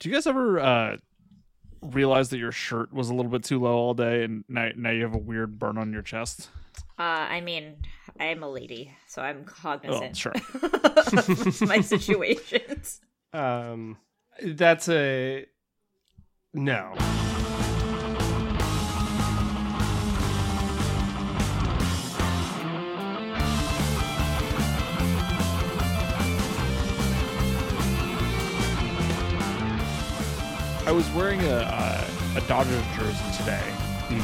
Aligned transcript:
Do 0.00 0.08
you 0.08 0.14
guys 0.14 0.26
ever 0.26 0.58
uh, 0.58 0.96
realize 1.82 2.30
that 2.30 2.38
your 2.38 2.52
shirt 2.52 2.92
was 2.92 3.10
a 3.10 3.14
little 3.14 3.30
bit 3.30 3.44
too 3.44 3.60
low 3.60 3.74
all 3.76 3.94
day, 3.94 4.24
and 4.24 4.44
now 4.48 4.70
now 4.76 4.90
you 4.90 5.02
have 5.02 5.14
a 5.14 5.18
weird 5.18 5.58
burn 5.58 5.78
on 5.78 5.92
your 5.92 6.02
chest? 6.02 6.48
Uh, 6.98 7.02
I 7.02 7.40
mean, 7.40 7.76
I'm 8.18 8.42
a 8.42 8.48
lady, 8.50 8.92
so 9.08 9.22
I'm 9.22 9.44
Oh, 9.46 9.50
cognizant 9.52 10.16
sure. 10.16 10.32
of 10.32 11.60
my 11.68 11.80
situations. 11.80 13.00
Um, 13.32 13.98
that's 14.42 14.88
a 14.88 15.46
no. 16.54 16.94
I 30.90 30.92
was 30.92 31.08
wearing 31.12 31.40
a 31.42 31.58
uh, 31.58 32.04
a 32.36 32.40
Dodgers 32.48 32.82
jersey 32.98 33.36
today. 33.38 33.62
and 34.10 34.22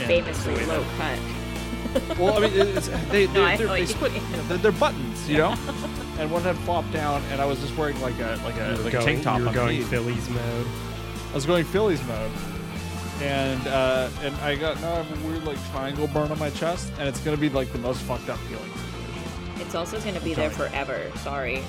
Famously 0.00 0.56
low 0.66 0.82
that- 0.82 0.98
cut. 0.98 2.18
Well, 2.18 2.36
I 2.36 2.48
mean, 2.48 2.52
it's, 2.76 2.88
they 3.10 3.26
No, 3.28 3.44
I 3.44 3.56
they, 3.56 3.62
know 3.64 3.72
they 3.74 3.80
what 3.80 3.80
you 3.80 3.86
split. 3.86 4.12
mean. 4.12 4.22
you 4.30 4.36
know, 4.36 4.42
they're, 4.48 4.58
they're 4.58 4.72
buttons, 4.72 5.28
you 5.30 5.38
know. 5.38 5.52
and 6.18 6.30
one 6.32 6.42
had 6.42 6.56
flopped 6.58 6.92
down, 6.92 7.22
and 7.30 7.40
I 7.40 7.46
was 7.46 7.60
just 7.60 7.76
wearing 7.76 7.98
like 8.00 8.18
a 8.18 8.38
like 8.44 8.56
a 8.56 8.72
You 8.72 8.76
were 8.78 8.82
like 8.82 8.92
going, 8.92 8.96
a 8.96 9.12
tank 9.12 9.22
top. 9.22 9.38
you 9.38 9.46
were 9.46 9.52
going 9.52 9.68
underneath. 9.68 9.88
Phillies 9.88 10.28
mode. 10.28 10.66
I 11.30 11.34
was 11.34 11.46
going 11.46 11.64
Phillies 11.64 12.02
mode, 12.08 12.32
and 13.22 13.66
uh, 13.68 14.10
and 14.22 14.34
I 14.36 14.56
got 14.56 14.80
now 14.80 14.94
I 14.94 15.02
have 15.04 15.24
a 15.24 15.28
weird 15.28 15.44
like 15.44 15.58
triangle 15.70 16.08
burn 16.08 16.32
on 16.32 16.40
my 16.40 16.50
chest, 16.50 16.92
and 16.98 17.08
it's 17.08 17.20
gonna 17.20 17.36
be 17.36 17.50
like 17.50 17.70
the 17.72 17.78
most 17.78 18.02
fucked 18.02 18.28
up 18.28 18.38
feeling. 18.40 18.70
It's 19.60 19.76
also 19.76 20.00
going 20.00 20.14
to 20.16 20.20
be 20.20 20.34
there 20.34 20.50
forever. 20.50 21.00
Sorry. 21.22 21.62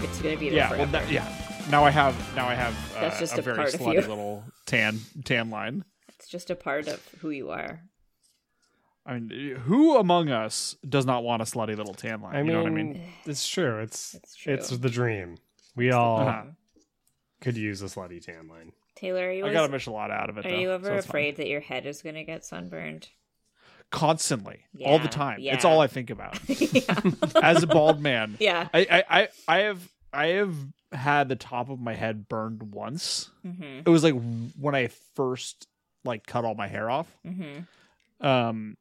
It's 0.00 0.20
going 0.20 0.34
to 0.34 0.40
be 0.40 0.50
there 0.50 0.58
Yeah, 0.58 0.70
well, 0.70 0.86
forever. 0.86 0.92
that, 0.92 1.10
yeah. 1.10 1.26
Now 1.70 1.84
I 1.84 1.90
have 1.90 2.14
now 2.34 2.48
I 2.48 2.54
have 2.54 2.74
uh, 2.96 3.00
That's 3.02 3.18
just 3.20 3.36
a 3.36 3.38
a 3.38 3.42
very 3.42 3.56
part 3.56 3.74
of 3.74 3.80
slutty 3.80 3.94
you. 3.94 4.00
little 4.00 4.44
tan 4.66 4.98
tan 5.24 5.50
line. 5.50 5.84
It's 6.08 6.28
just 6.28 6.50
a 6.50 6.56
part 6.56 6.88
of 6.88 7.00
who 7.20 7.30
you 7.30 7.50
are. 7.50 7.80
I 9.06 9.18
mean, 9.18 9.56
who 9.56 9.96
among 9.96 10.28
us 10.30 10.76
does 10.88 11.06
not 11.06 11.22
want 11.24 11.42
a 11.42 11.44
slutty 11.44 11.76
little 11.76 11.94
tan 11.94 12.20
line? 12.20 12.34
I 12.34 12.38
mean, 12.38 12.46
you 12.46 12.52
know 12.52 12.62
what 12.64 12.72
I 12.72 12.74
mean? 12.74 13.00
it's 13.24 13.48
true. 13.48 13.78
It's 13.80 14.14
It's 14.14 14.34
true. 14.36 14.54
it's 14.54 14.68
the 14.70 14.90
dream. 14.90 15.36
We 15.76 15.90
all 15.92 16.20
Uh-huh. 16.20 16.42
could 17.40 17.56
use 17.56 17.80
a 17.82 17.86
slutty 17.86 18.20
tan 18.24 18.48
line. 18.48 18.72
Taylor, 18.96 19.28
are 19.28 19.32
you, 19.32 19.38
I 19.38 19.48
always- 19.48 19.54
got 19.54 19.66
to 19.68 19.72
miss 19.72 19.86
a 19.86 19.90
Michelada 19.90 20.10
out 20.10 20.28
of 20.28 20.36
it. 20.38 20.46
are 20.46 20.50
though, 20.50 20.56
you 20.58 20.66
so 20.68 20.74
ever 20.74 20.88
fine. 20.90 20.98
afraid 20.98 21.36
that 21.36 21.46
your 21.46 21.60
head 21.60 21.86
is 21.86 22.02
going 22.02 22.16
to 22.16 22.24
get 22.24 22.44
sunburned? 22.44 23.08
Constantly, 23.90 24.60
all 24.84 24.98
the 24.98 25.08
time. 25.08 25.38
yeah. 25.40 25.54
It's 25.54 25.64
all 25.64 25.80
I 25.80 25.86
think 25.86 26.10
about. 26.16 26.38
As 27.42 27.62
a 27.62 27.66
bald 27.66 28.00
man, 28.00 28.36
yeah. 28.40 28.68
I, 28.74 28.86
I, 28.90 29.04
I, 29.20 29.28
I 29.48 29.58
have 29.62 29.88
I 30.12 30.26
have 30.28 30.54
had 30.92 31.28
the 31.28 31.36
top 31.36 31.68
of 31.70 31.78
my 31.80 31.94
head 31.94 32.28
burned 32.28 32.62
once. 32.74 33.30
hmm 33.42 33.80
It 33.86 33.88
was 33.88 34.02
like 34.04 34.14
when 34.58 34.74
I 34.74 34.88
first 35.14 35.66
like 36.04 36.26
cut 36.26 36.44
all 36.44 36.54
my 36.54 36.66
hair 36.68 36.90
off. 36.90 37.06
hmm 37.24 37.60
Um, 38.20 38.76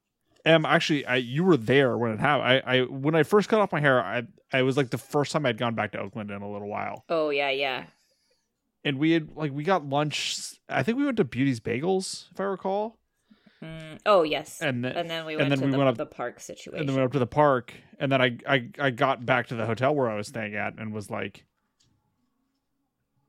and 0.46 0.66
actually, 0.66 1.06
I 1.06 1.18
you 1.18 1.44
were 1.44 1.58
there 1.58 1.98
when 1.98 2.12
it 2.12 2.20
happened. 2.20 2.64
I, 2.66 2.78
I 2.78 2.82
when 2.84 3.14
I 3.16 3.24
first 3.24 3.50
cut 3.50 3.60
off 3.60 3.72
my 3.72 3.80
hair, 3.82 4.02
I 4.02 4.24
I 4.52 4.62
was 4.64 4.78
like 4.78 4.90
the 4.90 4.98
first 4.98 5.32
time 5.32 5.46
I'd 5.46 5.58
gone 5.58 5.76
back 5.76 5.92
to 5.92 6.00
Oakland 6.00 6.32
in 6.32 6.42
a 6.42 6.50
little 6.50 6.68
while, 6.70 7.04
Oh, 7.10 7.30
yeah, 7.30 7.50
yeah. 7.50 7.86
and 8.84 8.98
we 8.98 9.12
had 9.12 9.36
like 9.36 9.52
we 9.52 9.64
got 9.64 9.86
lunch. 9.86 10.38
I 10.70 10.82
think 10.84 10.98
we 10.98 11.06
went 11.06 11.18
to 11.18 11.24
Beauty's 11.26 11.60
Bagels, 11.60 12.32
if 12.32 12.40
I 12.40 12.44
recall, 12.44 12.98
Mm, 13.62 14.00
oh, 14.06 14.24
yes. 14.24 14.62
and 14.62 14.84
then 14.86 14.96
and 14.96 15.10
then 15.10 15.26
we 15.26 15.34
and 15.34 15.42
went 15.42 15.50
then 15.50 15.60
to 15.60 15.66
we 15.66 15.72
the, 15.72 15.78
went 15.78 15.90
up- 15.90 15.98
the 15.98 16.06
park 16.06 16.40
situation. 16.40 16.80
and 16.80 16.88
then 16.88 16.96
we 16.96 17.02
went 17.02 17.10
up 17.10 17.14
to 17.14 17.20
the 17.20 17.28
park, 17.28 17.74
and 18.00 18.10
then 18.12 18.22
I 18.22 18.38
I 18.48 18.70
I 18.80 18.90
got 18.92 19.26
back 19.26 19.48
to 19.48 19.56
the 19.56 19.66
hotel 19.66 19.94
where 19.94 20.10
I 20.10 20.16
was 20.16 20.28
staying 20.28 20.56
at, 20.56 20.80
and 20.80 20.94
was 20.94 21.10
like. 21.12 21.46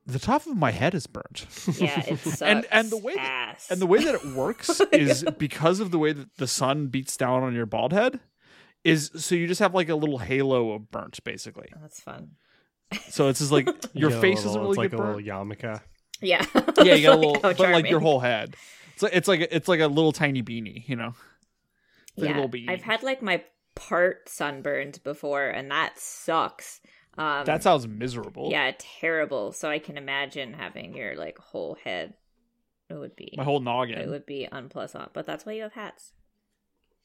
The 0.07 0.19
top 0.19 0.47
of 0.47 0.57
my 0.57 0.71
head 0.71 0.95
is 0.95 1.05
burnt. 1.07 1.45
yeah, 1.79 2.03
it 2.07 2.19
sucks 2.23 2.41
And- 2.41 2.65
and 2.71 2.89
the 2.89 2.97
way 2.97 3.13
that- 3.15 3.21
ass. 3.55 3.67
And 3.69 3.79
the 3.81 3.85
way 3.87 4.03
that 4.03 4.15
it 4.15 4.25
works 4.33 4.81
is 4.91 5.23
because 5.37 5.79
of 5.79 5.91
the 5.91 5.99
way 5.99 6.11
that 6.13 6.35
the 6.37 6.47
sun 6.47 6.87
beats 6.87 7.15
down 7.17 7.43
on 7.43 7.53
your 7.53 7.65
bald 7.67 7.93
head, 7.93 8.19
is 8.83 9.11
so 9.15 9.35
you 9.35 9.45
just 9.47 9.59
have 9.59 9.75
like 9.75 9.89
a 9.89 9.95
little 9.95 10.17
halo 10.17 10.71
of 10.71 10.89
burnt, 10.89 11.23
basically. 11.23 11.69
Oh, 11.75 11.79
that's 11.81 11.99
fun. 12.01 12.31
So 13.09 13.29
it's 13.29 13.39
just 13.39 13.51
like 13.53 13.67
your 13.93 14.09
get 14.09 14.17
a 14.17 14.21
face 14.21 14.37
little- 14.43 14.51
isn't 14.51 14.61
really 14.61 14.69
it's 14.71 14.77
like 14.79 14.91
get 14.91 14.99
a 14.99 15.03
burnt. 15.03 15.15
little 15.25 15.45
yarmulke. 15.45 15.81
Yeah. 16.21 16.45
Yeah, 16.83 16.93
you 16.95 17.03
got 17.07 17.15
a 17.15 17.19
little, 17.19 17.35
how 17.35 17.53
but 17.53 17.59
like 17.59 17.89
your 17.89 17.99
whole 18.01 18.19
head. 18.19 18.55
It's 18.93 19.01
like 19.03 19.13
it's 19.13 19.27
like 19.29 19.47
it's 19.51 19.67
like 19.69 19.79
a 19.79 19.87
little 19.87 20.11
tiny 20.11 20.43
beanie, 20.43 20.87
you 20.89 20.95
know. 20.97 21.13
It's 22.09 22.17
like 22.17 22.25
a 22.25 22.29
yeah, 22.31 22.35
little 22.41 22.49
beanie. 22.49 22.69
I've 22.69 22.81
had 22.83 23.01
like 23.01 23.21
my 23.21 23.43
part 23.75 24.27
sunburned 24.27 24.99
before, 25.03 25.47
and 25.47 25.71
that 25.71 25.97
sucks. 25.99 26.81
Um, 27.17 27.45
that 27.45 27.61
sounds 27.61 27.87
miserable. 27.87 28.49
yeah, 28.51 28.71
terrible. 28.77 29.51
So 29.51 29.69
I 29.69 29.79
can 29.79 29.97
imagine 29.97 30.53
having 30.53 30.95
your 30.95 31.15
like 31.15 31.37
whole 31.37 31.77
head. 31.83 32.13
It 32.89 32.95
would 32.95 33.15
be 33.15 33.33
my 33.37 33.43
whole 33.43 33.59
noggin. 33.59 33.97
it 33.99 34.09
would 34.09 34.25
be 34.25 34.47
unpleasant, 34.51 35.11
but 35.13 35.25
that's 35.25 35.45
why 35.45 35.53
you 35.53 35.63
have 35.63 35.73
hats. 35.73 36.13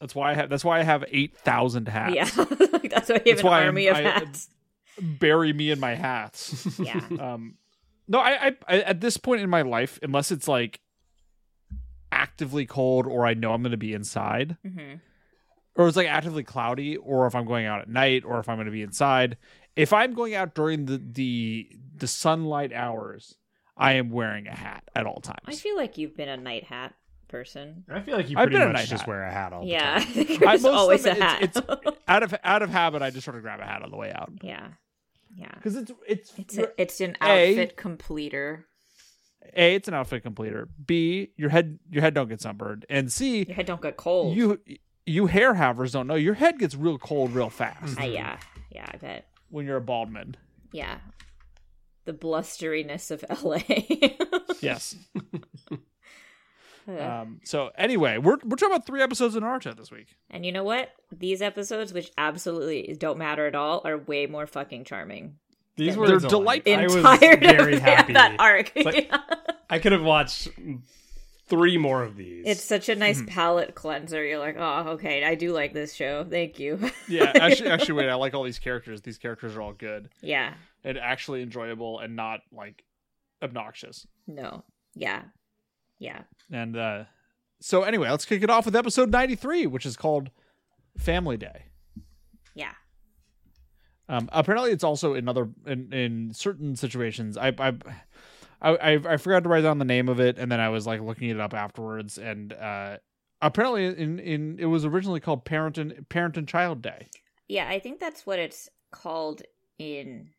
That's 0.01 0.15
why 0.15 0.31
I 0.31 0.35
have. 0.35 0.49
That's 0.51 0.65
why 0.65 0.79
I 0.81 0.83
have 0.83 1.05
eight 1.09 1.37
thousand 1.37 1.89
hats. 1.89 2.15
Yeah, 2.15 2.25
that's 2.35 2.39
why 2.41 2.47
you 2.77 2.81
have 2.83 2.91
That's 3.25 3.41
an 3.41 3.47
why 3.47 3.59
I'm- 3.61 3.67
army 3.69 3.87
of 3.89 3.97
I- 3.97 4.03
hats. 4.03 4.49
bury 5.01 5.53
me 5.53 5.71
in 5.71 5.81
my 5.81 5.95
hats. 5.95 6.79
Yeah. 6.79 7.01
um, 7.21 7.57
no, 8.09 8.19
I, 8.21 8.47
I, 8.49 8.57
I 8.69 8.81
at 8.83 9.01
this 9.01 9.17
point 9.17 9.43
in 9.43 9.51
my 9.51 9.63
life, 9.63 9.99
unless 10.03 10.31
it's 10.31 10.47
like 10.49 10.81
actively 12.13 12.67
cold 12.67 13.07
or 13.07 13.27
I 13.27 13.35
know 13.35 13.53
I'm 13.53 13.63
going 13.63 13.73
to 13.73 13.77
be 13.77 13.93
inside, 13.93 14.57
hmm 14.67 14.95
or 15.79 15.87
it's 15.87 15.97
like 15.97 16.09
actively 16.09 16.43
cloudy, 16.43 16.97
or 16.97 17.27
if 17.27 17.35
I'm 17.35 17.45
going 17.45 17.67
out 17.67 17.83
at 17.83 17.89
night, 17.91 18.23
or 18.25 18.39
if 18.39 18.49
I'm 18.49 18.57
going 18.57 18.65
to 18.65 18.73
be 18.73 18.81
inside. 18.81 19.37
If 19.77 19.93
I'm 19.93 20.15
going 20.15 20.35
out 20.35 20.55
during 20.55 20.87
the 20.87 20.99
the 20.99 21.69
the 21.97 22.07
sunlight 22.07 22.73
hours, 22.73 23.37
I 23.77 23.93
am 23.93 24.11
wearing 24.11 24.47
a 24.49 24.55
hat 24.55 24.85
at 24.95 25.07
all 25.07 25.21
times. 25.21 25.39
I 25.47 25.53
feel 25.55 25.77
like 25.77 25.99
you've 25.99 26.17
been 26.17 26.29
a 26.29 26.37
night 26.37 26.65
hat 26.65 26.95
person. 27.29 27.85
I 27.91 28.01
feel 28.01 28.17
like 28.17 28.31
you 28.31 28.37
I've 28.39 28.45
pretty 28.47 28.57
been 28.59 28.63
a 28.71 28.73
much 28.73 28.77
night 28.83 28.89
just 28.89 29.03
hat. 29.03 29.09
wear 29.09 29.23
a 29.25 29.31
hat 29.33 29.53
all 29.53 29.61
the 29.63 29.67
Yeah, 29.69 29.99
time. 29.99 30.13
there's 30.15 30.39
most 30.41 30.65
of 30.65 30.75
always 30.75 31.05
a 31.07 31.11
it, 31.13 31.19
hat. 31.23 31.43
it's- 31.43 31.93
out 32.09 32.23
of 32.23 32.35
out 32.43 32.63
of 32.63 32.71
habit, 32.71 33.03
I 33.03 33.11
just 33.11 33.25
sort 33.25 33.37
of 33.37 33.43
grab 33.43 33.61
a 33.61 33.65
hat 33.65 33.83
on 33.83 33.91
the 33.91 33.97
way 33.97 34.13
out 34.13 34.33
yeah, 34.43 34.69
yeah. 35.35 35.51
because 35.55 35.77
it's 35.77 35.93
it's 36.09 36.33
It's 36.39 36.57
a, 36.59 36.81
it's 36.81 37.01
an 37.01 37.17
A- 37.21 37.51
outfit 37.51 37.77
completer. 37.77 38.65
a 39.55 39.75
it's 39.75 39.89
an 39.89 39.95
outfit 39.95 40.23
completer. 40.23 40.69
B 40.87 41.31
your 41.37 41.51
head 41.51 41.79
your 41.91 42.01
head 42.03 42.15
don't 42.15 42.29
get 42.29 42.41
sunburned, 42.41 42.87
and 42.89 43.13
C 43.13 43.45
Your 43.45 43.57
head 43.57 43.67
don't 43.67 43.83
get 43.83 43.97
cold. 43.97 44.37
you 44.37 44.61
you 45.05 45.27
hair 45.27 45.55
havers 45.55 45.93
don't 45.93 46.07
know 46.07 46.15
your 46.15 46.35
head 46.35 46.59
gets 46.59 46.75
real 46.75 46.99
cold 46.99 47.33
real 47.33 47.51
fast 47.51 47.97
Ah, 47.99 48.05
yeah, 48.05 48.39
yeah. 48.71 48.87
I 48.93 48.97
bet. 48.97 49.27
When 49.51 49.67
you're 49.67 49.77
a 49.77 49.81
bald 49.83 50.11
man. 50.11 50.37
Yeah. 50.73 50.99
The 52.05 52.13
blusteriness 52.13 53.11
of 53.11 53.25
LA. 53.45 53.61
Yes. 54.61 54.97
Um. 56.89 57.41
So 57.43 57.71
anyway, 57.77 58.19
we're 58.19 58.37
we're 58.45 58.55
talking 58.57 58.73
about 58.73 58.87
three 58.87 59.03
episodes 59.03 59.35
of 59.35 59.43
Naruto 59.43 59.77
this 59.77 59.91
week. 59.91 60.15
and 60.31 60.47
you 60.47 60.53
know 60.53 60.63
what? 60.63 60.91
These 61.11 61.43
episodes, 61.43 61.93
which 61.93 62.13
absolutely 62.17 62.95
don't 62.97 63.19
matter 63.19 63.45
at 63.45 63.57
all, 63.57 63.83
are 63.85 63.99
way 63.99 64.27
more 64.27 64.47
fucking 64.47 64.85
charming. 64.85 65.35
These 65.75 65.97
were 65.97 66.07
delightful. 66.07 66.31
delight. 66.31 66.69
I 66.69 66.85
was 66.85 66.95
very 67.19 67.79
happy. 67.81 68.13
that 68.13 68.37
arc. 68.39 68.71
like- 68.77 69.11
I 69.69 69.81
could 69.81 69.91
have 69.91 70.03
watched 70.05 70.49
three 71.49 71.79
more 71.79 72.03
of 72.03 72.17
these. 72.17 72.45
it's 72.47 72.65
such 72.65 72.89
a 72.89 72.95
nice 72.95 73.19
Mm-hmm. 73.19 73.29
palate 73.29 73.75
cleanser. 73.75 74.25
You're 74.25 74.39
like, 74.39 74.57
oh, 74.59 74.91
okay, 74.95 75.25
I 75.25 75.35
do 75.35 75.53
like 75.53 75.73
this 75.73 75.93
show. 75.95 76.25
Thank 76.29 76.59
you. 76.59 76.91
Yeah. 77.09 77.31
Actually, 77.37 77.71
actually, 77.71 77.95
wait. 77.95 78.09
I 78.09 78.15
like 78.15 78.35
all 78.35 78.43
these 78.43 78.59
characters. 78.59 79.03
These 79.03 79.19
characters 79.19 79.55
are 79.55 79.63
all 79.63 79.73
good 79.73 80.09
yeah. 80.23 80.55
and 80.83 80.99
actually 80.99 81.41
enjoyable 81.43 82.01
and 82.01 82.17
not 82.17 82.41
like 82.53 82.83
obnoxious. 83.43 84.07
No. 84.27 84.65
Yeah. 84.95 85.23
Yeah. 86.01 86.23
And 86.51 86.77
uh, 86.77 87.05
so 87.61 87.83
anyway, 87.85 88.11
let's 88.11 88.25
kick 88.25 88.43
it 88.43 88.51
off 88.51 88.65
with 88.67 88.75
episode 88.75 89.11
ninety 89.11 89.37
three, 89.37 89.67
which 89.69 89.87
is 89.87 89.97
called 89.97 90.31
Family 90.99 91.37
Day. 91.37 91.67
Yeah. 92.55 92.73
Um, 94.09 94.29
apparently, 94.33 94.71
it's 94.73 94.85
also 94.85 95.15
another 95.15 95.49
in, 95.67 95.93
in 95.93 96.33
certain 96.33 96.77
situations. 96.77 97.37
I, 97.37 97.53
I 97.59 97.73
I 98.61 98.71
I 98.77 98.93
I 99.15 99.17
forgot 99.17 99.43
to 99.45 99.49
write 99.49 99.63
down 99.63 99.79
the 99.79 99.85
name 99.85 100.09
of 100.09 100.21
it, 100.21 100.39
and 100.39 100.51
then 100.51 100.61
I 100.61 100.69
was 100.69 100.87
like 100.87 101.01
looking 101.01 101.31
it 101.31 101.41
up 101.41 101.55
afterwards. 101.55 102.19
And 102.19 102.53
uh, 102.53 102.99
apparently, 103.43 103.87
in 103.87 104.19
in 104.19 104.59
it 104.59 104.67
was 104.67 104.85
originally 104.85 105.21
called 105.21 105.45
Parent 105.45 105.79
and 105.79 106.09
Parent 106.09 106.37
and 106.37 106.47
Child 106.49 106.83
Day. 106.83 107.09
Yeah, 107.49 107.69
I 107.69 107.79
think 107.79 108.01
that's 108.01 108.27
what 108.27 108.39
it's 108.39 108.69
called 108.91 109.43
in 109.79 110.31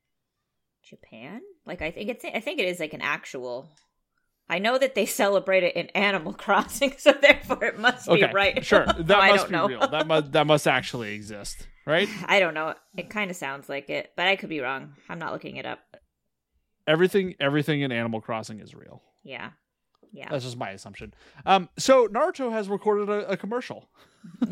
Japan. 0.83 1.41
Like 1.65 1.81
I 1.81 1.91
think 1.91 2.09
it's 2.09 2.25
I 2.25 2.39
think 2.39 2.59
it 2.59 2.67
is 2.67 2.79
like 2.79 2.93
an 2.93 3.01
actual 3.01 3.69
I 4.49 4.59
know 4.59 4.77
that 4.77 4.95
they 4.95 5.05
celebrate 5.23 5.63
it 5.63 5.75
in 5.75 5.87
Animal 5.89 6.33
Crossing, 6.37 6.93
so 6.97 7.11
therefore 7.11 7.63
it 7.65 7.79
must 7.79 8.07
be 8.07 8.23
Okay, 8.23 8.33
right. 8.33 8.65
sure, 8.65 8.85
that 8.97 9.07
No, 9.07 9.27
must 9.27 9.47
be 9.47 9.51
know. 9.51 9.67
real. 9.67 9.87
That 9.87 10.07
must 10.07 10.31
that 10.31 10.47
must 10.47 10.67
actually 10.67 11.13
exist, 11.13 11.67
right? 11.85 12.09
I 12.25 12.39
don't 12.39 12.53
know. 12.53 12.73
It 12.95 13.09
kind 13.09 13.29
of 13.29 13.37
sounds 13.37 13.67
like 13.69 13.89
it, 13.89 14.11
but 14.15 14.27
I 14.27 14.35
could 14.37 14.49
be 14.49 14.59
wrong. 14.61 14.93
I'm 15.09 15.19
not 15.19 15.33
looking 15.33 15.57
it 15.57 15.65
up. 15.65 15.79
Everything 16.87 17.35
everything 17.39 17.81
in 17.81 17.91
Animal 17.91 18.21
Crossing 18.21 18.59
is 18.59 18.73
real. 18.73 19.01
Yeah. 19.23 19.49
Yeah. 20.13 20.29
That's 20.31 20.45
just 20.45 20.57
my 20.57 20.69
assumption. 20.71 21.13
Um, 21.45 21.67
so 21.77 22.07
Naruto 22.07 22.51
has 22.51 22.69
recorded 22.69 23.09
a, 23.09 23.29
a 23.31 23.37
commercial. 23.37 23.89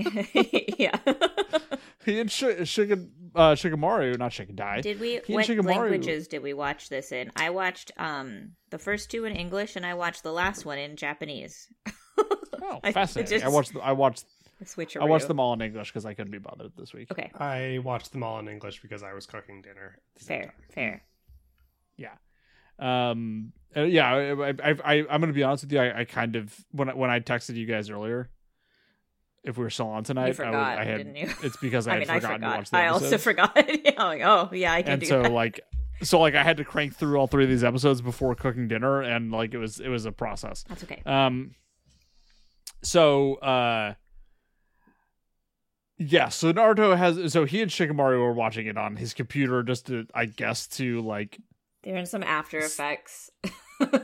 yeah. 0.78 0.98
He 2.06 2.20
and 2.20 2.32
Sh- 2.32 2.44
Shigen 2.62 3.10
uh, 3.34 3.54
Shikamaru, 3.54 4.20
not 4.20 4.30
Shikadai. 4.32 4.84
Did 4.84 5.00
we? 5.00 5.22
He 5.26 5.34
and 5.34 5.36
What 5.36 5.46
Shikamaru- 5.48 5.66
languages 5.66 6.28
did 6.28 6.44
we 6.44 6.54
watch 6.54 6.88
this 6.90 7.12
in? 7.12 7.32
I 7.36 7.50
watched 7.50 7.92
um 7.98 8.52
the 8.70 8.78
first 8.78 9.10
two 9.10 9.26
in 9.26 9.36
English, 9.36 9.76
and 9.76 9.84
I 9.84 9.96
watched 9.96 10.22
the 10.22 10.32
last 10.32 10.66
one 10.68 10.78
in 10.78 10.98
Japanese. 10.98 11.68
Oh, 12.62 12.80
fascinating! 12.94 13.38
I 13.38 13.40
just- 13.40 13.54
watched. 13.54 13.72
I 13.82 13.92
watched. 13.94 14.26
Switch. 14.66 14.96
I 14.96 15.04
watched 15.06 15.28
them 15.28 15.40
all 15.40 15.54
in 15.54 15.62
English 15.64 15.90
because 15.92 16.06
I 16.06 16.14
couldn't 16.14 16.32
be 16.32 16.38
bothered 16.38 16.74
this 16.78 16.94
week. 16.94 17.12
Okay, 17.12 17.32
I 17.40 17.80
watched 17.84 18.12
them 18.12 18.22
all 18.22 18.38
in 18.38 18.48
English 18.48 18.84
because 18.84 19.02
I 19.02 19.14
was 19.14 19.26
cooking 19.26 19.64
dinner. 19.64 19.98
at 19.98 20.20
the 20.20 20.26
same 20.26 20.42
fair, 20.44 20.54
fair. 20.72 21.04
Yeah. 21.98 22.14
Um. 22.80 23.54
uh, 23.76 23.82
yeah. 23.82 24.14
I, 24.14 24.50
I, 24.50 24.76
I. 24.84 24.94
I'm 25.10 25.22
gonna 25.22 25.34
be 25.34 25.44
honest 25.44 25.64
with 25.64 25.72
you. 25.74 25.80
I, 25.80 26.02
I 26.02 26.06
kind 26.06 26.36
of 26.36 26.54
when 26.72 26.90
I, 26.90 26.94
when 26.94 27.10
I 27.10 27.20
texted 27.20 27.56
you 27.56 27.66
guys 27.66 27.90
earlier, 27.90 28.30
if 29.44 29.58
we 29.58 29.64
were 29.64 29.70
still 29.70 29.88
on 29.88 30.04
tonight, 30.04 30.30
I, 30.30 30.34
forgot, 30.34 30.54
was, 30.54 30.80
I 30.80 30.84
had. 30.84 30.98
didn't 30.98 31.16
you? 31.16 31.30
It's 31.44 31.58
because 31.58 31.88
I, 31.88 31.92
I 31.92 31.94
had 31.94 32.00
mean, 32.02 32.10
I 32.10 32.20
forgotten 32.20 32.42
to 32.42 32.48
forgot. 32.48 32.58
watch 32.58 32.70
the 32.72 32.78
I 32.78 32.88
also 32.88 33.18
forgot. 33.18 33.54
yeah, 33.86 34.04
like, 34.04 34.22
oh 34.24 34.50
yeah, 34.54 34.74
I 34.74 34.82
can 34.82 34.94
and 34.94 35.02
do 35.02 35.08
so 35.08 35.22
that. 35.24 35.32
like 35.32 35.62
so 36.02 36.20
like 36.20 36.36
I 36.36 36.44
had 36.44 36.58
to 36.58 36.66
crank 36.66 36.96
through 36.96 37.18
all 37.18 37.28
three 37.28 37.44
of 37.44 37.50
these 37.50 37.64
episodes 37.64 38.02
before 38.02 38.36
cooking 38.36 38.68
dinner, 38.68 39.02
and 39.02 39.32
like 39.32 39.54
it 39.54 39.58
was 39.58 39.80
it 39.80 39.90
was 39.90 40.06
a 40.06 40.12
process. 40.12 40.64
That's 40.68 40.84
okay. 40.84 41.02
Um. 41.06 41.56
So 42.84 43.36
uh. 43.36 43.94
Yeah, 45.98 46.28
so 46.28 46.52
Naruto 46.52 46.98
has 46.98 47.32
so 47.32 47.46
he 47.46 47.62
and 47.62 47.72
Shikamaru 47.72 48.20
were 48.20 48.34
watching 48.34 48.68
it 48.68 48.78
on 48.78 48.98
his 48.98 49.14
computer 49.14 49.64
just 49.64 49.88
to 49.88 50.06
I 50.14 50.26
guess 50.26 50.68
to 50.68 51.02
like 51.02 51.40
They're 51.86 51.96
in 51.96 52.06
some 52.06 52.24
After 52.24 52.60
Effects. 52.60 53.32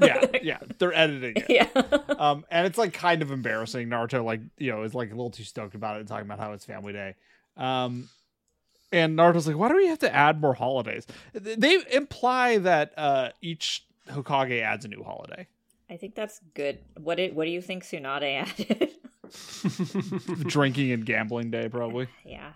yeah 0.02 0.26
yeah 0.44 0.58
they're 0.80 0.94
editing 0.94 1.34
it 1.38 1.46
yeah. 1.50 2.14
um 2.20 2.44
and 2.52 2.68
it's 2.68 2.78
like 2.78 2.92
kind 2.92 3.22
of 3.22 3.32
embarrassing 3.32 3.88
Naruto 3.88 4.22
like 4.24 4.42
you 4.58 4.70
know 4.70 4.84
is 4.84 4.94
like 4.94 5.08
a 5.10 5.16
little 5.16 5.30
too 5.32 5.46
stoked 5.46 5.76
about 5.76 5.96
it 5.96 6.00
and 6.02 6.10
talking 6.10 6.26
about 6.26 6.40
how 6.40 6.52
it's 6.52 6.66
family 6.66 6.92
day 6.92 7.16
um 7.56 8.10
and 8.92 9.18
Naruto's 9.18 9.48
like 9.48 9.56
why 9.56 9.70
do 9.70 9.78
we 9.78 9.88
have 9.88 10.00
to 10.00 10.14
add 10.14 10.42
more 10.42 10.54
holidays 10.54 11.08
they 11.34 11.80
imply 11.94 12.58
that 12.58 12.92
uh 12.98 13.30
each 13.42 13.86
Hokage 14.10 14.62
adds 14.62 14.84
a 14.84 14.90
new 14.90 15.04
holiday 15.04 15.48
I 15.92 15.98
think 15.98 16.16
that's 16.16 16.40
good. 16.54 16.80
What 16.98 17.16
did 17.16 17.36
What 17.36 17.46
do 17.46 17.52
you 17.52 17.62
think 17.62 17.84
Tsunade 17.84 18.46
added? 18.70 18.92
drinking 20.48 20.92
and 20.92 21.06
gambling 21.06 21.52
day 21.52 21.68
probably 21.70 22.08
yeah, 22.26 22.52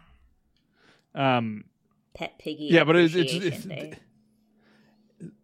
um 1.13 1.65
Pet 2.13 2.37
Piggy. 2.39 2.65
yeah 2.71 2.83
but 2.83 2.95
it's, 2.95 3.13
it's, 3.15 3.33
it's. 3.33 3.65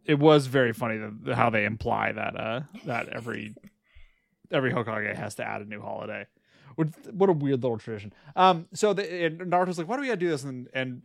It 0.05 0.19
was 0.19 0.47
very 0.47 0.73
funny 0.73 0.97
that, 0.97 1.35
how 1.35 1.49
they 1.49 1.65
imply 1.65 2.11
that 2.11 2.39
uh 2.39 2.61
that 2.85 3.09
every 3.09 3.55
every 4.51 4.71
Hokage 4.71 5.15
has 5.15 5.35
to 5.35 5.47
add 5.47 5.61
a 5.61 5.65
new 5.65 5.81
holiday. 5.81 6.25
What 6.75 6.89
what 7.13 7.29
a 7.29 7.33
weird 7.33 7.63
little 7.63 7.77
tradition. 7.77 8.13
Um, 8.35 8.67
so 8.73 8.93
the, 8.93 9.25
and 9.25 9.39
Naruto's 9.39 9.77
like, 9.77 9.87
why 9.87 9.95
do 9.95 10.01
we 10.01 10.07
gotta 10.07 10.19
do 10.19 10.29
this? 10.29 10.43
And 10.43 10.67
and 10.73 11.01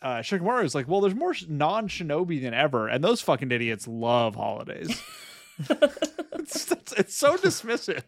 uh, 0.00 0.18
Shikamaru 0.18 0.64
is 0.64 0.74
like, 0.74 0.88
well, 0.88 1.00
there's 1.00 1.14
more 1.14 1.34
non 1.48 1.88
shinobi 1.88 2.40
than 2.40 2.54
ever, 2.54 2.88
and 2.88 3.02
those 3.02 3.20
fucking 3.20 3.50
idiots 3.50 3.88
love 3.88 4.36
holidays. 4.36 5.00
it's, 5.70 6.70
it's, 6.70 6.92
it's 6.92 7.16
so 7.16 7.36
dismissive. 7.36 8.04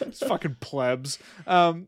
it's 0.00 0.18
fucking 0.18 0.56
plebs. 0.60 1.20
Um, 1.46 1.86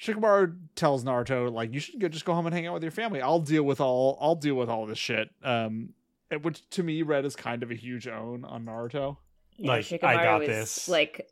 Shikamaru 0.00 0.56
tells 0.74 1.04
Naruto 1.04 1.52
like, 1.52 1.72
you 1.72 1.80
should 1.80 2.00
go, 2.00 2.08
just 2.08 2.24
go 2.24 2.32
home 2.32 2.46
and 2.46 2.54
hang 2.54 2.66
out 2.66 2.74
with 2.74 2.82
your 2.82 2.92
family. 2.92 3.20
I'll 3.20 3.40
deal 3.40 3.62
with 3.62 3.80
all 3.80 4.18
I'll 4.20 4.34
deal 4.34 4.54
with 4.54 4.68
all 4.68 4.86
this 4.86 4.98
shit. 4.98 5.30
Um, 5.44 5.90
which 6.36 6.68
to 6.70 6.82
me 6.82 7.02
read 7.02 7.24
as 7.24 7.36
kind 7.36 7.62
of 7.62 7.70
a 7.70 7.74
huge 7.74 8.08
own 8.08 8.44
on 8.44 8.64
Naruto. 8.64 9.16
Yeah, 9.58 9.68
Like, 9.72 9.84
Shikamaru 9.84 10.04
I 10.04 10.24
got 10.24 10.42
is 10.42 10.48
this. 10.48 10.88
like 10.88 11.28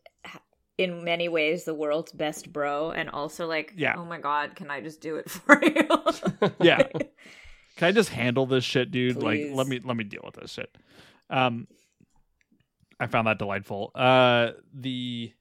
in 0.78 1.04
many 1.04 1.28
ways 1.28 1.64
the 1.64 1.74
world's 1.74 2.12
best 2.12 2.52
bro, 2.52 2.90
and 2.90 3.08
also 3.10 3.46
like, 3.46 3.72
Yeah. 3.76 3.94
oh 3.96 4.04
my 4.04 4.18
god, 4.18 4.56
can 4.56 4.70
I 4.70 4.80
just 4.80 5.00
do 5.00 5.16
it 5.16 5.30
for 5.30 5.62
you? 5.62 6.50
Yeah. 6.60 6.86
Can 7.76 7.88
I 7.88 7.92
just 7.92 8.10
handle 8.10 8.44
this 8.46 8.64
shit, 8.64 8.90
dude? 8.90 9.18
Please. 9.20 9.48
Like 9.50 9.56
let 9.56 9.66
me 9.66 9.80
let 9.82 9.96
me 9.96 10.04
deal 10.04 10.22
with 10.24 10.34
this 10.36 10.52
shit. 10.52 10.76
Um 11.30 11.66
I 12.98 13.06
found 13.06 13.26
that 13.26 13.38
delightful. 13.38 13.90
Uh 13.94 14.50
the 14.74 15.32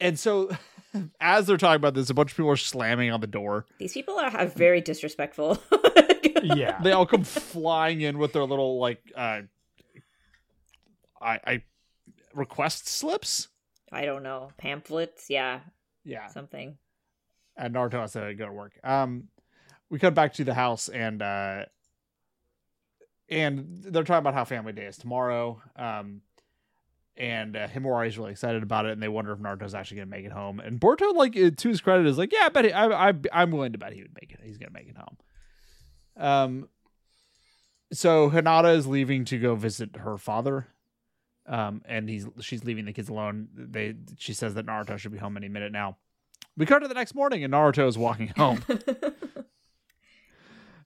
and 0.00 0.18
so 0.18 0.50
as 1.20 1.46
they're 1.46 1.56
talking 1.56 1.76
about 1.76 1.94
this, 1.94 2.08
a 2.10 2.14
bunch 2.14 2.30
of 2.30 2.36
people 2.36 2.50
are 2.50 2.56
slamming 2.56 3.10
on 3.10 3.20
the 3.20 3.26
door. 3.26 3.66
These 3.78 3.92
people 3.92 4.18
are, 4.18 4.34
are 4.34 4.46
very 4.46 4.80
disrespectful. 4.80 5.58
Yeah. 6.54 6.80
They 6.82 6.92
all 6.92 7.06
come 7.06 7.24
flying 7.24 8.00
in 8.00 8.18
with 8.18 8.32
their 8.32 8.44
little 8.44 8.78
like 8.78 9.00
uh 9.16 9.42
I 11.20 11.40
I 11.46 11.62
request 12.34 12.88
slips. 12.88 13.48
I 13.92 14.04
don't 14.04 14.22
know 14.22 14.50
pamphlets. 14.58 15.30
Yeah, 15.30 15.60
Yeah. 16.04 16.26
something. 16.28 16.76
and 17.56 17.74
Naruto 17.74 18.00
has 18.00 18.12
to 18.12 18.34
go 18.34 18.46
to 18.46 18.52
work. 18.52 18.78
Um, 18.84 19.28
we 19.88 19.98
cut 19.98 20.14
back 20.14 20.34
to 20.34 20.44
the 20.44 20.54
house 20.54 20.88
and 20.88 21.22
uh, 21.22 21.64
and 23.28 23.82
they're 23.84 24.04
talking 24.04 24.18
about 24.18 24.34
how 24.34 24.44
Family 24.44 24.72
Day 24.72 24.84
is 24.86 24.96
tomorrow. 24.98 25.60
Um, 25.76 26.20
and 27.16 27.56
uh, 27.56 27.66
Himawari 27.68 28.08
is 28.08 28.18
really 28.18 28.32
excited 28.32 28.62
about 28.62 28.84
it, 28.84 28.92
and 28.92 29.02
they 29.02 29.08
wonder 29.08 29.32
if 29.32 29.38
Naruto's 29.38 29.74
actually 29.74 29.98
gonna 29.98 30.10
make 30.10 30.26
it 30.26 30.32
home. 30.32 30.60
And 30.60 30.78
Boruto, 30.78 31.14
like 31.14 31.34
uh, 31.36 31.50
to 31.56 31.68
his 31.68 31.80
credit, 31.80 32.06
is 32.06 32.18
like, 32.18 32.30
yeah, 32.32 32.42
I 32.44 32.48
bet 32.50 32.66
he, 32.66 32.72
I, 32.72 33.08
I 33.08 33.14
I'm 33.32 33.50
willing 33.52 33.72
to 33.72 33.78
bet 33.78 33.94
he 33.94 34.02
would 34.02 34.14
make 34.20 34.32
it. 34.32 34.40
He's 34.44 34.58
gonna 34.58 34.70
make 34.72 34.88
it 34.88 34.96
home. 34.98 35.16
Um, 36.16 36.68
so 37.92 38.30
Hinata 38.30 38.74
is 38.76 38.86
leaving 38.86 39.24
to 39.26 39.38
go 39.38 39.54
visit 39.54 39.96
her 39.96 40.16
father. 40.18 40.66
Um, 41.48 41.82
and 41.84 42.08
he's 42.08 42.26
she's 42.40 42.64
leaving 42.64 42.86
the 42.86 42.92
kids 42.92 43.08
alone. 43.08 43.48
They 43.54 43.94
she 44.18 44.32
says 44.32 44.54
that 44.54 44.66
Naruto 44.66 44.98
should 44.98 45.12
be 45.12 45.18
home 45.18 45.36
any 45.36 45.48
minute 45.48 45.70
now. 45.70 45.96
We 46.56 46.66
cut 46.66 46.80
to 46.80 46.88
the 46.88 46.94
next 46.94 47.14
morning, 47.14 47.44
and 47.44 47.52
Naruto 47.52 47.86
is 47.86 47.96
walking 47.96 48.28
home. 48.36 48.64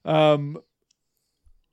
um, 0.05 0.57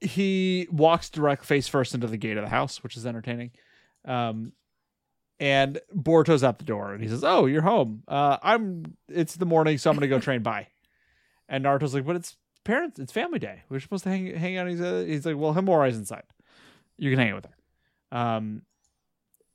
he 0.01 0.69
walks 0.71 1.11
direct 1.11 1.45
face 1.45 1.69
first 1.69 1.95
into 1.95 2.07
the 2.07 2.17
gate 2.17 2.37
of 2.37 2.45
the 2.45 2.49
house, 2.51 2.83
which 2.83 2.97
is 2.97 3.05
entertaining. 3.07 3.51
Um, 4.05 4.53
and 5.41 5.81
Boruto's 5.95 6.43
at 6.43 6.59
the 6.59 6.65
door, 6.65 6.93
and 6.93 7.03
he 7.03 7.09
says, 7.09 7.23
"Oh, 7.25 7.47
you're 7.47 7.63
home. 7.63 8.03
Uh, 8.09 8.39
I'm. 8.43 8.97
It's 9.09 9.37
the 9.37 9.47
morning, 9.47 9.79
so 9.79 9.91
I'm 9.91 9.97
gonna 9.97 10.09
go 10.09 10.19
train 10.19 10.43
by." 10.43 10.69
And 11.49 11.65
Naruto's 11.65 11.95
like, 11.95 12.07
"But 12.07 12.17
it's 12.17 12.37
parents. 12.69 12.99
It's 13.01 13.11
family 13.13 13.39
day. 13.41 13.63
We're 13.69 13.81
supposed 13.81 14.05
to 14.05 14.11
hang 14.11 14.27
hang 14.35 14.57
out." 14.59 14.69
He's 14.69 14.81
uh, 14.81 15.05
he's 15.07 15.27
like, 15.27 15.37
"Well, 15.37 15.55
Himawari's 15.55 15.97
inside. 15.99 16.23
You 16.97 17.11
can 17.11 17.19
hang 17.19 17.31
out 17.31 17.37
with 17.43 17.47
her." 17.47 18.19
Um, 18.19 18.63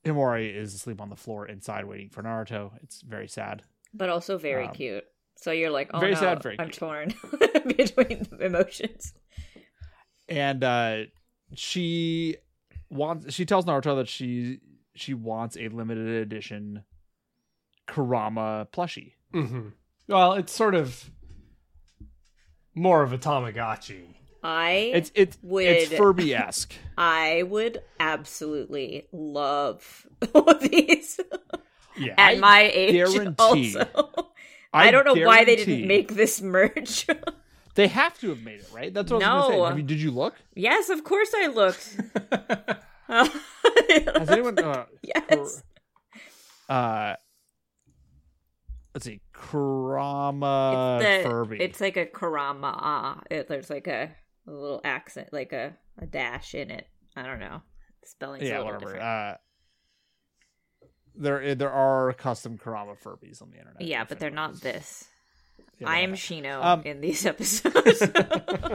Himawari 0.06 0.54
is 0.54 0.74
asleep 0.74 1.00
on 1.00 1.10
the 1.10 1.16
floor 1.16 1.48
inside, 1.48 1.86
waiting 1.86 2.10
for 2.10 2.22
Naruto. 2.24 2.72
It's 2.84 3.02
very 3.02 3.28
sad. 3.28 3.64
but 3.94 4.10
also 4.10 4.38
very 4.38 4.68
Um, 4.68 4.74
cute. 4.74 5.06
So 5.38 5.52
you're 5.52 5.70
like, 5.72 5.90
oh 5.94 6.00
very 6.00 6.14
no, 6.14 6.20
sad, 6.20 6.44
very 6.44 6.58
I'm 6.60 6.68
cute. 6.70 6.78
torn 6.80 7.08
between 7.78 8.28
the 8.32 8.46
emotions. 8.46 9.14
and 10.30 10.64
uh 10.64 10.98
she 11.56 12.38
wants 12.90 13.34
she 13.34 13.46
tells 13.46 13.66
Naruto 13.66 13.96
that 13.98 14.08
she 14.08 14.60
she 14.96 15.14
wants 15.14 15.58
a 15.58 15.68
limited 15.70 16.08
edition 16.08 16.84
Kurama 17.88 18.68
plushie. 18.72 19.14
hmm 19.32 19.70
Well, 20.08 20.34
it's 20.34 20.52
sort 20.54 20.76
of 20.76 21.10
more 22.76 23.04
of 23.04 23.14
a 23.14 23.18
Tamagotchi. 23.18 24.02
I 24.44 24.92
It's 24.94 25.12
it's 25.16 25.38
Would- 25.42 25.66
it's 25.66 25.94
Furby 25.94 26.36
esque. 26.36 26.74
I 26.98 27.44
would 27.44 27.82
absolutely 28.00 29.08
love 29.14 30.06
all 30.36 30.54
these 30.62 31.20
Yeah. 31.98 32.14
at 32.18 32.36
I 32.36 32.40
my 32.40 32.62
age. 32.74 32.94
guarantee- 32.94 33.36
Also, 33.40 33.88
I, 34.74 34.92
don't 34.92 35.06
know 35.06 35.26
why 35.26 35.46
they 35.46 35.56
didn't 35.56 35.88
make 35.88 36.14
this 36.16 36.42
merch. 36.42 37.08
They 37.76 37.88
have 37.88 38.20
to 38.20 38.30
have 38.30 38.44
made 38.44 38.60
it, 38.60 38.68
right? 38.72 38.94
That's 38.94 39.12
what 39.12 39.24
I 39.24 39.34
was 39.36 39.50
No. 39.50 39.58
gonna 39.58 39.72
say. 39.74 39.78
You- 39.82 39.88
did 39.88 40.00
you 40.00 40.12
look? 40.12 40.36
yes, 40.54 40.90
of 40.90 41.04
course 41.04 41.34
I 41.36 41.48
looked. 41.48 41.98
Has 43.08 44.30
anyone? 44.30 44.60
Uh, 44.60 44.86
yes. 45.02 45.64
uh, 46.70 47.16
let's 48.94 49.06
see, 49.06 49.22
Kurama 49.34 51.00
it's, 51.02 51.24
the- 51.24 51.30
Furby. 51.30 51.58
it's 51.62 51.82
like 51.82 51.98
a 51.98 52.06
karama. 52.06 53.22
It, 53.30 53.48
there's 53.48 53.70
like 53.70 53.88
a, 53.88 54.12
a 54.48 54.52
little 54.52 54.82
accent, 54.84 55.30
like 55.32 55.54
a, 55.54 55.76
a 56.00 56.06
dash 56.06 56.54
in 56.56 56.72
it. 56.72 56.88
I 57.16 57.24
don't 57.24 57.40
know. 57.40 57.62
The 58.02 58.08
spelling's 58.08 58.44
a 58.44 58.48
yeah, 58.48 58.58
little 58.60 58.74
whatever. 58.74 58.94
different. 58.94 59.04
Uh, 59.04 59.38
there 61.16 61.56
there 61.56 61.72
are 61.72 62.12
custom 62.14 62.58
Kurama 62.58 62.96
Furbies 62.96 63.42
on 63.42 63.52
the 63.52 63.58
internet. 63.60 63.82
yeah, 63.82 64.04
but 64.04 64.20
they're 64.20 64.30
not 64.32 64.54
is- 64.54 65.06
I 65.86 66.00
am. 66.00 66.14
Shino 66.14 66.64
Um, 66.64 66.82
in 66.84 67.02
these 67.02 67.26
episodes. 67.34 68.04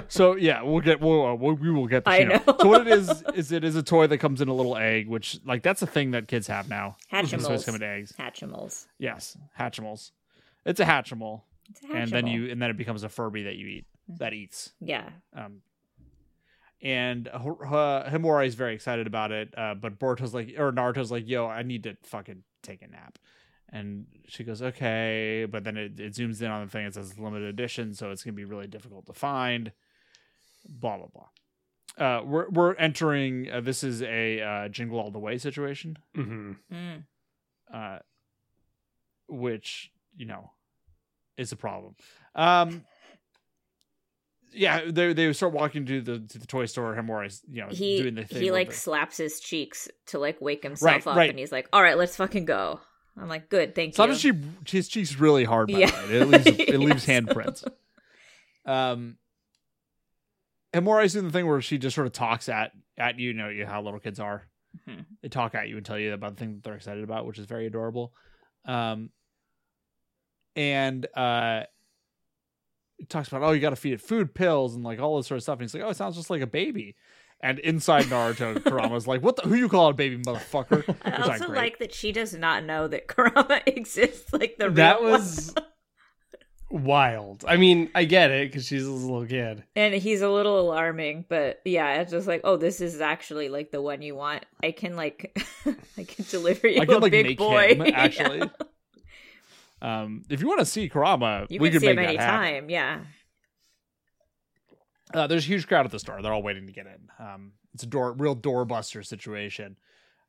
So 0.08 0.36
yeah, 0.36 0.62
we'll 0.62 0.80
get 0.80 1.00
we'll, 1.00 1.26
uh, 1.26 1.34
we'll 1.34 1.86
get 1.86 2.04
the 2.04 2.10
I 2.10 2.20
Shino. 2.24 2.46
know. 2.46 2.56
So 2.60 2.68
what 2.68 2.86
it 2.86 2.88
is 2.98 3.22
is 3.34 3.52
it 3.52 3.64
is 3.64 3.76
a 3.76 3.82
toy 3.82 4.06
that 4.06 4.18
comes 4.18 4.40
in 4.40 4.48
a 4.48 4.54
little 4.54 4.76
egg, 4.76 5.08
which 5.08 5.38
like 5.44 5.62
that's 5.62 5.82
a 5.82 5.86
thing 5.86 6.10
that 6.12 6.28
kids 6.28 6.46
have 6.48 6.68
now. 6.68 6.96
Hatchimals. 7.12 7.64
come 7.64 7.74
in 7.76 7.82
eggs. 7.82 8.12
Hatchimals. 8.18 8.86
Yes, 8.98 9.36
Hatchimals. 9.58 10.10
It's 10.66 10.80
a 10.80 10.84
Hatchimal, 10.84 11.42
It's 11.70 11.82
a 11.82 11.94
and 11.94 12.10
then 12.10 12.24
Hatchimal. 12.26 12.32
you 12.32 12.50
and 12.50 12.60
then 12.60 12.70
it 12.70 12.76
becomes 12.76 13.04
a 13.04 13.08
Furby 13.08 13.44
that 13.44 13.56
you 13.56 13.66
eat 13.68 13.86
that 14.18 14.32
eats. 14.34 14.72
Yeah. 14.80 15.08
Um, 15.34 15.62
and 16.80 17.26
uh, 17.28 17.38
Himura 18.08 18.46
is 18.46 18.54
very 18.54 18.74
excited 18.74 19.06
about 19.06 19.32
it, 19.32 19.52
uh, 19.56 19.74
but 19.74 19.98
Boruto's 19.98 20.32
like 20.32 20.54
or 20.56 20.70
Naruto's 20.72 21.10
like, 21.10 21.26
"Yo, 21.28 21.46
I 21.46 21.62
need 21.62 21.82
to 21.84 21.96
fucking 22.04 22.42
take 22.62 22.82
a 22.82 22.86
nap," 22.86 23.18
And 23.70 24.06
she 24.26 24.44
goes, 24.44 24.62
okay, 24.62 25.46
but 25.50 25.62
then 25.64 25.76
it, 25.76 26.00
it 26.00 26.14
zooms 26.14 26.40
in 26.40 26.50
on 26.50 26.64
the 26.64 26.70
thing. 26.70 26.86
It 26.86 26.94
says 26.94 27.18
limited 27.18 27.48
edition, 27.48 27.92
so 27.94 28.10
it's 28.10 28.22
gonna 28.24 28.32
be 28.34 28.44
really 28.46 28.66
difficult 28.66 29.04
to 29.06 29.12
find. 29.12 29.72
Blah 30.68 30.96
blah 30.98 31.06
blah. 31.06 32.06
Uh, 32.06 32.22
we're 32.24 32.48
we're 32.48 32.74
entering. 32.76 33.48
Uh, 33.52 33.60
this 33.60 33.84
is 33.84 34.02
a 34.02 34.40
uh, 34.40 34.68
jingle 34.68 34.98
all 34.98 35.10
the 35.10 35.18
way 35.18 35.36
situation, 35.36 35.98
hmm 36.14 36.52
Mm. 36.72 37.04
uh, 37.72 37.98
which 39.28 39.90
you 40.16 40.24
know 40.26 40.50
is 41.36 41.52
a 41.52 41.56
problem. 41.56 41.94
Um, 42.34 42.84
yeah, 44.52 44.90
they 44.90 45.12
they 45.12 45.32
start 45.34 45.52
walking 45.52 45.84
to 45.86 46.00
the 46.00 46.20
to 46.20 46.38
the 46.38 46.46
toy 46.46 46.64
store. 46.66 46.94
Himura, 46.94 47.38
you 47.50 47.60
know, 47.62 47.68
He 47.68 48.00
doing 48.02 48.14
the 48.14 48.24
thing. 48.24 48.42
he 48.42 48.50
like 48.50 48.70
the- 48.70 48.74
slaps 48.76 49.18
his 49.18 49.40
cheeks 49.40 49.88
to 50.06 50.18
like 50.18 50.40
wake 50.40 50.62
himself 50.62 51.06
Right, 51.06 51.06
up, 51.06 51.16
right. 51.16 51.30
and 51.30 51.38
he's 51.38 51.52
like, 51.52 51.68
"All 51.72 51.82
right, 51.82 51.98
let's 51.98 52.16
fucking 52.16 52.46
go." 52.46 52.80
I'm 53.20 53.28
like, 53.28 53.48
"Good, 53.48 53.74
thank 53.74 53.94
Slaps 53.94 54.22
you." 54.24 54.32
his, 54.32 54.42
cheek, 54.64 54.68
his 54.68 54.88
cheeks 54.88 55.16
really 55.16 55.44
hard. 55.44 55.70
By 55.72 55.78
Yeah. 55.80 55.90
the 56.06 56.08
way. 56.08 56.16
it 56.20 56.28
leaves 56.28 56.46
it 56.58 56.78
leaves 56.80 57.06
handprints. 57.06 57.64
Um, 58.64 59.16
and 60.72 60.84
I 60.98 61.02
doing 61.14 61.26
the 61.26 61.32
thing 61.32 61.46
where 61.46 61.60
she 61.62 61.78
just 61.78 61.94
sort 61.94 62.06
of 62.06 62.12
talks 62.12 62.48
at 62.48 62.72
at 62.96 63.18
you. 63.18 63.28
You 63.28 63.34
know 63.34 63.48
you 63.48 63.66
how 63.66 63.82
little 63.82 64.00
kids 64.00 64.20
are. 64.20 64.44
Mhm. 64.88 65.06
They 65.22 65.28
talk 65.28 65.54
at 65.54 65.68
you 65.68 65.76
and 65.78 65.86
tell 65.86 65.98
you 65.98 66.12
about 66.12 66.34
the 66.36 66.40
thing 66.40 66.54
that 66.54 66.62
they're 66.64 66.74
excited 66.74 67.02
about, 67.02 67.26
which 67.26 67.38
is 67.38 67.46
very 67.46 67.66
adorable. 67.66 68.12
Um, 68.66 69.10
and 70.56 71.06
uh, 71.14 71.62
it 72.98 73.08
talks 73.08 73.28
about 73.28 73.42
oh 73.42 73.52
you 73.52 73.60
got 73.60 73.70
to 73.70 73.76
feed 73.76 73.94
it 73.94 74.00
food 74.00 74.34
pills 74.34 74.74
and 74.74 74.84
like 74.84 74.98
all 75.00 75.16
this 75.16 75.26
sort 75.26 75.36
of 75.36 75.42
stuff. 75.42 75.54
And 75.58 75.62
he's 75.62 75.74
like 75.74 75.82
oh 75.84 75.88
it 75.90 75.96
sounds 75.96 76.16
just 76.16 76.30
like 76.30 76.42
a 76.42 76.46
baby. 76.46 76.96
And 77.40 77.58
inside 77.60 78.04
Naruto, 78.06 78.54
Kurama's 78.64 79.06
like, 79.06 79.22
"What 79.22 79.36
the? 79.36 79.42
Who 79.42 79.54
you 79.54 79.68
call 79.68 79.88
a 79.90 79.92
baby, 79.92 80.18
motherfucker?" 80.18 80.86
Which 80.86 80.96
I 81.04 81.32
also 81.32 81.52
like 81.52 81.78
that 81.78 81.94
she 81.94 82.10
does 82.10 82.34
not 82.34 82.64
know 82.64 82.88
that 82.88 83.06
Kurama 83.06 83.60
exists. 83.66 84.32
Like 84.32 84.56
the 84.58 84.70
That 84.70 85.02
was 85.02 85.54
wild. 86.70 87.44
I 87.46 87.56
mean, 87.56 87.90
I 87.94 88.04
get 88.04 88.30
it 88.30 88.50
because 88.50 88.66
she's 88.66 88.84
a 88.84 88.90
little 88.90 89.24
kid. 89.24 89.62
And 89.76 89.94
he's 89.94 90.20
a 90.20 90.28
little 90.28 90.58
alarming, 90.60 91.26
but 91.28 91.60
yeah, 91.64 92.00
it's 92.00 92.10
just 92.10 92.26
like, 92.26 92.40
oh, 92.44 92.56
this 92.56 92.80
is 92.80 93.00
actually 93.00 93.48
like 93.48 93.70
the 93.70 93.80
one 93.80 94.02
you 94.02 94.16
want. 94.16 94.44
I 94.62 94.72
can 94.72 94.96
like, 94.96 95.38
I 95.96 96.04
can 96.04 96.24
deliver 96.28 96.66
you 96.66 96.82
I 96.82 96.86
can 96.86 96.96
a 96.96 96.98
like 96.98 97.12
big 97.12 97.38
boy. 97.38 97.74
him 97.74 97.82
actually. 97.94 98.50
Um, 99.80 100.24
if 100.28 100.40
you 100.40 100.48
want 100.48 100.58
to 100.58 100.66
see 100.66 100.88
Kurama, 100.88 101.46
you 101.48 101.60
we 101.60 101.70
can 101.70 101.74
can 101.74 101.80
see 101.80 101.92
him 101.92 101.98
anytime. 102.00 102.68
Yeah, 102.68 103.02
Uh, 105.14 105.26
there's 105.26 105.44
a 105.44 105.48
huge 105.48 105.66
crowd 105.66 105.86
at 105.86 105.92
the 105.92 105.98
store. 105.98 106.20
They're 106.22 106.32
all 106.32 106.42
waiting 106.42 106.66
to 106.66 106.72
get 106.72 106.86
in. 106.86 107.24
Um, 107.24 107.52
it's 107.74 107.82
a 107.82 107.86
door, 107.86 108.12
real 108.12 108.36
doorbuster 108.36 109.04
situation. 109.04 109.76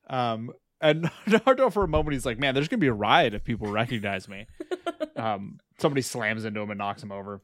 Um, 0.10 0.52
and 0.82 1.06
Naruto 1.28 1.72
for 1.72 1.84
a 1.84 1.88
moment, 1.88 2.14
he's 2.14 2.26
like, 2.26 2.40
"Man, 2.40 2.54
there's 2.54 2.68
gonna 2.68 2.80
be 2.80 2.88
a 2.88 2.94
riot 2.94 3.34
if 3.34 3.44
people 3.44 3.72
recognize 3.72 4.28
me." 4.28 4.48
um, 5.16 5.60
somebody 5.78 6.02
slams 6.02 6.46
into 6.46 6.62
him 6.62 6.72
and 6.72 6.78
knocks 6.78 7.04
him 7.04 7.12
over, 7.12 7.42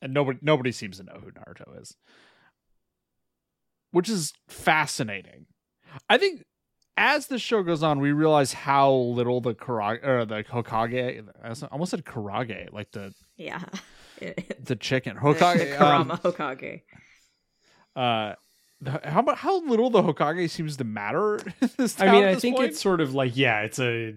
and 0.00 0.14
nobody 0.14 0.38
nobody 0.42 0.72
seems 0.72 0.98
to 0.98 1.04
know 1.04 1.20
who 1.22 1.30
Naruto 1.32 1.80
is, 1.80 1.96
which 3.90 4.08
is 4.08 4.32
fascinating. 4.48 5.46
I 6.08 6.18
think 6.18 6.44
as 6.96 7.26
the 7.26 7.38
show 7.38 7.62
goes 7.62 7.82
on, 7.82 8.00
we 8.00 8.12
realize 8.12 8.52
how 8.52 8.92
little 8.92 9.40
the 9.40 9.54
Karage 9.54 10.06
or 10.06 10.24
the 10.24 10.44
Hokage. 10.44 11.26
I 11.42 11.66
almost 11.72 11.90
said 11.90 12.04
Karage, 12.04 12.72
like 12.72 12.92
the 12.92 13.12
yeah. 13.36 13.62
the 14.60 14.76
chicken 14.76 15.16
Hokage. 15.16 15.58
the 15.58 15.84
um, 15.84 16.08
Hokage. 16.10 16.82
uh 17.96 18.34
how 19.04 19.20
about 19.20 19.38
how 19.38 19.60
little 19.66 19.90
the 19.90 20.02
Hokage 20.02 20.50
seems 20.50 20.76
to 20.78 20.84
matter 20.84 21.36
in 21.60 21.70
this 21.76 22.00
I 22.00 22.10
mean, 22.10 22.24
at 22.24 22.30
I 22.30 22.34
think 22.36 22.56
point? 22.56 22.70
it's 22.70 22.80
sort 22.80 23.00
of 23.00 23.14
like 23.14 23.36
yeah, 23.36 23.60
it's 23.60 23.78
a 23.78 24.14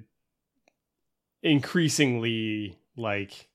increasingly 1.44 2.78
like 2.98 3.48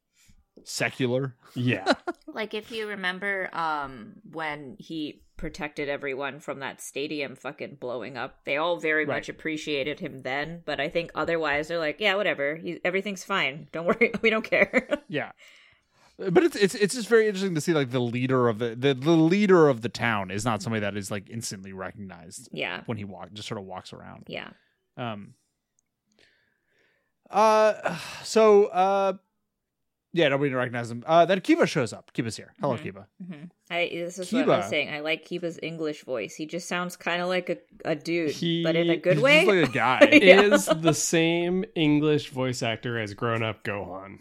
secular. 0.64 1.35
yeah, 1.54 1.92
Like 2.33 2.54
if 2.54 2.71
you 2.71 2.87
remember, 2.88 3.50
um, 3.52 4.12
when 4.30 4.76
he 4.78 5.23
protected 5.37 5.88
everyone 5.88 6.38
from 6.38 6.61
that 6.61 6.80
stadium 6.80 7.35
fucking 7.35 7.78
blowing 7.80 8.16
up, 8.16 8.45
they 8.45 8.57
all 8.57 8.76
very 8.78 9.04
Right. 9.04 9.16
much 9.16 9.28
appreciated 9.28 9.99
him 9.99 10.23
then. 10.23 10.62
But 10.64 10.78
I 10.80 10.88
think 10.90 11.11
otherwise, 11.14 11.66
they're 11.69 11.78
like, 11.78 11.99
yeah, 11.99 12.14
whatever, 12.14 12.54
he, 12.57 12.78
everything's 12.85 13.25
fine. 13.25 13.66
Don't 13.73 13.87
worry, 13.87 14.12
we 14.23 14.30
don't 14.30 14.45
care. 14.45 14.87
Yeah. 15.09 15.33
But 16.30 16.42
it's 16.44 16.56
it's 16.56 16.74
it's 16.74 16.94
just 16.94 17.08
very 17.08 17.26
interesting 17.26 17.54
to 17.54 17.60
see 17.62 17.72
like 17.72 17.90
the 17.90 18.00
leader 18.00 18.48
of 18.48 18.58
the, 18.58 18.74
the 18.76 18.92
the 18.94 19.12
leader 19.12 19.68
of 19.68 19.80
the 19.80 19.88
town 19.88 20.30
is 20.30 20.44
not 20.44 20.60
somebody 20.62 20.80
that 20.80 20.96
is 20.96 21.10
like 21.10 21.30
instantly 21.30 21.72
recognized 21.72 22.48
yeah, 22.52 22.82
when 22.86 22.98
he 22.98 23.04
walk 23.04 23.32
just 23.32 23.48
sort 23.48 23.58
of 23.58 23.64
walks 23.66 23.92
around. 23.92 24.24
yeah. 24.28 24.50
Um 24.98 25.34
uh 27.30 27.96
so 28.24 28.66
uh 28.66 29.12
yeah, 30.12 30.28
nobody 30.28 30.52
recognizes 30.52 30.90
him. 30.90 31.04
Uh 31.06 31.24
then 31.24 31.40
Kiba 31.40 31.66
shows 31.68 31.92
up. 31.92 32.12
Kiba's 32.12 32.36
here. 32.36 32.52
Hello 32.60 32.76
Mhm. 32.76 32.82
Kiba. 32.84 33.06
hmm 33.24 33.44
I 33.70 33.88
this 33.92 34.18
is 34.18 34.32
what 34.32 34.48
I 34.48 34.56
was 34.58 34.68
saying. 34.68 34.90
I 34.92 35.00
like 35.00 35.24
Kiba's 35.26 35.58
English 35.62 36.04
voice. 36.04 36.34
He 36.34 36.46
just 36.46 36.66
sounds 36.66 36.96
kind 36.96 37.22
of 37.22 37.28
like 37.28 37.48
a, 37.48 37.58
a 37.84 37.94
dude, 37.94 38.32
He- 38.32 38.64
but 38.64 38.74
in 38.74 38.90
a 38.90 38.96
good 38.96 39.14
He's 39.14 39.22
way. 39.22 39.44
just 39.44 39.48
like 39.48 39.68
a 39.70 39.72
guy. 39.72 40.08
Yeah. 40.22 40.40
is 40.42 40.66
the 40.66 40.92
same 40.94 41.64
English 41.76 42.30
voice 42.30 42.62
actor 42.64 42.98
as 42.98 43.14
grown 43.14 43.44
up 43.44 43.62
Gohan. 43.62 44.18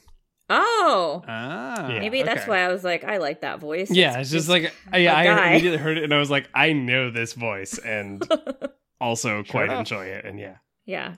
Oh, 0.50 1.24
ah. 1.28 1.90
Yeah. 1.90 2.00
maybe 2.00 2.24
that's 2.24 2.42
okay. 2.42 2.50
why 2.50 2.60
I 2.66 2.68
was 2.70 2.84
like, 2.84 3.04
I 3.04 3.18
like 3.18 3.42
that 3.42 3.60
voice. 3.60 3.90
Yeah, 3.92 4.20
it's 4.20 4.30
just 4.32 4.50
like 4.50 4.74
I, 4.92 5.00
a 5.00 5.08
I 5.08 5.24
guy. 5.26 5.50
immediately 5.52 5.78
heard 5.78 5.98
it 5.98 6.04
and 6.04 6.14
I 6.14 6.20
was 6.20 6.30
like, 6.32 6.50
I 6.54 6.74
know 6.74 7.10
this 7.12 7.34
voice 7.34 7.78
and 7.78 8.28
also 9.02 9.44
quite 9.44 9.66
enough. 9.66 9.80
enjoy 9.80 10.06
it. 10.06 10.26
And 10.26 10.40
yeah, 10.40 10.58
yeah. 10.86 11.16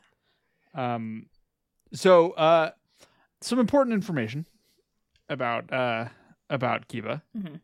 Um, 0.73 1.27
so 1.93 2.31
uh, 2.31 2.71
some 3.41 3.59
important 3.59 3.93
information 3.93 4.45
about 5.29 5.71
uh 5.71 6.05
about 6.49 6.87
Kiba. 6.89 7.21
Mhm. 7.37 7.59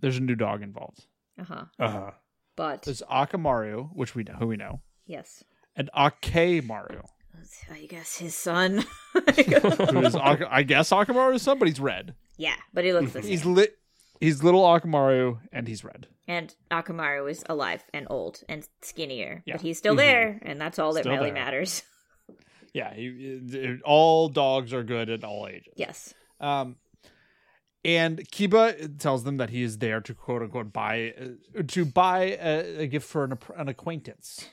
There's 0.00 0.16
a 0.18 0.20
new 0.20 0.34
dog 0.34 0.62
involved. 0.62 1.06
Uh 1.40 1.44
huh. 1.44 1.64
uh 1.78 1.88
huh. 1.88 2.10
But 2.56 2.82
There's 2.82 3.02
Akamaru, 3.10 3.90
which 3.94 4.14
we 4.14 4.22
know 4.22 4.34
who 4.34 4.46
we 4.46 4.56
know, 4.56 4.80
yes, 5.06 5.42
and 5.74 5.90
Akemaru, 5.96 7.02
I 7.72 7.86
guess 7.86 8.16
his 8.18 8.34
son. 8.34 8.84
who 9.12 9.20
is 10.00 10.14
Ak- 10.14 10.48
I 10.50 10.62
guess 10.62 10.90
Akamaru's 10.90 11.42
son, 11.42 11.58
but 11.58 11.68
he's 11.68 11.80
red. 11.80 12.14
yeah, 12.36 12.56
but 12.72 12.84
he 12.84 12.92
looks 12.92 13.12
the 13.12 13.22
same. 13.22 13.30
He's 13.30 13.44
lit. 13.44 13.76
He's 14.20 14.42
little 14.42 14.62
Akamaru, 14.62 15.38
and 15.52 15.66
he's 15.68 15.84
red. 15.84 16.06
And 16.28 16.54
Akamaru 16.70 17.30
is 17.30 17.44
alive 17.48 17.82
and 17.92 18.06
old 18.08 18.42
and 18.48 18.66
skinnier, 18.82 19.42
Yeah. 19.44 19.54
but 19.54 19.60
he's 19.62 19.76
still 19.78 19.94
Mhm. 19.94 19.98
there, 19.98 20.38
and 20.42 20.60
that's 20.60 20.78
all 20.78 20.92
that 20.94 21.00
Still 21.02 21.12
really 21.14 21.30
there. 21.30 21.34
matters. 21.44 21.82
Yeah, 22.72 22.92
he, 22.92 23.40
he- 23.48 23.78
all 23.84 24.28
dogs 24.28 24.72
are 24.72 24.82
good 24.82 25.08
at 25.08 25.22
all 25.22 25.46
ages. 25.46 25.72
Yes. 25.76 26.12
Um, 26.40 26.74
and 27.84 28.18
Kiba 28.32 28.98
tells 28.98 29.22
them 29.22 29.36
that 29.36 29.50
he 29.50 29.62
is 29.62 29.78
there 29.78 30.00
to 30.00 30.12
quote 30.12 30.42
unquote 30.42 30.72
buy 30.72 31.14
uh, 31.56 31.62
to 31.68 31.84
buy 31.84 32.36
a, 32.40 32.78
a 32.80 32.86
gift 32.88 33.06
for 33.08 33.22
an, 33.22 33.38
an 33.56 33.68
acquaintance. 33.68 34.48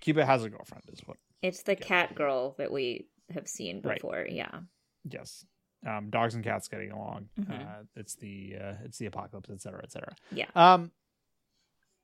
Kiba 0.00 0.24
has 0.24 0.44
a 0.44 0.50
girlfriend, 0.50 0.84
is 0.92 1.00
what? 1.04 1.16
It's 1.42 1.62
the 1.62 1.76
cat 1.76 2.14
girl 2.14 2.54
that 2.58 2.72
we 2.72 3.06
have 3.32 3.46
seen 3.48 3.80
Right. 3.82 3.96
before. 3.96 4.26
Yeah. 4.28 4.60
Yes. 5.08 5.44
Um, 5.86 6.10
dogs 6.10 6.34
and 6.34 6.42
cats 6.42 6.66
getting 6.68 6.90
along. 6.90 7.28
Mhm. 7.38 7.50
Uh, 7.80 7.82
it's 7.94 8.16
the 8.16 8.56
uh, 8.60 8.74
it's 8.84 8.98
the 8.98 9.06
apocalypse, 9.06 9.48
etc., 9.48 9.58
cetera, 9.60 9.82
et 9.84 9.92
cetera. 9.92 10.16
Yeah. 10.32 10.50
Um, 10.56 10.90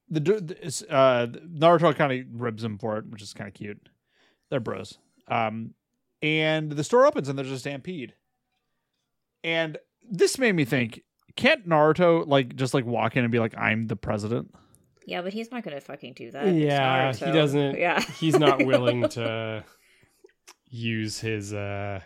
the, 0.08 0.20
the 0.20 0.86
uh 0.94 1.26
Naruto 1.26 1.94
kind 1.96 2.12
of 2.12 2.40
ribs 2.40 2.62
him 2.62 2.78
for 2.78 2.98
it, 2.98 3.06
which 3.06 3.22
is 3.22 3.32
kind 3.34 3.48
of 3.48 3.54
cute. 3.54 3.88
They're 4.50 4.60
bros. 4.60 4.98
Um, 5.28 5.74
and 6.22 6.70
the 6.72 6.84
store 6.84 7.06
opens 7.06 7.28
and 7.28 7.36
there's 7.38 7.50
a 7.50 7.58
stampede. 7.58 8.14
And 9.42 9.78
this 10.08 10.38
made 10.38 10.52
me 10.54 10.64
think: 10.64 11.02
Can't 11.36 11.68
Naruto 11.68 12.26
like 12.26 12.54
just 12.54 12.74
like 12.74 12.84
walk 12.86 13.16
in 13.16 13.24
and 13.24 13.32
be 13.32 13.38
like, 13.40 13.56
"I'm 13.58 13.88
the 13.88 13.96
president"? 13.96 14.54
Yeah, 15.06 15.22
but 15.22 15.32
he's 15.32 15.50
not 15.50 15.62
going 15.64 15.74
to 15.74 15.80
fucking 15.80 16.14
do 16.14 16.30
that. 16.30 16.46
It's 16.46 16.56
Yeah, 16.64 17.12
Naruto. 17.12 17.26
he 17.26 17.32
doesn't. 17.32 17.78
Yeah. 17.78 18.00
He's 18.00 18.38
not 18.38 18.64
willing 18.66 19.08
to 19.10 19.64
use 20.70 21.20
his. 21.20 21.52
uh 21.54 22.00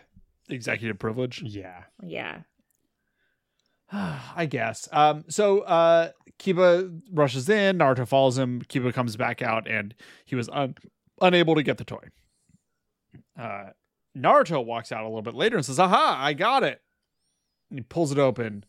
Executive 0.51 0.97
privilege. 0.97 1.43
Yeah, 1.43 1.83
Yeah. 2.03 2.39
I 3.91 4.47
guess. 4.49 4.89
Um, 4.91 5.25
so 5.29 5.59
uh, 5.61 6.09
Kiba 6.39 6.99
rushes 7.11 7.49
in. 7.49 7.77
Naruto 7.77 8.07
follows 8.07 8.37
him. 8.37 8.61
Kiba 8.63 8.91
comes 8.93 9.15
back 9.15 9.41
out, 9.41 9.67
and 9.69 9.93
he 10.25 10.35
was 10.35 10.49
un- 10.49 10.75
unable 11.21 11.53
to 11.55 11.63
get 11.63 11.77
the 11.77 11.83
toy. 11.83 12.03
Uh, 13.39 13.69
Naruto 14.17 14.63
walks 14.65 14.91
out 14.91 15.01
a 15.03 15.07
little 15.07 15.21
bit 15.21 15.33
later 15.35 15.55
and 15.55 15.65
says, 15.65 15.79
"Aha! 15.79 16.17
I 16.19 16.33
got 16.33 16.63
it!" 16.63 16.81
And 17.69 17.79
he 17.79 17.83
pulls 17.83 18.11
it 18.11 18.17
open, 18.19 18.65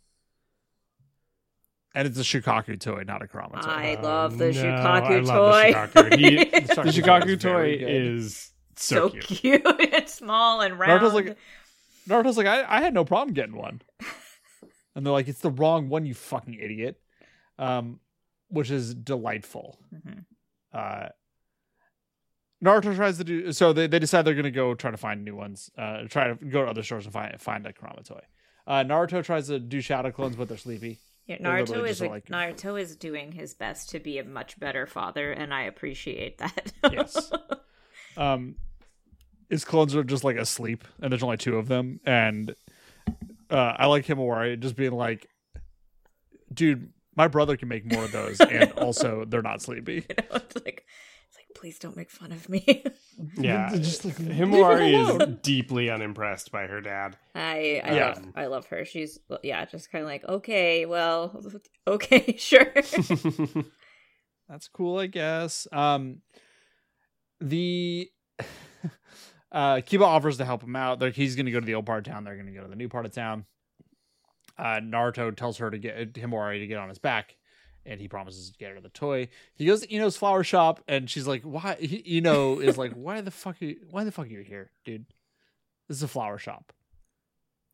and 1.94 2.06
it's 2.06 2.18
a 2.18 2.23
Shikaku 2.23 2.78
toy, 2.80 3.02
not 3.06 3.23
a 3.23 3.26
Kurama 3.28 3.62
toy. 3.62 3.70
I 3.70 3.97
Oh, 3.99 4.02
love 4.02 4.38
the 4.38 4.52
no, 4.52 4.62
Shikaku 4.62 5.02
I 5.02 5.18
love 5.20 5.52
toy. 5.52 5.73
the 5.73 6.00
Shikaku. 6.11 6.18
He- 6.18 6.44
The 6.61 6.75
the 6.75 6.90
Shikaku 6.90 6.92
Shikaku 6.92 7.28
is 7.37 7.42
very 7.42 7.78
toy 7.78 7.85
is 7.87 8.50
so, 8.76 8.94
so 8.97 9.09
cute. 9.11 9.25
cute. 9.26 9.62
it's 9.66 10.14
small 10.14 10.61
and 10.61 10.78
round. 10.78 11.02
Naruto's 11.02 11.14
like, 11.14 11.37
Naruto's 12.09 12.37
like, 12.37 12.47
I, 12.47 12.64
I 12.68 12.80
had 12.80 12.94
no 12.94 13.04
problem 13.04 13.35
getting 13.35 13.56
one. 13.56 13.80
And 14.97 15.06
they're 15.06 15.12
like, 15.12 15.28
it's 15.28 15.38
the 15.40 15.50
wrong 15.52 15.88
one, 15.88 16.04
you 16.04 16.14
fucking 16.14 16.54
idiot. 16.54 17.00
Um, 17.61 18.00
which 18.49 18.73
is 18.73 18.92
delightful. 18.92 19.78
Mhm. 19.94 20.25
Uh, 20.73 21.11
Naruto 22.62 22.94
tries 22.97 23.16
to 23.18 23.25
do 23.25 23.52
so. 23.52 23.73
They, 23.73 23.87
they 23.87 23.99
decide 24.00 24.23
they're 24.25 24.35
gonna 24.35 24.50
go 24.50 24.75
try 24.75 24.90
to 24.90 24.97
find 24.97 25.25
new 25.25 25.35
ones. 25.37 25.70
Uh, 25.78 26.02
try 26.09 26.28
to 26.28 26.35
go 26.44 26.64
to 26.64 26.70
other 26.70 26.82
stores 26.82 27.04
and 27.06 27.12
find 27.12 27.40
find 27.40 27.66
a 27.66 27.73
Kurama 27.73 28.02
toy. 28.02 28.20
Uh, 28.66 28.82
Naruto 28.85 29.25
tries 29.25 29.47
to 29.47 29.59
do 29.59 29.80
shadow 29.80 30.11
clones, 30.11 30.37
but 30.37 30.49
they're 30.49 30.59
sleepy. 30.59 30.99
Yeah, 31.30 31.38
Naruto 31.38 31.88
is 31.88 32.02
a, 32.02 32.08
like- 32.08 32.26
Naruto 32.26 32.80
is 32.80 32.96
doing 32.96 33.30
his 33.30 33.54
best 33.54 33.90
to 33.90 34.00
be 34.00 34.18
a 34.18 34.25
much 34.25 34.58
better 34.58 34.84
father, 34.84 35.30
and 35.30 35.54
I 35.54 35.62
appreciate 35.62 36.38
that. 36.38 36.72
Yes. 36.90 37.30
um, 38.16 38.56
his 39.49 39.64
clones 39.64 39.94
are 39.94 40.02
just 40.02 40.25
like 40.25 40.37
asleep, 40.37 40.82
and 41.00 41.12
there's 41.12 41.22
only 41.22 41.37
two 41.37 41.56
of 41.56 41.68
them. 41.68 42.00
And 42.04 42.56
uh, 43.49 43.75
I 43.78 43.87
like 43.87 44.06
Himawari 44.06 44.58
just 44.58 44.75
being 44.75 44.90
like, 44.90 45.28
"Dude, 46.52 46.92
my 47.14 47.28
brother 47.28 47.56
can 47.56 47.68
make 47.68 47.84
more 47.84 48.02
of 48.02 48.10
those, 48.10 48.40
and 48.40 48.72
also 48.78 49.25
they're 49.25 49.40
not 49.40 49.62
sleepy." 49.62 50.06
You 50.08 50.16
know, 50.16 50.37
it's 50.37 50.64
like, 50.64 50.84
please 51.54 51.78
don't 51.78 51.97
make 51.97 52.11
fun 52.11 52.33
of 52.33 52.49
me. 52.49 52.85
Yeah, 53.37 53.71
Just 53.75 54.04
like, 54.04 54.19
leave 54.19 54.30
Himawari 54.33 54.92
is 54.95 55.38
deeply 55.42 55.90
unimpressed 55.90 56.50
by 56.50 56.66
her 56.66 56.80
dad. 56.80 57.16
I 57.35 57.83
I 57.85 57.95
Yeah. 57.95 58.07
love 58.07 58.25
I 58.35 58.47
love 58.47 58.66
her. 58.69 58.85
She's 58.85 59.19
yeah, 59.42 59.64
just 59.66 59.90
kind 59.92 60.02
of 60.02 60.09
like 60.09 60.25
okay, 60.25 60.87
well, 60.87 61.42
okay, 61.87 62.35
sure. 62.38 62.73
That's 64.49 64.69
cool, 64.69 64.99
I 64.99 65.07
guess. 65.07 65.66
Um, 65.71 66.23
the 67.40 68.11
uh, 69.52 69.76
Kiba 69.76 70.02
offers 70.02 70.38
to 70.38 70.45
help 70.45 70.62
him 70.62 70.75
out. 70.76 70.99
They're, 70.99 71.11
he's 71.11 71.37
going 71.37 71.47
to 71.47 71.52
go 71.52 71.61
to 71.61 71.66
the 71.66 71.75
old 71.75 71.87
part 71.87 72.07
of 72.07 72.12
town. 72.12 72.25
They're 72.25 72.35
going 72.35 72.47
to 72.47 72.52
go 72.52 72.62
to 72.62 72.69
the 72.69 72.76
new 72.76 72.88
part 72.88 73.07
of 73.07 73.12
town. 73.12 73.45
Uh, 74.59 74.80
Naruto 74.83 75.35
tells 75.35 75.59
her 75.59 75.71
to 75.71 75.78
get 75.78 76.14
Himawari 76.14 76.59
to 76.59 76.66
get 76.66 76.78
on 76.78 76.88
his 76.88 76.99
back, 76.99 77.37
and 77.87 78.00
he 78.00 78.08
promises 78.08 78.50
to 78.50 78.58
get 78.58 78.72
her 78.72 78.80
the 78.80 78.88
toy. 78.88 79.28
He 79.54 79.66
goes 79.66 79.80
to 79.80 79.92
Ino's 79.92 80.16
flower 80.16 80.44
shop, 80.44 80.80
and 80.88 81.08
she's 81.08 81.26
like, 81.26 81.42
"Why?" 81.42 81.76
He, 81.80 82.16
Ino 82.18 82.58
is 82.60 82.76
like, 82.78 82.92
"Why 82.92 83.20
the 83.20 83.30
fuck? 83.30 83.60
Are 83.62 83.64
you, 83.64 83.76
why 83.90 84.04
the 84.04 84.12
fuck 84.12 84.26
are 84.26 84.30
you 84.30 84.40
here, 84.42 84.70
dude? 84.84 85.06
This 85.88 85.96
is 85.99 86.02
a 86.02 86.08
flower 86.08 86.38
shop." 86.38 86.72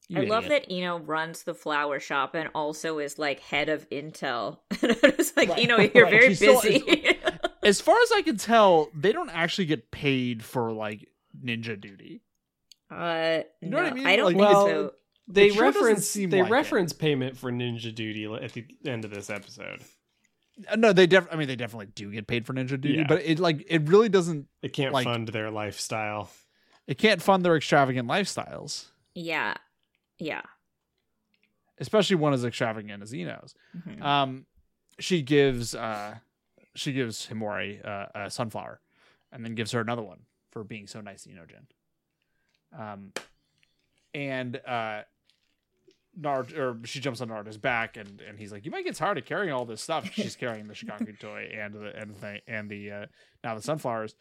You 0.08 0.20
I 0.20 0.24
love 0.24 0.44
idiot." 0.46 0.66
that 0.68 0.72
Ino 0.72 0.98
runs 1.00 1.42
the 1.42 1.54
flower 1.54 1.98
shop 1.98 2.34
and 2.34 2.48
also 2.54 2.98
is 3.00 3.18
like 3.18 3.40
head 3.40 3.68
of 3.68 3.88
Intel. 3.90 4.58
it's 4.70 5.36
like 5.36 5.48
Right. 5.48 5.58
Ino, 5.58 5.78
you're 5.94 6.04
Right. 6.04 6.10
very 6.12 6.28
She's 6.28 6.38
still- 6.38 6.60
busy. 6.62 7.18
As 7.64 7.80
far 7.80 7.96
as 8.00 8.12
I 8.12 8.22
can 8.22 8.36
tell, 8.36 8.88
they 8.94 9.10
don't 9.10 9.30
actually 9.30 9.64
get 9.66 9.90
paid 9.90 10.44
for 10.44 10.70
like 10.72 11.08
ninja 11.44 11.80
duty. 11.80 12.22
uh, 12.92 13.40
You 13.60 13.70
know 13.70 13.78
what 13.78 13.86
I 13.86 13.92
mean? 13.94 14.06
I 14.06 14.14
don't 14.14 14.26
Like, 14.26 14.36
think 14.36 14.48
well, 14.48 14.66
so. 14.66 14.92
They 15.26 15.46
It 15.48 15.54
sure 15.54 15.62
reference 15.64 16.12
they 16.12 16.26
like 16.28 16.46
it. 16.46 16.50
reference 16.52 16.92
payment 16.92 17.36
for 17.36 17.50
Ninja 17.50 17.92
Duty 17.92 18.26
at 18.32 18.52
the 18.52 18.64
end 18.86 19.04
of 19.04 19.10
this 19.10 19.28
episode. 19.28 19.82
No, 20.76 20.92
they 20.92 21.06
def. 21.06 21.26
I 21.30 21.36
mean, 21.36 21.48
they 21.48 21.56
definitely 21.56 21.86
do 21.94 22.10
get 22.10 22.26
paid 22.26 22.46
for 22.46 22.54
ninja 22.54 22.80
duty, 22.80 22.94
Yeah. 22.98 23.06
but 23.08 23.22
it 23.22 23.38
like 23.38 23.64
it 23.68 23.82
really 23.88 24.08
doesn't. 24.08 24.48
It 24.62 24.72
can't 24.72 24.92
Like- 24.94 25.04
fund 25.04 25.28
their 25.28 25.50
lifestyle. 25.50 26.30
It 26.86 26.98
can't 26.98 27.20
fund 27.20 27.44
their 27.44 27.56
extravagant 27.56 28.08
lifestyles, 28.08 28.86
Yeah, 29.14 29.54
yeah. 30.18 30.42
especially 31.78 32.16
one 32.16 32.32
as 32.32 32.44
extravagant 32.44 33.02
as 33.02 33.12
Ino's. 33.12 33.54
Mhm. 33.76 34.00
Um, 34.02 34.46
she 34.98 35.20
gives 35.22 35.74
uh, 35.74 36.18
she 36.74 36.92
gives 36.92 37.26
Himori 37.26 37.84
uh, 37.84 38.06
a 38.14 38.30
sunflower, 38.30 38.80
and 39.32 39.44
then 39.44 39.54
gives 39.54 39.72
her 39.72 39.80
another 39.80 40.02
one 40.02 40.20
for 40.52 40.64
being 40.64 40.86
so 40.86 41.00
nice 41.00 41.24
to 41.24 41.30
Inojin. 41.30 41.66
Um, 42.72 43.12
and 44.14 44.56
uh, 44.66 45.02
Naruto, 46.20 46.58
or 46.58 46.86
she 46.86 47.00
jumps 47.00 47.20
on 47.20 47.28
Naruto's 47.28 47.58
back, 47.58 47.96
and 47.96 48.20
and 48.26 48.38
he's 48.38 48.52
like, 48.52 48.64
"You 48.64 48.70
might 48.70 48.84
get 48.84 48.94
tired 48.94 49.18
of 49.18 49.24
carrying 49.24 49.52
all 49.52 49.64
this 49.64 49.82
stuff." 49.82 50.10
She's 50.12 50.36
carrying 50.36 50.66
the 50.66 50.74
Shikaku 50.74 51.18
toy 51.18 51.50
and 51.54 51.74
the 51.74 51.96
and 51.96 52.16
the 52.16 52.40
and 52.48 52.70
the 52.70 52.90
uh, 52.90 53.06
now 53.44 53.54
the 53.54 53.62
sunflowers, 53.62 54.14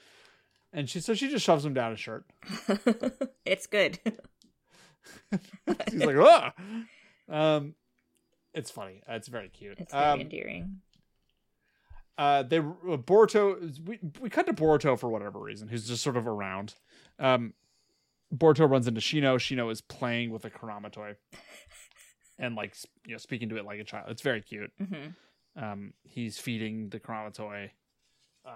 and 0.73 0.89
she 0.89 0.99
so 0.99 1.13
she 1.13 1.29
just 1.29 1.45
shoves 1.45 1.65
him 1.65 1.73
down 1.73 1.91
his 1.91 1.99
shirt. 1.99 2.25
it's 3.45 3.67
good. 3.67 3.99
He's 5.91 6.05
like, 6.05 6.17
"Ah." 6.19 6.53
Um, 7.29 7.75
it's 8.53 8.71
funny. 8.71 9.01
It's 9.07 9.27
very 9.27 9.49
cute. 9.49 9.77
It's 9.79 9.93
very 9.93 10.05
um, 10.05 10.21
endearing. 10.21 10.81
uh 12.17 12.43
they 12.43 12.59
uh, 12.59 12.97
Boruto 12.97 13.79
we 13.85 13.99
we 14.19 14.29
cut 14.29 14.45
to 14.47 14.53
Boruto 14.53 14.97
for 14.97 15.09
whatever 15.09 15.39
reason 15.39 15.67
who's 15.67 15.87
just 15.87 16.03
sort 16.03 16.17
of 16.17 16.27
around 16.27 16.75
um 17.19 17.53
Boruto 18.33 18.69
runs 18.69 18.87
into 18.87 19.01
Shino 19.01 19.35
Shino 19.35 19.71
is 19.71 19.81
playing 19.81 20.31
with 20.31 20.45
a 20.45 20.49
Kurama 20.49 20.89
toy 20.89 21.15
and 22.39 22.55
like 22.55 22.75
you 23.05 23.13
know 23.13 23.17
speaking 23.17 23.49
to 23.49 23.57
it 23.57 23.65
like 23.65 23.79
a 23.79 23.83
child 23.83 24.05
it's 24.09 24.21
very 24.21 24.41
cute 24.41 24.71
hmm 24.77 25.07
um 25.55 25.93
he's 26.03 26.37
feeding 26.37 26.89
the 26.89 26.99
Kurama 26.99 27.31
toy 27.31 27.71
uh 28.45 28.51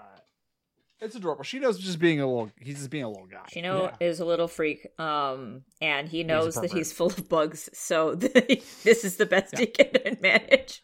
it's 1.00 1.16
adorable 1.16 1.44
Shino's 1.46 1.80
just 1.80 1.98
being 2.00 2.20
a 2.20 2.28
little 2.28 2.52
he's 2.60 2.78
just 2.78 2.90
being 2.90 3.04
a 3.06 3.10
little 3.10 3.28
guy 3.28 3.46
Shino 3.50 3.92
is 4.02 4.20
a 4.20 4.26
little 4.26 4.48
freak, 4.50 4.86
um, 5.00 5.62
and 5.82 6.10
he 6.10 6.24
knows 6.24 6.56
that 6.56 6.72
he's 6.74 6.92
full 6.92 7.08
of 7.08 7.30
bugs, 7.30 7.70
so 7.74 8.16
this 8.84 9.04
is 9.06 9.16
the 9.16 9.26
best 9.26 9.58
he 9.58 9.66
can 9.68 10.18
manage. 10.22 10.84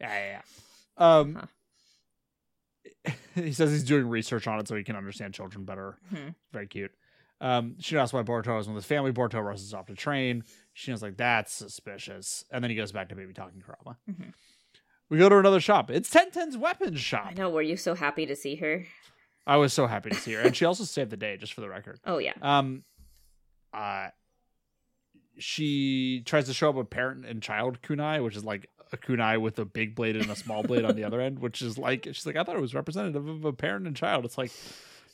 yeah 0.00 0.08
yeah, 0.14 0.40
yeah. 0.40 0.42
um 1.20 1.34
Huh. 1.34 1.46
he 3.34 3.52
says 3.52 3.70
he's 3.70 3.84
doing 3.84 4.08
research 4.08 4.46
on 4.46 4.58
it 4.60 4.68
so 4.68 4.76
he 4.76 4.84
can 4.84 4.96
understand 4.96 5.34
children 5.34 5.64
better 5.64 5.98
Mhm. 6.12 6.34
very 6.52 6.66
cute. 6.66 6.92
Um, 7.40 7.76
she 7.78 7.96
asks 7.96 8.12
why 8.12 8.22
Boruto 8.22 8.58
is 8.58 8.66
with 8.66 8.74
his 8.76 8.84
family. 8.84 9.12
Boruto 9.12 9.42
rushes 9.44 9.72
off 9.72 9.86
to 9.86 9.94
train. 9.94 10.42
Shino's 10.78 11.02
like, 11.02 11.16
that's 11.16 11.52
suspicious. 11.52 12.44
And 12.52 12.62
then 12.62 12.70
he 12.70 12.76
goes 12.76 12.92
back 12.92 13.08
to 13.08 13.16
baby 13.16 13.32
talking 13.32 13.60
Kurama. 13.60 13.96
Mhm. 14.08 14.32
We 15.10 15.18
go 15.18 15.28
to 15.28 15.38
another 15.38 15.58
shop. 15.60 15.90
It's 15.90 16.08
Ten 16.08 16.30
Ten's 16.30 16.56
weapons 16.56 17.00
shop. 17.00 17.28
I 17.30 17.34
know. 17.34 17.50
Were 17.50 17.62
you 17.62 17.76
so 17.76 17.94
happy 17.94 18.26
to 18.26 18.36
see 18.36 18.54
her? 18.56 18.84
I 19.46 19.56
was 19.56 19.72
so 19.72 19.86
happy 19.86 20.10
to 20.10 20.16
see 20.16 20.34
her. 20.34 20.40
And 20.42 20.54
she 20.54 20.64
also 20.66 20.84
saved 20.84 21.10
the 21.10 21.16
day, 21.16 21.36
just 21.38 21.52
for 21.54 21.62
the 21.62 21.68
record. 21.68 21.98
Oh 22.06 22.18
yeah. 22.18 22.34
Um, 22.42 22.84
uh, 23.74 24.08
she 25.38 26.22
tries 26.26 26.46
to 26.46 26.54
show 26.54 26.68
up 26.70 26.76
a 26.76 26.84
parent 26.84 27.24
and 27.24 27.42
child 27.42 27.80
kunai, 27.82 28.22
which 28.22 28.36
is 28.36 28.44
like 28.44 28.68
a 28.92 28.96
kunai 28.96 29.40
with 29.40 29.58
a 29.58 29.64
big 29.64 29.94
blade 29.94 30.16
and 30.16 30.30
a 30.30 30.36
small 30.36 30.62
blade 30.62 30.84
on 30.84 30.94
the 30.96 31.04
other 31.04 31.20
end, 31.20 31.38
which 31.38 31.62
is 31.62 31.78
like 31.78 32.04
she's 32.04 32.26
like 32.26 32.36
I 32.36 32.44
thought 32.44 32.56
it 32.56 32.60
was 32.62 32.74
representative 32.74 33.26
of 33.26 33.44
a 33.44 33.52
parent 33.52 33.86
and 33.86 33.96
child. 33.96 34.24
It's 34.24 34.38
like 34.38 34.52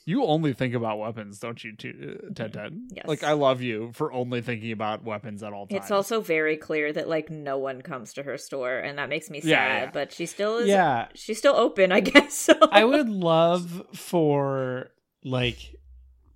you 0.07 0.25
only 0.25 0.53
think 0.53 0.75
about 0.75 0.99
weapons, 0.99 1.39
don't 1.39 1.63
you, 1.65 1.75
T- 1.77 1.91
uh, 1.91 2.33
Ten 2.35 2.51
Ten? 2.51 2.89
Yes. 2.91 3.07
Like 3.07 3.23
I 3.23 3.33
love 3.33 3.63
you 3.63 3.93
for 3.95 4.13
only 4.13 4.43
thinking 4.43 4.73
about 4.73 5.05
weapons 5.05 5.43
at 5.43 5.53
all 5.53 5.67
times. 5.67 5.83
It's 5.83 5.91
also 5.91 6.21
very 6.21 6.57
clear 6.57 6.93
that 6.93 7.09
like 7.09 7.31
no 7.31 7.59
one 7.59 7.81
comes 7.81 8.13
to 8.15 8.23
her 8.23 8.37
store, 8.37 8.79
and 8.79 8.99
that 8.99 9.09
makes 9.09 9.31
me 9.31 9.41
sad. 9.41 9.49
Yeah, 9.49 9.79
yeah. 9.85 9.91
But 9.93 10.13
she 10.13 10.27
still 10.27 10.59
is. 10.59 10.69
Yeah, 10.69 11.09
She's 11.15 11.39
still 11.39 11.57
open, 11.57 11.91
I 11.93 12.01
guess. 12.01 12.35
So. 12.35 12.55
I 12.71 12.85
would 12.85 13.09
love 13.09 13.87
for 13.95 14.91
like 15.25 15.75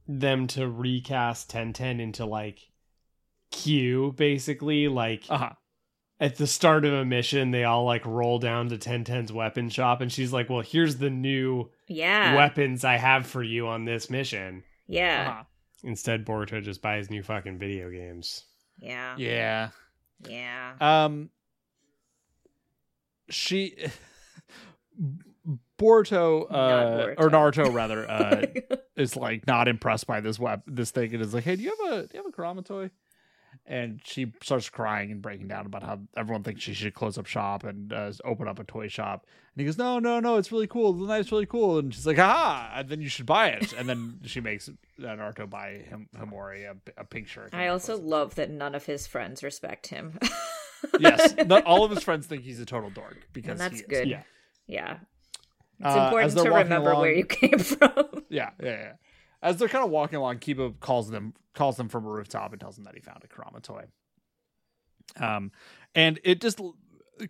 them 0.07 0.47
to 0.49 0.67
recast 0.67 1.51
Ten 1.51 1.73
Ten 1.75 2.01
into 2.01 2.25
like 2.25 2.61
Q 3.51 4.13
basically 4.17 4.89
like 4.89 5.25
uh 5.29 5.39
huh. 5.39 5.53
At 6.21 6.37
the 6.37 6.47
start 6.49 6.85
of 6.85 6.93
a 6.93 7.05
mission 7.05 7.51
they 7.53 7.65
all 7.65 7.85
like 7.85 8.05
roll 8.05 8.39
down 8.39 8.69
to 8.71 8.79
Ten 8.79 9.05
Ten's 9.05 9.33
weapon 9.33 9.69
shop 9.71 10.01
and 10.01 10.11
she's 10.13 10.33
like 10.33 10.51
well 10.51 10.61
here's 10.63 10.97
the 10.97 11.11
new 11.11 11.71
Yeah. 11.87 12.35
weapons 12.37 12.85
I 12.85 12.97
have 12.97 13.27
for 13.27 13.43
you 13.43 13.69
on 13.69 13.85
this 13.85 14.11
mission 14.11 14.65
Yeah. 14.89 15.29
Uh-huh. 15.31 15.45
instead 15.85 16.27
Boruto 16.27 16.63
just 16.63 16.83
buys 16.83 17.09
new 17.11 17.23
fucking 17.23 17.59
video 17.59 17.91
games 17.91 18.45
Yeah. 18.81 19.15
Yeah. 19.17 19.69
Yeah. 20.29 20.73
Um, 20.81 21.31
she, 23.31 23.77
Boruto, 25.79 26.47
uh, 26.51 26.55
Not 26.55 27.09
or 27.19 27.31
Boruto. 27.31 27.31
Naruto 27.31 27.73
rather, 27.75 28.11
uh, 28.11 28.47
is 28.97 29.17
like 29.17 29.47
not 29.47 29.69
impressed 29.69 30.07
by 30.07 30.21
this 30.21 30.39
web, 30.39 30.63
this 30.67 30.91
thing, 30.91 31.13
and 31.15 31.23
is 31.23 31.33
like, 31.35 31.45
"Hey, 31.45 31.55
do 31.57 31.63
you 31.63 31.71
have 31.71 31.93
a 31.93 32.03
do 32.07 32.09
you 32.15 32.19
have 32.25 32.27
a 32.27 32.33
Kurama 32.33 32.63
toy?" 32.65 32.91
And 33.71 34.01
she 34.03 34.33
starts 34.43 34.71
crying 34.71 35.13
and 35.13 35.21
breaking 35.21 35.49
down 35.49 35.67
about 35.67 35.83
how 35.83 36.01
everyone 36.17 36.43
thinks 36.43 36.63
she 36.63 36.73
should 36.73 36.95
close 36.95 37.19
up 37.19 37.27
shop 37.27 37.65
and 37.65 37.93
uh, 37.93 38.11
open 38.25 38.49
up 38.49 38.59
a 38.59 38.65
toy 38.65 38.89
shop. 38.89 39.27
And 39.55 39.61
he 39.61 39.67
goes, 39.67 39.77
"No, 39.77 39.99
no, 39.99 40.21
no, 40.21 40.37
it's 40.39 40.51
really 40.51 40.67
cool. 40.67 40.95
The 40.95 41.07
knife's 41.07 41.31
really 41.31 41.45
cool." 41.45 41.79
And 41.79 41.93
she's 41.95 42.07
like, 42.07 42.19
"Ah!" 42.19 42.73
And 42.77 42.89
then 42.89 43.03
you 43.03 43.11
should 43.11 43.27
buy 43.27 43.49
it. 43.49 43.75
And 43.75 43.87
then 43.87 44.21
she 44.25 44.41
makes 44.41 44.71
Naruto 44.99 45.49
buy 45.51 45.73
him 45.87 46.09
Himori 46.17 46.65
a, 46.65 46.77
a 47.01 47.05
pink 47.05 47.29
shirt. 47.29 47.51
I 47.53 47.67
also 47.69 47.99
love 47.99 48.37
that 48.37 48.49
none 48.49 48.75
of 48.75 48.87
his 48.87 49.07
friends 49.07 49.43
respect 49.43 49.89
him. 49.89 50.19
yes, 50.99 51.35
not 51.47 51.65
all 51.67 51.85
of 51.85 51.91
his 51.91 52.03
friends 52.03 52.27
think 52.27 52.45
he's 52.45 52.61
a 52.61 52.67
total 52.67 52.89
dork 52.89 53.19
because 53.35 53.61
and 53.61 53.61
that's 53.61 53.83
good. 53.83 54.09
yeah 54.09 54.23
Yeah. 54.67 54.97
It's 55.81 55.95
Uh, 55.95 56.05
important 56.07 56.33
to 56.39 56.51
remember 56.51 56.91
along- 56.91 57.03
where 57.03 57.13
you 57.13 57.25
came 57.41 57.59
from. 57.59 57.93
Yeah, 58.31 58.51
yeah, 58.63 58.71
yeah. 58.71 58.93
As 59.43 59.57
they're 59.57 59.69
kind 59.69 59.85
of 59.85 59.91
walking 59.91 60.17
along, 60.19 60.39
Kiba 60.39 60.79
calls 60.81 61.11
them 61.11 61.35
calls 61.55 61.77
them 61.77 61.89
from 61.89 62.05
a 62.05 62.09
rooftop 62.09 62.53
and 62.53 62.61
tells 62.61 62.77
them 62.77 62.85
that 62.85 62.95
he 62.95 63.01
found 63.01 63.23
a 63.25 63.29
Kurama 63.29 63.61
toy. 63.63 63.85
Um, 65.21 65.53
and 65.95 66.21
it 66.25 66.41
just 66.41 66.61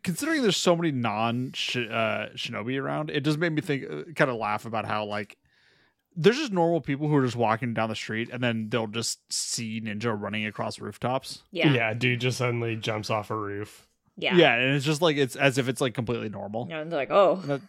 considering 0.03 0.43
there's 0.43 0.57
so 0.57 0.75
many 0.77 0.91
non 0.91 1.49
uh, 1.49 2.29
shinobi 2.35 2.81
around, 2.81 3.11
it 3.11 3.25
just 3.25 3.39
made 3.39 3.53
me 3.53 3.61
think, 3.63 3.85
uh, 3.85 4.03
kind 4.15 4.31
of 4.31 4.37
laugh 4.37 4.65
about 4.67 4.85
how 4.85 5.05
like 5.05 5.37
there's 6.17 6.37
just 6.39 6.53
normal 6.53 6.81
people 6.81 7.09
who 7.09 7.15
are 7.17 7.25
just 7.25 7.37
walking 7.37 7.75
down 7.75 7.89
the 7.89 7.95
street 7.95 8.29
and 8.33 8.43
then 8.43 8.69
they'll 8.71 8.87
just 8.89 9.21
see 9.33 9.81
ninja 9.81 10.15
running 10.19 10.47
across 10.47 10.81
rooftops. 10.81 11.43
yeah. 11.53 11.73
yeah 11.73 11.95
dude 11.95 12.21
just 12.21 12.39
suddenly 12.39 12.75
jumps 12.75 13.09
off 13.09 13.31
a 13.31 13.37
roof 13.37 13.87
Yeah. 14.17 14.35
Yeah, 14.37 14.55
and 14.57 14.75
it's 14.75 14.85
just 14.85 15.01
like 15.01 15.17
it's 15.17 15.37
as 15.37 15.59
if 15.59 15.69
it's 15.69 15.81
like 15.81 15.95
completely 15.95 16.29
normal. 16.29 16.67
Yeah, 16.69 16.77
know, 16.77 16.83
and 16.83 16.93
they're 16.93 16.99
like, 16.99 17.11
oh, 17.11 17.37
That- 17.45 17.61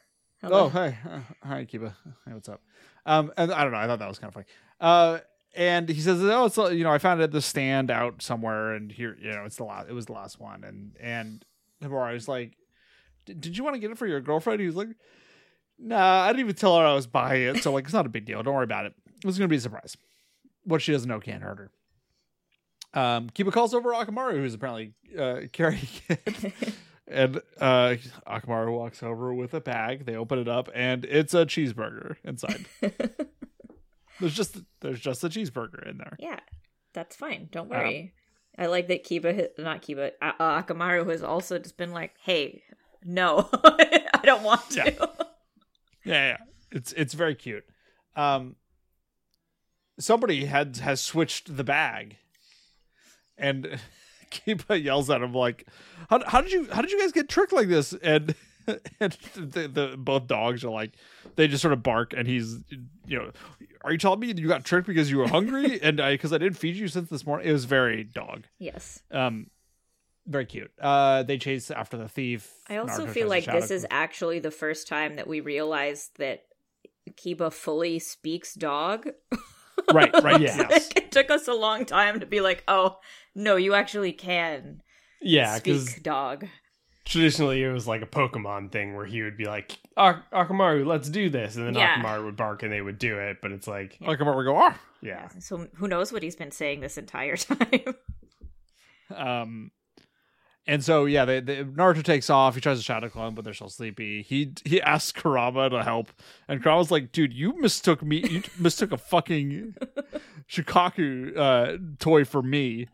Oh, 0.41 0.69
hi, 0.69 0.97
uh, 1.05 1.19
hi, 1.45 1.65
Kiba. 1.65 1.93
Hey, 2.25 2.33
what's 2.33 2.47
up? 2.47 2.61
Um, 3.05 3.31
and 3.37 3.51
I 3.51 3.63
don't 3.63 3.71
know. 3.71 3.77
I 3.79 3.87
thought 3.87 3.99
that 3.99 4.07
was 4.07 4.19
kind 4.19 4.29
of 4.29 4.33
funny. 4.33 4.45
Uh, 4.79 5.19
and 5.55 5.89
he 5.89 5.99
says, 5.99 6.21
"Oh, 6.21 6.45
it's 6.45 6.57
you 6.57 6.83
know, 6.83 6.91
I 6.91 6.97
found 6.97 7.21
it 7.21 7.25
at 7.25 7.31
the 7.31 7.41
stand 7.41 7.89
out 7.89 8.21
somewhere, 8.21 8.73
and 8.73 8.91
here, 8.91 9.17
you 9.19 9.31
know, 9.31 9.43
it's 9.45 9.57
the 9.57 9.63
last. 9.63 9.89
It 9.89 9.93
was 9.93 10.05
the 10.05 10.13
last 10.13 10.39
one." 10.39 10.63
And 10.63 10.95
and 10.99 11.45
Himura 11.83 12.13
was 12.13 12.27
like, 12.27 12.55
"Did 13.25 13.41
did 13.41 13.57
you 13.57 13.63
want 13.63 13.75
to 13.75 13.79
get 13.79 13.91
it 13.91 13.97
for 13.97 14.07
your 14.07 14.21
girlfriend?" 14.21 14.59
He 14.59 14.67
was 14.67 14.75
like, 14.75 14.89
"Nah, 15.77 16.21
I 16.21 16.27
didn't 16.27 16.41
even 16.41 16.55
tell 16.55 16.77
her 16.77 16.85
I 16.85 16.93
was 16.93 17.07
buying 17.07 17.43
it, 17.43 17.63
so 17.63 17.73
like, 17.73 17.85
it's 17.85 17.93
not 17.93 18.05
a 18.05 18.09
big 18.09 18.25
deal. 18.25 18.43
Don't 18.43 18.53
worry 18.53 18.63
about 18.63 18.85
it. 18.85 18.93
It 19.07 19.25
was 19.25 19.37
gonna 19.37 19.47
be 19.47 19.55
a 19.57 19.61
surprise. 19.61 19.97
What 20.63 20.81
she 20.81 20.91
doesn't 20.91 21.09
know 21.09 21.19
can't 21.19 21.43
hurt 21.43 21.57
her." 21.57 21.71
Um, 22.93 23.29
Kiba 23.29 23.51
calls 23.51 23.73
over 23.73 23.91
Akamaru, 23.91 24.37
who's 24.37 24.53
apparently 24.53 24.93
uh, 25.17 25.41
carrying 25.51 25.87
it. 26.09 26.73
And 27.09 27.41
uh 27.59 27.95
Akamaru 28.27 28.71
walks 28.71 29.01
over 29.03 29.33
with 29.33 29.53
a 29.53 29.61
bag. 29.61 30.05
They 30.05 30.15
open 30.15 30.39
it 30.39 30.47
up 30.47 30.69
and 30.75 31.05
it's 31.05 31.33
a 31.33 31.45
cheeseburger 31.45 32.17
inside. 32.23 32.65
there's 34.19 34.35
just 34.35 34.57
there's 34.81 34.99
just 34.99 35.23
a 35.23 35.29
cheeseburger 35.29 35.87
in 35.89 35.97
there. 35.97 36.15
yeah, 36.19 36.39
that's 36.93 37.15
fine. 37.15 37.49
Don't 37.51 37.71
Um, 37.71 37.77
worry. 37.79 38.13
I 38.57 38.65
like 38.65 38.87
that 38.89 39.05
Kiba, 39.05 39.49
not 39.57 39.81
Kiba, 39.81 40.11
uh, 40.21 40.31
uh, 40.39 40.61
Akamaru 40.61 41.09
has 41.09 41.23
also 41.23 41.57
just 41.59 41.77
been 41.77 41.91
like, 41.93 42.15
"Hey, 42.21 42.61
no, 43.05 43.47
I 43.63 44.21
don't 44.23 44.43
want 44.43 44.69
to." 44.71 44.75
Yeah. 44.77 45.05
Yeah, 46.05 46.27
yeah. 46.31 46.37
It's 46.71 46.91
it's 46.93 47.13
very 47.13 47.35
cute. 47.35 47.63
Um 48.15 48.55
somebody 49.99 50.45
had 50.45 50.77
has 50.77 51.01
switched 51.01 51.55
the 51.57 51.63
bag. 51.63 52.17
And 53.37 53.79
Kiba 54.31 54.81
yells 54.81 55.09
at 55.09 55.21
him 55.21 55.33
like, 55.33 55.67
"How, 56.09 56.21
how 56.25 56.41
did 56.41 56.51
you 56.51 56.67
how 56.71 56.81
did 56.81 56.91
you 56.91 56.99
guys 56.99 57.11
get 57.11 57.29
tricked 57.29 57.53
like 57.53 57.67
this?" 57.67 57.93
And 58.01 58.35
and 58.99 59.17
the, 59.35 59.67
the 59.67 59.95
both 59.97 60.27
dogs 60.27 60.63
are 60.63 60.69
like 60.69 60.91
they 61.35 61.47
just 61.47 61.61
sort 61.61 61.73
of 61.73 61.81
bark 61.83 62.13
and 62.15 62.27
he's 62.27 62.57
you 63.07 63.17
know 63.17 63.31
are 63.83 63.91
you 63.91 63.97
telling 63.97 64.19
me 64.19 64.27
you 64.35 64.47
got 64.47 64.63
tricked 64.65 64.87
because 64.87 65.09
you 65.09 65.17
were 65.17 65.27
hungry 65.27 65.79
and 65.83 65.99
I 65.99 66.13
because 66.13 66.33
I 66.33 66.37
didn't 66.37 66.57
feed 66.57 66.75
you 66.75 66.87
since 66.87 67.09
this 67.09 67.25
morning 67.25 67.47
it 67.47 67.51
was 67.51 67.65
very 67.65 68.03
dog 68.03 68.45
Yes. 68.59 69.01
um 69.11 69.47
very 70.27 70.45
cute 70.45 70.71
uh 70.79 71.23
they 71.23 71.37
chase 71.39 71.71
after 71.71 71.97
the 71.97 72.07
thief 72.07 72.51
I 72.69 72.77
also 72.77 73.07
Naruto 73.07 73.09
feel 73.09 73.27
like 73.27 73.45
this 73.45 73.71
is 73.71 73.87
actually 73.89 74.39
the 74.39 74.51
first 74.51 74.87
time 74.87 75.15
that 75.15 75.27
we 75.27 75.39
realized 75.39 76.17
that 76.17 76.43
Kiba 77.13 77.51
fully 77.51 77.97
speaks 77.97 78.53
dog. 78.53 79.09
right 79.93 80.11
right 80.23 80.41
Yeah. 80.41 80.67
yes 80.69 80.89
it 80.95 81.11
took 81.11 81.29
us 81.31 81.47
a 81.47 81.53
long 81.53 81.85
time 81.85 82.19
to 82.19 82.25
be 82.25 82.41
like, 82.41 82.63
oh, 82.67 82.97
no, 83.35 83.55
you 83.55 83.73
actually 83.73 84.11
can 84.11 84.81
Yeah, 85.21 85.57
because 85.57 85.89
speak 85.89 86.03
dog. 86.03 86.45
traditionally 87.05 87.63
it 87.63 87.71
was 87.71 87.87
like 87.87 88.01
a 88.01 88.05
Pokemon 88.07 88.71
thing 88.71 88.95
where 88.95 89.05
he 89.05 89.21
would 89.23 89.37
be 89.37 89.45
like, 89.45 89.77
"Ak- 89.97 90.29
Akamaru, 90.31 90.85
let's 90.85 91.09
do 91.09 91.29
this. 91.29 91.55
And 91.55 91.65
then 91.67 91.73
Yeah. 91.75 92.01
Akamaru 92.01 92.25
would 92.25 92.35
bark 92.37 92.63
and 92.63 92.71
they 92.71 92.81
would 92.81 92.99
do 92.99 93.17
it. 93.19 93.37
But 93.41 93.51
it's 93.51 93.67
like, 93.67 93.97
Yeah. 93.99 94.09
like 94.09 94.19
come 94.19 94.27
over 94.27 94.43
go 94.43 94.57
oh 94.57 94.73
yeah. 95.01 95.29
So 95.39 95.67
who 95.75 95.87
knows 95.87 96.11
what 96.11 96.23
he's 96.23 96.35
been 96.35 96.51
saying 96.51 96.81
this 96.81 96.97
entire 96.97 97.37
time? 97.37 97.95
Um, 99.15 99.71
and 100.67 100.83
so 100.83 101.05
yeah, 101.05 101.25
they, 101.25 101.39
they, 101.39 101.63
Naruto 101.63 102.03
takes 102.03 102.29
off. 102.29 102.55
He 102.55 102.61
tries 102.61 102.77
to 102.77 102.83
shadow 102.83 103.09
clone, 103.09 103.33
but 103.33 103.43
they're 103.43 103.53
still 103.53 103.69
sleepy. 103.69 104.21
He 104.21 104.53
he 104.65 104.81
asks 104.81 105.11
Kurama 105.11 105.69
to 105.69 105.83
help, 105.83 106.11
and 106.47 106.61
Kurama's 106.61 106.91
like, 106.91 107.11
"Dude, 107.11 107.33
you 107.33 107.59
mistook 107.59 108.03
me. 108.03 108.17
You 108.17 108.43
mistook 108.59 108.91
a 108.91 108.97
fucking 108.97 109.75
Shikaku 110.49 111.37
uh, 111.37 111.77
toy 111.99 112.25
for 112.25 112.41
me. 112.41 112.87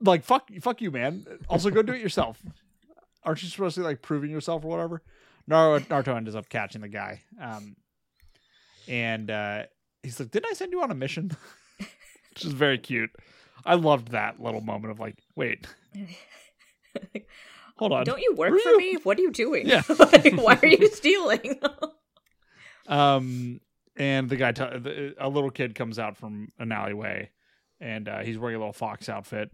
Like 0.00 0.24
fuck, 0.24 0.50
fuck 0.60 0.80
you, 0.80 0.90
man. 0.90 1.24
Also, 1.48 1.70
go 1.70 1.82
do 1.82 1.92
it 1.92 2.00
yourself. 2.00 2.42
Aren't 3.24 3.42
you 3.42 3.48
supposed 3.48 3.74
to 3.76 3.80
be 3.80 3.86
like 3.86 4.02
proving 4.02 4.30
yourself 4.30 4.64
or 4.64 4.68
whatever?" 4.68 5.02
Naruto, 5.48 5.86
Naruto 5.86 6.16
ends 6.16 6.34
up 6.34 6.48
catching 6.48 6.82
the 6.82 6.88
guy, 6.88 7.22
um, 7.40 7.74
and 8.86 9.30
uh, 9.30 9.62
he's 10.02 10.20
like, 10.20 10.30
"Didn't 10.30 10.50
I 10.50 10.54
send 10.54 10.72
you 10.72 10.82
on 10.82 10.90
a 10.90 10.94
mission?" 10.94 11.30
Which 11.78 12.44
is 12.44 12.52
very 12.52 12.78
cute. 12.78 13.10
I 13.64 13.74
loved 13.74 14.12
that 14.12 14.40
little 14.40 14.60
moment 14.60 14.92
of 14.92 15.00
like, 15.00 15.18
wait, 15.36 15.66
hold 17.76 17.92
on. 17.92 18.04
Don't 18.04 18.20
you 18.20 18.34
work 18.34 18.52
Were 18.52 18.58
for 18.58 18.70
you- 18.70 18.78
me? 18.78 18.94
What 19.02 19.18
are 19.18 19.22
you 19.22 19.30
doing? 19.32 19.66
Yeah. 19.66 19.82
Like, 19.98 20.34
why 20.36 20.58
are 20.62 20.66
you 20.66 20.88
stealing? 20.92 21.58
Um, 22.86 23.60
and 23.96 24.28
the 24.28 24.36
guy, 24.36 24.52
t- 24.52 25.14
a 25.18 25.28
little 25.28 25.50
kid 25.50 25.74
comes 25.74 25.98
out 25.98 26.16
from 26.16 26.48
an 26.58 26.72
alleyway, 26.72 27.30
and 27.80 28.08
uh, 28.08 28.20
he's 28.20 28.38
wearing 28.38 28.56
a 28.56 28.58
little 28.58 28.72
fox 28.72 29.08
outfit, 29.08 29.50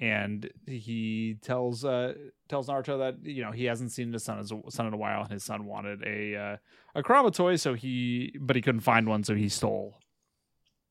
and 0.00 0.48
he 0.66 1.36
tells 1.42 1.84
uh 1.84 2.14
tells 2.48 2.68
Naruto 2.68 2.98
that 2.98 3.16
you 3.28 3.42
know 3.42 3.50
he 3.52 3.64
hasn't 3.64 3.92
seen 3.92 4.12
his 4.12 4.24
son 4.24 4.38
a, 4.38 4.70
son 4.70 4.86
in 4.86 4.94
a 4.94 4.96
while, 4.96 5.22
and 5.22 5.32
his 5.32 5.44
son 5.44 5.66
wanted 5.66 6.02
a 6.04 6.36
uh, 6.36 6.56
a 6.94 7.02
Kurama 7.02 7.30
toy, 7.32 7.56
so 7.56 7.74
he 7.74 8.36
but 8.40 8.56
he 8.56 8.62
couldn't 8.62 8.80
find 8.82 9.08
one, 9.08 9.24
so 9.24 9.34
he 9.34 9.48
stole 9.48 9.98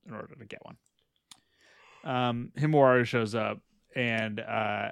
in 0.07 0.13
order 0.13 0.35
to 0.35 0.45
get 0.45 0.59
one. 0.63 0.77
Um, 2.03 2.51
Himawari 2.59 3.05
shows 3.05 3.33
up, 3.33 3.61
and 3.95 4.39
uh, 4.39 4.91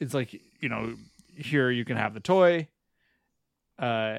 it's 0.00 0.14
like 0.14 0.32
you 0.60 0.68
know 0.68 0.94
here 1.36 1.70
you 1.70 1.84
can 1.84 1.96
have 1.96 2.14
the 2.14 2.20
toy. 2.20 2.68
Uh, 3.78 4.18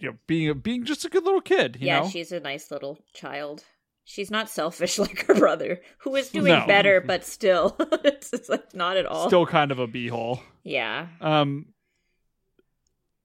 you 0.00 0.10
know, 0.10 0.16
being 0.26 0.48
a, 0.48 0.54
being 0.54 0.84
just 0.84 1.04
a 1.04 1.08
good 1.08 1.24
little 1.24 1.40
kid, 1.40 1.76
you 1.80 1.86
yeah, 1.86 2.00
know. 2.00 2.08
she's 2.08 2.30
a 2.32 2.38
nice 2.40 2.70
little 2.70 2.98
child. 3.14 3.64
She's 4.04 4.30
not 4.30 4.48
selfish 4.48 4.98
like 4.98 5.26
her 5.26 5.34
brother, 5.34 5.80
who 5.98 6.14
is 6.16 6.30
doing 6.30 6.46
No. 6.52 6.66
better, 6.66 7.00
but 7.00 7.24
still, 7.24 7.76
it's, 8.04 8.48
like 8.48 8.74
not 8.74 8.96
at 8.96 9.06
all. 9.06 9.26
Still 9.28 9.44
kind 9.46 9.70
of 9.72 9.78
a 9.78 9.86
beehole. 9.88 10.40
yeah, 10.64 11.08
Um. 11.20 11.66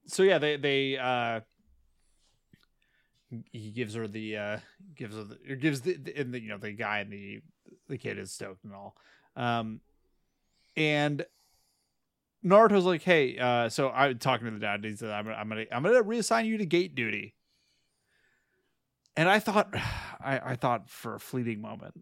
So 0.07 0.23
yeah, 0.23 0.37
they 0.39 0.57
they 0.57 0.97
uh. 0.97 1.41
He 3.51 3.71
gives 3.71 3.95
her 3.95 4.07
the 4.07 4.37
uh 4.37 4.57
gives 4.95 5.15
her 5.15 5.23
the 5.23 5.37
or 5.49 5.55
gives 5.55 5.81
the, 5.81 5.95
the 5.97 6.15
and 6.17 6.33
the 6.33 6.39
you 6.39 6.49
know 6.49 6.57
the 6.59 6.71
guy 6.71 6.99
and 6.99 7.11
the 7.11 7.41
the 7.87 7.97
kid 7.97 8.17
is 8.17 8.31
stoked 8.31 8.63
and 8.63 8.73
all, 8.73 8.95
um, 9.35 9.81
and 10.75 11.25
Naruto's 12.43 12.85
like, 12.85 13.03
hey, 13.03 13.37
uh, 13.37 13.69
so 13.69 13.89
I'm 13.89 14.19
talking 14.19 14.45
to 14.47 14.51
the 14.51 14.59
dad. 14.59 14.83
He 14.83 14.95
said, 14.95 15.09
I'm 15.11 15.25
gonna 15.25 15.37
I'm 15.37 15.49
gonna 15.49 15.65
I'm 15.71 15.83
gonna 15.83 16.03
reassign 16.03 16.45
you 16.45 16.57
to 16.57 16.65
gate 16.65 16.95
duty. 16.95 17.35
And 19.15 19.29
I 19.29 19.39
thought, 19.39 19.69
I 19.75 20.39
I 20.43 20.55
thought 20.55 20.89
for 20.89 21.15
a 21.15 21.19
fleeting 21.19 21.61
moment 21.61 21.93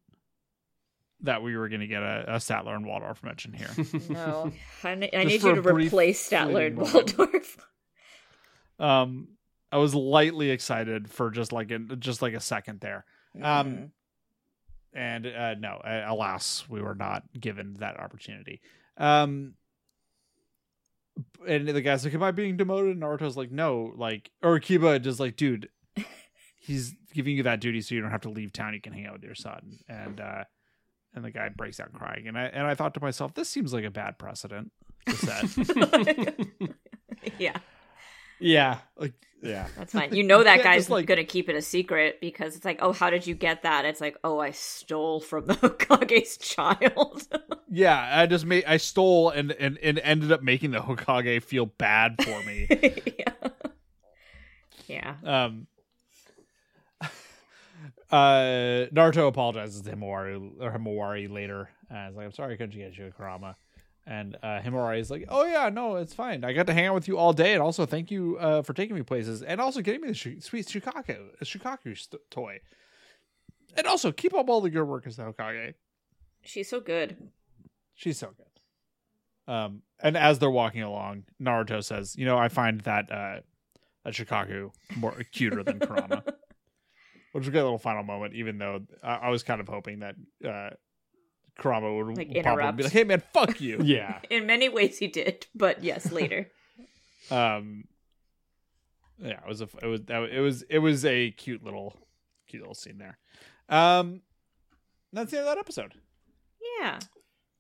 that 1.22 1.44
we 1.44 1.56
were 1.56 1.70
gonna 1.70 1.88
get 1.88 2.02
a, 2.02 2.26
a 2.28 2.36
Statler 2.38 2.76
and 2.76 2.86
Waldorf 2.86 3.24
mention 3.24 3.54
here. 3.54 3.70
no, 4.10 4.52
I, 4.84 4.96
ne- 4.96 5.12
I 5.13 5.24
need 5.24 5.44
you 5.44 5.54
to 5.56 5.62
replace 5.62 6.28
Statler 6.28 6.67
and. 6.67 6.78
Waldorf. 6.78 7.58
um 8.80 9.28
i 9.72 9.78
was 9.78 9.94
lightly 9.94 10.50
excited 10.50 11.08
for 11.08 11.30
just 11.30 11.52
like 11.52 11.70
in 11.70 11.98
just 12.00 12.24
like 12.24 12.34
a 12.34 12.39
second 12.39 12.80
there 12.80 13.06
Um. 13.39 13.91
And 14.94 15.26
uh 15.26 15.54
no 15.56 15.82
uh, 15.84 16.04
alas 16.08 16.66
we 16.70 16.82
were 16.82 16.96
not 16.96 17.24
given 17.40 17.76
that 17.80 18.00
opportunity. 18.00 18.62
Um 18.98 19.54
and 21.48 21.68
the 21.68 21.82
guy's 21.82 22.04
like 22.04 22.14
am 22.14 22.24
i 22.24 22.32
being 22.32 22.58
demoted? 22.58 22.92
And 22.92 23.02
naruto's 23.02 23.38
like 23.38 23.52
no 23.52 23.94
like 23.96 24.32
or 24.42 24.60
kiba 24.60 25.02
just 25.02 25.20
like 25.20 25.36
dude 25.36 25.70
he's 26.56 26.96
giving 27.14 27.36
you 27.36 27.44
that 27.44 27.60
duty 27.60 27.82
so 27.82 27.96
you 27.96 28.02
don't 28.02 28.12
have 28.12 28.22
to 28.22 28.30
leave 28.30 28.54
town. 28.54 28.74
You 28.74 28.82
can 28.82 28.94
hang 28.94 29.08
out 29.08 29.14
with 29.14 29.24
your 29.24 29.36
son. 29.36 29.80
And 29.90 30.20
uh 30.20 30.44
and 31.14 31.26
the 31.26 31.32
guy 31.32 31.50
breaks 31.50 31.80
out 31.80 31.92
crying. 31.94 32.28
And 32.28 32.38
i 32.38 32.44
and 32.44 32.66
i 32.68 32.76
thought 32.76 32.94
to 32.96 33.02
myself 33.02 33.34
this 33.34 33.50
seems 33.50 33.74
like 33.74 33.86
a 33.86 33.92
bad 33.92 34.18
precedent 34.18 34.72
to 35.08 35.16
set. 35.16 36.38
Yeah, 37.38 37.58
yeah. 38.40 38.80
like 38.98 39.14
Yeah. 39.44 39.68
that's 39.78 39.94
fine. 39.94 40.14
You 40.14 40.24
know 40.24 40.44
that 40.44 40.54
can't 40.62 40.64
guy's 40.64 40.90
like- 40.90 41.06
gonna 41.08 41.24
keep 41.24 41.50
it 41.50 41.56
a 41.56 41.62
secret 41.62 42.20
because 42.22 42.56
it's 42.56 42.66
like, 42.66 42.80
oh, 42.82 42.94
how 42.94 43.10
did 43.10 43.26
you 43.26 43.34
get 43.36 43.64
that? 43.64 43.86
It's 43.86 44.00
like, 44.02 44.18
oh, 44.24 44.40
I 44.40 44.52
stole 44.52 45.20
from 45.20 45.48
the 45.48 45.54
Hokage's 45.62 46.38
child. 46.38 47.28
Yeah, 47.74 48.20
I 48.22 48.26
just 48.26 48.46
made 48.46 48.66
I 48.66 48.76
stole 48.76 49.30
and 49.30 49.54
and, 49.54 49.78
and 49.78 49.98
ended 50.00 50.30
up 50.34 50.44
making 50.44 50.72
the 50.72 50.80
Hokage 50.80 51.42
feel 51.42 51.68
bad 51.68 52.22
for 52.22 52.44
me. 52.44 52.68
yeah, 53.18 53.50
yeah. 54.88 55.16
um 55.24 55.68
uh 58.12 58.88
Naruto 58.92 59.28
apologizes 59.28 59.82
to 59.84 59.92
Himawari 59.96 60.52
or 60.60 60.72
Himawari 60.78 61.32
later. 61.32 61.70
Uh, 61.90 62.08
he's 62.08 62.16
like, 62.18 62.26
I'm 62.26 62.32
sorry 62.34 62.54
I 62.54 62.58
couldn't 62.58 62.78
get 62.78 62.98
you 62.98 63.06
a 63.08 63.12
Kurama. 63.12 63.56
And 64.06 64.36
uh 64.42 64.60
Himawari 64.62 65.00
is 65.00 65.12
like, 65.12 65.26
Oh 65.30 65.46
yeah, 65.46 65.70
no, 65.70 65.96
it's 65.98 66.14
fine. 66.14 66.44
I 66.44 66.54
got 66.54 66.68
to 66.68 66.74
hang 66.74 66.88
out 66.88 66.96
with 66.96 67.08
you 67.08 67.18
all 67.18 67.34
day 67.34 67.54
and 67.54 67.62
also 67.62 67.86
thank 67.86 68.10
you 68.12 68.38
uh 68.40 68.62
for 68.64 68.74
taking 68.74 68.96
me 68.96 69.04
places 69.04 69.42
and 69.42 69.62
also 69.62 69.82
getting 69.82 70.02
me 70.02 70.08
the 70.10 70.14
sh- 70.14 70.40
sweet 70.40 70.66
Shukaku 70.66 71.18
a 71.40 71.46
Shukaku 71.46 71.98
st- 71.98 72.22
toy. 72.32 72.60
And 73.78 73.88
also 73.88 74.12
keep 74.12 74.34
up 74.34 74.50
all 74.50 74.62
the 74.62 74.70
good 74.70 74.84
work 74.84 75.08
as 75.08 75.16
the 75.16 75.24
Hokage. 75.24 75.76
She's 76.44 76.68
so 76.68 76.82
good. 76.82 77.16
She's 77.94 78.18
so 78.18 78.32
good. 78.36 79.54
Um, 79.54 79.82
and 80.00 80.18
as 80.18 80.40
they're 80.40 80.50
walking 80.50 80.82
along, 80.82 81.24
Naruto 81.42 81.84
says, 81.84 82.16
"You 82.18 82.26
know, 82.26 82.38
I 82.38 82.48
find 82.48 82.82
that 82.82 83.12
uh, 83.12 83.42
that 84.04 84.14
Shikaku 84.14 84.72
more 84.96 85.12
cuter 85.32 85.64
than 85.64 85.80
Kurama," 85.80 86.24
which 87.32 87.42
was 87.42 87.48
a 87.48 87.52
good 87.52 87.64
little 87.64 87.78
final 87.78 88.04
moment. 88.04 88.34
Even 88.34 88.58
though 88.58 88.82
I, 89.04 89.16
I 89.16 89.30
was 89.30 89.44
kind 89.44 89.62
of 89.62 89.68
hoping 89.68 90.00
that 90.00 90.16
uh, 90.48 90.70
Kurama 91.62 91.93
would 91.93 92.08
Like, 92.17 92.28
probably 92.28 92.39
interrupt. 92.39 92.78
be 92.78 92.84
like, 92.84 92.91
"Hey, 92.93 93.04
man, 93.04 93.21
fuck 93.34 93.62
you." 93.62 93.80
Yeah. 93.84 94.19
In 94.30 94.45
many 94.45 94.67
ways, 94.69 94.97
he 94.97 95.08
did, 95.08 95.47
but 95.56 95.84
yes, 95.84 96.12
later. 96.12 96.50
Um, 97.30 97.86
yeah, 99.19 99.39
it 99.39 99.47
was 99.47 99.62
a 99.62 99.69
it 99.82 99.86
was 99.86 100.02
that 100.06 100.24
it 100.24 100.39
was 100.41 100.63
it 100.63 100.80
was 100.80 101.06
a 101.06 101.30
cute 101.32 101.63
little 101.63 101.95
cute 102.47 102.62
little 102.63 102.74
scene 102.76 102.97
there. 102.97 103.17
Um, 103.69 104.21
that's 105.13 105.32
the 105.32 105.38
end 105.38 105.47
of 105.47 105.54
that 105.56 105.60
episode. 105.60 105.93
Yeah. 106.80 107.00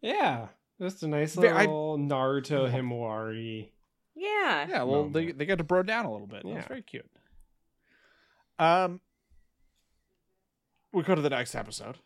Yeah, 0.01 0.47
just 0.81 1.03
a 1.03 1.07
nice 1.07 1.35
Ve- 1.35 1.47
I- 1.47 1.61
little 1.61 1.97
Naruto 1.99 2.69
Himawari. 2.73 3.69
Yeah. 4.15 4.67
Yeah, 4.67 4.83
well, 4.83 5.07
they 5.07 5.21
Moment. 5.21 5.37
they 5.37 5.45
got 5.45 5.59
to 5.59 5.63
bro 5.63 5.83
down 5.83 6.05
a 6.05 6.11
little 6.11 6.27
bit. 6.27 6.41
Yeah, 6.43 6.53
Yeah. 6.53 6.59
it's 6.59 6.67
very 6.67 6.81
cute. 6.81 7.09
Um, 8.59 8.99
we 10.91 11.03
go 11.03 11.15
to 11.15 11.21
the 11.21 11.29
next 11.29 11.55
episode, 11.55 11.97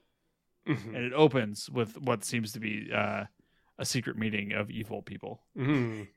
Mhm. 0.68 0.88
and 0.96 0.98
it 1.06 1.14
opens 1.14 1.70
with 1.70 1.98
what 2.00 2.24
seems 2.24 2.52
to 2.54 2.60
be 2.60 2.90
uh, 2.94 3.26
a 3.78 3.86
secret 3.86 4.18
meeting 4.18 4.52
of 4.54 4.70
evil 4.72 5.02
people. 5.02 5.44
Mhm. 5.58 6.08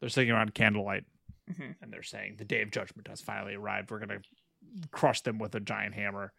They're 0.00 0.08
sitting 0.08 0.30
around 0.30 0.54
candlelight, 0.54 1.04
Mhm. 1.50 1.76
and 1.82 1.92
they're 1.92 2.02
saying 2.02 2.36
the 2.36 2.44
day 2.44 2.62
of 2.62 2.70
judgment 2.70 3.08
has 3.08 3.20
finally 3.20 3.54
arrived. 3.54 3.90
We're 3.90 3.98
gonna 4.00 4.20
crush 4.90 5.20
them 5.22 5.38
with 5.38 5.54
a 5.54 5.60
giant 5.60 5.94
hammer. 5.94 6.32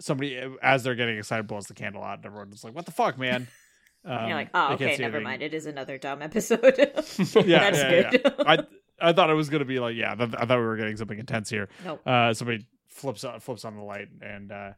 Somebody, 0.00 0.36
as 0.62 0.84
they're 0.84 0.94
getting 0.94 1.16
excited, 1.16 1.46
blows 1.46 1.66
the 1.66 1.74
candle 1.74 2.02
out, 2.04 2.18
and 2.18 2.26
everyone's 2.26 2.62
like, 2.62 2.74
"What 2.74 2.84
the 2.86 2.92
fuck, 2.92 3.18
man?" 3.18 3.46
Um, 4.04 4.28
you're 4.28 4.36
like, 4.36 4.50
oh, 4.54 4.74
okay, 4.74 4.96
never 4.98 5.16
anything. 5.16 5.22
mind. 5.24 5.42
It 5.42 5.52
is 5.52 5.66
another 5.66 5.98
dumb 5.98 6.22
episode. 6.22 6.60
Yeah, 6.78 7.70
That's 7.70 7.78
yeah, 7.78 8.10
good. 8.10 8.34
I 8.46 8.58
I 9.00 9.12
thought 9.12 9.30
it 9.30 9.34
was 9.34 9.48
gonna 9.48 9.64
be 9.64 9.80
like, 9.80 9.96
yeah, 9.96 10.14
th- 10.14 10.30
I 10.38 10.46
thought 10.46 10.58
we 10.60 10.64
were 10.64 10.76
getting 10.76 10.96
something 10.96 11.18
intense 11.18 11.50
here. 11.50 11.68
nope. 11.84 12.06
uh, 12.06 12.32
somebody 12.32 12.68
flips 12.86 13.24
on 13.24 13.40
flips 13.40 13.64
on 13.64 13.74
the 13.74 13.82
light 13.82 14.06
and 14.22 14.52
uh, 14.52 14.72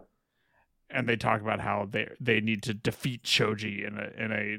and 0.90 1.08
they 1.08 1.16
talk 1.16 1.40
about 1.40 1.60
how 1.60 1.86
they 1.90 2.08
they 2.20 2.40
need 2.40 2.62
to 2.64 2.74
defeat 2.74 3.22
Choji 3.24 3.86
in 3.86 3.98
a 3.98 4.24
in 4.24 4.32
a 4.32 4.58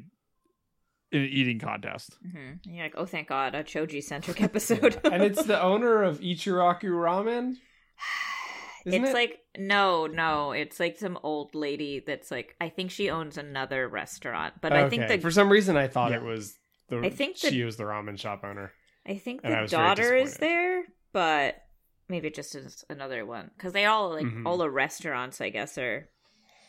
in 1.11 1.21
an 1.23 1.27
eating 1.29 1.57
contest. 1.59 2.17
hmm 2.21 2.53
you're 2.63 2.83
like, 2.83 2.93
oh, 2.97 3.05
thank 3.05 3.29
God, 3.29 3.55
a 3.55 3.63
Choji 3.63 4.03
centric 4.03 4.41
episode. 4.49 4.99
and 5.11 5.23
it's 5.23 5.43
the 5.43 5.61
owner 5.61 6.03
of 6.03 6.19
Ichiraku 6.19 6.83
Ramen. 6.91 7.55
Isn't 8.85 9.01
it's 9.03 9.09
it? 9.09 9.13
like 9.13 9.39
no, 9.57 10.07
no. 10.07 10.51
It's 10.53 10.79
like 10.79 10.97
some 10.97 11.19
old 11.23 11.53
lady 11.53 12.01
that's 12.05 12.31
like 12.31 12.55
I 12.61 12.69
think 12.69 12.91
she 12.91 13.09
owns 13.09 13.37
another 13.37 13.87
restaurant, 13.89 14.53
but 14.61 14.71
I 14.71 14.87
think 14.89 15.03
Okay. 15.03 15.17
the 15.17 15.21
for 15.21 15.31
some 15.31 15.49
reason 15.51 15.75
I 15.75 15.87
thought 15.87 16.11
Yeah. 16.11 16.17
it 16.17 16.23
was 16.23 16.55
the 16.87 16.99
I 16.99 17.09
think 17.09 17.37
the- 17.39 17.49
she 17.49 17.63
was 17.63 17.75
the 17.77 17.83
ramen 17.83 18.17
shop 18.17 18.41
owner. 18.43 18.71
I 19.05 19.17
think 19.17 19.41
and 19.43 19.53
I 19.53 19.57
the 19.57 19.61
was 19.63 19.71
daughter 19.71 20.15
is 20.15 20.35
there, 20.37 20.83
but 21.11 21.61
maybe 22.07 22.29
just 22.29 22.55
another 22.89 23.25
one 23.25 23.51
because 23.57 23.73
they 23.73 23.85
all 23.85 24.11
like 24.11 24.25
Mhm. 24.25 24.45
all 24.45 24.57
the 24.57 24.69
restaurants 24.69 25.41
I 25.41 25.49
guess 25.49 25.77
are 25.77 26.07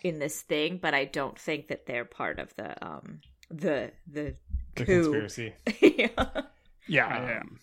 in 0.04 0.18
this 0.18 0.40
thing, 0.42 0.78
but 0.80 0.94
I 0.94 1.04
don't 1.04 1.38
think 1.38 1.68
that 1.68 1.86
they're 1.86 2.04
part 2.04 2.38
of 2.38 2.54
the 2.56 2.84
um 2.86 3.20
the 3.50 3.92
the 4.06 4.34
The 4.76 4.84
conspiracy. 4.84 5.54
yeah. 5.80 6.08
Yeah, 6.86 7.26
yeah. 7.26 7.40
Um, 7.40 7.58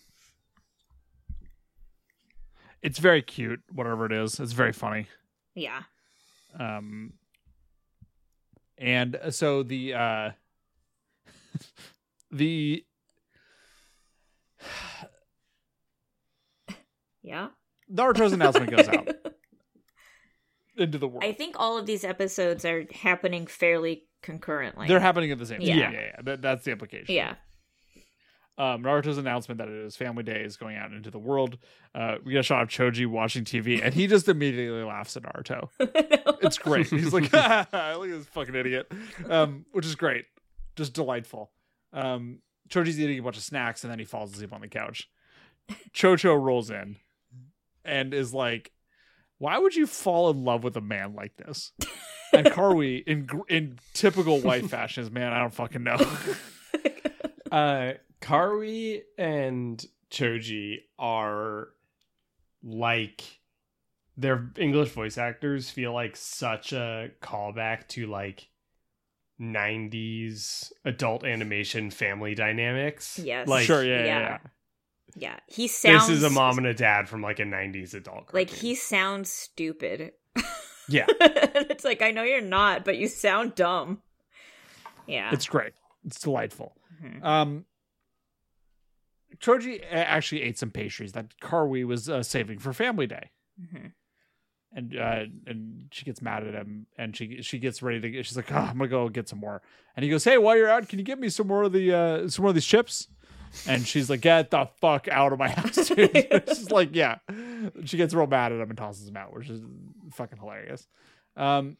It's 2.82 2.98
very 3.00 3.22
cute, 3.22 3.60
whatever 3.72 4.06
it 4.06 4.12
is. 4.12 4.38
It's 4.40 4.52
very 4.52 4.72
funny. 4.72 5.06
yeah. 5.54 5.82
Um, 6.58 7.12
and 8.78 9.16
uh, 9.16 9.30
so 9.32 9.62
the 9.62 9.94
uh, 9.94 10.30
the 12.30 12.84
Yeah. 17.22 17.48
Naruto's 17.92 18.32
announcement 18.32 18.70
goes 18.70 18.88
out 18.88 19.08
into 20.78 20.98
the 20.98 21.08
world. 21.08 21.24
I 21.24 21.32
think 21.32 21.56
all 21.58 21.76
of 21.78 21.86
these 21.86 22.04
episodes 22.04 22.64
are 22.64 22.84
happening 22.92 23.46
fairly 23.46 24.04
concurrently. 24.22 24.88
They're 24.88 25.00
happening 25.00 25.30
at 25.30 25.38
the 25.38 25.46
same 25.46 25.58
time. 25.60 25.68
Yeah. 25.68 25.76
Yeah, 25.76 25.90
yeah, 25.90 26.00
yeah. 26.00 26.22
That, 26.22 26.42
that's 26.42 26.64
the 26.64 26.72
implication. 26.72 27.14
yeah. 27.14 27.34
um, 28.58 28.82
Naruto's 28.82 29.18
announcement 29.18 29.58
that 29.58 29.68
it 29.68 29.74
is 29.84 29.96
Family 29.96 30.22
Day 30.24 30.42
is 30.42 30.56
going 30.56 30.76
out 30.76 30.92
into 30.92 31.10
the 31.10 31.18
world. 31.18 31.58
Uh, 31.94 32.16
we 32.24 32.32
get 32.32 32.40
a 32.40 32.42
shot 32.42 32.62
of 32.62 32.68
Choji 32.68 33.06
watching 33.06 33.44
TV, 33.44 33.80
and 33.82 33.94
he 33.94 34.06
just 34.06 34.28
immediately 34.28 34.82
laughs 34.82 35.16
at 35.16 35.22
Naruto. 35.24 35.68
It's 36.40 36.56
great. 36.56 36.86
He's 36.86 37.12
like, 37.12 37.24
look 37.32 37.32
at 37.34 37.70
this 38.00 38.26
fucking 38.26 38.54
idiot, 38.54 38.90
um, 39.28 39.66
which 39.72 39.84
is 39.84 39.96
great, 39.96 40.24
just 40.76 40.94
delightful. 40.94 41.50
Um, 41.92 42.38
Choji's 42.68 42.98
eating 43.00 43.18
a 43.18 43.22
bunch 43.22 43.36
of 43.36 43.42
snacks, 43.42 43.82
and 43.82 43.90
then 43.90 43.98
he 43.98 44.04
falls 44.04 44.32
asleep 44.32 44.52
on 44.52 44.60
the 44.60 44.68
couch. 44.68 45.10
Chocho 45.92 46.40
rolls 46.40 46.70
in 46.70 46.96
and 47.84 48.14
is 48.14 48.32
like, 48.32 48.70
"Why 49.38 49.58
would 49.58 49.74
you 49.74 49.86
fall 49.86 50.30
in 50.30 50.44
love 50.44 50.64
with 50.64 50.76
a 50.76 50.80
man 50.80 51.14
like 51.14 51.36
this?" 51.36 51.72
And 52.32 52.46
Karui, 52.46 53.02
in 53.06 53.28
in 53.48 53.78
typical 53.94 54.40
white 54.40 54.66
fashion, 54.70 55.02
is, 55.02 55.10
"Man, 55.10 55.32
I 55.32 55.40
don't 55.40 55.54
fucking 55.54 55.82
know." 55.82 55.96
uh 57.52 57.92
Karui 58.20 59.02
and 59.16 59.84
Choji 60.10 60.78
are 60.98 61.68
like 62.62 63.22
their 64.16 64.50
English 64.58 64.90
voice 64.90 65.16
actors 65.16 65.70
feel 65.70 65.92
like 65.92 66.16
such 66.16 66.72
a 66.72 67.10
callback 67.22 67.86
to 67.88 68.06
like 68.06 68.48
90s 69.40 70.72
adult 70.84 71.24
animation 71.24 71.90
family 71.90 72.34
dynamics. 72.34 73.18
Yes. 73.22 73.46
Like 73.46 73.66
sure, 73.66 73.84
yeah, 73.84 73.98
yeah, 73.98 74.04
yeah. 74.04 74.20
yeah. 74.20 74.38
Yeah. 75.18 75.38
He 75.46 75.66
sounds 75.68 76.06
this 76.08 76.18
is 76.18 76.22
a 76.22 76.30
mom 76.30 76.58
and 76.58 76.66
a 76.66 76.74
dad 76.74 77.08
from 77.08 77.22
like 77.22 77.38
a 77.40 77.44
90s 77.44 77.94
adult 77.94 78.32
like 78.32 78.50
he 78.50 78.74
sounds 78.74 79.30
stupid. 79.30 80.12
Yeah. 80.90 81.04
it's 81.08 81.84
like 81.84 82.00
I 82.00 82.12
know 82.12 82.22
you're 82.22 82.40
not, 82.40 82.84
but 82.86 82.96
you 82.96 83.08
sound 83.08 83.54
dumb. 83.54 84.00
Yeah. 85.06 85.30
It's 85.34 85.46
great. 85.46 85.72
It's 86.06 86.18
delightful. 86.18 86.76
Mhm. 87.04 87.22
Um, 87.22 87.64
Choji 89.38 89.82
actually 89.90 90.42
ate 90.42 90.58
some 90.58 90.70
pastries 90.70 91.12
that 91.12 91.34
Karui 91.42 91.84
was 91.86 92.08
uh, 92.08 92.22
saving 92.22 92.58
for 92.58 92.72
Family 92.72 93.06
Day, 93.06 93.30
Mhm. 93.60 93.92
and 94.72 94.96
uh, 94.96 95.24
and 95.46 95.88
she 95.92 96.04
gets 96.04 96.22
mad 96.22 96.44
at 96.46 96.54
him, 96.54 96.86
and 96.96 97.14
she 97.14 97.42
she 97.42 97.58
gets 97.58 97.82
ready 97.82 98.00
to. 98.00 98.22
She's 98.22 98.36
like, 98.36 98.50
oh, 98.50 98.56
"I'm 98.56 98.78
gonna 98.78 98.88
go 98.88 99.08
get 99.10 99.28
some 99.28 99.38
more," 99.40 99.60
and 99.94 100.02
he 100.04 100.10
goes, 100.10 100.24
"Hey, 100.24 100.38
while 100.38 100.56
you're 100.56 100.70
out, 100.70 100.88
can 100.88 100.98
you 100.98 101.04
get 101.04 101.20
me 101.20 101.28
some 101.28 101.46
more 101.46 101.64
of 101.64 101.72
the 101.72 101.92
uh, 101.92 102.28
some 102.28 102.42
more 102.44 102.48
of 102.48 102.54
these 102.54 102.64
chips?" 102.66 103.08
And 103.66 103.86
she's 103.86 104.08
like, 104.10 104.20
"Get 104.20 104.50
the 104.50 104.68
fuck 104.80 105.08
out 105.08 105.32
of 105.32 105.38
my 105.38 105.48
house!" 105.48 105.88
dude." 105.88 106.44
she's 106.48 106.70
like, 106.70 106.94
"Yeah." 106.94 107.18
She 107.84 107.96
gets 107.96 108.14
real 108.14 108.26
mad 108.26 108.52
at 108.52 108.60
him 108.60 108.68
and 108.68 108.78
tosses 108.78 109.08
him 109.08 109.16
out, 109.16 109.34
which 109.34 109.48
is 109.48 109.62
fucking 110.12 110.38
hilarious. 110.38 110.86
Um, 111.36 111.76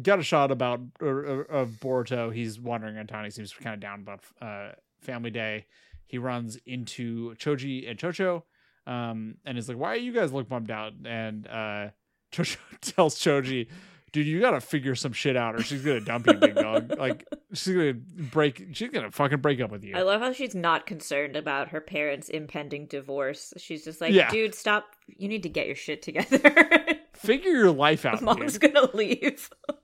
got 0.00 0.18
a 0.18 0.22
shot 0.22 0.50
about 0.50 0.80
uh, 1.02 1.06
of 1.06 1.70
Boruto. 1.80 2.32
He's 2.32 2.58
wandering 2.58 2.96
around 2.96 3.08
town. 3.08 3.24
He 3.24 3.30
seems 3.30 3.52
kind 3.52 3.74
of 3.74 3.80
down 3.80 4.00
about 4.00 4.20
uh, 4.40 4.72
Family 5.00 5.30
Day. 5.30 5.66
He 6.06 6.18
runs 6.18 6.58
into 6.66 7.34
Choji 7.34 7.88
and 7.88 7.98
Chocho, 7.98 8.42
um, 8.86 9.36
and 9.44 9.58
is 9.58 9.68
like, 9.68 9.78
"Why 9.78 9.92
are 9.92 9.96
you 9.96 10.12
guys 10.12 10.32
look 10.32 10.48
bummed 10.48 10.70
out?" 10.70 10.92
And 11.04 11.46
uh, 11.46 11.88
Chocho 12.32 12.58
tells 12.80 13.18
Choji, 13.18 13.68
"Dude, 14.12 14.26
you 14.26 14.40
gotta 14.40 14.60
figure 14.60 14.94
some 14.94 15.12
shit 15.12 15.36
out, 15.36 15.54
or 15.54 15.62
she's 15.62 15.82
gonna 15.82 16.00
dump 16.00 16.26
you, 16.26 16.34
big 16.34 16.54
dog. 16.54 16.94
Like 16.98 17.26
she's 17.54 17.74
gonna 17.74 17.94
break. 17.94 18.66
She's 18.72 18.90
gonna 18.90 19.10
fucking 19.10 19.38
break 19.40 19.60
up 19.60 19.70
with 19.70 19.84
you." 19.84 19.96
I 19.96 20.02
love 20.02 20.20
how 20.20 20.32
she's 20.32 20.54
not 20.54 20.86
concerned 20.86 21.34
about 21.36 21.68
her 21.68 21.80
parents' 21.80 22.28
impending 22.28 22.86
divorce. 22.86 23.52
She's 23.56 23.84
just 23.84 24.00
like, 24.00 24.12
Yeah. 24.12 24.30
dude, 24.30 24.54
stop. 24.54 24.86
You 25.06 25.28
need 25.28 25.42
to 25.44 25.48
get 25.48 25.66
your 25.66 25.76
shit 25.76 26.02
together. 26.02 26.38
Figure 27.14 27.50
your 27.52 27.70
life 27.72 28.04
out, 28.04 28.20
Mom's 28.22 28.58
dude. 28.58 28.72
gonna 28.74 28.94
leave. 28.94 29.48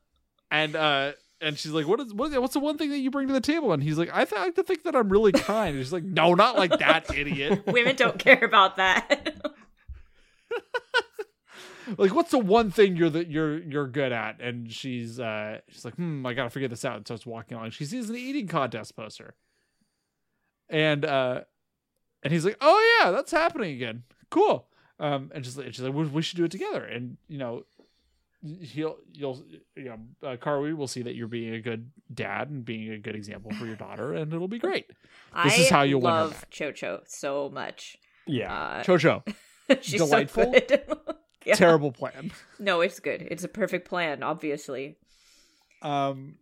And 0.50 0.74
uh, 0.76 1.12
and 1.42 1.58
she's 1.58 1.72
like, 1.72 1.86
"What 1.86 2.00
is 2.00 2.14
what, 2.14 2.32
what's 2.40 2.54
the 2.54 2.60
one 2.60 2.78
thing 2.78 2.88
that 2.88 2.98
you 3.00 3.10
bring 3.10 3.26
to 3.28 3.34
the 3.34 3.40
table?" 3.40 3.74
And 3.74 3.82
he's 3.82 3.98
like, 3.98 4.08
"I, 4.14 4.24
th- 4.24 4.32
I 4.40 4.44
like 4.46 4.54
to 4.54 4.62
think 4.62 4.84
that 4.84 4.96
I'm 4.96 5.10
really 5.10 5.30
kind." 5.32 5.76
And 5.76 5.84
she's 5.84 5.92
like, 5.92 6.04
"No, 6.04 6.32
not 6.34 6.56
like 6.56 6.78
that, 6.78 7.14
idiot." 7.14 7.66
Women 7.66 7.96
don't 7.96 8.18
care 8.18 8.42
about 8.42 8.76
that. 8.76 9.34
Like 11.96 12.14
what's 12.14 12.30
the 12.30 12.38
one 12.38 12.70
thing 12.70 12.96
you're 12.96 13.10
that 13.10 13.28
you're 13.28 13.58
you're 13.62 13.86
good 13.86 14.12
at 14.12 14.40
and 14.40 14.72
she's 14.72 15.18
uh 15.18 15.58
she's 15.70 15.84
like 15.84 15.94
hmm 15.94 16.24
i 16.26 16.34
gotta 16.34 16.50
figure 16.50 16.68
this 16.68 16.84
out 16.84 16.96
and 16.96 17.06
starts 17.06 17.24
walking 17.24 17.56
along 17.56 17.70
she 17.70 17.84
sees 17.84 18.10
an 18.10 18.16
eating 18.16 18.46
contest 18.46 18.94
poster 18.96 19.34
and 20.68 21.04
uh 21.04 21.40
and 22.22 22.32
he's 22.32 22.44
like 22.44 22.56
oh 22.60 22.98
yeah 23.00 23.10
that's 23.10 23.32
happening 23.32 23.74
again 23.74 24.02
cool 24.30 24.66
um 25.00 25.30
and 25.34 25.44
she's 25.44 25.56
like, 25.56 25.66
she's 25.68 25.80
like 25.80 25.94
we, 25.94 26.04
we 26.06 26.22
should 26.22 26.36
do 26.36 26.44
it 26.44 26.50
together 26.50 26.84
and 26.84 27.16
you 27.28 27.38
know 27.38 27.64
he'll 28.60 28.98
you'll 29.12 29.42
you 29.76 29.84
know 29.84 29.98
uh, 30.28 30.36
will 30.76 30.86
see 30.86 31.02
that 31.02 31.14
you're 31.16 31.26
being 31.26 31.54
a 31.54 31.60
good 31.60 31.90
dad 32.12 32.48
and 32.50 32.64
being 32.64 32.90
a 32.92 32.98
good 32.98 33.16
example 33.16 33.50
for 33.52 33.66
your 33.66 33.76
daughter 33.86 34.14
and 34.14 34.32
it'll 34.32 34.46
be 34.48 34.58
great 34.58 34.86
This 35.44 35.58
I 35.58 35.60
is 35.62 35.68
how 35.70 35.82
win 35.98 36.12
her 36.12 36.20
love 36.22 36.30
back. 36.32 36.50
Chocho 36.50 37.00
so 37.06 37.50
much. 37.52 37.96
yeah. 38.26 38.52
Uh, 38.54 38.82
chocho 38.84 39.22
she's 39.80 40.00
delightful. 40.00 40.54
so. 40.68 40.78
Yeah. 41.48 41.54
terrible 41.56 41.92
plan 41.92 42.30
No, 42.58 42.80
it's 42.80 43.00
good. 43.00 43.26
It's 43.30 43.44
a 43.44 43.48
perfect 43.48 43.88
plan, 43.88 44.22
obviously. 44.22 44.96
um 45.82 46.36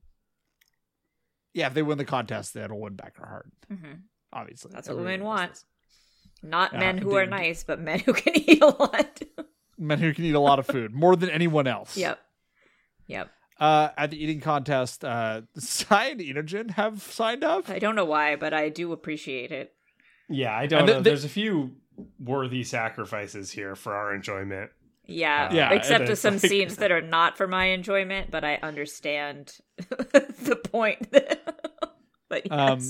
yeah 1.54 1.66
if 1.68 1.74
they 1.74 1.82
win 1.82 1.98
the 1.98 2.04
contest 2.04 2.54
that'll 2.54 2.80
win 2.80 2.94
back 2.94 3.16
her 3.18 3.26
heart 3.26 3.50
hmm 3.68 3.92
obviously. 4.32 4.70
That's 4.74 4.88
what 4.88 4.98
women 4.98 5.24
want. 5.24 5.52
this. 5.52 5.64
Not 6.42 6.74
Uh, 6.74 6.78
men 6.78 6.98
who 6.98 7.16
are 7.16 7.24
nice, 7.26 7.64
but 7.64 7.80
men 7.80 8.00
who 8.00 8.12
can 8.12 8.34
eat 8.36 8.60
a 8.62 8.66
lot. 8.66 9.22
Men 9.78 9.98
who 9.98 10.12
can 10.12 10.24
eat 10.24 10.34
a 10.34 10.40
lot 10.40 10.58
of 10.58 10.66
food, 10.66 10.92
more 10.92 11.16
than 11.16 11.30
anyone 11.30 11.66
else. 11.66 11.96
yep. 11.96 12.18
Yep. 13.06 13.30
Uh, 13.58 13.88
at 13.96 14.10
the 14.10 14.22
eating 14.22 14.40
contest, 14.40 15.04
uh, 15.04 15.42
Sai 15.56 16.08
and 16.08 16.20
Inojin 16.20 16.72
have 16.72 17.00
signed 17.02 17.42
up. 17.44 17.70
I 17.70 17.78
don't 17.78 17.94
know 17.94 18.04
why, 18.04 18.36
but 18.36 18.52
I 18.52 18.68
do 18.68 18.92
appreciate 18.92 19.50
it. 19.52 19.72
Yeah, 20.28 20.54
I 20.54 20.66
don't 20.66 20.80
And 20.80 20.86
know. 20.88 20.92
the- 20.94 20.98
the- 21.00 21.10
There's 21.10 21.24
a 21.24 21.28
few 21.30 21.76
worthy 22.18 22.62
sacrifices 22.64 23.52
here 23.52 23.74
for 23.74 23.94
our 23.94 24.14
enjoyment. 24.14 24.70
Yeah, 25.06 25.52
Yeah, 25.52 25.72
except 25.72 26.08
with 26.08 26.18
some 26.18 26.34
like- 26.42 26.42
scenes 26.42 26.76
that 26.76 26.90
are 26.90 27.00
not 27.00 27.36
for 27.36 27.46
my 27.46 27.66
enjoyment, 27.66 28.30
but 28.30 28.44
I 28.44 28.56
understand 28.62 29.52
the 29.78 30.60
point. 30.70 31.10
but 32.28 32.42
yes. 32.46 32.50
Um, 32.50 32.80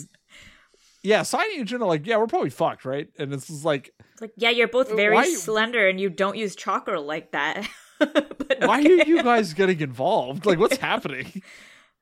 yeah, 1.03 1.23
Sai 1.23 1.45
and 1.57 1.69
Inojin 1.69 1.81
are 1.83 1.87
like, 1.87 2.07
yeah, 2.07 2.17
we're 2.17 2.27
probably 2.27 2.51
fucked, 2.51 2.85
right? 2.85 3.09
And 3.19 3.33
it's 3.33 3.47
just 3.47 3.65
like, 3.65 3.93
it's 4.13 4.21
like, 4.21 4.33
yeah, 4.37 4.51
you're 4.51 4.67
both 4.69 4.91
very 4.91 5.15
why- 5.15 5.33
slender 5.35 5.87
and 5.89 6.01
you 6.01 6.11
don't 6.11 6.37
use 6.37 6.57
chakra 6.57 7.01
like 7.01 7.33
that. 7.33 7.69
but 7.99 8.59
why 8.61 8.81
are 8.81 9.05
you 9.05 9.23
guys 9.23 9.55
getting 9.55 9.81
involved? 9.81 10.47
Like, 10.47 10.59
what's 10.59 10.77
happening? 10.79 11.43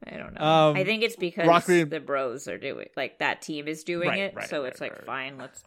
I 0.07 0.17
don't 0.17 0.35
know. 0.35 0.41
Um, 0.45 0.77
I 0.77 0.85
think 0.85 1.03
it's 1.03 1.17
because 1.17 1.67
the 1.67 2.01
bros 2.01 2.47
are 2.49 2.59
doing 2.59 2.89
like 2.97 3.19
that 3.21 3.43
team 3.43 3.69
is 3.69 3.85
doing 3.85 4.09
Right, 4.09 4.19
it, 4.21 4.35
right, 4.35 4.49
so 4.49 4.63
right, 4.63 4.73
it's 4.73 4.81
like 4.81 5.05
fine, 5.05 5.39
let's 5.39 5.63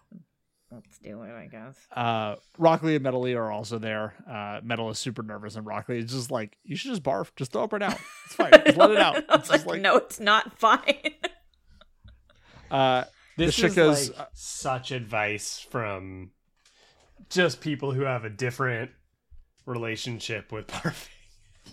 let's 0.71 0.97
do 0.99 1.21
it, 1.23 1.31
I 1.33 1.47
guess. 1.47 1.77
Uh, 1.95 2.35
Rock 2.57 2.83
Lee 2.83 2.95
and 2.95 3.03
Metal 3.03 3.21
Lee 3.21 3.33
are 3.35 3.51
also 3.51 3.77
there. 3.79 4.13
Uh, 4.29 4.59
Metal 4.63 4.89
is 4.89 4.99
super 4.99 5.23
nervous, 5.23 5.55
and 5.55 5.65
Rock 5.65 5.89
Lee 5.89 5.99
is 5.99 6.11
just 6.11 6.31
like, 6.31 6.57
you 6.63 6.75
should 6.75 6.91
just 6.91 7.03
barf, 7.03 7.29
just 7.35 7.51
throw 7.53 7.63
it 7.63 7.71
right 7.71 7.79
now. 7.81 7.95
It's 8.25 8.35
fine, 8.35 8.51
just 8.65 8.77
let 8.77 8.91
it 8.91 8.97
out. 8.99 9.15
I 9.29 9.35
It's 9.35 9.49
was 9.49 9.49
like, 9.49 9.65
like, 9.65 9.81
no, 9.81 9.95
it's 9.97 10.19
not 10.19 10.57
fine. 10.59 10.79
uh, 12.71 13.03
This 13.37 13.55
The 13.57 13.65
is 13.67 13.75
Chicas- 13.75 14.17
like 14.17 14.27
such 14.33 14.91
advice 14.91 15.59
from 15.59 16.31
just 17.29 17.61
people 17.61 17.91
who 17.91 18.01
have 18.01 18.23
a 18.25 18.29
different 18.29 18.91
relationship 19.65 20.51
with 20.51 20.67
barfing 20.67 21.07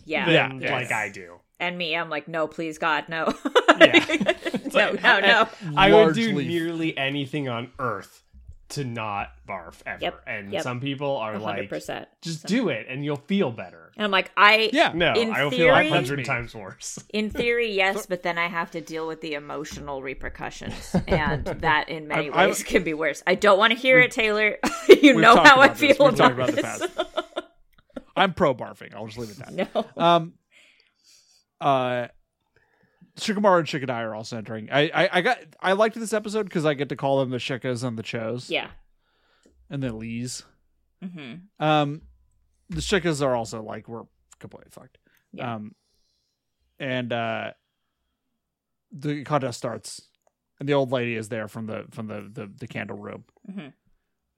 yeah, 0.05 0.29
Yeah, 0.29 0.49
than 0.49 0.61
yes. 0.61 0.71
like 0.71 0.93
I 0.93 1.09
do. 1.09 1.37
and 1.61 1.79
me, 1.79 1.97
I'm 1.97 2.11
like, 2.11 2.27
no, 2.29 2.47
please, 2.49 2.79
God, 2.79 3.09
no, 3.09 3.33
Yeah. 3.79 4.05
no, 4.75 4.93
no, 4.93 5.21
no. 5.21 5.49
I 5.77 5.93
would 5.93 6.15
do 6.15 6.33
nearly 6.33 6.97
anything 6.99 7.49
on 7.49 7.71
earth 7.79 8.23
to 8.71 8.83
not 8.85 9.29
barf 9.47 9.75
ever. 9.87 9.99
Yep, 10.01 10.23
And 10.27 10.53
yep. 10.53 10.63
some 10.63 10.81
people 10.81 11.17
are 11.19 11.33
hundred 11.33 11.45
like, 11.45 11.69
percent. 11.69 12.09
just 12.23 12.47
do 12.47 12.71
it 12.71 12.87
and 12.89 13.05
you'll 13.05 13.17
feel 13.17 13.51
better. 13.53 13.93
And 13.97 14.05
I'm 14.05 14.11
like, 14.11 14.31
I 14.37 14.71
yeah, 14.73 14.93
No, 14.95 15.13
In 15.13 15.31
I 15.33 15.45
will 15.45 15.51
feel 15.51 15.69
a 15.69 15.75
theory- 15.79 15.89
hundred 15.91 16.25
times 16.25 16.55
worse. 16.55 16.99
In 17.13 17.31
theory, 17.31 17.73
yes, 17.73 18.07
but 18.07 18.23
then 18.23 18.39
I 18.39 18.49
have 18.49 18.71
to 18.73 18.81
deal 18.81 19.07
with 19.07 19.21
the 19.21 19.35
emotional 19.35 20.03
repercussions, 20.03 20.97
and 21.07 21.45
that 21.47 21.89
in 21.91 22.09
many 22.09 22.31
I- 22.31 22.45
I- 22.45 22.47
ways 22.47 22.63
can 22.63 22.83
be 22.85 22.95
worse. 22.95 23.23
I 23.27 23.35
don't 23.35 23.59
want 23.59 23.73
to 23.73 23.79
hear 23.79 24.01
it, 24.01 24.11
Taylor. 24.11 24.57
you 24.89 25.15
know 25.21 25.37
how 25.37 25.61
I 25.61 25.67
about 25.67 25.77
this. 25.79 25.97
feel 25.97 26.07
We've 26.09 26.17
talked 26.17 26.35
about, 26.35 26.59
about 26.59 26.81
this. 26.81 26.89
I'm 28.17 28.33
pro 28.33 28.55
barfing. 28.55 28.95
I'll 28.95 29.07
just 29.07 29.19
leave 29.19 29.31
it 29.31 29.41
at 29.41 29.57
that. 29.57 29.75
no, 29.97 30.03
Um, 30.03 30.33
uh, 31.61 32.09
Shikamaru 33.19 33.61
and 33.61 33.69
Shikadai 33.69 34.01
are 34.01 34.15
also 34.15 34.37
entering. 34.39 34.69
I, 34.73 34.91
I, 34.95 35.09
I 35.13 35.21
got, 35.21 35.39
I 35.61 35.73
liked 35.73 35.95
this 35.99 36.13
episode 36.13 36.45
because 36.45 36.65
I 36.67 36.75
get 36.75 36.89
to 36.89 36.97
call 36.97 37.21
them 37.21 37.31
the 37.31 37.37
Shikas 37.39 37.85
and 37.85 37.97
the 37.99 38.03
Chos. 38.03 38.51
yeah. 38.51 38.69
And 39.71 39.83
the 39.83 39.93
Lees. 39.93 40.43
hmm 41.03 41.35
Um, 41.59 42.03
the 42.69 42.81
Shikas 42.81 43.23
are 43.25 43.35
also 43.35 43.63
like 43.63 43.89
we're 43.89 44.05
completely 44.41 44.71
fucked. 44.71 44.99
Yeah. 45.33 45.55
Um, 45.55 45.75
and 46.79 47.13
uh, 47.13 47.53
the 48.93 49.25
contest 49.25 49.59
starts, 49.59 50.03
and 50.61 50.69
the 50.69 50.75
old 50.75 50.93
lady 50.93 51.15
is 51.17 51.29
there 51.29 51.49
from 51.49 51.67
the 51.67 51.85
from 51.91 52.07
the 52.09 52.29
the, 52.33 52.51
the 52.59 52.67
candle 52.67 52.97
room. 52.99 53.25
hmm 53.51 53.61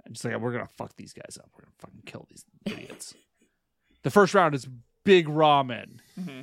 And 0.05 0.17
she's 0.17 0.25
like, 0.25 0.39
"We're 0.39 0.53
gonna 0.53 0.69
fuck 0.77 0.95
these 0.97 1.13
guys 1.13 1.39
up. 1.39 1.51
We're 1.55 1.63
gonna 1.65 1.75
fucking 1.79 2.03
kill 2.07 2.27
these 2.31 2.45
idiots." 2.67 3.15
the 4.03 4.11
first 4.11 4.35
round 4.35 4.55
is 4.55 4.67
big 5.05 5.27
ramen. 5.29 5.99
hmm 6.23 6.43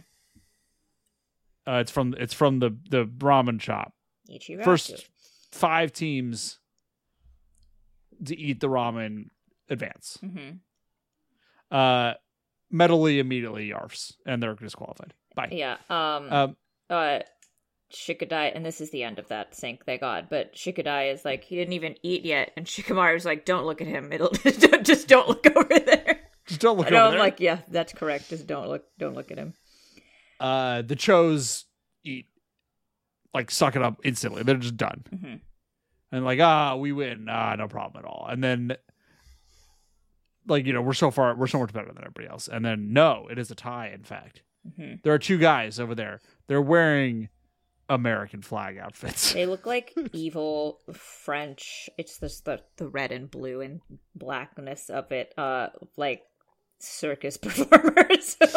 Uh, 1.67 1.76
it's 1.76 1.91
from 1.91 2.13
it's 2.17 2.34
from 2.34 2.60
the 2.60 2.78
the 2.89 3.06
ramen 3.06 3.62
shop. 3.62 3.93
Ichiraku. 4.30 4.63
First 4.63 5.08
five 5.52 5.91
teams 5.93 6.60
to 8.26 8.38
eat 8.38 8.60
the 8.60 8.67
ramen 8.69 9.26
advance. 9.69 10.17
hmm 10.21 10.58
Uh, 11.71 12.13
Metal 12.69 13.02
Lee 13.02 13.19
immediately 13.19 13.69
yarfs, 13.69 14.13
and 14.26 14.41
they're 14.41 14.56
disqualified. 14.56 15.13
Bye. 15.36 15.49
Yeah. 15.52 15.78
Um. 15.89 16.32
Um, 16.32 16.56
uh. 16.89 17.19
Shikadai, 17.93 18.52
and 18.56 18.65
this 18.65 18.82
is 18.82 18.89
the 18.89 19.04
end 19.04 19.19
of 19.19 19.28
that 19.28 19.54
sink, 19.56 19.86
thank 19.86 20.02
God. 20.02 20.26
But 20.28 20.56
Shikadai 20.56 21.13
is 21.13 21.23
like, 21.23 21.43
he 21.43 21.56
didn't 21.56 21.73
even 21.73 21.93
eat 22.02 22.26
yet, 22.26 22.52
and 22.58 22.65
Shikamaru's 22.65 23.23
like, 23.23 23.45
"Don't 23.45 23.65
look 23.67 23.82
at 23.82 23.88
him. 23.88 24.12
It'll 24.12 24.30
just 24.82 25.08
don't 25.08 25.30
look 25.30 25.45
over 25.56 25.80
there." 25.80 26.19
just 26.47 26.60
don't 26.60 26.78
look 26.78 26.88
I 26.88 26.89
know. 26.89 27.06
I'm 27.06 27.12
there. 27.12 27.19
like, 27.19 27.39
yeah, 27.39 27.60
that's 27.67 27.93
correct. 27.93 28.30
Just 28.30 28.47
don't 28.47 28.67
look. 28.67 28.84
Don't 28.97 29.13
look 29.13 29.30
at 29.32 29.38
him. 29.38 29.54
Uh, 30.43 30.84
the 30.84 30.95
Chos 30.95 31.65
eat, 32.03 32.27
like 33.34 33.49
suck 33.49 33.75
it 33.75 33.82
up 33.82 33.99
instantly. 34.03 34.43
They're 34.43 34.58
just 34.58 34.77
done, 34.77 35.03
hmm 35.10 35.36
and 36.12 36.23
like, 36.23 36.39
ah, 36.39 36.75
we 36.75 36.91
win. 36.91 37.25
Ah, 37.27 37.56
no 37.56 37.67
problem 37.67 38.06
at 38.06 38.08
all. 38.08 38.27
And 38.29 38.43
then, 38.43 38.77
like, 40.47 40.67
you 40.67 40.71
know, 40.71 40.82
we're 40.84 40.93
so 40.93 41.10
far, 41.10 41.36
we're 41.36 41.47
so 41.47 41.58
much 41.58 41.73
better 41.73 41.88
than 41.88 41.97
everybody 42.03 42.27
else. 42.27 42.47
And 42.47 42.63
then, 42.63 42.93
no, 42.93 43.27
it 43.32 43.39
is 43.39 43.49
a 43.49 43.56
tie. 43.56 43.89
In 43.91 44.03
fact, 44.03 44.43
hmm 44.77 44.95
there 45.03 45.13
are 45.13 45.19
two 45.19 45.39
guys 45.39 45.79
over 45.79 45.95
there. 45.95 46.21
They're 46.47 46.62
wearing 46.62 47.29
American 47.89 48.41
flag 48.43 48.77
outfits. 48.77 49.34
They 49.34 49.45
look 49.45 49.65
like 49.65 49.93
evil 50.13 50.82
French. 50.93 51.89
It's 51.97 52.19
just 52.19 52.45
the 52.45 52.62
the 52.77 52.88
red 52.88 53.12
and 53.12 53.29
blue 53.32 53.62
and 53.62 53.82
blackness 54.15 54.89
of 54.91 55.12
it. 55.12 55.34
Uh, 55.38 55.69
like 55.97 56.21
circus 56.83 57.37
performers. 57.41 58.37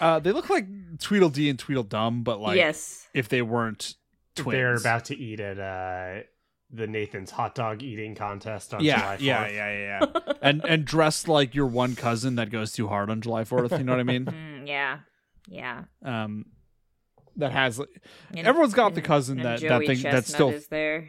Uh, 0.00 0.18
they 0.20 0.32
look 0.32 0.50
like 0.50 0.66
Tweedledee 0.98 1.48
and 1.48 1.58
Tweedledum, 1.58 2.22
but 2.22 2.40
like 2.40 2.56
yes. 2.56 3.08
if 3.14 3.28
they 3.28 3.42
weren't 3.42 3.94
twins. 4.34 4.52
They're 4.54 4.74
about 4.74 5.06
to 5.06 5.16
eat 5.16 5.40
at 5.40 5.58
uh, 5.58 6.22
the 6.70 6.86
Nathan's 6.86 7.30
hot 7.30 7.54
dog 7.54 7.82
eating 7.82 8.14
contest 8.14 8.74
on 8.74 8.82
yeah, 8.84 8.98
July 8.98 9.16
4th. 9.16 9.20
yeah, 9.20 9.48
yeah, 9.48 9.72
yeah, 9.72 10.06
yeah. 10.14 10.32
and 10.42 10.64
and 10.64 10.84
dressed 10.84 11.28
like 11.28 11.54
your 11.54 11.66
one 11.66 11.96
cousin 11.96 12.36
that 12.36 12.50
goes 12.50 12.72
too 12.72 12.88
hard 12.88 13.10
on 13.10 13.20
July 13.20 13.44
Fourth. 13.44 13.72
You 13.72 13.84
know 13.84 13.92
what 13.92 14.00
I 14.00 14.04
mean? 14.04 14.26
Mm, 14.26 14.68
yeah. 14.68 14.98
Yeah. 15.48 15.84
Um, 16.02 16.46
that 17.36 17.52
has 17.52 17.78
And- 17.78 18.46
everyone's 18.46 18.74
got 18.74 18.94
the 18.94 19.02
cousin 19.02 19.38
and 19.38 19.46
that 19.46 19.60
that 19.60 19.68
Joey 19.68 19.86
think 19.86 20.02
that's 20.02 20.32
still 20.32 20.50
is 20.50 20.68
there. 20.68 21.08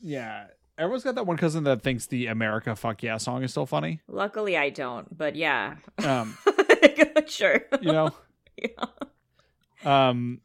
yeah. 0.00 0.46
Everyone's 0.78 1.02
got 1.04 1.16
that 1.16 1.26
one 1.26 1.36
cousin 1.36 1.64
that 1.64 1.82
thinks 1.82 2.06
the 2.06 2.26
America 2.28 2.74
"Fuck 2.76 3.02
Yeah" 3.02 3.16
song 3.16 3.42
is 3.42 3.50
still 3.50 3.66
funny. 3.66 4.00
Luckily, 4.06 4.56
I 4.56 4.70
don't. 4.70 5.16
But 5.16 5.34
yeah. 5.34 5.76
Um, 6.04 6.38
sure. 7.26 7.62
you 7.80 7.92
know. 7.92 8.10
Yeah. 8.60 10.08
Um, 10.08 10.40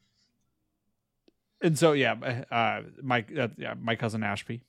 and 1.61 1.77
so 1.79 1.93
yeah, 1.93 2.13
uh, 2.51 2.81
my 3.01 3.25
uh, 3.35 3.47
yeah, 3.57 3.73
my 3.79 3.95
cousin 3.95 4.21
Ashby. 4.23 4.61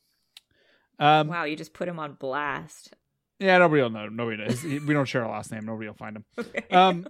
Um, 0.98 1.28
Wow, 1.28 1.44
you 1.44 1.54
just 1.54 1.74
put 1.74 1.86
him 1.86 1.98
on 1.98 2.14
blast. 2.14 2.94
yeah, 3.38 3.58
nobody 3.58 3.82
will 3.82 3.90
know. 3.90 4.08
Nobody 4.08 4.38
knows. 4.38 4.62
He- 4.62 4.78
We 4.78 4.94
don't 4.94 5.04
share 5.04 5.24
a 5.24 5.28
last 5.30 5.52
name. 5.52 5.66
Nobody 5.66 5.88
will 5.88 5.94
find 5.94 6.16
him. 6.16 6.24
Um, 6.70 7.06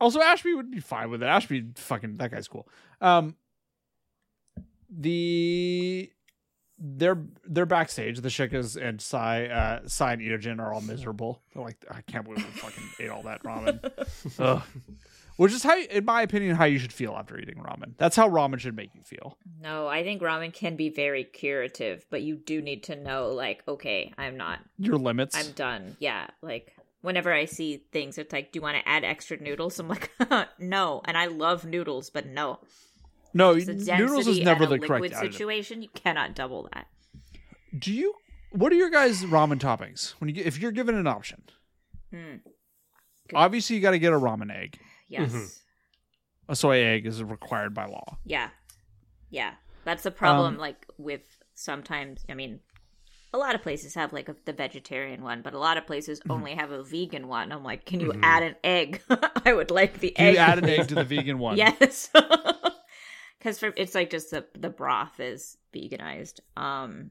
also 0.00 0.20
Ashby 0.20 0.54
would 0.54 0.70
be 0.70 0.78
fine 0.78 1.10
with 1.10 1.20
it. 1.22 1.26
Ashby, 1.26 1.72
fucking 1.74 2.18
that 2.18 2.30
guy's 2.30 2.46
cool. 2.46 2.68
Um, 3.00 3.34
the 4.88 6.10
they're 6.80 7.22
they're 7.44 7.66
backstage. 7.66 8.20
The 8.20 8.28
Shikas 8.28 8.80
and 8.80 9.00
Sai, 9.00 9.46
uh, 9.46 9.80
Sai 9.86 10.14
and 10.14 10.22
Inojin 10.22 10.58
are 10.58 10.72
all 10.72 10.80
miserable. 10.80 11.42
They're 11.52 11.62
like, 11.62 11.84
I 11.90 12.00
can't 12.02 12.24
believe 12.24 12.44
we 12.44 12.50
fucking 12.60 12.84
ate 13.00 13.10
all 13.10 13.22
that 13.24 13.42
ramen. 13.42 14.62
Which 15.36 15.52
is 15.54 15.62
how, 15.62 15.78
in 15.78 16.04
my 16.04 16.20
opinion, 16.20 16.54
how 16.54 16.66
you 16.66 16.78
should 16.78 16.92
feel 16.92 17.14
after 17.14 17.38
eating 17.38 17.56
ramen. 17.56 17.94
That's 17.96 18.14
how 18.14 18.28
ramen 18.28 18.58
should 18.58 18.76
make 18.76 18.94
you 18.94 19.02
feel. 19.02 19.38
no, 19.62 19.86
I 19.88 20.02
think 20.02 20.20
ramen 20.20 20.52
can 20.52 20.76
be 20.76 20.90
very 20.90 21.24
curative, 21.24 22.04
but 22.10 22.20
you 22.20 22.36
do 22.36 22.60
need 22.60 22.82
to 22.84 22.96
know, 22.96 23.28
like, 23.28 23.62
okay, 23.66 24.12
I'm 24.18 24.36
not 24.36 24.58
Your 24.76 24.98
limits. 24.98 25.34
I'm 25.34 25.52
done. 25.52 25.96
Yeah, 25.98 26.26
like 26.42 26.74
whenever 27.00 27.32
I 27.32 27.46
see 27.46 27.78
things, 27.92 28.18
it's 28.18 28.32
like, 28.32 28.52
do 28.52 28.58
you 28.58 28.62
want 28.62 28.76
to 28.76 28.88
add 28.88 29.04
extra 29.04 29.40
noodles? 29.40 29.78
I'm 29.78 29.88
like, 29.88 30.10
no. 30.58 31.00
And 31.06 31.16
I 31.16 31.26
love 31.26 31.64
noodles, 31.64 32.10
but 32.10 32.26
no. 32.26 32.58
No, 33.34 33.52
It's 33.52 33.66
noodles 33.66 34.26
is 34.26 34.40
never 34.40 34.66
the 34.66 34.78
correct 34.78 35.02
liquid 35.02 35.12
additive. 35.12 35.32
situation. 35.32 35.82
You 35.82 35.88
cannot 35.94 36.34
double 36.34 36.68
that. 36.74 36.86
Do 37.78 37.92
you? 37.92 38.14
What 38.52 38.72
are 38.72 38.76
your 38.76 38.90
guys' 38.90 39.22
ramen 39.24 39.58
toppings 39.60 40.10
when 40.18 40.34
you 40.34 40.42
if 40.44 40.58
you're 40.58 40.72
given 40.72 40.94
an 40.96 41.06
option? 41.06 41.42
Hmm. 42.12 42.36
Obviously, 43.34 43.76
you 43.76 43.82
got 43.82 43.92
to 43.92 43.98
get 43.98 44.12
a 44.12 44.18
ramen 44.18 44.52
egg. 44.54 44.78
Yes. 45.08 45.30
Mhm. 45.32 45.58
A 46.48 46.56
soy 46.56 46.78
egg 46.82 47.06
is 47.06 47.22
required 47.22 47.74
by 47.74 47.86
law. 47.86 48.18
Yeah. 48.24 48.50
Yeah. 49.30 49.52
That's 49.84 50.02
the 50.02 50.10
problem. 50.10 50.54
Um, 50.54 50.60
like 50.60 50.84
with 50.98 51.22
sometimes, 51.54 52.24
I 52.28 52.34
mean, 52.34 52.58
a 53.32 53.38
lot 53.38 53.54
of 53.54 53.62
places 53.62 53.94
have 53.94 54.12
like 54.12 54.28
a, 54.28 54.34
the 54.46 54.52
vegetarian 54.52 55.22
one, 55.22 55.42
but 55.42 55.54
a 55.54 55.58
lot 55.58 55.76
of 55.76 55.86
places 55.86 56.18
Mm-hmm. 56.18 56.30
only 56.32 56.54
have 56.56 56.72
a 56.72 56.82
vegan 56.82 57.28
one. 57.28 57.52
I'm 57.52 57.62
like, 57.62 57.86
can 57.86 58.00
you 58.00 58.08
Mhm. 58.12 58.20
add 58.24 58.42
an 58.42 58.56
egg? 58.64 59.00
I 59.44 59.52
would 59.52 59.70
like 59.70 60.00
the 60.00 60.10
Can 60.10 60.26
egg. 60.26 60.34
you 60.34 60.38
add 60.40 60.58
an 60.58 60.68
egg 60.68 60.88
to 60.88 60.96
the 60.96 61.04
vegan 61.04 61.38
one? 61.38 61.56
Yes. 61.80 62.10
Because 63.40 63.58
for 63.58 63.72
it's 63.76 63.94
like 63.96 64.10
just 64.10 64.30
the 64.30 64.44
the 64.54 64.70
broth 64.70 65.18
is 65.18 65.56
veganized. 65.74 66.38
Um, 66.56 67.10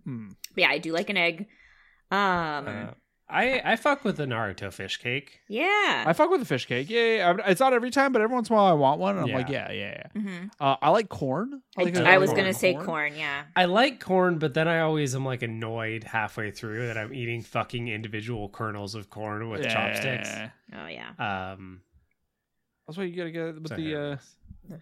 but 0.54 0.62
yeah, 0.62 0.70
I 0.70 0.78
do 0.78 0.94
like 0.94 1.10
an 1.10 1.18
egg. 1.18 1.48
Um, 2.12 2.18
Uh, 2.68 2.88
I 3.32 3.62
I 3.64 3.76
fuck 3.76 4.04
with 4.04 4.18
the 4.18 4.26
Naruto 4.26 4.74
fish 4.74 4.98
cake. 4.98 5.42
Yeah. 5.48 6.04
I 6.08 6.14
fuck 6.14 6.32
with 6.32 6.40
the 6.40 6.46
fish 6.48 6.66
cake. 6.66 6.90
Yeah, 6.90 7.00
yeah, 7.02 7.16
yeah. 7.38 7.44
it's 7.48 7.60
not 7.60 7.74
every 7.74 7.92
time, 7.92 8.12
but 8.12 8.22
every 8.24 8.34
once 8.34 8.50
in 8.50 8.54
a 8.56 8.58
while 8.58 8.66
I 8.66 8.74
want 8.74 9.00
one, 9.00 9.16
and 9.18 9.22
I'm 9.26 9.28
Yeah. 9.30 9.38
like, 9.38 9.50
yeah, 9.50 9.72
yeah, 9.72 10.04
yeah. 10.16 10.22
hmm 10.22 10.46
Uh, 10.60 10.76
I 10.82 10.90
like 10.90 11.10
corn. 11.10 11.62
I, 11.78 11.84
think 11.84 11.98
I 11.98 12.02
like 12.12 12.20
was 12.20 12.30
corn. 12.32 12.42
gonna 12.42 12.54
say 12.54 12.74
corn. 12.74 13.14
Yeah. 13.16 13.44
I 13.56 13.66
like 13.66 14.00
corn, 14.00 14.40
but 14.40 14.56
then 14.56 14.68
I 14.68 14.80
always 14.80 15.14
am 15.16 15.26
like 15.26 15.44
annoyed 15.44 16.04
halfway 16.06 16.50
through 16.50 16.88
that 16.88 16.98
I'm 16.98 17.14
eating 17.14 17.44
fucking 17.44 17.88
individual 17.88 18.50
kernels 18.50 18.96
of 18.96 19.10
corn 19.12 19.48
with 19.50 19.64
Yeah. 19.64 19.74
chopsticks. 19.74 20.30
Oh 20.74 20.88
yeah. 20.88 21.10
Um, 21.54 21.82
That's 22.88 22.98
why 22.98 23.04
you 23.04 23.16
gotta 23.16 23.32
get 23.32 23.62
with 23.62 23.68
so 23.70 23.76
the 23.76 23.96
uh, 23.96 24.10
hit 24.12 24.20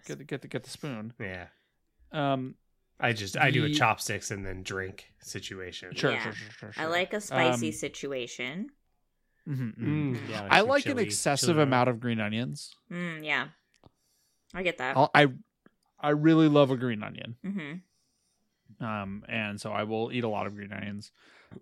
get 0.06 0.18
the, 0.18 0.24
get 0.24 0.42
the, 0.42 0.48
get 0.48 0.64
the 0.64 0.70
spoon. 0.70 1.12
yeah. 1.20 1.46
Um, 2.12 2.54
I 3.00 3.12
just 3.12 3.36
I 3.36 3.50
do 3.50 3.64
a 3.64 3.70
chopsticks 3.70 4.30
and 4.30 4.44
then 4.44 4.62
drink 4.62 5.12
situation. 5.20 5.94
sure, 5.94 6.12
Yeah. 6.12 6.22
sure, 6.22 6.32
sure, 6.32 6.72
sure, 6.72 6.82
I 6.82 6.86
like 6.86 7.12
a 7.12 7.20
spicy 7.20 7.68
Um, 7.68 7.72
situation. 7.72 8.70
mhm, 9.48 9.78
mhm. 9.78 10.14
Mm, 10.16 10.28
yeah, 10.30 10.48
I 10.50 10.60
some 10.60 10.68
like 10.68 10.86
an 10.86 10.98
excessive 10.98 11.50
chili 11.56 11.62
amount 11.62 11.88
of 11.90 12.00
green 12.00 12.18
onions. 12.20 12.74
Mm, 12.90 13.24
yeah. 13.24 13.48
I 14.54 14.62
get 14.62 14.78
that. 14.78 14.96
I'll, 14.96 15.10
I 15.14 15.28
I 16.00 16.10
really 16.10 16.48
love 16.48 16.70
a 16.70 16.76
green 16.76 17.02
onion. 17.02 17.36
hmm 17.44 17.74
Um, 18.84 19.24
and 19.28 19.60
so 19.60 19.72
I 19.72 19.82
will 19.84 20.10
eat 20.12 20.24
a 20.24 20.28
lot 20.28 20.46
of 20.46 20.54
green 20.54 20.72
onions. 20.72 21.10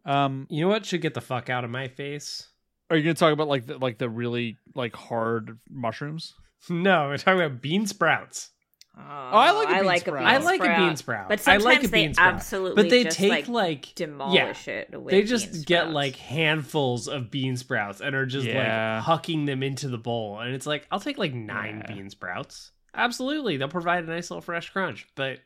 Um, 0.04 0.46
You 0.50 0.62
know 0.62 0.68
what 0.68 0.84
should 0.86 1.00
get 1.02 1.14
the 1.14 1.20
fuck 1.20 1.48
out 1.50 1.64
of 1.64 1.70
my 1.70 1.88
face? 1.88 2.48
are 2.88 2.96
you 2.96 3.02
gonna 3.02 3.14
talk 3.14 3.32
about 3.32 3.48
like 3.48 3.66
the, 3.66 3.78
like 3.78 3.98
the 3.98 4.08
really 4.08 4.56
like 4.74 4.94
hard 4.94 5.58
mushrooms? 5.68 6.34
No, 6.70 7.08
we're 7.08 7.16
talking 7.18 7.40
about 7.40 7.60
bean 7.62 7.86
sprouts. 7.86 8.50
Oh, 8.98 9.02
I 9.02 9.50
like 9.50 9.68
a 9.68 9.70
I 9.72 9.74
bean 9.76 9.84
like 9.86 10.00
sprout. 10.00 10.16
a 10.16 10.18
bean 10.20 10.26
I 10.28 10.36
like 10.38 10.60
a 10.60 10.64
sprout. 10.64 10.78
bean 10.78 10.96
sprout. 10.96 11.28
But 11.28 11.38
I 11.40 11.42
sometimes 11.42 11.64
like 11.64 11.84
a 11.84 11.88
they 11.88 12.02
bean 12.06 12.14
sprout. 12.14 12.34
absolutely 12.34 12.82
But 12.82 12.90
they 12.90 13.04
just, 13.04 13.18
take 13.18 13.30
like, 13.30 13.48
like 13.48 13.94
demolish 13.94 14.68
it. 14.68 14.88
With 14.98 15.10
they 15.12 15.18
bean 15.20 15.26
just 15.26 15.66
get 15.66 15.90
like 15.90 16.16
handfuls 16.16 17.06
of 17.06 17.30
bean 17.30 17.56
sprouts 17.58 18.00
and 18.00 18.16
are 18.16 18.24
just 18.24 18.46
Yeah. 18.46 19.02
like 19.06 19.22
hucking 19.22 19.44
them 19.44 19.62
into 19.62 19.88
the 19.88 19.98
bowl 19.98 20.40
and 20.40 20.54
it's 20.54 20.66
like 20.66 20.86
i'll 20.90 20.98
take 21.00 21.18
like 21.18 21.34
nine 21.34 21.82
Yeah. 21.86 21.94
bean 21.94 22.08
sprouts 22.08 22.72
absolutely 22.94 23.58
they'll 23.58 23.68
provide 23.68 24.04
a 24.04 24.06
nice 24.06 24.30
little 24.30 24.40
fresh 24.40 24.70
crunch 24.70 25.06
but 25.14 25.40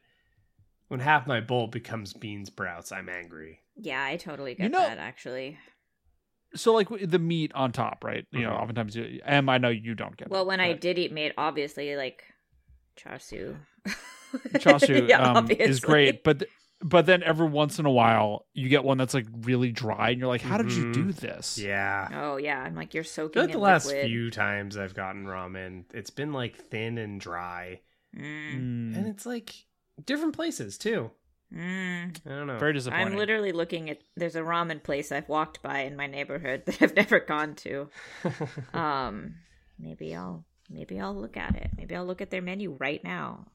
when 0.87 1.01
half 1.01 1.27
my 1.27 1.41
bowl 1.41 1.67
becomes 1.67 2.13
bean 2.13 2.45
sprouts 2.47 2.93
i'm 2.93 3.09
angry 3.09 3.59
Yeah, 3.77 4.05
I 4.05 4.15
totally 4.17 4.55
get 4.55 4.63
You 4.65 4.69
know- 4.71 4.79
that 4.79 4.99
actually. 4.99 5.59
So 6.55 6.75
like 6.75 6.89
the 7.03 7.19
meat 7.19 7.53
on 7.55 7.73
top, 7.73 8.03
right? 8.05 8.27
You 8.33 8.43
know, 8.43 8.51
Mhm. 8.51 8.61
oftentimes 8.63 8.97
you, 8.97 9.21
Em, 9.25 9.49
I 9.49 9.59
know 9.59 9.69
you 9.69 9.95
don't 9.95 10.17
get. 10.17 10.31
Well, 10.31 10.43
it, 10.43 10.49
when 10.49 10.61
I 10.61 10.73
did 10.73 10.99
eat 10.99 11.13
meat, 11.13 11.33
obviously 11.39 11.95
like 11.97 12.25
chashu. 12.97 13.57
chashu 14.55 15.07
Yeah, 15.09 15.31
um, 15.33 15.49
is 15.51 15.81
great, 15.81 16.25
but 16.25 16.41
th- 16.41 16.51
but 16.83 17.05
then 17.07 17.23
every 17.23 17.47
once 17.49 17.79
in 17.79 17.87
a 17.87 17.91
while 17.91 18.47
you 18.55 18.69
get 18.69 18.85
one 18.85 18.99
that's 18.99 19.15
like 19.15 19.27
really 19.43 19.71
dry, 19.71 20.11
and 20.11 20.19
you're 20.19 20.29
like, 20.29 20.43
how 20.43 20.59
did 20.59 20.73
you 20.73 20.85
Mhm. 20.85 20.93
do 20.93 21.13
this? 21.13 21.59
yeah 21.59 22.09
Oh 22.13 22.37
yeah, 22.37 22.61
I'm 22.61 22.75
like 22.75 22.95
you're 22.95 23.05
I 23.05 23.07
soaking 23.07 23.35
feel 23.35 23.43
like 23.45 23.51
in 23.53 23.59
the 23.59 23.65
last 23.65 23.87
liquid. 23.87 24.09
few 24.09 24.31
times 24.31 24.77
I've 24.77 24.95
gotten 24.95 25.25
ramen, 25.27 25.85
it's 25.95 26.11
been 26.11 26.33
like 26.33 26.57
thin 26.57 26.99
and 26.99 27.21
dry, 27.21 27.81
Mm, 28.17 28.53
Mm, 28.55 28.97
and 28.97 29.07
it's 29.07 29.25
like 29.27 29.55
different 30.05 30.35
places 30.35 30.79
too. 30.79 31.11
Mm. 31.55 32.17
I 32.27 32.29
don't 32.29 32.47
know. 32.47 32.59
very 32.59 32.73
disappointing. 32.73 33.07
I'm 33.09 33.17
literally 33.17 33.53
looking 33.53 33.91
at. 33.91 33.99
There's 34.17 34.37
a 34.37 34.41
ramen 34.41 34.83
place 34.83 35.11
I've 35.13 35.29
walked 35.29 35.63
by 35.63 35.81
in 35.81 35.97
my 35.97 36.07
neighborhood 36.07 36.63
that 36.67 36.81
I've 36.83 36.95
never 36.97 37.21
gone 37.21 37.55
to. 37.57 37.89
Um, 38.75 39.35
maybe 39.79 40.15
I'll 40.15 40.45
maybe 40.69 41.01
I'll 41.01 41.15
look 41.15 41.37
at 41.37 41.57
it. 41.57 41.71
Maybe 41.77 41.95
I'll 41.97 42.05
look 42.07 42.21
at 42.21 42.31
their 42.31 42.43
menu 42.43 42.77
right 42.79 43.03
now. 43.03 43.47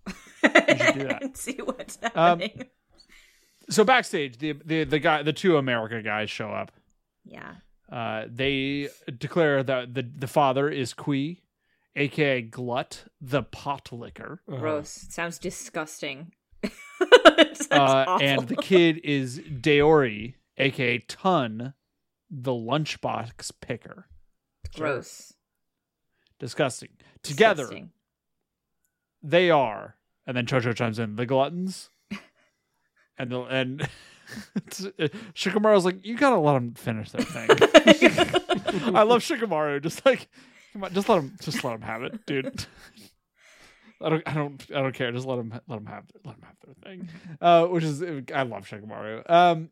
should 0.42 0.54
do 0.54 0.60
that. 1.08 1.20
and 1.22 1.38
see 1.38 1.58
what's 1.64 1.98
Um, 2.04 2.12
happening. 2.42 2.66
so 3.70 3.84
backstage, 3.84 4.38
the 4.40 4.54
the 4.66 4.84
the 4.84 5.00
guy, 5.00 5.24
the 5.24 5.34
two 5.34 5.58
America 5.58 6.02
guys 6.02 6.30
show 6.30 6.50
up. 6.50 6.72
yeah. 7.24 7.56
Uh, 7.92 8.26
they 8.28 8.90
declare 9.20 9.62
that 9.62 9.94
the 9.94 10.02
the 10.02 10.28
father 10.28 10.68
is 10.70 10.94
Kui, 10.96 11.44
aka 11.96 12.42
Glut, 12.42 13.06
the 13.22 13.44
pot 13.44 13.92
licker, 13.92 14.42
Uh-huh. 14.50 14.58
Gross. 14.60 14.90
Sounds 15.12 15.38
disgusting. 15.38 16.32
Uh, 17.72 18.20
and 18.22 18.48
the 18.48 18.56
kid 18.56 19.02
is 19.04 19.40
Deori, 19.40 20.36
aka 20.58 21.00
Ton, 21.00 21.74
the 22.30 22.52
lunchbox 22.52 23.52
picker. 23.60 24.08
gross. 24.76 25.34
Disgusting. 26.40 26.90
Together, 27.24 27.64
Disgusting. 27.64 27.90
they 29.24 29.50
are, 29.50 29.96
and 30.28 30.38
then 30.38 30.46
Chocho 30.46 30.74
chimes 30.76 31.00
in, 31.00 31.16
the 31.16 31.26
gluttons, 31.26 31.90
and 33.18 33.32
the 33.32 33.42
and 33.42 33.90
Shikamaru's 34.70 35.86
like, 35.86 36.06
you 36.06 36.16
gotta 36.16 36.38
let 36.40 36.54
them 36.54 36.74
finish 36.76 37.12
their 37.12 37.24
thing. 37.24 37.50
I 38.96 39.04
love 39.04 39.22
Shikamaru. 39.22 39.82
Just 39.82 40.06
like, 40.06 40.30
on, 40.82 40.94
just 40.94 41.10
let 41.10 41.20
him, 41.20 41.36
just 41.42 41.64
let 41.64 41.74
him 41.76 41.82
have 41.82 42.04
it, 42.04 42.26
dude. 42.26 42.66
I 44.02 44.10
don't, 44.10 44.24
I 44.26 44.34
don't, 44.34 44.66
I 44.72 44.82
don't 44.82 44.94
care. 44.94 45.12
Just 45.12 45.26
let 45.26 45.38
them, 45.38 45.60
let 45.68 45.78
him 45.80 45.86
have, 45.86 46.04
let 46.26 46.36
him 46.36 46.44
have 46.44 46.56
their 46.66 46.76
thing. 46.84 47.10
Uh, 47.42 47.66
which 47.68 47.84
is, 47.84 48.02
I 48.02 48.44
love 48.44 48.68
Shikamaru. 48.68 49.30
Um, 49.30 49.70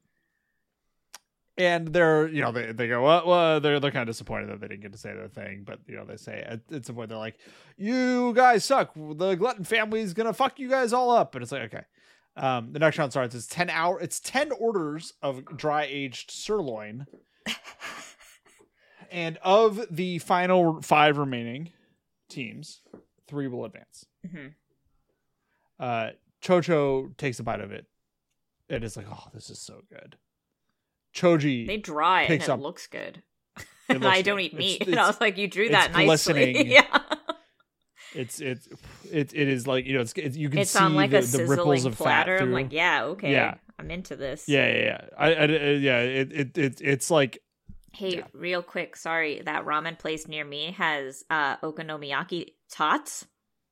and 1.57 1.89
they're, 1.89 2.27
you 2.27 2.41
know, 2.41 2.51
they, 2.51 2.71
they 2.71 2.87
go, 2.87 3.03
well, 3.03 3.27
well, 3.27 3.59
they're, 3.59 3.79
they're 3.79 3.91
kind 3.91 4.07
of 4.07 4.13
disappointed 4.13 4.49
that 4.49 4.59
they 4.59 4.67
didn't 4.67 4.81
get 4.81 4.91
to 4.93 4.97
say 4.97 5.13
their 5.13 5.27
thing, 5.27 5.63
but 5.65 5.79
you 5.87 5.95
know, 5.95 6.05
they 6.05 6.17
say 6.17 6.43
at, 6.47 6.61
at 6.73 6.85
some 6.85 6.95
point 6.95 7.09
they're 7.09 7.17
like, 7.17 7.37
you 7.77 8.33
guys 8.33 8.65
suck. 8.65 8.93
The 8.95 9.35
glutton 9.35 9.63
family 9.63 9.99
is 9.99 10.13
gonna 10.13 10.33
fuck 10.33 10.59
you 10.59 10.69
guys 10.69 10.93
all 10.93 11.11
up, 11.11 11.35
and 11.35 11.43
it's 11.43 11.51
like, 11.51 11.73
okay. 11.73 11.83
Um, 12.35 12.73
the 12.73 12.79
next 12.79 12.97
round 12.97 13.11
starts. 13.11 13.35
It's 13.35 13.45
ten 13.45 13.69
hour. 13.69 13.99
It's 13.99 14.19
ten 14.19 14.51
orders 14.51 15.13
of 15.21 15.45
dry 15.55 15.85
aged 15.87 16.31
sirloin. 16.31 17.05
and 19.11 19.37
of 19.43 19.85
the 19.91 20.17
final 20.17 20.81
five 20.81 21.19
remaining 21.19 21.71
teams, 22.29 22.81
three 23.27 23.47
will 23.47 23.65
advance. 23.65 24.05
Mhm. 24.25 24.53
Uh, 25.79 26.09
Chocho 26.41 27.15
takes 27.17 27.39
a 27.39 27.43
bite 27.43 27.61
of 27.61 27.71
it, 27.71 27.85
and 28.69 28.83
it's 28.83 28.95
like, 28.97 29.07
oh, 29.09 29.27
this 29.33 29.49
is 29.49 29.59
so 29.59 29.81
good. 29.89 30.17
Choji, 31.15 31.67
They 31.67 31.77
draw 31.77 32.19
it 32.19 32.29
and 32.29 32.41
it 32.41 32.49
up- 32.49 32.59
looks 32.59 32.87
good. 32.87 33.21
It 33.57 33.65
looks 34.01 34.05
I 34.05 34.21
don't 34.21 34.37
good. 34.37 34.43
eat 34.45 34.53
It's- 34.53 34.79
meat. 34.79 34.87
and 34.87 34.99
I 34.99 35.07
was 35.07 35.19
like, 35.21 35.37
you 35.37 35.47
drew 35.47 35.69
that 35.69 35.91
nicely. 35.93 36.67
yeah. 36.71 36.99
it's 38.15 38.39
it's 38.39 38.67
it, 39.11 39.33
it 39.33 39.47
is 39.47 39.65
like 39.67 39.85
you 39.85 39.93
know 39.95 40.01
it's, 40.01 40.13
it's 40.13 40.37
you 40.37 40.49
can 40.49 40.59
It's 40.59 40.71
see 40.71 40.79
on 40.79 40.93
like 40.95 41.11
the, 41.11 41.17
a 41.19 41.21
the 41.21 41.45
ripples 41.47 41.85
of 41.85 41.95
platter. 41.97 42.37
fat 42.37 42.43
I'm 42.43 42.51
like, 42.51 42.71
yeah, 42.71 43.05
okay. 43.05 43.31
Yeah. 43.31 43.55
I'm 43.79 43.89
into 43.91 44.15
this. 44.15 44.47
yeah, 44.47 44.67
yeah, 44.67 44.83
yeah. 44.83 45.01
I, 45.17 45.33
I, 45.33 45.43
I- 45.43 45.45
yeah. 45.47 45.99
It, 45.99 46.31
it, 46.31 46.57
it, 46.57 46.81
it's 46.81 47.09
like 47.11 47.39
Hey, 47.95 48.17
Yeah. 48.17 48.23
real 48.33 48.63
quick, 48.63 48.95
sorry, 48.95 49.41
that 49.45 49.65
ramen 49.65 49.99
place 49.99 50.27
near 50.27 50.43
me 50.45 50.71
has 50.77 51.23
uh 51.29 51.57
okonomiyaki 51.57 52.53
tots. 52.71 53.25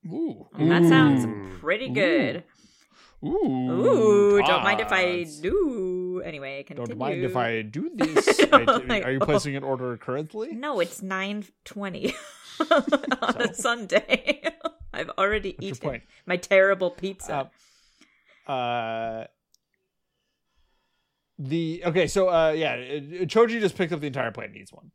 Ooh, 0.08 0.47
That 0.58 0.84
sounds 0.86 1.26
pretty 1.60 1.89
good. 1.89 2.43
ooh, 3.24 3.28
Ooh, 3.28 4.41
don't 4.43 4.64
mind 4.64 4.80
if 4.82 4.91
I 4.91 5.26
do. 5.41 6.22
Anyway, 6.26 6.64
continue. 6.64 6.88
Don't 6.88 6.97
mind 6.97 7.24
if 7.24 7.36
I 7.36 7.62
do 7.62 7.89
this. 7.95 8.39
I- 8.52 8.64
Like, 8.88 9.06
are 9.06 9.12
you 9.12 9.20
oh. 9.22 9.26
placing 9.26 9.56
an 9.56 9.64
order 9.64 9.95
currently? 9.97 10.54
No, 10.54 10.80
it's 10.80 11.02
nine 11.02 11.45
twenty 11.66 12.14
on 12.72 13.41
a 13.41 13.54
Sunday. 13.54 14.41
I've 14.93 15.10
already 15.18 15.56
What's 15.60 15.80
eaten 15.80 16.02
my 16.26 16.38
terrible 16.38 16.91
pizza. 16.91 17.49
Uh, 18.47 18.52
uh, 18.52 19.28
the 21.39 21.82
okay, 21.86 22.08
so 22.08 22.30
uh, 22.30 22.52
yeah, 22.52 22.76
Choji 22.78 23.60
just 23.60 23.76
picked 23.78 23.93
up 23.93 23.99
the 23.99 24.08
entire 24.08 24.32
plate 24.32 24.49
and 24.49 24.58
eats 24.58 24.72
one, 24.74 24.91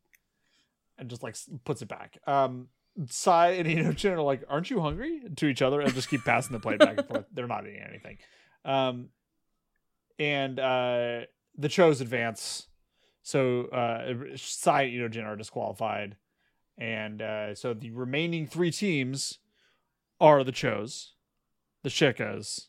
and 0.99 1.09
just 1.09 1.23
like 1.23 1.37
puts 1.65 1.83
it 1.83 1.89
back. 1.89 2.19
Um, 2.27 2.69
Sai 3.09 3.51
and 3.51 3.69
Inojin 3.69 4.13
are 4.13 4.23
like, 4.23 4.43
"Aren't 4.49 4.71
you 4.71 4.81
hungry?" 4.81 5.21
to 5.37 5.47
each 5.47 5.63
other 5.63 5.81
and 5.81 5.93
just 5.95 6.09
keep 6.09 6.25
passing 6.25 6.53
the 6.53 6.61
plate 6.61 6.79
back 6.79 6.99
and 6.99 7.07
forth. 7.07 7.27
They're 7.33 7.47
not 7.47 7.67
eating 7.67 7.83
anything. 7.87 8.19
Um, 8.65 9.09
and 10.19 10.59
uh, 10.59 11.21
the 11.57 11.69
Chos 11.69 12.01
advance, 12.01 12.69
so 13.23 13.67
uh, 13.67 14.15
Sai 14.37 14.83
and 14.83 14.95
Inojin 14.95 15.25
are 15.27 15.37
disqualified, 15.37 16.17
and 16.79 17.21
uh, 17.21 17.55
so 17.55 17.75
the 17.75 17.91
remaining 17.91 18.47
three 18.47 18.71
teams 18.71 19.39
are 20.21 20.43
the 20.43 20.53
Chos, 20.53 21.13
the 21.83 21.91
Shikas, 21.91 22.69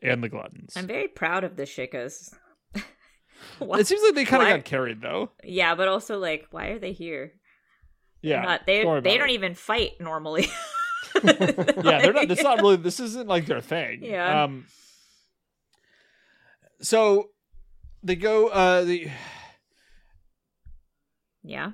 and 0.00 0.22
the 0.22 0.28
Gluttons. 0.28 0.74
I'm 0.76 0.86
very 0.86 1.08
proud 1.08 1.44
of 1.44 1.56
the 1.56 1.64
shikas. 1.64 2.32
It 3.60 3.86
seems 3.86 4.02
like 4.02 4.14
they 4.14 4.24
kind 4.24 4.42
of 4.42 4.48
got 4.48 4.64
carried 4.64 5.02
though. 5.02 5.30
yeah, 5.44 5.74
but 5.74 5.88
also 5.88 6.18
like, 6.18 6.46
why 6.50 6.68
are 6.68 6.78
they 6.78 6.92
here? 6.92 7.32
Yeah, 8.26 8.42
Not- 8.42 8.66
they 8.66 8.82
don't 8.82 9.02
they 9.04 9.18
don't 9.18 9.30
it. 9.30 9.34
even 9.34 9.54
fight 9.54 9.92
normally. 10.00 10.48
yeah, 11.24 11.32
they're 11.32 12.12
not. 12.12 12.30
It's 12.30 12.42
not 12.42 12.58
really. 12.62 12.76
This 12.76 12.98
isn't 13.00 13.28
like 13.28 13.46
their 13.46 13.60
thing. 13.60 14.02
Yeah. 14.02 14.44
Um. 14.44 14.66
So 16.80 17.30
they 18.02 18.16
go. 18.16 18.48
Uh, 18.48 18.82
the 18.84 19.08
Yeah. 21.42 21.72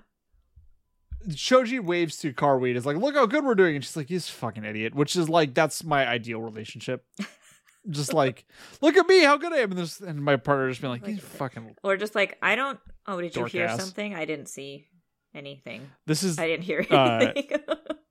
Choji 1.28 1.80
waves 1.80 2.16
to 2.18 2.32
Karui. 2.32 2.74
Is 2.74 2.84
like, 2.84 2.96
look 2.96 3.14
how 3.14 3.26
good 3.26 3.44
we're 3.44 3.54
doing, 3.54 3.76
and 3.76 3.84
she's 3.84 3.96
like, 3.96 4.08
"He's 4.08 4.28
a 4.28 4.32
fucking 4.32 4.64
idiot," 4.64 4.94
which 4.94 5.14
is 5.16 5.28
like 5.28 5.54
that's 5.54 5.84
my 5.84 6.06
ideal 6.06 6.40
relationship. 6.42 7.04
Just 7.90 8.12
like, 8.14 8.44
look 8.80 8.96
at 8.96 9.08
me, 9.08 9.24
how 9.24 9.36
good 9.36 9.52
I 9.52 9.56
am, 9.58 9.70
and, 9.72 9.80
this, 9.80 9.98
and 10.00 10.22
my 10.24 10.36
partner 10.36 10.68
just 10.68 10.80
being 10.80 10.92
like, 10.92 11.04
"He's 11.04 11.16
Like- 11.16 11.24
fucking." 11.24 11.74
Or 11.82 11.96
just 11.96 12.14
like 12.14 12.38
I 12.40 12.54
don't 12.54 12.78
Oh, 13.08 13.20
did 13.20 13.34
you 13.34 13.44
hear 13.46 13.64
ass. 13.66 13.80
something? 13.80 14.14
I 14.14 14.24
didn't 14.24 14.46
see 14.48 14.86
anything. 15.34 15.90
This 16.06 16.22
is 16.22 16.38
I 16.38 16.46
didn't 16.48 16.64
hear 16.64 16.84
Uh, 16.90 17.32
anything. 17.34 17.58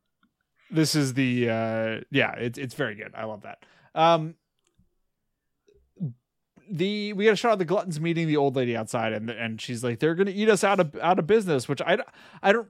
this 0.74 0.96
is 0.96 1.14
the 1.16 1.50
uh 1.50 2.00
yeah 2.12 2.32
it's 2.38 2.58
it's 2.58 2.74
very 2.76 2.96
good 2.96 3.12
i 3.14 3.26
love 3.26 3.42
that 3.42 3.66
um 3.94 4.36
the 6.70 7.12
we 7.14 7.26
got 7.26 7.34
a 7.34 7.36
shot 7.36 7.52
of 7.52 7.60
the 7.60 7.66
gluttons 7.66 8.00
meeting 8.00 8.26
the 8.26 8.38
old 8.38 8.56
lady 8.56 8.78
outside 8.78 9.12
and 9.12 9.30
and 9.30 9.60
she's 9.60 9.84
like 9.84 10.00
they're 10.00 10.16
gonna 10.16 10.32
eat 10.32 10.48
us 10.48 10.64
out 10.64 10.80
of 10.80 10.96
out 11.02 11.20
of 11.20 11.28
business 11.28 11.68
which 11.68 11.82
i 11.86 11.98
don't- 11.98 12.08
i 12.42 12.54
don't 12.54 12.70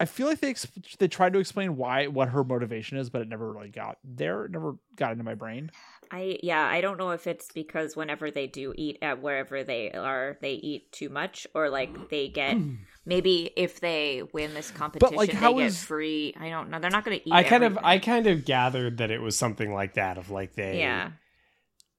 i 0.00 0.04
feel 0.04 0.26
like 0.26 0.40
they 0.40 0.50
ex- 0.50 0.66
they 0.98 1.08
tried 1.08 1.32
to 1.32 1.38
explain 1.38 1.76
why 1.76 2.06
what 2.06 2.28
her 2.28 2.44
motivation 2.44 2.98
is 2.98 3.10
but 3.10 3.22
it 3.22 3.28
never 3.28 3.52
really 3.52 3.70
got 3.70 3.98
there 4.04 4.44
it 4.44 4.50
never 4.50 4.76
got 4.96 5.12
into 5.12 5.24
my 5.24 5.34
brain 5.34 5.70
I 6.10 6.38
yeah, 6.42 6.64
I 6.64 6.80
don't 6.80 6.98
know 6.98 7.10
if 7.10 7.26
it's 7.26 7.50
because 7.52 7.96
whenever 7.96 8.30
they 8.30 8.46
do 8.46 8.72
eat 8.76 8.98
at 9.02 9.20
wherever 9.20 9.64
they 9.64 9.90
are, 9.90 10.38
they 10.40 10.52
eat 10.52 10.92
too 10.92 11.08
much, 11.08 11.46
or 11.54 11.70
like 11.70 12.08
they 12.08 12.28
get 12.28 12.56
maybe 13.06 13.50
if 13.56 13.80
they 13.80 14.22
win 14.32 14.54
this 14.54 14.70
competition, 14.70 15.16
like, 15.16 15.30
they 15.30 15.36
how 15.36 15.54
get 15.54 15.72
free. 15.72 16.34
I 16.38 16.50
don't 16.50 16.70
know. 16.70 16.78
They're 16.78 16.90
not 16.90 17.04
going 17.04 17.18
to 17.18 17.28
eat. 17.28 17.32
I 17.32 17.42
kind 17.42 17.64
of. 17.64 17.78
I 17.82 17.98
kind 17.98 18.26
of 18.26 18.44
gathered 18.44 18.98
that 18.98 19.10
it 19.10 19.20
was 19.20 19.36
something 19.36 19.72
like 19.72 19.94
that 19.94 20.18
of 20.18 20.30
like 20.30 20.54
they 20.54 20.78
yeah 20.78 21.10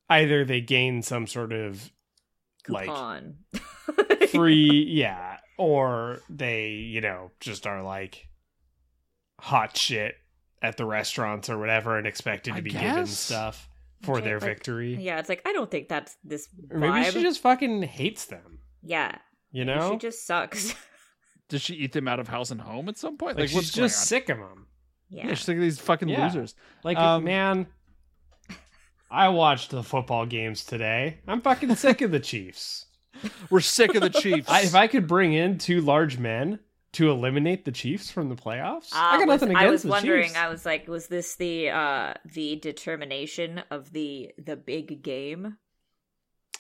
either 0.10 0.46
they 0.46 0.62
gain 0.62 1.02
some 1.02 1.28
sort 1.28 1.52
of 1.52 1.92
like 2.68 2.88
coupon. 2.88 3.38
free 4.30 4.86
yeah 4.90 5.38
or 5.58 6.20
they 6.30 6.70
you 6.72 7.02
know 7.02 7.32
just 7.40 7.66
are 7.68 7.82
like 7.84 8.28
hot 9.40 9.76
shit 9.78 10.16
at 10.62 10.78
the 10.78 10.86
restaurants 10.86 11.50
or 11.50 11.58
whatever 11.58 11.98
and 11.98 12.08
expected 12.08 12.52
to 12.52 12.58
I 12.58 12.62
be 12.62 12.72
given 12.72 13.06
stuff 13.06 13.70
for 14.02 14.18
Okay, 14.18 14.26
their 14.26 14.40
like, 14.40 14.50
victory. 14.50 14.96
yeah, 14.96 15.20
it's 15.20 15.30
like 15.30 15.42
I 15.46 15.54
don't 15.54 15.70
think 15.70 15.90
that's 15.90 16.16
this 16.24 16.48
or 16.72 16.80
maybe 16.80 17.04
she 17.12 17.22
just 17.22 17.42
fucking 17.42 17.82
hates 17.84 18.26
them. 18.26 18.60
Yeah, 18.82 19.16
you 19.52 19.66
maybe 19.66 19.80
know? 19.80 19.92
she 19.92 19.98
just 19.98 20.26
sucks. 20.26 20.74
does 21.50 21.62
she 21.62 21.76
eat 21.76 21.92
them 21.92 22.08
out 22.08 22.20
of 22.20 22.28
house 22.28 22.52
and 22.52 22.62
home 22.62 22.90
at 22.90 22.98
some 22.98 23.18
point? 23.18 23.36
Like, 23.38 23.44
like, 23.44 23.50
she's 23.50 23.56
what's 23.56 23.72
just 23.72 24.08
sick 24.08 24.30
of 24.30 24.38
them 24.38 24.68
yeah, 25.10 25.28
yeah 25.28 25.34
she's 25.36 25.46
sick 25.46 25.56
of 25.58 25.62
these 25.62 25.80
fucking 25.80 26.10
Yeah. 26.10 26.24
losers. 26.26 26.56
Like 26.84 26.98
Um, 26.98 27.24
man 27.26 27.68
i 29.12 29.30
watched 29.30 29.70
the 29.70 29.84
football 29.84 30.26
games 30.26 30.66
today. 30.66 31.20
I'm 31.28 31.40
fucking 31.42 31.76
sick 31.76 32.02
of 32.02 32.12
the 32.12 32.20
chiefs 32.20 32.85
we're 33.50 33.60
sick 33.62 33.96
of 33.96 34.02
the 34.02 34.10
chiefs 34.22 34.50
I, 34.50 34.62
if 34.62 34.76
i 34.76 34.88
could 34.88 35.08
bring 35.08 35.34
in 35.34 35.58
two 35.58 35.82
large 35.82 36.18
men 36.18 36.60
to 36.94 37.10
eliminate 37.12 37.66
the 37.66 37.72
chiefs 37.72 38.10
from 38.10 38.30
the 38.30 38.36
playoffs 38.36 38.90
i 38.94 39.16
Uh, 39.16 39.20
got 39.20 39.28
was- 39.28 39.42
nothing 39.42 39.50
against 39.56 39.66
I 39.68 39.70
was 39.70 39.82
the 39.84 39.90
wondering. 39.90 40.24
Chiefs. 40.30 40.38
I 40.38 40.48
was 40.50 40.66
like, 40.66 40.88
was 40.88 41.08
this 41.08 41.36
the 41.36 41.70
uh 41.70 42.14
the 42.34 42.56
determination 42.58 43.62
of 43.72 43.92
the 43.92 44.32
the 44.38 44.56
big 44.56 45.02
game? 45.04 45.58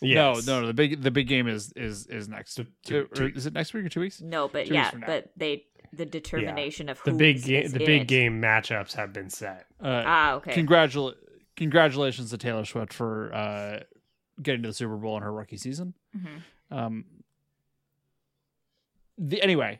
Yes. 0.01 0.45
no 0.45 0.53
no 0.56 0.62
no 0.62 0.68
the 0.68 0.74
big 0.74 1.01
the 1.01 1.12
big 1.12 1.28
game 1.30 1.47
is 1.47 1.72
is 1.78 2.06
is 2.08 2.28
next 2.28 2.56
Two- 2.56 2.66
two, 2.86 3.08
two- 3.14 3.32
is 3.34 3.45
it 3.45 3.53
next 3.53 3.74
week 3.74 3.86
or 3.86 3.89
two 3.89 4.01
weeks 4.01 4.22
No, 4.22 4.49
but 4.49 4.68
Two 4.68 4.74
yeah, 4.74 4.91
but 5.06 5.32
they 5.38 5.66
the 5.93 6.06
determination 6.06 6.89
of 6.89 7.01
the 7.06 7.14
big 7.14 7.41
game 7.43 7.70
the 7.70 7.80
big 7.80 8.01
it. 8.01 8.08
game 8.10 8.41
matchups 8.41 8.93
have 8.95 9.14
been 9.14 9.30
set 9.30 9.68
uh, 9.82 10.03
Ah, 10.06 10.34
okay. 10.34 10.51
Congratula- 10.53 11.14
congratulations 11.56 12.32
to 12.32 12.38
Taylor 12.38 12.66
Swift 12.66 12.91
for 12.91 13.34
uh, 13.34 13.80
getting 14.41 14.64
to 14.64 14.68
the 14.70 14.74
Super 14.74 14.97
Bowl 14.97 15.16
in 15.16 15.24
her 15.24 15.32
rookie 15.32 15.56
season. 15.56 15.93
Mhm. 16.16 16.41
Um, 16.72 17.05
the 19.18 19.41
anyway. 19.41 19.80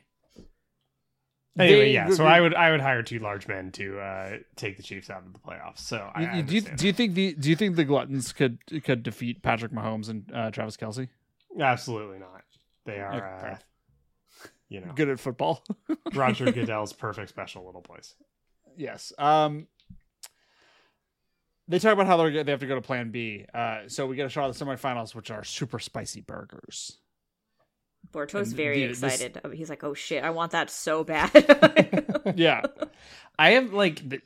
anyway 1.58 1.78
they- 1.80 1.92
yeah 1.92 2.08
so 2.10 2.24
i 2.26 2.40
would 2.40 2.54
i 2.54 2.70
would 2.70 2.80
hire 2.80 3.02
two 3.02 3.18
large 3.18 3.48
men 3.48 3.70
to 3.72 3.98
uh 3.98 4.36
take 4.56 4.76
the 4.76 4.82
chiefs 4.82 5.08
out 5.10 5.22
of 5.26 5.32
the 5.32 5.38
playoffs 5.38 5.78
so 5.78 6.10
I, 6.14 6.20
You- 6.22 6.26
I 6.28 6.30
do, 6.30 6.36
you, 6.36 6.40
understand 6.60 6.78
do 6.78 6.86
you 6.86 6.92
think 6.92 7.14
the 7.14 7.34
do 7.34 7.50
you 7.50 7.56
think 7.56 7.76
the 7.76 7.84
gluttons 7.84 8.32
could 8.32 8.58
could 8.84 9.02
defeat 9.02 9.42
Patrick 9.42 9.72
Mahomes 9.72 10.08
and 10.08 10.30
uh, 10.34 10.50
Travis 10.50 10.76
Kelce? 10.76 11.08
absolutely 11.58 12.18
not 12.18 12.42
they 12.84 12.98
are 13.00 13.36
Okay, 13.38 13.52
uh, 13.52 13.56
you 14.68 14.80
know 14.80 14.92
Good 14.94 15.08
at 15.08 15.18
football. 15.20 15.64
roger 16.14 16.50
goodell's 16.52 16.92
perfect 16.92 17.28
special 17.30 17.64
little 17.64 17.82
place 17.82 18.14
yes. 18.78 19.10
Um, 19.16 19.68
they 21.68 21.78
talk 21.78 21.92
about 21.92 22.06
how 22.06 22.16
they're 22.16 22.44
they 22.44 22.50
have 22.50 22.60
to 22.60 22.66
go 22.66 22.74
to 22.76 22.80
Plan 22.80 23.10
B. 23.10 23.44
Uh, 23.52 23.80
so 23.88 24.06
we 24.06 24.16
get 24.16 24.26
a 24.26 24.28
shot 24.28 24.48
of 24.48 24.56
the 24.58 24.64
semifinals, 24.64 25.14
which 25.14 25.30
are 25.30 25.42
super 25.44 25.78
spicy 25.78 26.20
burgers. 26.20 26.98
Boruto's 28.12 28.48
And 28.48 28.56
very 28.56 28.86
the- 28.86 28.94
this- 28.94 29.20
excited. 29.20 29.40
He's 29.52 29.68
like, 29.68 29.82
"Oh 29.84 29.94
shit, 29.94 30.22
I 30.22 30.30
want 30.30 30.52
that 30.52 30.70
so 30.70 31.02
bad." 31.04 31.32
Yeah. 32.36 32.62
i 33.38 33.50
have 33.50 33.72
like 33.72 34.08
th- 34.10 34.22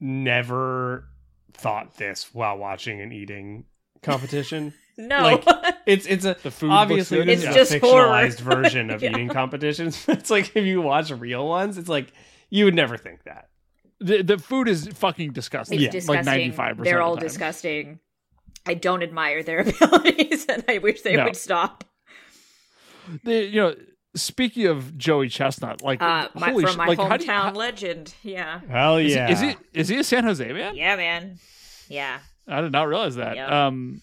never 0.00 1.08
thought 1.54 1.96
this 1.96 2.34
while 2.34 2.56
watching 2.58 3.00
an 3.00 3.12
eating 3.12 3.64
competition 4.02 4.74
no, 4.98 5.22
Like, 5.22 5.44
it's 5.86 6.06
it's 6.06 6.24
a 6.24 6.36
The 6.42 6.50
food 6.50 6.70
obviously 6.70 7.18
good. 7.18 7.28
It's 7.30 7.42
is 7.44 7.54
just 7.54 7.72
a 7.74 7.78
horror. 7.78 8.08
fictionalized 8.08 8.40
version 8.40 8.90
of 8.90 9.02
Yeah. 9.02 9.10
eating 9.10 9.28
competitions. 9.28 10.04
it's 10.08 10.30
like 10.30 10.54
if 10.54 10.64
you 10.64 10.82
watch 10.82 11.10
real 11.10 11.48
ones, 11.48 11.78
it's 11.78 11.88
like 11.88 12.12
you 12.50 12.66
would 12.66 12.74
never 12.74 12.96
think 12.96 13.24
that. 13.24 13.48
The 14.00 14.22
the 14.22 14.38
food 14.38 14.68
is 14.68 14.88
fucking 14.88 15.32
disgusting. 15.32 15.76
it's 15.76 15.84
Yeah. 15.84 15.90
disgusting. 15.90 16.16
Like 16.16 16.24
ninety 16.26 16.50
five 16.50 16.76
percent. 16.76 16.84
They're 16.84 17.02
all 17.02 17.16
disgusting. 17.16 18.00
I 18.66 18.74
don't 18.74 19.02
admire 19.02 19.42
their 19.42 19.60
abilities, 19.68 20.46
and 20.48 20.64
I 20.68 20.78
wish 20.78 21.02
they 21.02 21.16
No. 21.16 21.24
would 21.24 21.36
stop. 21.36 21.84
They, 23.22 23.44
you 23.46 23.60
know, 23.60 23.74
speaking 24.16 24.66
of 24.66 24.96
Joey 24.96 25.28
Chestnut, 25.28 25.82
like 25.82 26.00
Uh, 26.00 26.28
my, 26.34 26.50
holy 26.50 26.64
from 26.64 26.72
sh- 26.74 26.76
my 26.78 26.86
like, 26.86 26.98
hometown 26.98 27.20
you, 27.26 27.30
how- 27.32 27.52
legend. 27.52 28.14
Yeah, 28.22 28.60
Hell 28.68 28.96
is, 28.96 29.14
yeah! 29.14 29.26
he, 29.26 29.32
is 29.34 29.40
he 29.40 29.56
is 29.74 29.88
he 29.88 29.98
a 29.98 30.04
San 30.04 30.24
Jose 30.24 30.50
man? 30.52 30.74
yeah, 30.76 30.96
man. 30.96 31.38
Yeah, 31.88 32.18
I 32.48 32.62
did 32.62 32.72
not 32.72 32.88
realize 32.88 33.16
that. 33.16 33.36
Yeah. 33.36 33.66
Um, 33.66 34.00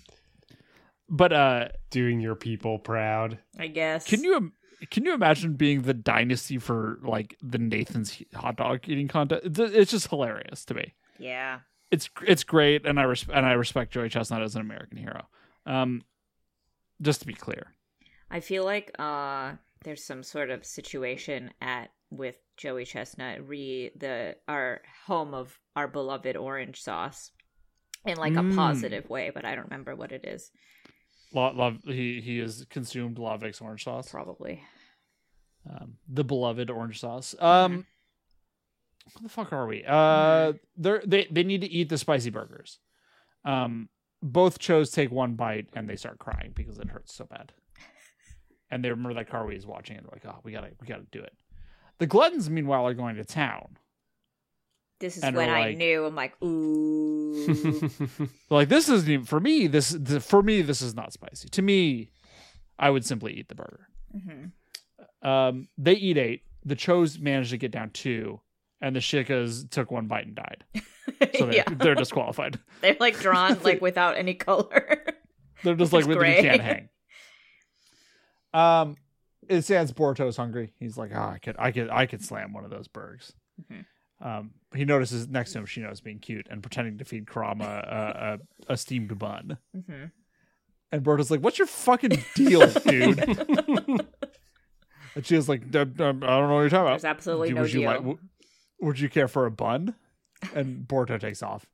but 1.10 1.34
uh, 1.34 1.68
doing 1.89 2.20
your 2.22 2.36
people 2.36 2.78
proud? 2.80 3.39
I 3.58 3.68
guess. 3.68 4.06
can 4.08 4.24
you 4.24 4.36
im- 4.36 4.54
can 4.89 5.05
you 5.05 5.13
imagine 5.13 5.53
being 5.53 5.84
the 5.84 5.93
dynasty 5.93 6.57
for 6.57 6.99
like 7.03 7.38
the 7.41 7.57
Nathan's 7.57 8.21
hot 8.34 8.55
dog 8.57 8.82
eating 8.88 9.07
contest? 9.07 9.43
It's, 9.59 9.91
just 9.91 10.07
hilarious 10.07 10.65
to 10.65 10.73
me. 10.73 10.93
Yeah. 11.19 11.59
It's 11.91 12.09
it's 12.25 12.43
great, 12.43 12.86
and 12.86 12.99
I 12.99 13.03
res- 13.03 13.25
and 13.32 13.45
I 13.45 13.51
respect 13.51 13.91
Joey 13.93 14.09
Chestnut 14.09 14.41
as 14.41 14.55
an 14.55 14.61
American 14.61 14.97
hero. 14.97 15.27
Um, 15.65 16.03
just 17.01 17.19
to 17.21 17.27
be 17.27 17.34
clear, 17.34 17.67
I 18.29 18.39
feel 18.39 18.63
like 18.63 18.91
uh 18.97 19.53
there's 19.84 20.03
some 20.03 20.23
sort 20.23 20.49
of 20.51 20.65
situation 20.65 21.51
at 21.61 21.89
with 22.09 22.38
Joey 22.57 22.86
Chestnut 22.86 23.45
re 23.47 23.91
the 23.95 24.38
our 24.47 24.82
home 25.05 25.34
of 25.34 25.59
our 25.75 25.88
beloved 25.88 26.38
orange 26.38 26.82
sauce 26.82 27.32
in 28.05 28.17
like 28.17 28.34
a 28.34 28.38
Mm. 28.41 28.55
positive 28.55 29.09
way, 29.09 29.29
but 29.34 29.43
I 29.45 29.53
don't 29.55 29.65
remember 29.65 29.95
what 29.95 30.11
it 30.11 30.25
is. 30.25 30.49
Love, 31.34 31.79
he 31.86 32.21
he 32.21 32.39
has 32.39 32.65
consumed 32.69 33.17
Lavix 33.17 33.61
orange 33.61 33.84
sauce. 33.84 34.09
Probably. 34.09 34.63
um, 35.69 35.95
the 36.07 36.23
beloved 36.23 36.69
orange 36.69 36.99
sauce. 36.99 37.36
Um, 37.39 37.86
where 39.13 39.23
the 39.23 39.29
fuck 39.29 39.51
are 39.53 39.65
we? 39.67 39.84
Uh, 39.86 40.53
they're, 40.77 41.01
they 41.05 41.27
they 41.32 41.43
need 41.43 41.61
to 41.61 41.67
eat 41.71 41.89
the 41.89 41.97
spicy 41.97 42.29
burgers. 42.29 42.79
Um, 43.45 43.89
both 44.21 44.59
chose 44.59 44.91
take 44.91 45.11
one 45.11 45.34
bite 45.36 45.67
and 45.73 45.89
they 45.89 45.95
start 45.95 46.19
crying 46.19 46.51
because 46.55 46.77
it 46.77 46.89
hurts 46.89 47.13
so 47.15 47.25
bad. 47.25 47.53
And 48.73 48.86
they 48.86 48.89
remember 48.89 49.15
that 49.15 49.29
Carly 49.29 49.57
is 49.57 49.65
watching 49.67 49.97
and 49.97 50.05
they're 50.05 50.13
like, 50.23 50.25
"Oh, 50.25 50.39
we 50.43 50.53
gotta 50.53 50.69
we 50.79 50.88
gotta 50.88 51.05
do 51.11 51.19
it." 51.19 51.34
The 51.97 52.07
gluttons, 52.07 52.49
meanwhile, 52.49 52.88
are 52.88 52.93
going 52.93 53.17
to 53.17 53.25
town. 53.25 53.77
This 55.02 55.18
is 55.18 55.24
And 55.24 55.36
when 55.36 55.49
we're 55.49 55.56
I 55.56 55.74
knew 55.74 56.06
I'm 56.06 56.16
like, 56.16 56.34
ooh. 56.43 57.89
Like, 58.49 58.70
"This 58.70 58.88
isn't 58.88 59.10
even, 59.10 59.26
for 59.26 59.39
me. 59.41 59.68
This 59.68 59.97
th- 59.97 60.22
for 60.22 60.41
me. 60.41 60.62
This 60.62 60.82
is 60.82 60.95
not 60.95 61.12
spicy. 61.12 61.49
To 61.49 61.62
me, 61.62 62.12
I 62.80 62.89
would 62.89 63.04
simply 63.06 63.34
eat 63.34 63.49
the 63.49 63.56
burger." 63.56 63.88
Mhm. 64.16 64.52
Um, 65.28 65.68
they 65.78 65.93
eat 65.93 66.18
eight. 66.18 66.43
The 66.64 66.76
Chos 66.76 67.18
managed 67.18 67.49
to 67.52 67.58
get 67.58 67.72
down 67.72 67.89
two, 67.89 68.39
and 68.80 68.95
the 68.95 68.99
Shikas 68.99 69.70
took 69.70 69.91
one 69.91 70.08
bite 70.08 70.28
and 70.28 70.36
died. 70.36 70.64
So 71.38 71.45
they're, 71.45 71.54
yeah, 71.56 71.64
they're 71.68 71.93
disqualified. 71.95 72.58
they're 72.82 72.95
like 72.99 73.20
drawn 73.20 73.58
like 73.64 73.82
without 73.82 74.18
any 74.18 74.34
color. 74.34 75.04
They're 75.64 75.76
just 75.76 75.93
like 75.93 76.06
we 76.06 76.16
can't 76.16 76.62
hang. 76.62 76.89
Um, 78.54 78.95
it 79.47 79.62
stands 79.64 79.91
Boruto's 79.91 80.38
hungry. 80.38 80.74
He's 80.80 80.97
like, 80.97 81.12
ah, 81.14 81.32
I 81.32 81.38
could, 81.39 81.56
I 81.60 81.72
could, 81.72 81.89
I 81.89 82.06
could 82.06 82.24
slam 82.24 82.54
one 82.54 82.64
of 82.66 82.72
those 82.72 82.88
bergs. 82.88 83.34
Mhm. 83.72 83.86
Um, 84.22 84.51
he 84.74 84.86
notices 84.86 85.28
next 85.28 85.53
to 85.53 85.59
him, 85.59 85.65
Shino's 85.65 85.99
being 86.01 86.19
cute 86.19 86.47
and 86.49 86.61
pretending 86.61 86.97
to 86.99 87.05
feed 87.05 87.28
Kurama 87.28 87.65
a, 87.65 88.39
a, 88.69 88.74
a 88.74 88.78
steamed 88.78 89.17
bun. 89.17 89.57
hmm 89.74 90.05
And 90.91 91.03
Boruto's 91.03 91.32
like, 91.32 91.39
"What's 91.41 91.57
your 91.57 91.67
fucking 91.67 92.24
deal, 92.36 92.67
dude?" 92.86 93.19
and 95.15 95.26
she 95.26 95.36
was 95.36 95.49
like, 95.49 95.63
"I 95.76 95.84
don't 95.86 95.97
know 95.97 96.15
what 96.28 96.59
you're 96.61 96.69
talking 96.69 96.82
about." 96.82 96.89
There's 96.91 97.05
absolutely 97.05 97.49
Do- 97.49 97.55
no 97.55 97.61
would 97.61 97.74
you 97.74 97.80
deal. 97.82 97.89
like? 97.89 97.97
w- 97.97 98.19
Would 98.82 98.99
you 98.99 99.09
care 99.09 99.28
for 99.28 99.45
a 99.45 99.51
bun? 99.51 99.95
And 100.55 100.88
Borto 100.88 101.19
takes 101.19 101.43
off. 101.43 101.65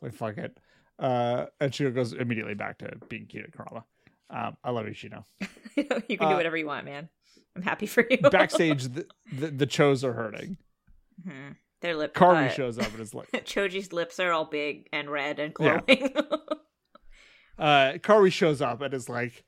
Like 0.00 0.14
fuck 0.14 0.38
it. 0.38 0.58
Uh, 0.98 1.46
and 1.60 1.72
Shino 1.72 1.94
goes 1.94 2.12
immediately 2.14 2.54
back 2.54 2.78
to 2.78 2.90
being 3.08 3.26
cute 3.26 3.44
at 3.44 3.52
Kurama. 3.52 3.84
Um, 4.30 4.56
I 4.64 4.70
love 4.70 4.86
you, 4.88 4.94
Shino. 4.94 5.24
you 5.76 5.84
can 6.16 6.26
Uh, 6.26 6.30
do 6.30 6.36
whatever 6.36 6.56
you 6.56 6.66
want, 6.66 6.84
man. 6.86 7.08
I'm 7.54 7.62
happy 7.62 7.86
for 7.86 8.04
you. 8.08 8.18
Backstage, 8.18 8.84
the, 8.94 9.06
the 9.32 9.50
the 9.50 9.66
Chos 9.66 10.02
are 10.04 10.12
hurting. 10.14 10.56
Mhm. 11.26 11.56
Their 11.82 11.94
lip. 11.94 12.14
Carly 12.14 12.46
uh, 12.46 12.50
shows 12.50 12.78
up 12.78 12.90
and 12.92 13.00
is 13.00 13.14
like, 13.14 13.30
Choji's 13.32 13.92
lips 13.92 14.18
are 14.18 14.32
all 14.32 14.46
big 14.46 14.88
and 14.92 15.10
red 15.10 15.38
and 15.38 15.52
glowing. 15.52 15.82
Yeah. 15.88 16.20
uh, 17.58 17.98
Carly 18.02 18.30
shows 18.30 18.62
up 18.62 18.80
and 18.80 18.94
is 18.94 19.08
like, 19.08 19.44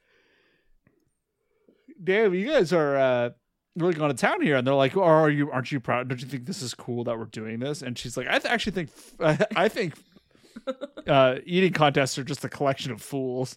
damn, 2.02 2.34
you 2.34 2.46
guys 2.46 2.72
are 2.72 2.96
uh, 2.96 3.30
really 3.76 3.94
going 3.94 4.10
to 4.10 4.16
town 4.16 4.42
here. 4.42 4.56
And 4.56 4.66
they're 4.66 4.74
like, 4.74 4.96
oh, 4.96 5.02
are 5.02 5.30
you? 5.30 5.50
Aren't 5.50 5.72
you 5.72 5.80
proud? 5.80 6.08
Don't 6.08 6.20
you 6.20 6.28
think 6.28 6.46
this 6.46 6.62
is 6.62 6.74
cool 6.74 7.04
that 7.04 7.18
we're 7.18 7.24
doing 7.26 7.60
this? 7.60 7.82
And 7.82 7.98
she's 7.98 8.16
like, 8.16 8.26
I 8.26 8.38
th- 8.38 8.52
actually 8.52 8.72
think, 8.72 8.90
I 9.56 9.68
think, 9.68 9.94
uh, 11.06 11.36
eating 11.44 11.72
contests 11.72 12.18
are 12.18 12.24
just 12.24 12.44
a 12.44 12.48
collection 12.48 12.92
of 12.92 13.00
fools. 13.00 13.56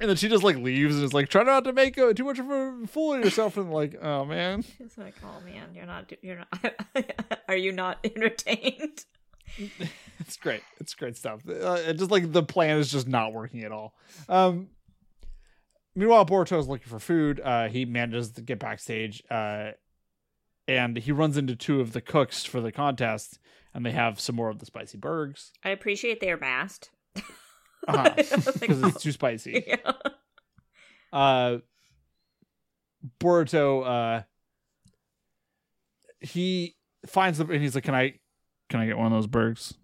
And 0.00 0.10
then 0.10 0.16
she 0.16 0.28
just 0.28 0.42
like 0.42 0.56
leaves 0.56 0.96
and 0.96 1.04
is 1.04 1.14
like, 1.14 1.28
try 1.28 1.44
not 1.44 1.64
to 1.64 1.72
make 1.72 1.96
a, 1.96 2.12
too 2.12 2.24
much 2.24 2.40
of 2.40 2.50
a 2.50 2.86
fool 2.88 3.14
of 3.14 3.24
yourself. 3.24 3.56
And 3.56 3.72
like, 3.72 3.96
oh 4.02 4.24
man, 4.24 4.64
It's 4.80 4.98
like, 4.98 5.14
oh 5.22 5.40
man, 5.44 5.68
you're 5.72 5.86
not, 5.86 6.12
you're 6.20 6.38
not. 6.38 7.40
are 7.48 7.56
you 7.56 7.70
not 7.70 7.98
entertained? 8.04 9.04
it's 10.18 10.36
great. 10.36 10.62
It's 10.80 10.94
great 10.94 11.16
stuff. 11.16 11.42
Uh, 11.48 11.78
it 11.86 11.94
just 11.94 12.10
like 12.10 12.32
the 12.32 12.42
plan 12.42 12.78
is 12.78 12.90
just 12.90 13.06
not 13.06 13.32
working 13.32 13.62
at 13.62 13.70
all. 13.70 13.94
Um, 14.28 14.68
meanwhile, 15.94 16.26
Boruto 16.26 16.58
is 16.58 16.66
looking 16.66 16.88
for 16.88 16.98
food. 16.98 17.40
Uh, 17.40 17.68
he 17.68 17.84
manages 17.84 18.32
to 18.32 18.42
get 18.42 18.58
backstage, 18.58 19.22
uh, 19.30 19.72
and 20.66 20.96
he 20.96 21.12
runs 21.12 21.36
into 21.36 21.54
two 21.54 21.80
of 21.80 21.92
the 21.92 22.00
cooks 22.00 22.44
for 22.44 22.60
the 22.60 22.72
contest, 22.72 23.38
and 23.72 23.86
they 23.86 23.92
have 23.92 24.18
some 24.18 24.34
more 24.34 24.48
of 24.48 24.58
the 24.58 24.66
spicy 24.66 24.98
burgers 24.98 25.52
I 25.62 25.70
appreciate 25.70 26.20
they 26.20 26.30
are 26.32 26.38
masked. 26.38 26.90
Uh-huh. 27.86 28.14
Like, 28.16 28.60
because 28.60 28.82
it's 28.84 29.02
too 29.02 29.12
spicy. 29.12 29.64
yeah. 29.68 29.92
uh 31.12 31.58
Boruto 33.20 33.86
uh 33.86 34.22
he 36.20 36.74
finds 37.06 37.38
them 37.38 37.50
and 37.50 37.60
he's 37.62 37.74
like, 37.74 37.84
Can 37.84 37.94
I 37.94 38.14
can 38.70 38.80
I 38.80 38.86
get 38.86 38.96
one 38.96 39.06
of 39.06 39.12
those 39.12 39.26
burgers? 39.26 39.74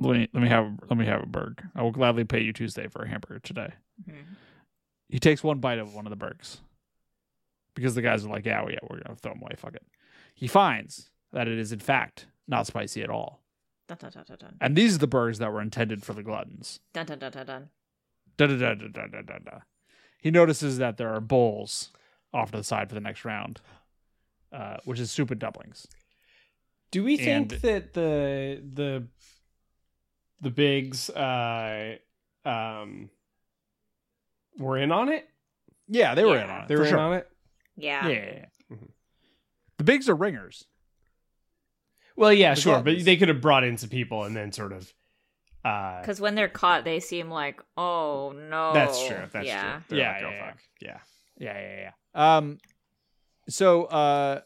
Let 0.00 0.16
me 0.16 0.28
let 0.32 0.42
me 0.42 0.48
have 0.48 0.72
let 0.88 0.98
me 0.98 1.06
have 1.06 1.22
a 1.22 1.26
burger. 1.26 1.70
I 1.74 1.82
will 1.82 1.92
gladly 1.92 2.24
pay 2.24 2.40
you 2.40 2.52
Tuesday 2.52 2.88
for 2.88 3.02
a 3.02 3.08
hamburger 3.08 3.38
today. 3.40 3.72
Mhm. 4.08 4.14
He 5.08 5.18
takes 5.18 5.42
one 5.44 5.58
bite 5.60 5.78
of 5.78 5.94
one 5.94 6.06
of 6.06 6.10
the 6.10 6.16
burgers. 6.16 6.60
Because 7.74 7.94
the 7.94 8.02
guys 8.02 8.24
are 8.24 8.28
like, 8.28 8.46
Yeah, 8.46 8.62
well, 8.62 8.72
yeah, 8.72 8.78
we're 8.88 9.00
gonna 9.00 9.14
throw 9.16 9.32
them 9.32 9.42
away, 9.42 9.52
fuck 9.56 9.74
it. 9.74 9.86
He 10.34 10.48
finds 10.48 11.10
that 11.32 11.46
it 11.46 11.58
is 11.58 11.70
in 11.72 11.78
fact 11.78 12.26
not 12.48 12.66
spicy 12.66 13.02
at 13.02 13.10
all. 13.10 13.39
Dun 13.90 13.98
dun 13.98 14.10
dun 14.12 14.24
dun 14.28 14.36
dun. 14.38 14.56
And 14.60 14.76
these 14.76 14.94
are 14.94 14.98
the 14.98 15.06
burgers 15.08 15.38
that 15.38 15.52
were 15.52 15.60
intended 15.60 16.04
for 16.04 16.12
the 16.12 16.22
gluttons. 16.22 16.78
Dun 16.92 17.06
dun 17.06 17.18
dun 17.18 17.32
dun 17.32 17.46
dun. 17.46 17.68
Da 18.36 18.46
da 18.46 18.56
da 18.56 18.74
da 18.74 18.86
da 18.88 19.06
da 19.08 19.22
da 19.22 19.38
da. 19.38 19.58
He 20.22 20.30
notices 20.30 20.78
that 20.78 20.96
there 20.96 21.12
are 21.12 21.20
bowls 21.20 21.90
off 22.32 22.52
to 22.52 22.58
the 22.58 22.62
side 22.64 22.88
for 22.88 22.94
the 22.94 23.00
next 23.00 23.24
round, 23.24 23.60
uh, 24.52 24.76
which 24.84 25.00
is 25.00 25.10
soup 25.10 25.30
and 25.32 25.40
dumplings. 25.40 25.88
Do 26.92 27.02
we 27.02 27.16
think 27.16 27.52
And- 27.52 27.60
that 27.62 27.92
the 27.94 28.62
the 28.72 29.06
the 30.40 30.50
bigs 30.50 31.10
uh 31.10 31.96
um 32.44 33.10
were 34.58 34.78
in 34.78 34.92
on 34.92 35.08
it? 35.08 35.28
Yeah, 35.88 36.14
they 36.14 36.24
were 36.24 36.36
in 36.38 36.46
Yeah. 36.46 36.56
on 36.58 36.62
it. 36.62 36.68
They 36.68 36.74
for 36.76 36.80
were 36.82 36.86
sure. 36.86 36.98
in 36.98 37.04
on 37.04 37.12
it. 37.14 37.28
Yeah. 37.76 38.06
Yeah, 38.06 38.14
yeah, 38.14 38.34
yeah. 38.70 38.76
Mhm. 38.76 38.90
The 39.78 39.84
bigs 39.84 40.08
are 40.08 40.14
ringers. 40.14 40.66
Well, 42.16 42.32
yeah, 42.32 42.54
The 42.54 42.60
sure, 42.60 42.80
but 42.82 43.04
they 43.04 43.16
could 43.16 43.28
have 43.28 43.40
brought 43.40 43.64
in 43.64 43.78
some 43.78 43.88
people 43.90 44.24
and 44.24 44.34
then 44.36 44.52
sort 44.52 44.72
of 44.72 44.92
uh 45.64 46.00
Because 46.00 46.20
when 46.20 46.34
they're 46.34 46.48
caught, 46.48 46.84
they 46.84 47.00
seem 47.00 47.30
like, 47.30 47.60
oh 47.76 48.32
no. 48.36 48.72
That's 48.74 49.06
true. 49.06 49.16
That's 49.32 49.46
yeah. 49.46 49.72
true. 49.72 49.80
They're 49.90 49.98
Yeah, 49.98 50.12
like, 50.12 50.22
oh, 50.24 50.28
yeah, 50.30 50.34
yeah. 50.36 50.46
fuck. 50.46 50.58
Yeah. 50.80 50.98
Yeah, 51.38 51.58
yeah, 51.60 51.90
yeah. 52.14 52.36
Um, 52.36 52.58
so 53.48 53.84
uh, 53.84 54.40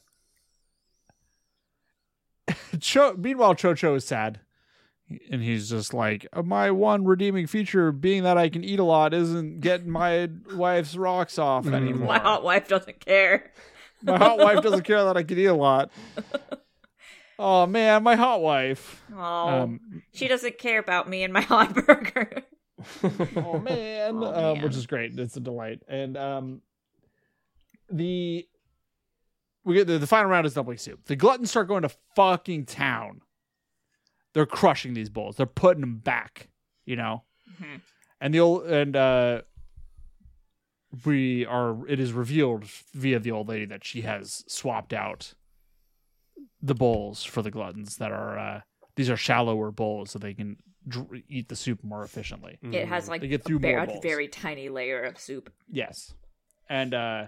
Cho. 2.80 3.14
Meanwhile, 3.16 3.54
Chocho 3.56 3.96
is 3.96 4.04
sad, 4.04 4.40
and 5.30 5.42
he's 5.42 5.70
just 5.70 5.92
like, 5.94 6.26
my 6.44 6.70
one 6.70 7.04
redeeming 7.04 7.46
feature 7.46 7.90
being 7.92 8.22
that 8.24 8.38
I 8.38 8.48
can 8.48 8.62
eat 8.64 8.78
a 8.78 8.84
lot 8.84 9.12
isn't 9.14 9.60
getting 9.60 9.90
my 9.90 10.28
wife's 10.54 10.96
rocks 10.96 11.38
off 11.38 11.64
Mhm. 11.64 11.74
anymore. 11.74 12.08
My 12.08 12.18
hot 12.18 12.44
wife 12.44 12.68
doesn't 12.68 13.00
care. 13.00 13.50
My 14.02 14.18
hot 14.18 14.38
wife 14.38 14.62
doesn't 14.62 14.84
care 14.84 15.02
that 15.04 15.16
I 15.16 15.22
can 15.22 15.38
eat 15.38 15.46
a 15.46 15.54
lot. 15.54 15.90
Oh 17.38 17.66
man, 17.66 18.02
my 18.02 18.14
hot 18.16 18.40
wife. 18.40 19.02
Oh, 19.14 19.18
Um, 19.48 20.02
she 20.12 20.28
doesn't 20.28 20.58
care 20.58 20.78
about 20.78 21.08
me 21.08 21.22
and 21.24 21.32
my 21.32 21.40
hot 21.52 21.74
burger. 21.74 22.42
oh 23.36 23.58
man, 23.58 24.16
Oh, 24.16 24.24
um, 24.52 24.54
man. 24.58 24.62
which 24.62 24.76
is 24.76 24.86
great. 24.86 25.18
It's 25.18 25.36
a 25.36 25.40
delight. 25.40 25.80
And 25.88 26.16
um, 26.16 26.62
the 27.90 28.46
we 29.64 29.74
get 29.74 29.86
the, 29.86 29.98
the 29.98 30.06
final 30.06 30.30
round 30.30 30.46
is 30.46 30.54
dumpling 30.54 30.78
soup. 30.78 31.04
The 31.06 31.16
gluttons 31.16 31.50
start 31.50 31.68
going 31.68 31.82
to 31.82 31.90
fucking 32.16 32.66
town. 32.66 33.22
They're 34.34 34.46
crushing 34.46 34.94
these 34.94 35.08
bowls. 35.08 35.36
They're 35.36 35.46
putting 35.46 35.80
them 35.80 35.96
back. 35.98 36.48
You 36.86 36.96
know, 36.96 37.22
Mhm. 37.60 37.80
and 38.20 38.34
the 38.34 38.40
old 38.40 38.66
and 38.66 38.94
uh, 38.94 39.42
we 41.04 41.46
are. 41.46 41.86
It 41.88 41.98
is 41.98 42.12
revealed 42.12 42.64
via 42.92 43.18
the 43.18 43.30
old 43.32 43.48
lady 43.48 43.64
that 43.66 43.84
she 43.84 44.02
has 44.02 44.44
swapped 44.46 44.92
out 44.92 45.32
the 46.64 46.74
bowls 46.74 47.22
for 47.22 47.42
the 47.42 47.50
gluttons 47.50 47.96
that 47.98 48.10
are. 48.10 48.38
Uh, 48.38 48.60
these 48.96 49.10
are 49.10 49.16
shallower 49.16 49.70
bowls 49.70 50.12
so 50.12 50.18
they 50.18 50.34
can 50.34 50.56
dr- 50.86 51.22
eat 51.28 51.48
the 51.48 51.56
soup 51.56 51.82
more 51.82 52.04
efficiently. 52.04 52.58
It 52.62 52.86
has 52.86 53.08
like 53.08 53.20
They 53.20 53.28
get 53.28 53.44
through 53.44 53.56
a, 53.56 53.60
very, 53.60 53.86
more 53.86 53.96
a 53.96 54.00
very 54.00 54.28
tiny 54.28 54.68
layer 54.68 55.02
of 55.02 55.18
soup. 55.18 55.52
Yes, 55.70 56.14
and 56.68 56.94
uh, 56.94 57.26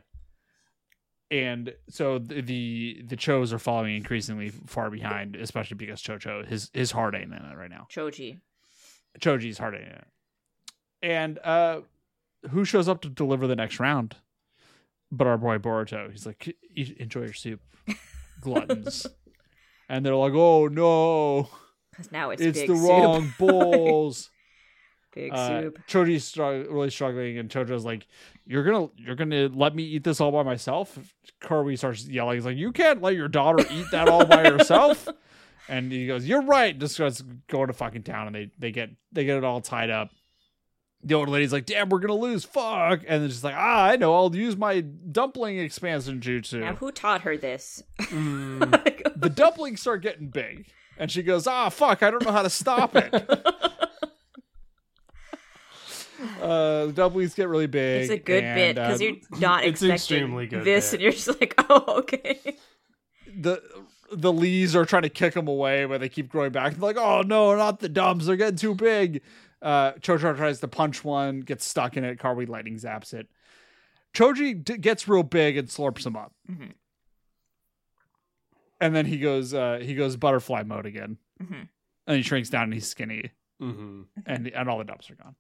and 1.31 1.75
so 1.89 2.19
the 2.19 2.41
the, 2.41 3.03
the 3.07 3.17
Chos 3.17 3.53
are 3.53 3.59
following 3.59 3.97
increasingly 3.97 4.51
far 4.51 4.91
behind, 4.91 5.37
especially 5.37 5.77
because 5.77 6.03
Chocho 6.03 6.47
his 6.47 6.71
his 6.73 6.93
heart 6.93 7.15
ain't 7.15 7.33
in 7.33 7.33
it 7.33 7.57
right 7.57 7.71
now. 7.71 7.87
Choji. 7.93 8.41
Choji's 9.21 9.59
heart 9.59 9.75
ain't 9.75 9.85
in 9.85 9.91
it, 9.91 10.07
and 11.03 11.39
uh, 11.41 11.81
who 12.51 12.65
shows 12.65 12.89
up 12.89 13.03
to 13.03 13.09
deliver 13.09 13.47
the 13.47 13.57
next 13.57 13.81
round? 13.81 14.17
But 15.11 15.27
our 15.27 15.39
boy 15.39 15.59
Boruto. 15.59 16.11
He's 16.11 16.27
like, 16.27 16.57
enjoy 16.75 17.23
your 17.23 17.33
soup, 17.33 17.61
gluttons. 18.41 19.07
And 19.89 20.05
they're 20.05 20.17
like, 20.17 20.33
oh 20.35 20.67
no, 20.69 21.49
Because 21.91 22.11
now 22.11 22.31
it's, 22.31 22.43
it's 22.43 22.61
the 22.61 22.77
soup. 22.77 22.89
wrong 22.89 23.33
bowls. 23.39 24.31
Big 25.15 25.33
uh, 25.33 25.63
soup. 25.63 25.79
Choji's 25.87 26.31
strugg- 26.31 26.71
really 26.71 26.91
struggling, 26.91 27.39
and 27.39 27.49
Chocho's 27.49 27.85
like, 27.87 28.07
"You're 28.45 28.65
gonna, 28.65 28.89
you're 28.97 29.15
gonna 29.15 29.49
let 29.49 29.75
me 29.75 29.83
eat 29.83 30.05
this 30.05 30.21
all 30.21 30.31
by 30.31 30.43
myself." 30.43 30.99
Kirby 31.41 31.77
starts 31.77 32.07
yelling. 32.07 32.37
He's 32.37 32.45
like, 32.45 32.57
"You 32.59 32.71
can't 32.71 33.01
let 33.01 33.15
your 33.15 33.29
daughter 33.29 33.65
eat 33.71 33.87
that 33.93 34.09
all 34.09 34.25
by 34.27 34.49
herself." 34.51 35.09
And 35.69 35.91
he 35.91 36.07
goes, 36.07 36.25
"You're 36.27 36.43
right." 36.43 36.79
Just 36.79 36.95
starts 36.95 37.23
going 37.49 37.67
to 37.67 37.73
fucking 37.73 38.05
town, 38.05 38.29
and 38.29 38.37
they 38.37 38.51
they 38.57 38.71
get 38.71 38.91
they 39.11 39.25
get 39.25 39.37
it 39.39 39.43
all 39.43 39.61
tied 39.61 39.91
up. 39.91 40.11
The 41.05 41.15
old 41.15 41.29
lady's 41.29 41.53
like, 41.53 41.67
"Damn, 41.67 41.89
we're 41.89 42.01
gonna 42.01 42.15
lose, 42.15 42.45
fuck!" 42.45 43.03
And 43.07 43.23
then 43.23 43.29
she's 43.29 43.45
like, 43.45 43.55
"Ah, 43.57 43.85
I 43.85 43.97
know. 43.97 44.15
I'll 44.15 44.35
use 44.35 44.57
my 44.57 44.81
dumpling 44.81 45.59
expansion 45.59 46.21
jutsu." 46.21 46.61
Now, 46.61 46.75
who 46.75 46.91
taught 46.91 47.23
her 47.23 47.37
this? 47.37 47.83
Mm. 48.01 49.15
the 49.21 49.31
dumplings 49.31 49.81
start 49.81 50.03
getting 50.03 50.29
big, 50.29 50.67
and 50.99 51.11
she 51.11 51.23
goes, 51.23 51.47
"Ah, 51.47 51.69
fuck! 51.69 52.03
I 52.03 52.11
don't 52.11 52.25
know 52.25 52.33
how 52.33 52.43
to 52.43 52.51
stop 52.51 52.97
it." 52.97 53.15
uh, 56.41 56.87
the 56.87 56.93
dumplings 56.95 57.35
get 57.35 57.49
really 57.49 57.67
big. 57.67 58.03
it's 58.03 58.11
a 58.11 58.19
good 58.19 58.43
bit 58.43 58.75
because 58.75 59.01
uh, 59.01 59.05
you're 59.05 59.17
not 59.39 59.65
expecting 59.65 59.95
extremely 59.95 60.47
good 60.47 60.65
this, 60.65 60.91
bit. 60.91 60.95
and 60.95 61.03
you're 61.03 61.13
just 61.13 61.41
like, 61.41 61.55
oh, 61.69 61.85
okay. 61.99 62.57
the 63.37 63.63
the 64.13 64.33
Lees 64.33 64.77
are 64.77 64.85
trying 64.85 65.03
to 65.03 65.09
kick 65.09 65.35
them 65.35 65.49
away, 65.49 65.85
but 65.85 66.01
they 66.01 66.09
keep 66.09 66.29
growing 66.29 66.53
back. 66.53 66.75
They're 66.75 66.83
like, 66.83 66.97
"Oh 66.97 67.23
no, 67.23 67.55
not 67.57 67.81
the 67.81 67.89
dumps! 67.89 68.27
They're 68.27 68.37
getting 68.37 68.57
too 68.57 68.75
big." 68.75 69.23
Uh, 69.67 69.93
Chocho 69.95 70.37
tries 70.37 70.61
to 70.61 70.69
punch 70.69 71.03
one, 71.03 71.41
gets 71.41 71.65
stuck 71.67 71.97
in 71.97 72.05
it. 72.05 72.19
Karui 72.21 72.49
lightning 72.49 72.77
zaps 72.77 73.13
it. 73.13 73.29
Choji 74.15 74.63
d- 74.63 74.77
gets 74.79 75.09
real 75.09 75.25
big 75.25 75.57
and 75.57 75.67
slurps 75.69 76.07
him 76.07 76.15
up, 76.17 76.33
Mhm. 76.49 76.73
and 78.81 78.95
then 78.95 79.07
he 79.07 79.19
goes 79.19 79.55
uh, 79.55 79.79
he 79.83 79.95
goes 79.95 80.17
butterfly 80.17 80.63
mode 80.63 80.87
again, 80.87 81.19
Mhm. 81.43 81.69
and 82.07 82.17
he 82.17 82.23
shrinks 82.23 82.49
down 82.51 82.65
and 82.65 82.75
he's 82.75 82.87
skinny, 82.89 83.31
hmm 83.59 84.03
and 84.25 84.49
and 84.49 84.69
all 84.69 84.79
the 84.79 84.85
dumps 84.85 85.11
are 85.11 85.17
gone. 85.17 85.35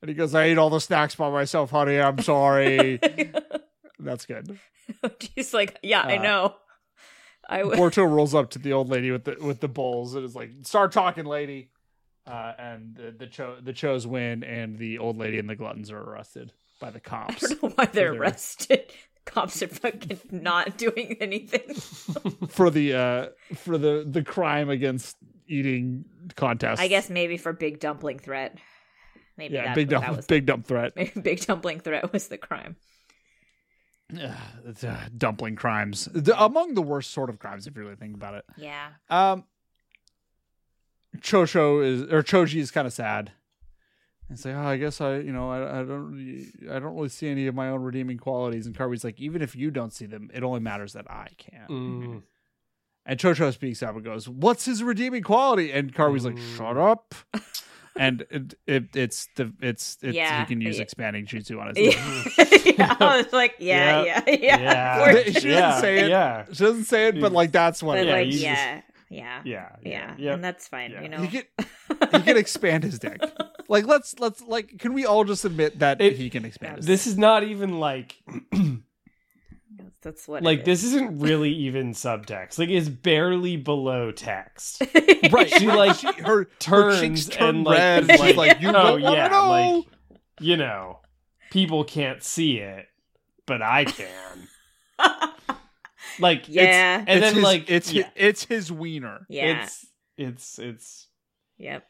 And 0.00 0.08
he 0.08 0.14
goes, 0.14 0.34
"I 0.34 0.44
ate 0.44 0.58
all 0.58 0.70
the 0.70 0.80
snacks 0.80 1.14
by 1.14 1.30
myself, 1.30 1.70
honey. 1.70 1.98
I'm 2.00 2.18
sorry." 2.20 2.98
That's 3.98 4.26
good. 4.26 4.58
She's 5.36 5.54
like, 5.54 5.78
yeah, 5.82 6.02
I 6.02 6.16
Uh, 6.18 6.22
know. 6.22 6.56
I 7.48 7.58
w- 7.60 7.76
Boruto 7.80 8.08
rolls 8.10 8.34
up 8.34 8.50
to 8.50 8.58
the 8.58 8.72
old 8.72 8.88
lady 8.88 9.10
with 9.10 9.24
the 9.24 9.36
with 9.40 9.60
the 9.60 9.68
bowls 9.68 10.14
and 10.14 10.24
is 10.24 10.34
like, 10.36 10.50
"Start 10.62 10.92
talking, 10.92 11.24
lady." 11.24 11.70
Uh, 12.26 12.52
and 12.58 12.94
the 12.94 13.10
the 13.10 13.26
cho 13.26 13.56
the 13.60 13.72
chos 13.72 14.06
win, 14.06 14.44
and 14.44 14.78
the 14.78 14.98
old 14.98 15.16
lady 15.16 15.38
and 15.38 15.48
the 15.48 15.56
gluttons 15.56 15.90
are 15.90 15.98
arrested 16.00 16.52
by 16.80 16.90
the 16.90 17.00
cops. 17.00 17.30
I 17.30 17.32
cops. 17.34 17.48
don't 17.48 17.62
know 17.62 17.72
why 17.76 17.86
they're 17.86 18.12
arrested. 18.14 18.92
Cops 19.24 19.62
are 19.62 19.68
fucking 19.68 20.18
not 20.32 20.76
doing 20.78 21.16
anything. 21.20 21.74
for 22.48 22.70
the 22.70 22.92
uh 22.92 23.26
for 23.54 23.78
the 23.78 24.04
the 24.04 24.24
crime 24.24 24.68
against 24.68 25.16
eating 25.46 26.04
contest. 26.34 26.82
I 26.82 26.88
guess 26.88 27.08
maybe 27.08 27.36
for 27.36 27.52
big 27.52 27.78
dumpling 27.78 28.18
threat. 28.18 28.58
Maybe 29.36 29.54
yeah, 29.54 29.66
that's 29.66 29.76
big 29.76 29.86
what 29.92 30.00
dump 30.00 30.06
that 30.06 30.16
was. 30.16 30.26
big 30.26 30.46
dump 30.46 30.66
threat. 30.66 30.94
Maybe 30.96 31.20
big 31.20 31.40
dumpling 31.40 31.78
threat 31.78 32.12
was 32.12 32.26
the 32.26 32.36
crime. 32.36 32.74
Ugh, 34.20 34.30
it's, 34.66 34.84
uh, 34.84 35.08
dumpling 35.16 35.56
crimes, 35.56 36.08
the, 36.12 36.40
among 36.42 36.74
the 36.74 36.82
worst 36.82 37.12
sort 37.12 37.30
of 37.30 37.38
crimes 37.38 37.66
if 37.66 37.76
you 37.76 37.82
really 37.82 37.96
think 37.96 38.14
about 38.14 38.34
it. 38.34 38.44
Yeah. 38.56 38.88
Um, 39.08 39.44
Chosho 41.22 41.84
is 41.84 42.02
or 42.12 42.22
Choji 42.22 42.56
is 42.60 42.70
kind 42.70 42.86
of 42.86 42.92
sad, 42.92 43.32
It's 44.30 44.44
like, 44.44 44.54
oh, 44.54 44.60
I 44.66 44.76
guess 44.76 45.00
I, 45.00 45.16
you 45.18 45.32
know, 45.32 45.50
I, 45.50 45.80
I 45.80 45.82
don't, 45.84 46.12
really, 46.12 46.46
I 46.70 46.78
don't 46.78 46.94
really 46.94 47.08
see 47.08 47.28
any 47.28 47.46
of 47.46 47.54
my 47.54 47.68
own 47.68 47.82
redeeming 47.82 48.18
qualities. 48.18 48.66
And 48.66 48.76
Kirby's 48.76 49.04
like, 49.04 49.20
even 49.20 49.42
if 49.42 49.54
you 49.54 49.70
don't 49.70 49.92
see 49.92 50.06
them, 50.06 50.30
it 50.34 50.42
only 50.42 50.60
matters 50.60 50.94
that 50.94 51.10
I 51.10 51.28
can. 51.36 51.66
Mm. 51.68 52.22
And 53.04 53.18
Chocho 53.18 53.52
speaks 53.52 53.82
up 53.82 53.96
and 53.96 54.04
goes, 54.04 54.28
"What's 54.28 54.64
his 54.64 54.80
redeeming 54.82 55.22
quality?" 55.24 55.72
And 55.72 55.92
Kirby's 55.92 56.24
like, 56.24 56.36
Mm. 56.36 56.56
"Shut 56.56 56.76
up." 56.76 57.14
and 57.96 58.24
it, 58.30 58.54
it, 58.66 58.84
it's 58.94 59.28
the 59.36 59.52
it's, 59.60 59.98
it's 60.02 60.14
Yeah, 60.14 60.40
he 60.40 60.46
can 60.46 60.60
use 60.60 60.76
yeah. 60.76 60.82
expanding 60.84 61.26
jutsu 61.26 61.60
on 61.60 61.74
his. 61.74 61.94
yeah, 62.78 62.96
I 63.00 63.16
was 63.22 63.32
like, 63.32 63.56
yeah, 63.58 64.04
yeah, 64.04 64.22
yeah. 64.28 64.36
Yeah. 64.60 65.04
Poor 65.12 65.24
She 65.26 65.32
didn't 65.32 65.50
yeah. 65.50 65.80
say 65.80 65.98
it. 66.04 66.08
Yeah. 66.10 66.44
She 66.52 66.64
doesn't 66.64 66.84
say 66.84 67.08
it, 67.08 67.20
but 67.20 67.32
like 67.32 67.50
that's 67.50 67.82
what. 67.82 67.96
But 67.98 68.06
it 68.06 68.12
like, 68.12 68.26
you 68.26 68.32
just- 68.32 68.44
yeah, 68.44 68.82
yeah, 69.12 69.42
Yeah. 69.44 69.68
yeah, 69.84 70.14
Yeah. 70.18 70.32
and 70.34 70.42
that's 70.44 70.66
fine. 70.68 70.90
Yeah. 70.92 71.02
You 71.02 71.08
know, 71.08 71.18
He 71.22 71.28
can 71.28 71.44
he 72.12 72.20
can 72.22 72.36
expand 72.36 72.84
his 72.84 72.98
deck. 72.98 73.20
Like 73.68 73.86
let's 73.86 74.18
let's 74.18 74.40
like 74.42 74.78
can 74.78 74.92
we 74.94 75.04
all 75.06 75.24
just 75.24 75.44
admit 75.44 75.78
that 75.80 76.00
It- 76.00 76.16
he 76.16 76.30
can 76.30 76.44
expand 76.44 76.76
his 76.78 76.86
This 76.86 77.06
is 77.06 77.16
not 77.18 77.42
even 77.44 77.78
like 77.78 78.16
that's 80.02 80.26
what. 80.26 80.42
like 80.42 80.60
it 80.60 80.64
this 80.64 80.82
isn't 80.84 81.20
really 81.20 81.52
even 81.66 81.92
subtext. 81.92 82.58
Like 82.58 82.68
it's 82.70 82.88
barely 82.88 83.56
below 83.56 84.10
text. 84.12 84.82
Right. 85.30 85.48
She 85.48 85.66
like 85.68 85.96
She, 85.96 86.06
her, 86.08 86.22
her 86.22 86.44
turns 86.58 87.00
cheeks 87.26 87.36
turn 87.36 87.48
and 87.56 87.64
like, 87.64 87.78
red. 87.78 88.02
is 88.02 88.08
and 88.10 88.18
like, 88.18 88.28
she's 88.28 88.36
like, 88.36 88.60
you 88.60 88.68
oh 88.70 88.72
don't 88.72 89.00
yeah, 89.02 89.28
know. 89.28 89.48
like 89.78 89.84
you 90.40 90.56
know, 90.56 90.98
people 91.52 91.84
can't 91.84 92.22
see 92.24 92.58
it, 92.58 92.86
but 93.46 93.62
I 93.62 93.84
can. 93.84 94.48
Like 96.18 96.48
Yeah. 96.48 97.00
it's, 97.00 97.08
and 97.08 97.18
it's 97.18 97.20
then 97.26 97.34
his, 97.34 97.42
like 97.44 97.70
it's 97.70 97.92
yeah, 97.92 98.08
it's 98.16 98.44
his 98.44 98.70
wiener. 98.72 99.26
yeah. 99.28 99.62
it's 99.64 99.86
it's 100.16 100.58
it's 100.58 101.08
Yep. 101.58 101.84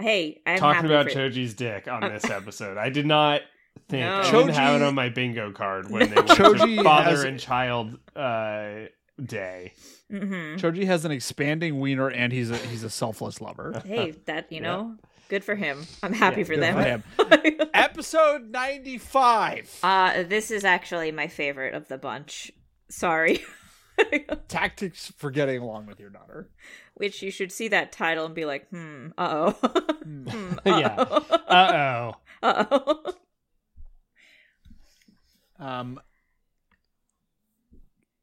Hey, 0.00 0.40
I'm 0.46 0.58
talking 0.58 0.86
about 0.86 1.10
for- 1.10 1.18
Choji's 1.18 1.54
dick 1.54 1.88
on 1.88 2.00
this 2.12 2.24
episode. 2.30 2.76
I 2.78 2.88
did 2.90 3.06
not 3.06 3.42
think 3.88 4.04
No. 4.04 4.20
I 4.20 4.30
didn't 4.30 4.54
have 4.54 4.80
it 4.80 4.84
on 4.84 4.94
my 4.94 5.08
bingo 5.08 5.52
card 5.52 5.90
when 5.90 6.08
they 6.08 6.14
went 6.14 6.28
Choji 6.28 6.76
to 6.76 6.82
father 6.84 7.10
has- 7.10 7.24
and 7.24 7.38
child 7.40 7.98
uh, 8.16 8.86
day. 9.22 9.72
Mhm. 10.10 10.58
Choji 10.58 10.86
has 10.86 11.04
an 11.04 11.10
expanding 11.10 11.80
wiener, 11.80 12.08
and 12.08 12.32
he's 12.32 12.50
a 12.50 12.56
he's 12.56 12.82
a 12.84 12.90
selfless 12.90 13.40
lover. 13.40 13.82
Hey, 13.86 14.12
that 14.26 14.50
you 14.50 14.56
Yeah. 14.62 14.62
know, 14.62 14.96
good 15.28 15.44
for 15.44 15.54
him. 15.54 15.84
I'm 16.02 16.12
happy 16.14 16.40
Yeah, 16.40 16.46
for 16.46 16.56
them. 16.56 17.02
for 17.16 17.24
him. 17.38 17.60
Episode 17.74 18.50
ninety 18.50 18.96
five. 18.98 19.68
uh, 19.82 20.22
this 20.22 20.50
is 20.50 20.64
actually 20.64 21.10
my 21.12 21.26
favorite 21.28 21.74
of 21.74 21.88
the 21.88 21.98
bunch. 21.98 22.50
Sorry. 22.90 23.44
Tactics 24.48 25.12
for 25.16 25.30
getting 25.30 25.60
along 25.60 25.86
with 25.86 26.00
your 26.00 26.10
daughter. 26.10 26.48
Which 26.94 27.22
you 27.22 27.30
should 27.30 27.52
see 27.52 27.68
that 27.68 27.92
title 27.92 28.26
and 28.26 28.34
be 28.34 28.44
like, 28.44 28.68
hmm, 28.70 29.08
uh 29.16 29.52
oh. 29.62 29.68
hmm, 30.04 30.52
Yeah. 30.66 30.94
uh-oh. 30.98 32.14
Uh 32.42 32.64
oh. 32.70 32.78
Uh-oh. 32.80 33.12
Um, 35.60 36.00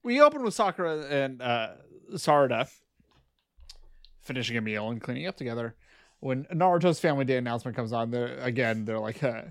we 0.04 0.22
open 0.22 0.44
with 0.44 0.54
Sakura 0.54 1.06
and 1.08 1.42
uh, 1.42 1.70
Sarada 2.14 2.70
finishing 4.22 4.58
a 4.58 4.62
meal 4.62 4.90
and 4.90 5.02
cleaning 5.02 5.28
up 5.28 5.36
together. 5.36 5.76
When 6.20 6.46
Naruto's 6.46 7.00
Family 7.00 7.26
Day 7.26 7.38
announcement 7.38 7.76
comes 7.76 7.92
on, 7.94 8.10
they're 8.12 8.38
again 8.40 8.86
they're 8.86 9.00
like, 9.00 9.20
huh. 9.20 9.44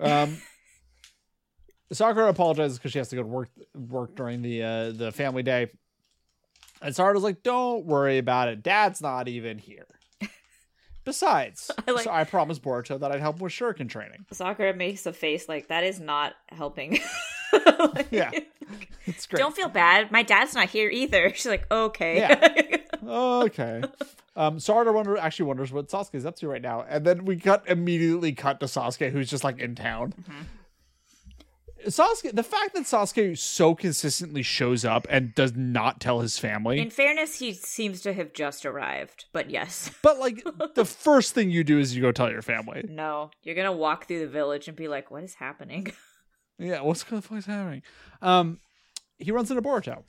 um, 0.00 0.36
Sakura 1.92 2.28
apologizes 2.28 2.78
because 2.78 2.92
she 2.92 2.98
has 2.98 3.08
to 3.08 3.16
go 3.16 3.22
to 3.22 3.28
work 3.28 3.48
work 3.74 4.14
during 4.14 4.42
the 4.42 4.62
uh, 4.62 4.90
the 4.92 5.10
family 5.12 5.42
day, 5.42 5.70
and 6.82 6.94
Sarada's 6.94 7.22
like, 7.22 7.42
"Don't 7.42 7.86
worry 7.86 8.18
about 8.18 8.48
it. 8.48 8.62
Dad's 8.62 9.00
not 9.00 9.26
even 9.28 9.58
here." 9.58 9.86
Besides, 11.04 11.70
I 11.88 11.92
like- 11.92 12.04
so 12.04 12.10
I 12.10 12.24
promised 12.24 12.62
Boruto 12.62 13.00
that 13.00 13.10
I'd 13.12 13.20
help 13.20 13.36
him 13.36 13.42
with 13.44 13.52
shuriken 13.52 13.88
training. 13.88 14.26
Sakura 14.32 14.74
makes 14.74 15.06
a 15.06 15.12
face 15.12 15.48
like 15.48 15.68
that 15.68 15.84
is 15.84 16.00
not 16.00 16.34
helping. 16.48 16.98
Like, 17.78 18.08
Yeah. 18.10 18.30
It's 19.06 19.26
great. 19.26 19.38
Don't 19.40 19.56
feel 19.56 19.68
bad. 19.70 20.10
My 20.12 20.22
dad's 20.22 20.52
not 20.54 20.68
here 20.68 20.90
either. 20.90 21.32
She's 21.34 21.46
like, 21.46 21.64
okay. 21.70 22.18
yeah. 22.18 22.76
okay. 23.06 23.82
Um, 24.36 24.58
Sarada 24.58 24.92
wonder 24.92 25.16
actually 25.16 25.46
wonders 25.46 25.72
what 25.72 25.88
Sasuke's 25.88 26.26
up 26.26 26.36
to 26.36 26.48
right 26.48 26.60
now, 26.60 26.84
and 26.86 27.06
then 27.06 27.24
we 27.24 27.36
cut 27.36 27.64
immediately 27.66 28.32
cut 28.32 28.60
to 28.60 28.66
Sasuke, 28.66 29.10
who's 29.12 29.30
just 29.30 29.44
like 29.44 29.58
in 29.60 29.74
town. 29.76 30.12
Sasuke, 31.88 32.34
the 32.34 32.42
fact 32.42 32.74
that 32.74 32.84
Sasuke 32.84 33.36
so 33.36 33.74
consistently 33.74 34.42
shows 34.42 34.84
up 34.84 35.06
and 35.10 35.34
does 35.34 35.54
not 35.54 36.00
tell 36.00 36.20
his 36.20 36.38
family, 36.38 36.80
In 36.80 36.90
fairness, 36.90 37.38
he 37.38 37.52
seems 37.52 38.00
to 38.02 38.12
have 38.12 38.32
just 38.32 38.64
arrived. 38.66 39.26
But 39.32 39.50
yes. 39.50 39.90
but 40.02 40.18
like 40.18 40.44
the 40.74 40.84
first 40.84 41.34
thing 41.34 41.50
you 41.50 41.64
do 41.64 41.78
is 41.78 41.94
you 41.96 42.02
go 42.02 42.12
tell 42.12 42.30
your 42.30 42.42
family. 42.42 42.84
No. 42.88 43.30
You're 43.42 43.54
gonna 43.54 43.72
walk 43.72 44.06
through 44.06 44.20
the 44.20 44.28
village 44.28 44.68
and 44.68 44.76
be 44.76 44.88
like, 44.88 45.10
what 45.10 45.22
is 45.24 45.34
happening? 45.34 45.92
Yeah, 46.60 46.80
what's 46.80 47.04
the 47.04 47.22
fuck 47.22 47.38
is 47.38 47.46
happening? 47.46 47.82
Um, 48.20 48.58
he 49.16 49.30
runs 49.30 49.48
into 49.48 49.62
Boruto, 49.62 50.02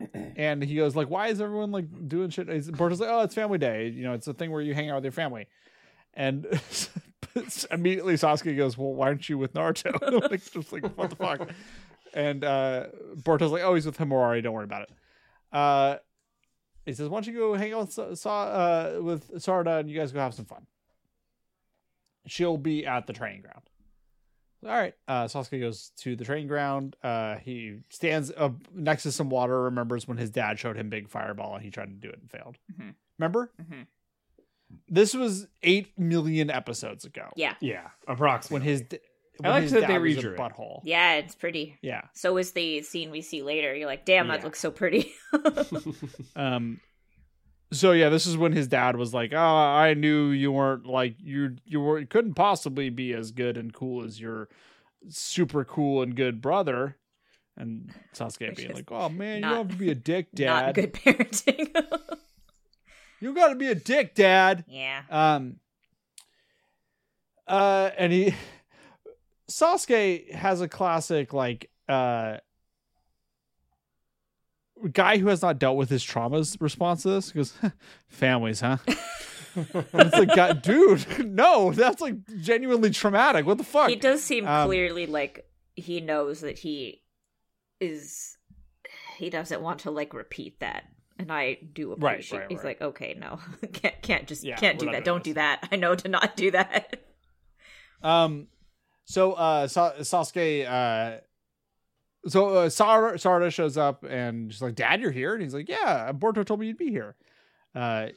and 0.14 0.62
he 0.62 0.74
goes 0.76 0.96
like, 0.96 1.10
"Why 1.10 1.28
is 1.28 1.38
everyone 1.38 1.70
like 1.70 2.08
doing 2.08 2.30
shit?" 2.30 2.48
He's- 2.48 2.70
Boruto's 2.70 2.98
like, 2.98 3.10
"Oh, 3.10 3.20
it's 3.20 3.34
family 3.34 3.58
day. 3.58 3.88
You 3.88 4.04
know, 4.04 4.14
it's 4.14 4.26
a 4.26 4.32
thing 4.32 4.50
where 4.50 4.62
you 4.62 4.72
hang 4.72 4.88
out 4.88 4.94
with 4.94 5.04
your 5.04 5.12
family." 5.12 5.48
And 6.14 6.46
immediately 7.70 8.14
Sasuke 8.14 8.56
goes, 8.56 8.76
"Well, 8.78 8.92
why 8.94 9.08
aren't 9.08 9.28
you 9.28 9.38
with 9.38 9.54
Naruto?" 9.54 10.30
like, 10.30 10.50
just 10.50 10.72
like 10.72 10.84
what 10.96 11.10
the 11.10 11.16
fuck? 11.16 11.48
And 12.14 12.44
uh, 12.44 12.86
Boruto's 13.16 13.52
like, 13.52 13.62
"Oh, 13.62 13.74
he's 13.74 13.86
with 13.86 13.98
Himawari. 13.98 14.42
Don't 14.42 14.52
worry 14.54 14.64
about 14.64 14.82
it." 14.82 14.90
Uh, 15.52 15.96
he 16.84 16.92
says, 16.92 17.08
"Why 17.08 17.20
don't 17.20 17.26
you 17.32 17.38
go 17.38 17.54
hang 17.54 17.72
out 17.74 17.96
with 17.98 18.18
Sa- 18.18 18.44
uh, 18.48 18.98
with 19.02 19.30
Sarada 19.34 19.80
and 19.80 19.90
you 19.90 19.98
guys 19.98 20.12
go 20.12 20.20
have 20.20 20.34
some 20.34 20.44
fun?" 20.46 20.66
She'll 22.26 22.56
be 22.56 22.86
at 22.86 23.06
the 23.06 23.12
training 23.12 23.42
ground. 23.42 23.62
All 24.64 24.70
right. 24.72 24.94
Uh, 25.06 25.24
Sasuke 25.26 25.60
goes 25.60 25.92
to 25.98 26.16
the 26.16 26.24
training 26.24 26.48
ground. 26.48 26.96
Uh, 27.02 27.36
he 27.36 27.78
stands 27.90 28.32
uh, 28.36 28.50
next 28.74 29.04
to 29.04 29.12
some 29.12 29.28
water. 29.28 29.62
Remembers 29.62 30.08
when 30.08 30.16
his 30.16 30.30
dad 30.30 30.58
showed 30.58 30.76
him 30.76 30.88
big 30.88 31.08
fireball 31.08 31.54
and 31.54 31.62
he 31.64 31.70
tried 31.70 31.86
to 31.86 31.92
do 31.94 32.08
it 32.08 32.18
and 32.20 32.28
failed. 32.30 32.56
Mhm. 32.72 32.94
Remember? 33.18 33.52
Mhm. 33.62 33.86
This 34.88 35.14
was 35.14 35.46
eight 35.62 35.98
million 35.98 36.50
episodes 36.50 37.04
ago. 37.04 37.28
yeah. 37.36 37.54
Yeah, 37.60 37.88
approximately. 38.08 38.54
When 38.60 38.68
his 38.68 38.82
d- 38.82 38.98
I 39.44 39.48
when 39.48 39.50
like 39.52 39.62
his 39.64 39.72
that 39.72 39.80
they 39.82 39.86
dad 39.88 39.98
was 40.02 40.16
a 40.16 40.20
redrew 40.20 40.32
it. 40.32 40.38
butthole. 40.38 40.80
Yeah, 40.84 41.14
it's 41.16 41.34
pretty. 41.34 41.78
Yeah. 41.82 42.02
So 42.14 42.36
is 42.38 42.52
the 42.52 42.82
scene 42.82 43.10
we 43.10 43.20
see 43.20 43.42
later. 43.42 43.74
You're 43.74 43.86
like, 43.86 44.04
damn, 44.06 44.28
that 44.28 44.38
Yeah. 44.40 44.44
looks 44.44 44.58
so 44.60 44.70
pretty. 44.70 45.12
Um. 46.36 46.80
So 47.72 47.90
yeah, 47.92 48.08
this 48.10 48.26
is 48.26 48.36
when 48.36 48.52
his 48.52 48.68
dad 48.68 48.96
was 48.96 49.12
like, 49.12 49.32
"Oh, 49.34 49.38
I 49.38 49.94
knew 49.94 50.28
you 50.30 50.52
weren't 50.52 50.86
like 50.86 51.16
you. 51.18 51.56
You 51.64 51.80
were 51.80 51.98
you 51.98 52.06
couldn't 52.06 52.34
possibly 52.34 52.90
be 52.90 53.12
as 53.12 53.32
good 53.32 53.56
and 53.58 53.72
cool 53.74 54.04
as 54.04 54.20
your 54.20 54.48
super 55.08 55.64
cool 55.64 56.00
and 56.02 56.14
good 56.14 56.40
brother." 56.40 56.96
And 57.56 57.92
Sasuke 58.14 58.48
Which 58.50 58.56
being 58.58 58.70
is 58.70 58.76
like, 58.76 58.92
"Oh 58.92 59.08
man, 59.08 59.40
not- 59.40 59.48
you 59.48 59.54
don't 59.56 59.66
have 59.70 59.78
to 59.78 59.84
be 59.84 59.90
a 59.90 59.94
dick, 59.96 60.26
Not 60.38 60.74
dad. 60.74 60.74
good 60.76 60.92
parenting. 60.92 62.15
You 63.20 63.34
got 63.34 63.48
to 63.48 63.54
be 63.54 63.68
a 63.68 63.74
dick, 63.74 64.14
dad." 64.14 64.64
yeah. 64.68 65.02
Um. 65.10 65.56
Uh, 67.46 67.90
and 67.96 68.12
he, 68.12 68.34
Sasuke 69.48 70.32
has 70.32 70.60
a 70.60 70.66
classic 70.68 71.32
like 71.32 71.70
uh 71.88 72.38
guy 74.92 75.18
who 75.18 75.28
has 75.28 75.42
not 75.42 75.58
dealt 75.58 75.76
with 75.76 75.88
his 75.88 76.04
traumas 76.04 76.60
response 76.60 77.02
to 77.02 77.10
this. 77.10 77.30
Goes, 77.32 77.54
families, 78.08 78.60
huh? 78.60 78.78
It's 79.58 80.14
like, 80.14 80.34
God, 80.36 80.60
dude, 80.60 81.24
no, 81.34 81.72
that's 81.72 82.02
like 82.02 82.16
genuinely 82.42 82.90
traumatic. 82.90 83.46
What 83.46 83.56
the 83.56 83.64
fuck? 83.64 83.88
He 83.88 83.96
does 83.96 84.22
seem 84.22 84.46
Um, 84.46 84.66
clearly 84.66 85.06
like 85.06 85.46
he 85.74 86.02
knows 86.02 86.42
that 86.42 86.58
he 86.58 87.02
is. 87.80 88.36
He 89.16 89.30
doesn't 89.30 89.62
want 89.62 89.78
to 89.80 89.90
like 89.90 90.12
repeat 90.12 90.60
that, 90.60 90.84
and 91.18 91.32
I 91.32 91.58
do 91.72 91.92
appreciate. 91.92 92.38
right, 92.40 92.46
He's 92.50 92.58
right. 92.58 92.64
like, 92.66 92.82
okay, 92.82 93.16
no, 93.18 93.38
can't 93.72 94.00
can't 94.02 94.26
just 94.26 94.44
Yeah, 94.44 94.56
can't 94.56 94.78
do 94.78 94.90
that. 94.92 95.04
Don't 95.04 95.24
do 95.24 95.34
that. 95.34 95.68
I 95.72 95.76
know 95.76 95.94
to 95.94 96.08
not 96.08 96.36
do 96.36 96.50
that. 96.52 97.00
Um, 98.02 98.48
so 99.04 99.32
uh, 99.32 99.68
Sa- 99.68 99.94
Sasuke, 99.94 100.68
uh, 100.68 101.20
so 102.28 102.48
uh, 102.56 102.68
Sar- 102.68 103.14
Sarada 103.14 103.52
shows 103.52 103.76
up 103.76 104.04
and 104.04 104.52
she's 104.52 104.62
like, 104.62 104.74
"Dad, 104.74 105.00
you're 105.00 105.10
here," 105.12 105.32
and 105.32 105.42
he's 105.42 105.54
like, 105.54 105.68
"Yeah, 105.68 106.10
Boruto 106.12 106.44
told 106.44 106.60
me 106.60 106.66
you'd 106.66 106.76
be 106.78 106.90
here." 106.90 107.14
Uh, 107.74 108.08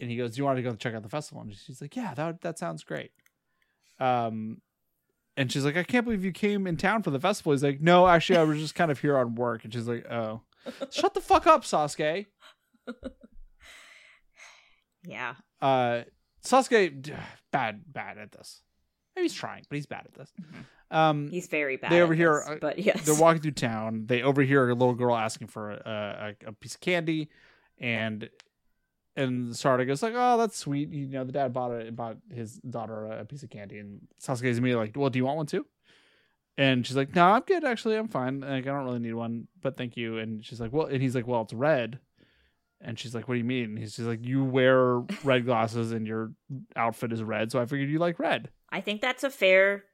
and 0.00 0.10
he 0.10 0.16
goes, 0.16 0.34
"Do 0.34 0.38
you 0.40 0.44
want 0.44 0.56
to 0.58 0.62
go 0.62 0.74
check 0.74 0.94
out 0.94 1.02
the 1.02 1.08
festival?" 1.08 1.42
And 1.42 1.54
she's 1.54 1.80
like, 1.80 1.94
"Yeah, 1.96 2.12
that 2.14 2.40
that 2.42 2.58
sounds 2.58 2.82
great." 2.84 3.12
Um, 4.00 4.60
and 5.36 5.50
she's 5.50 5.64
like, 5.64 5.76
"I 5.76 5.84
can't 5.84 6.04
believe 6.04 6.24
you 6.24 6.32
came 6.32 6.66
in 6.66 6.76
town 6.76 7.02
for 7.02 7.10
the 7.10 7.20
festival." 7.20 7.52
He's 7.52 7.62
like, 7.62 7.80
"No, 7.80 8.06
actually, 8.08 8.38
I 8.38 8.42
was 8.42 8.58
just 8.58 8.74
kind 8.74 8.90
of 8.90 8.98
here 9.00 9.16
on 9.16 9.34
work." 9.36 9.64
And 9.64 9.72
she's 9.72 9.86
like, 9.88 10.04
"Oh, 10.10 10.42
shut 10.90 11.14
the 11.14 11.20
fuck 11.20 11.46
up, 11.46 11.62
Sasuke." 11.62 12.26
yeah. 15.04 15.34
uh 15.60 16.02
Sasuke 16.44 17.14
bad 17.52 17.82
bad 17.86 18.18
at 18.18 18.32
this. 18.32 18.62
Maybe 19.14 19.24
he's 19.26 19.34
trying, 19.34 19.64
but 19.68 19.76
he's 19.76 19.86
bad 19.86 20.06
at 20.06 20.14
this. 20.14 20.32
Um 20.90 21.28
He's 21.30 21.46
very 21.46 21.76
bad. 21.76 21.92
They 21.92 22.00
overhear, 22.00 22.42
this, 22.46 22.56
uh, 22.56 22.58
but 22.60 22.78
yes, 22.78 23.04
they're 23.04 23.14
walking 23.14 23.42
through 23.42 23.52
town. 23.52 24.04
They 24.06 24.22
overhear 24.22 24.68
a 24.68 24.74
little 24.74 24.94
girl 24.94 25.16
asking 25.16 25.48
for 25.48 25.72
a, 25.72 26.34
a, 26.44 26.48
a 26.48 26.52
piece 26.52 26.74
of 26.74 26.80
candy, 26.80 27.28
and 27.78 28.28
and 29.16 29.52
Sarada 29.52 29.86
goes 29.86 30.02
like, 30.02 30.14
"Oh, 30.16 30.38
that's 30.38 30.56
sweet." 30.56 30.90
You 30.90 31.06
know, 31.06 31.24
the 31.24 31.32
dad 31.32 31.52
bought 31.52 31.72
it, 31.72 31.94
bought 31.94 32.16
his 32.30 32.54
daughter 32.58 33.06
a 33.06 33.24
piece 33.24 33.42
of 33.42 33.50
candy, 33.50 33.78
and 33.78 34.00
Sasuke 34.20 34.42
Sasuke's 34.42 34.58
immediately 34.58 34.86
like, 34.86 34.96
"Well, 34.96 35.10
do 35.10 35.18
you 35.18 35.24
want 35.24 35.36
one 35.36 35.46
too?" 35.46 35.66
And 36.56 36.86
she's 36.86 36.96
like, 36.96 37.14
"No, 37.14 37.26
I'm 37.26 37.42
good. 37.42 37.64
Actually, 37.64 37.96
I'm 37.96 38.08
fine. 38.08 38.40
Like, 38.40 38.66
I 38.66 38.70
don't 38.70 38.84
really 38.84 38.98
need 38.98 39.14
one, 39.14 39.48
but 39.60 39.76
thank 39.76 39.96
you." 39.96 40.18
And 40.18 40.44
she's 40.44 40.60
like, 40.60 40.72
"Well," 40.72 40.86
and 40.86 41.02
he's 41.02 41.14
like, 41.14 41.26
"Well, 41.26 41.42
it's 41.42 41.52
red." 41.52 41.98
And 42.84 42.98
she's 42.98 43.14
like, 43.14 43.28
"What 43.28 43.34
do 43.34 43.38
you 43.38 43.44
mean?" 43.44 43.64
And 43.64 43.78
he's 43.78 43.96
just 43.96 44.08
like, 44.08 44.24
"You 44.24 44.44
wear 44.44 44.98
red 45.24 45.44
glasses, 45.44 45.92
and 45.92 46.06
your 46.06 46.32
outfit 46.76 47.12
is 47.12 47.22
red, 47.22 47.52
so 47.52 47.60
I 47.60 47.66
figured 47.66 47.88
you 47.90 47.98
like 47.98 48.18
red." 48.18 48.50
I 48.70 48.80
think 48.80 49.00
that's 49.00 49.22
a 49.22 49.30
fair, 49.30 49.84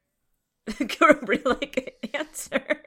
like 1.45 2.09
answer. 2.13 2.79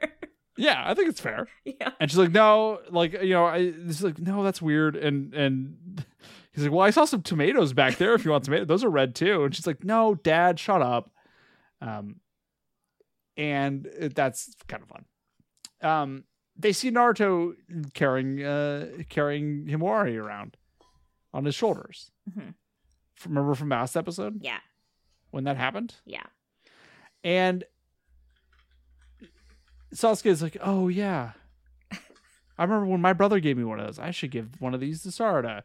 Yeah, 0.57 0.83
I 0.85 0.93
think 0.93 1.09
it's 1.09 1.19
fair. 1.21 1.47
yeah. 1.65 1.91
And 1.99 2.11
she's 2.11 2.17
like, 2.17 2.31
no, 2.31 2.79
like 2.91 3.13
you 3.13 3.31
know, 3.31 3.45
I 3.45 3.71
this 3.71 3.97
is 3.97 4.03
like, 4.03 4.19
no, 4.19 4.43
that's 4.43 4.61
weird. 4.61 4.95
And 4.95 5.33
and 5.33 6.05
he's 6.51 6.63
like, 6.63 6.71
well, 6.71 6.85
I 6.85 6.91
saw 6.91 7.05
some 7.05 7.21
tomatoes 7.21 7.73
back 7.73 7.97
there. 7.97 8.13
If 8.13 8.23
you 8.25 8.31
want 8.31 8.43
tomatoes, 8.43 8.67
those 8.67 8.83
are 8.83 8.89
red 8.89 9.15
too. 9.15 9.43
And 9.43 9.55
she's 9.55 9.65
like, 9.67 9.83
no, 9.83 10.15
Dad, 10.15 10.59
shut 10.59 10.81
up. 10.81 11.09
Um, 11.81 12.17
and 13.35 13.87
that's 14.15 14.53
kind 14.67 14.83
of 14.83 14.89
fun. 14.89 15.05
Um, 15.81 16.23
they 16.55 16.71
see 16.71 16.91
Naruto 16.91 17.53
carrying 17.93 18.43
uh 18.43 18.87
carrying 19.09 19.65
Himawari 19.65 20.15
around 20.21 20.57
on 21.33 21.45
his 21.45 21.55
shoulders. 21.55 22.11
Mhm. 22.29 22.53
Remember 23.25 23.55
from 23.55 23.69
last 23.69 23.95
episode 23.95 24.39
Yeah. 24.41 24.59
when 25.31 25.45
that 25.45 25.57
happened? 25.57 25.95
Yeah. 26.05 26.23
And 27.23 27.63
Sasuke 29.93 30.25
is 30.27 30.41
like, 30.41 30.57
oh 30.61 30.87
yeah. 30.87 31.31
I 32.57 32.63
remember 32.63 32.85
when 32.87 33.01
my 33.01 33.13
brother 33.13 33.39
gave 33.39 33.57
me 33.57 33.63
one 33.63 33.79
of 33.79 33.85
those. 33.87 33.99
I 33.99 34.11
should 34.11 34.31
give 34.31 34.59
one 34.59 34.73
of 34.73 34.79
these 34.79 35.03
to 35.03 35.09
Sarada. 35.09 35.61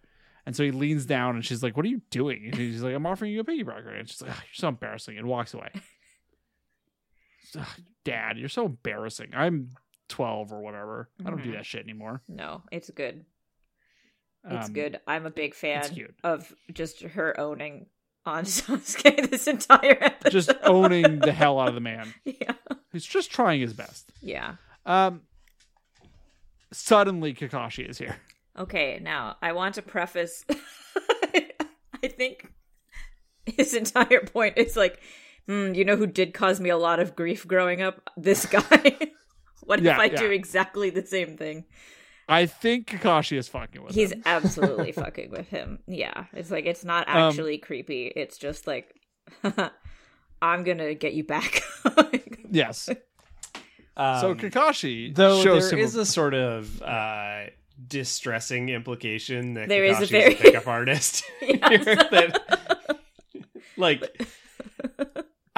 And 0.46 0.54
so 0.56 0.62
he 0.64 0.70
leans 0.70 1.04
down 1.04 1.34
and 1.34 1.44
she's 1.44 1.62
like, 1.62 1.76
What 1.76 1.84
are 1.84 1.90
you 1.90 2.00
doing? 2.10 2.44
And 2.46 2.54
he's 2.54 2.82
like, 2.82 2.94
I'm 2.94 3.04
offering 3.06 3.32
you 3.32 3.40
a 3.40 3.44
piggybacker. 3.44 3.98
And 3.98 4.08
she's 4.08 4.22
like, 4.22 4.30
"Ah, 4.30 4.40
You're 4.46 4.54
so 4.54 4.68
embarrassing. 4.68 5.18
And 5.18 5.26
walks 5.26 5.52
away. 5.52 5.68
Dad, 8.04 8.38
you're 8.38 8.48
so 8.48 8.66
embarrassing. 8.66 9.30
I'm 9.34 9.70
12 10.08 10.52
or 10.52 10.60
whatever. 10.60 11.08
I 11.24 11.30
don't 11.30 11.42
do 11.42 11.50
Mhm. 11.50 11.56
that 11.56 11.66
shit 11.66 11.82
anymore. 11.84 12.22
No, 12.28 12.62
it's 12.72 12.90
good. 12.90 13.24
It's 14.48 14.68
Um, 14.68 14.72
good. 14.72 15.00
I'm 15.06 15.26
a 15.26 15.30
big 15.30 15.54
fan 15.54 15.84
of 16.24 16.52
just 16.72 17.02
her 17.02 17.38
owning 17.38 17.86
on 18.24 18.44
Sasuke 18.44 19.28
this 19.30 19.46
entire 19.46 19.98
episode. 20.00 20.30
Just 20.30 20.52
owning 20.62 21.18
the 21.20 21.32
hell 21.32 21.58
out 21.60 21.68
of 21.68 21.74
the 21.74 21.80
man. 21.80 22.12
yeah. 22.24 22.52
He's 22.92 23.04
just 23.04 23.30
trying 23.30 23.60
his 23.60 23.74
best. 23.74 24.10
Yeah. 24.22 24.56
Um, 24.86 25.22
suddenly, 26.72 27.34
Kakashi 27.34 27.88
is 27.88 27.98
here. 27.98 28.16
Okay, 28.58 28.98
now 29.02 29.36
I 29.42 29.52
want 29.52 29.74
to 29.76 29.82
preface 29.82 30.44
I 32.02 32.08
think 32.08 32.52
his 33.44 33.74
entire 33.74 34.20
point 34.20 34.56
is 34.56 34.76
like, 34.76 35.00
hmm, 35.46 35.74
you 35.74 35.84
know 35.84 35.96
who 35.96 36.06
did 36.06 36.32
cause 36.34 36.60
me 36.60 36.70
a 36.70 36.76
lot 36.76 37.00
of 37.00 37.16
grief 37.16 37.46
growing 37.46 37.82
up? 37.82 38.08
This 38.16 38.46
guy. 38.46 38.96
What 39.68 39.80
Yeah, 39.82 39.92
if 39.94 39.98
I 40.00 40.04
yeah. 40.06 40.16
do 40.18 40.30
exactly 40.30 40.90
the 40.90 41.06
same 41.06 41.36
thing? 41.36 41.64
I 42.28 42.44
think 42.46 42.88
Kakashi 42.88 43.38
is 43.38 43.48
fucking 43.48 43.82
with 43.82 43.94
He's 43.94 44.12
him. 44.12 44.18
He's 44.18 44.26
absolutely 44.26 44.92
fucking 45.02 45.30
with 45.30 45.48
him. 45.48 45.78
Yeah. 45.86 46.24
It's 46.34 46.50
like 46.50 46.66
it's 46.66 46.84
not 46.84 47.08
Um, 47.08 47.16
actually 47.16 47.58
creepy. 47.58 48.06
It's 48.14 48.36
just 48.36 48.66
like 48.66 48.94
I'm 50.42 50.62
gonna 50.64 50.94
get 50.94 51.14
you 51.14 51.24
back. 51.24 51.62
Yes. 52.50 52.88
Um, 53.94 54.20
so 54.22 54.34
Kakashi 54.34 55.14
though 55.14 55.42
shows 55.42 55.68
there 55.70 55.78
him 55.78 55.84
is 55.84 55.96
a 55.96 56.06
sort 56.06 56.32
of 56.32 56.80
uh, 56.82 57.42
distressing 57.86 58.70
implication 58.70 59.52
that 59.54 59.68
There 59.68 59.84
is 59.84 59.98
a 59.98 60.00
Kakashi's 60.02 60.10
very- 60.10 60.34
pickup 60.34 60.66
artist. 60.66 61.24
Yes. 61.42 61.84
that, 61.84 62.98
like 63.76 64.02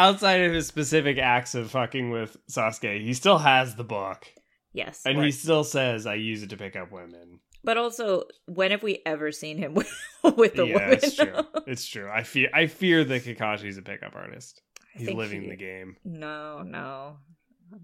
outside 0.01 0.41
of 0.43 0.53
his 0.53 0.67
specific 0.67 1.19
acts 1.19 1.55
of 1.55 1.71
fucking 1.71 2.11
with 2.11 2.37
Sasuke, 2.51 3.01
he 3.01 3.13
still 3.13 3.39
has 3.39 3.75
the 3.77 3.85
book, 3.85 4.27
yes. 4.73 5.03
and 5.05 5.23
he 5.23 5.31
still 5.31 5.63
says, 5.65 6.07
"I 6.07 6.15
use 6.15 6.43
it 6.43 6.51
to 6.51 6.57
pick 6.57 6.75
up 6.77 6.91
women." 6.91 7.41
But 7.63 7.77
also, 7.77 8.25
when 8.47 8.71
have 8.71 8.83
we 8.83 9.03
ever 9.05 9.31
seen 9.33 9.59
him 9.59 9.75
with, 9.79 9.93
with 10.25 10.59
a 10.59 10.67
yeah, 10.67 10.75
woman? 10.75 10.93
it's 11.03 11.15
true. 11.15 11.35
It's 11.67 11.87
true. 11.87 12.09
I 12.11 12.23
fear. 12.23 12.49
I 12.53 12.67
fear 12.67 13.05
that 13.05 13.23
Kakashi's 13.23 13.77
a 13.79 13.83
pickup 13.83 14.17
artist. 14.17 14.63
I 14.97 15.01
He's 15.01 15.13
living 15.13 15.43
he- 15.43 15.51
the 15.51 15.57
game. 15.57 15.97
No, 16.05 16.63
no. 16.63 17.19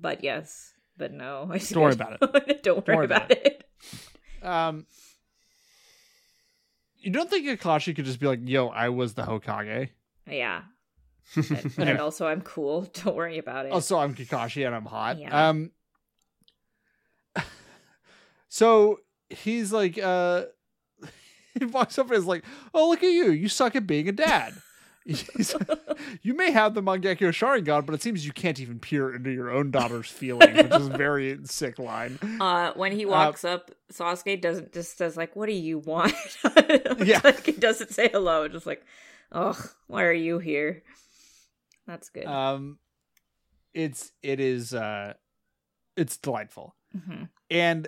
But 0.01 0.25
yes. 0.25 0.73
But 0.97 1.13
no. 1.13 1.51
It's 1.55 1.71
Don't 1.71 1.83
worry 1.83 1.93
about 1.93 2.19
it. 2.21 2.63
Don't 2.63 2.87
worry, 2.87 2.97
worry 2.97 3.05
about, 3.05 3.31
about 3.31 3.47
it. 3.47 3.65
Um, 4.43 4.87
you 6.99 7.11
don't 7.13 7.29
think 7.31 7.47
Kakashi 7.47 7.95
could 7.95 8.07
just 8.07 8.19
be 8.19 8.27
like, 8.27 8.41
"Yo, 8.43 8.69
I 8.69 8.89
was 8.89 9.15
the 9.15 9.23
Hokage." 9.23 9.91
Yeah. 10.27 10.63
And, 11.35 11.75
and 11.79 11.99
also, 11.99 12.27
I'm 12.27 12.43
cool. 12.43 12.83
Don't 13.05 13.17
worry 13.17 13.39
about 13.39 13.67
it. 13.67 13.73
Also, 13.73 13.99
I'm 13.99 14.15
Kakashi 14.15 14.67
and 14.67 14.75
I'm 14.75 14.87
hot. 14.87 15.19
Yeah. 15.19 15.49
Um. 15.49 15.71
So 18.49 19.01
he's 19.29 19.71
like, 19.71 19.99
uh, 19.99 20.45
he 21.59 21.67
walks 21.67 21.99
up 21.99 22.07
and 22.07 22.17
is 22.17 22.25
like, 22.25 22.45
"Oh, 22.73 22.89
look 22.89 23.03
at 23.03 23.11
you! 23.11 23.31
You 23.31 23.49
suck 23.49 23.77
at 23.77 23.87
being 23.87 24.09
a 24.09 24.13
dad." 24.13 24.55
You 26.23 26.35
may 26.35 26.51
have 26.51 26.75
the 26.75 26.83
Mangekyo 26.83 27.31
Sharingan, 27.31 27.87
but 27.87 27.95
it 27.95 28.03
seems 28.03 28.27
you 28.27 28.33
can't 28.33 28.59
even 28.59 28.81
peer 28.81 29.15
into 29.15 29.31
your 29.31 29.51
own 29.51 29.71
daughter's 29.71 30.09
feelings, 30.09 30.57
which 30.57 30.73
is 30.73 30.87
a 30.89 30.97
very 30.97 31.39
sick 31.45 31.79
line. 31.79 32.19
Uh, 32.41 32.73
when 32.75 32.93
he 32.93 33.07
walks 33.07 33.45
up, 33.45 33.71
Sasuke 33.93 34.41
doesn't 34.41 34.73
just 34.73 34.97
says 34.99 35.17
like, 35.17 35.37
"What 35.37 35.47
do 35.47 35.53
you 35.53 35.79
want?" 35.79 36.15
Yeah. 36.99 37.21
like 37.23 37.47
he 37.47 37.53
doesn't 37.53 37.93
say 37.93 38.09
hello. 38.09 38.49
Just 38.49 38.67
like, 38.67 38.85
"Ugh, 39.33 39.69
why 39.87 40.05
are 40.05 40.13
you 40.13 40.39
here?" 40.39 40.83
That's 41.87 42.09
good. 42.11 42.27
Um, 42.27 42.79
it's 43.75 44.13
it 44.23 44.41
is 44.41 44.73
uh, 44.75 45.15
it's 45.97 46.17
delightful. 46.17 46.75
hmm 46.93 47.25
and 47.51 47.87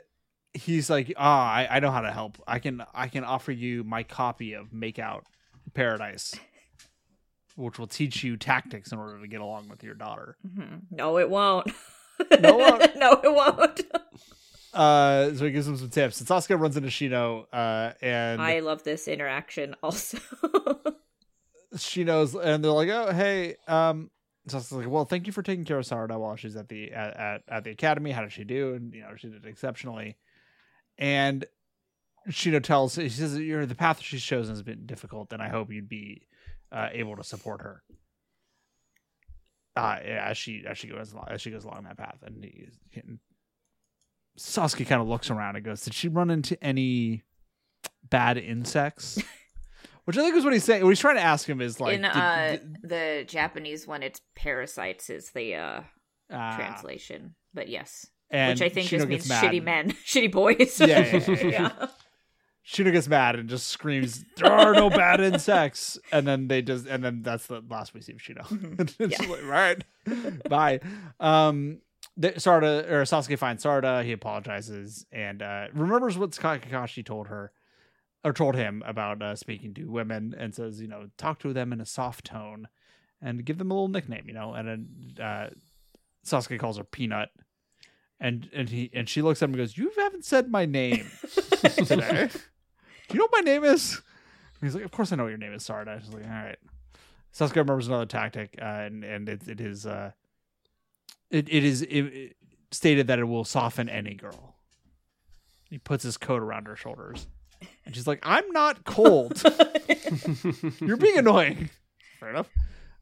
he's 0.54 0.88
like 0.88 1.12
ah 1.16 1.50
I, 1.52 1.76
I 1.76 1.80
know 1.80 1.90
how 1.90 2.00
to 2.00 2.10
help 2.12 2.38
i 2.46 2.58
can 2.60 2.82
i 2.94 3.08
can 3.08 3.22
offer 3.24 3.50
you 3.52 3.82
my 3.84 4.02
copy 4.04 4.52
of 4.54 4.72
make 4.72 4.98
out 4.98 5.26
paradise 5.74 6.34
which 7.56 7.78
will 7.78 7.86
teach 7.88 8.22
you 8.22 8.36
tactics 8.36 8.92
in 8.92 8.98
order 8.98 9.20
to 9.20 9.26
get 9.26 9.40
along 9.40 9.68
with 9.68 9.82
your 9.82 9.94
daughter 9.94 10.36
hmm 10.54 10.76
No, 10.90 11.18
it 11.18 11.28
won't. 11.28 11.66
No, 12.40 12.60
it 12.60 12.70
won't. 12.70 12.96
no, 12.96 13.12
it 13.22 13.34
won't. 13.34 13.80
uh 14.72 15.34
so 15.34 15.44
he 15.44 15.50
gives 15.50 15.66
him 15.66 15.76
some 15.76 15.90
tips 15.90 16.20
and 16.20 16.28
sasuke 16.28 16.58
runs 16.58 16.76
into 16.76 16.88
shino 16.88 17.46
uh 17.52 17.92
and 18.00 18.40
I 18.40 18.60
love 18.60 18.82
this 18.84 19.08
interaction. 19.08 19.74
Also, 19.82 20.18
shino's 21.76 22.34
and 22.34 22.64
they're 22.64 22.72
like 22.72 22.88
oh 22.88 23.12
hey 23.12 23.56
um 23.66 24.10
Sasuke's 24.48 24.72
like, 24.72 24.88
well, 24.88 25.04
thank 25.04 25.26
you 25.26 25.32
for 25.32 25.42
taking 25.42 25.64
care 25.64 25.78
of 25.78 25.84
Sarada 25.84 26.18
while 26.18 26.36
she's 26.36 26.56
at 26.56 26.68
the 26.68 26.90
at, 26.92 27.16
at, 27.16 27.42
at 27.48 27.64
the 27.64 27.70
academy. 27.70 28.10
How 28.10 28.22
did 28.22 28.32
she 28.32 28.44
do? 28.44 28.74
And 28.74 28.94
you 28.94 29.02
know, 29.02 29.14
she 29.16 29.28
did 29.28 29.44
exceptionally. 29.46 30.16
And 30.96 31.44
Shino 32.28 32.62
tells 32.62 32.94
she 32.94 33.08
says 33.08 33.38
you're 33.38 33.66
the 33.66 33.74
path 33.74 34.00
she's 34.00 34.22
chosen 34.22 34.54
has 34.54 34.62
been 34.62 34.86
difficult, 34.86 35.32
and 35.32 35.42
I 35.42 35.48
hope 35.48 35.72
you'd 35.72 35.88
be 35.88 36.26
uh, 36.72 36.88
able 36.92 37.16
to 37.16 37.24
support 37.24 37.62
her. 37.62 37.82
Uh, 39.76 39.98
as 40.02 40.36
she 40.36 40.64
as 40.66 40.76
she 40.76 40.88
goes 40.88 41.12
along, 41.12 41.26
as 41.30 41.40
she 41.40 41.50
goes 41.50 41.64
along 41.64 41.84
that 41.84 41.96
path, 41.96 42.18
and, 42.24 42.44
he, 42.44 42.66
and 42.94 43.20
Sasuke 44.38 44.86
kind 44.86 45.00
of 45.00 45.08
looks 45.08 45.30
around 45.30 45.56
and 45.56 45.64
goes, 45.64 45.82
"Did 45.82 45.94
she 45.94 46.08
run 46.08 46.30
into 46.30 46.62
any 46.62 47.22
bad 48.08 48.38
insects?" 48.38 49.22
Which 50.08 50.16
I 50.16 50.22
think 50.22 50.36
is 50.36 50.44
what 50.44 50.54
he's 50.54 50.64
saying. 50.64 50.82
What 50.82 50.88
he's 50.88 51.00
trying 51.00 51.16
to 51.16 51.22
ask 51.22 51.46
him 51.46 51.60
is 51.60 51.80
like, 51.82 51.98
in 51.98 52.06
uh, 52.06 52.52
did- 52.52 52.76
the 52.82 53.24
Japanese 53.26 53.86
one, 53.86 54.02
it's 54.02 54.22
parasites 54.34 55.10
is 55.10 55.32
the 55.32 55.56
uh, 55.56 55.80
ah, 56.32 56.56
translation. 56.56 57.34
But 57.52 57.68
yes, 57.68 58.06
and 58.30 58.58
which 58.58 58.62
I 58.62 58.72
think 58.72 58.88
Shino 58.88 59.00
just 59.00 59.08
means 59.08 59.28
shitty 59.28 59.62
men, 59.62 59.90
shitty 60.06 60.32
boys. 60.32 60.80
Yeah, 60.80 60.86
yeah, 61.14 61.24
yeah, 61.28 61.42
yeah. 61.50 61.86
Shino 62.66 62.90
gets 62.90 63.06
mad 63.06 63.36
and 63.36 63.50
just 63.50 63.66
screams, 63.66 64.24
"There 64.38 64.50
are 64.50 64.72
no 64.72 64.88
bad 64.88 65.20
insects!" 65.20 65.98
And 66.10 66.26
then 66.26 66.48
they 66.48 66.62
just, 66.62 66.86
and 66.86 67.04
then 67.04 67.20
that's 67.20 67.46
the 67.46 67.62
last 67.68 67.92
we 67.92 68.00
see 68.00 68.12
of 68.12 68.18
Shino. 68.18 68.46
Mhm. 68.48 68.94
It's 68.98 69.28
like, 69.28 69.44
right, 69.44 69.84
bye. 70.48 70.80
Um, 71.20 71.82
the, 72.16 72.30
Sarda 72.30 72.90
or 72.90 73.02
Sasuke 73.02 73.38
finds 73.38 73.62
Sarda. 73.62 74.02
He 74.06 74.12
apologizes 74.12 75.04
and 75.12 75.42
uh, 75.42 75.66
remembers 75.74 76.16
what 76.16 76.30
Kakashi 76.30 77.04
told 77.04 77.26
her 77.26 77.52
or 78.28 78.32
told 78.32 78.54
him 78.54 78.82
about 78.86 79.22
uh, 79.22 79.34
speaking 79.34 79.74
to 79.74 79.84
women, 79.84 80.34
and 80.36 80.54
says, 80.54 80.80
you 80.80 80.88
know, 80.88 81.08
talk 81.16 81.38
to 81.40 81.52
them 81.52 81.72
in 81.72 81.80
a 81.80 81.86
soft 81.86 82.26
tone 82.26 82.68
and 83.20 83.44
give 83.44 83.58
them 83.58 83.70
a 83.70 83.74
little 83.74 83.88
nickname, 83.88 84.24
you 84.26 84.34
know. 84.34 84.54
And 84.54 84.68
then 84.68 85.24
uh, 85.24 85.48
Sasuke 86.24 86.58
calls 86.58 86.78
her 86.78 86.84
Peanut. 86.84 87.30
And 88.20 88.48
and 88.52 88.68
he 88.68 88.90
and 88.92 89.08
she 89.08 89.22
looks 89.22 89.40
at 89.40 89.46
him 89.46 89.54
and 89.54 89.58
goes, 89.58 89.78
"You 89.78 89.92
haven't 89.96 90.24
said 90.24 90.50
my 90.50 90.66
name 90.66 91.08
today. 91.86 92.28
Do 92.32 93.14
you 93.14 93.20
know 93.20 93.28
what 93.30 93.44
my 93.44 93.52
name 93.52 93.62
is?" 93.62 93.94
And 94.60 94.68
he's 94.68 94.74
like, 94.74 94.84
"Of 94.84 94.90
course 94.90 95.12
I 95.12 95.16
know 95.16 95.22
what 95.22 95.28
your 95.28 95.38
name 95.38 95.52
is, 95.52 95.62
Sarda." 95.62 96.00
She's 96.00 96.12
like, 96.12 96.24
"All 96.24 96.30
right." 96.30 96.58
Sasuke 97.32 97.54
remembers 97.54 97.86
another 97.86 98.06
tactic, 98.06 98.58
uh, 98.60 98.64
and 98.64 99.04
and 99.04 99.28
it, 99.28 99.46
it 99.46 99.60
is 99.60 99.86
uh, 99.86 100.10
it 101.30 101.48
it 101.48 101.62
is 101.62 101.82
it, 101.82 102.02
it 102.02 102.36
stated 102.72 103.06
that 103.06 103.20
it 103.20 103.24
will 103.24 103.44
soften 103.44 103.88
any 103.88 104.14
girl. 104.14 104.56
He 105.70 105.78
puts 105.78 106.02
his 106.02 106.16
coat 106.16 106.42
around 106.42 106.66
her 106.66 106.74
shoulders, 106.74 107.28
And 107.84 107.94
she's 107.94 108.06
like, 108.06 108.20
I'm 108.22 108.48
not 108.50 108.84
cold. 108.84 109.42
You're 110.80 110.96
being 110.96 111.18
annoying. 111.18 111.70
Fair 112.20 112.30
enough. 112.30 112.50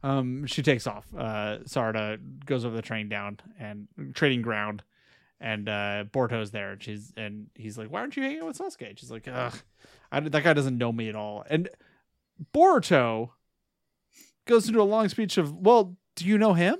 Um, 0.02 0.46
she 0.46 0.62
takes 0.62 0.86
off. 0.86 1.06
Uh, 1.16 1.58
Sarda 1.64 2.18
goes 2.44 2.64
over 2.64 2.76
the 2.76 2.82
train 2.82 3.08
down 3.08 3.40
and 3.58 3.88
trading 4.14 4.42
ground, 4.42 4.82
and 5.40 5.68
uh, 5.68 6.04
Boruto's 6.12 6.52
there. 6.52 6.72
And 6.72 6.82
she's 6.82 7.12
and 7.16 7.48
he's 7.54 7.76
like, 7.76 7.88
"Why 7.88 8.00
aren't 8.00 8.16
you 8.16 8.22
hanging 8.22 8.40
out 8.40 8.46
with 8.46 8.58
Sasuke?" 8.58 8.96
She's 8.98 9.10
like, 9.10 9.26
"Ugh, 9.26 9.54
I, 10.12 10.20
that 10.20 10.44
guy 10.44 10.52
doesn't 10.52 10.78
know 10.78 10.92
me 10.92 11.08
at 11.08 11.16
all." 11.16 11.44
And 11.50 11.68
Boruto 12.54 13.30
goes 14.44 14.68
into 14.68 14.80
a 14.80 14.84
long 14.84 15.08
speech 15.08 15.38
of, 15.38 15.52
"Well, 15.52 15.96
do 16.14 16.24
you 16.24 16.38
know 16.38 16.54
him? 16.54 16.76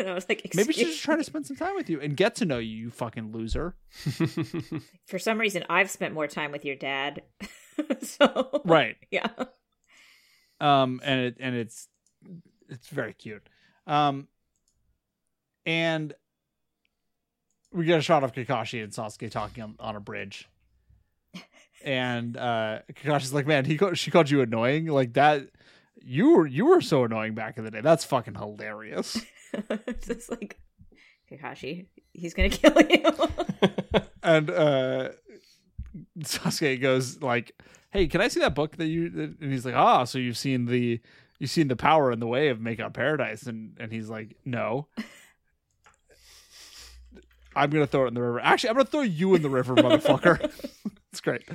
And 0.00 0.08
I 0.10 0.14
was 0.14 0.26
like, 0.28 0.50
Maybe 0.54 0.72
she's 0.72 0.88
just 0.88 1.02
trying 1.02 1.18
to 1.18 1.24
spend 1.24 1.46
some 1.46 1.56
time 1.56 1.76
with 1.76 1.88
you 1.88 2.00
and 2.00 2.16
get 2.16 2.34
to 2.36 2.44
know 2.44 2.58
you, 2.58 2.76
you 2.76 2.90
fucking 2.90 3.30
loser." 3.32 3.76
For 5.06 5.18
some 5.18 5.38
reason, 5.38 5.64
I've 5.70 5.90
spent 5.90 6.14
more 6.14 6.26
time 6.26 6.50
with 6.52 6.64
your 6.64 6.76
dad. 6.76 7.22
so 8.02 8.62
Right. 8.64 8.96
yeah. 9.10 9.28
um 10.60 11.00
and 11.04 11.20
it 11.20 11.36
and 11.40 11.54
it's 11.54 11.88
it's 12.68 12.88
very 12.88 13.12
cute 13.14 13.48
um 13.86 14.28
and 15.64 16.12
we 17.72 17.84
get 17.86 17.98
a 17.98 18.02
shot 18.02 18.22
of 18.24 18.32
kakashi 18.32 18.82
and 18.82 18.92
sasuke 18.92 19.30
talking 19.30 19.62
on, 19.62 19.76
on 19.80 19.96
a 19.96 20.00
bridge 20.00 20.48
and 21.82 22.36
uh 22.36 22.80
kakashi's 22.92 23.32
like 23.32 23.46
man 23.46 23.64
he 23.64 23.78
called, 23.78 23.96
she 23.96 24.10
called 24.10 24.28
you 24.28 24.42
annoying 24.42 24.86
like 24.86 25.14
that 25.14 25.48
you 26.02 26.36
were 26.36 26.46
you 26.46 26.66
were 26.66 26.80
so 26.82 27.04
annoying 27.04 27.34
back 27.34 27.56
in 27.56 27.64
the 27.64 27.70
day 27.70 27.80
that's 27.80 28.04
fucking 28.04 28.34
hilarious 28.34 29.16
it's 29.86 30.06
just 30.06 30.30
like 30.30 30.58
Kakashi, 31.30 31.86
he's 32.12 32.34
gonna 32.34 32.48
kill 32.50 32.80
you. 32.80 33.12
and 34.22 34.50
uh 34.50 35.08
Sasuke 36.20 36.80
goes 36.80 37.20
like, 37.20 37.52
"Hey, 37.90 38.06
can 38.06 38.20
I 38.20 38.28
see 38.28 38.40
that 38.40 38.54
book 38.54 38.76
that 38.76 38.86
you?" 38.86 39.36
And 39.40 39.52
he's 39.52 39.64
like, 39.64 39.74
"Ah, 39.74 40.04
so 40.04 40.18
you've 40.18 40.38
seen 40.38 40.66
the 40.66 41.00
you've 41.38 41.50
seen 41.50 41.68
the 41.68 41.76
power 41.76 42.10
and 42.10 42.22
the 42.22 42.26
way 42.26 42.48
of 42.48 42.60
make 42.60 42.80
out 42.80 42.94
paradise?" 42.94 43.44
And 43.44 43.76
and 43.80 43.92
he's 43.92 44.08
like, 44.08 44.36
"No." 44.44 44.86
I'm 47.56 47.70
gonna 47.70 47.86
throw 47.86 48.04
it 48.04 48.08
in 48.08 48.14
the 48.14 48.22
river. 48.22 48.40
Actually, 48.40 48.70
I'm 48.70 48.76
gonna 48.76 48.84
throw 48.86 49.00
you 49.00 49.34
in 49.34 49.42
the 49.42 49.50
river, 49.50 49.74
motherfucker. 49.74 50.52
it's 51.10 51.20
great. 51.20 51.48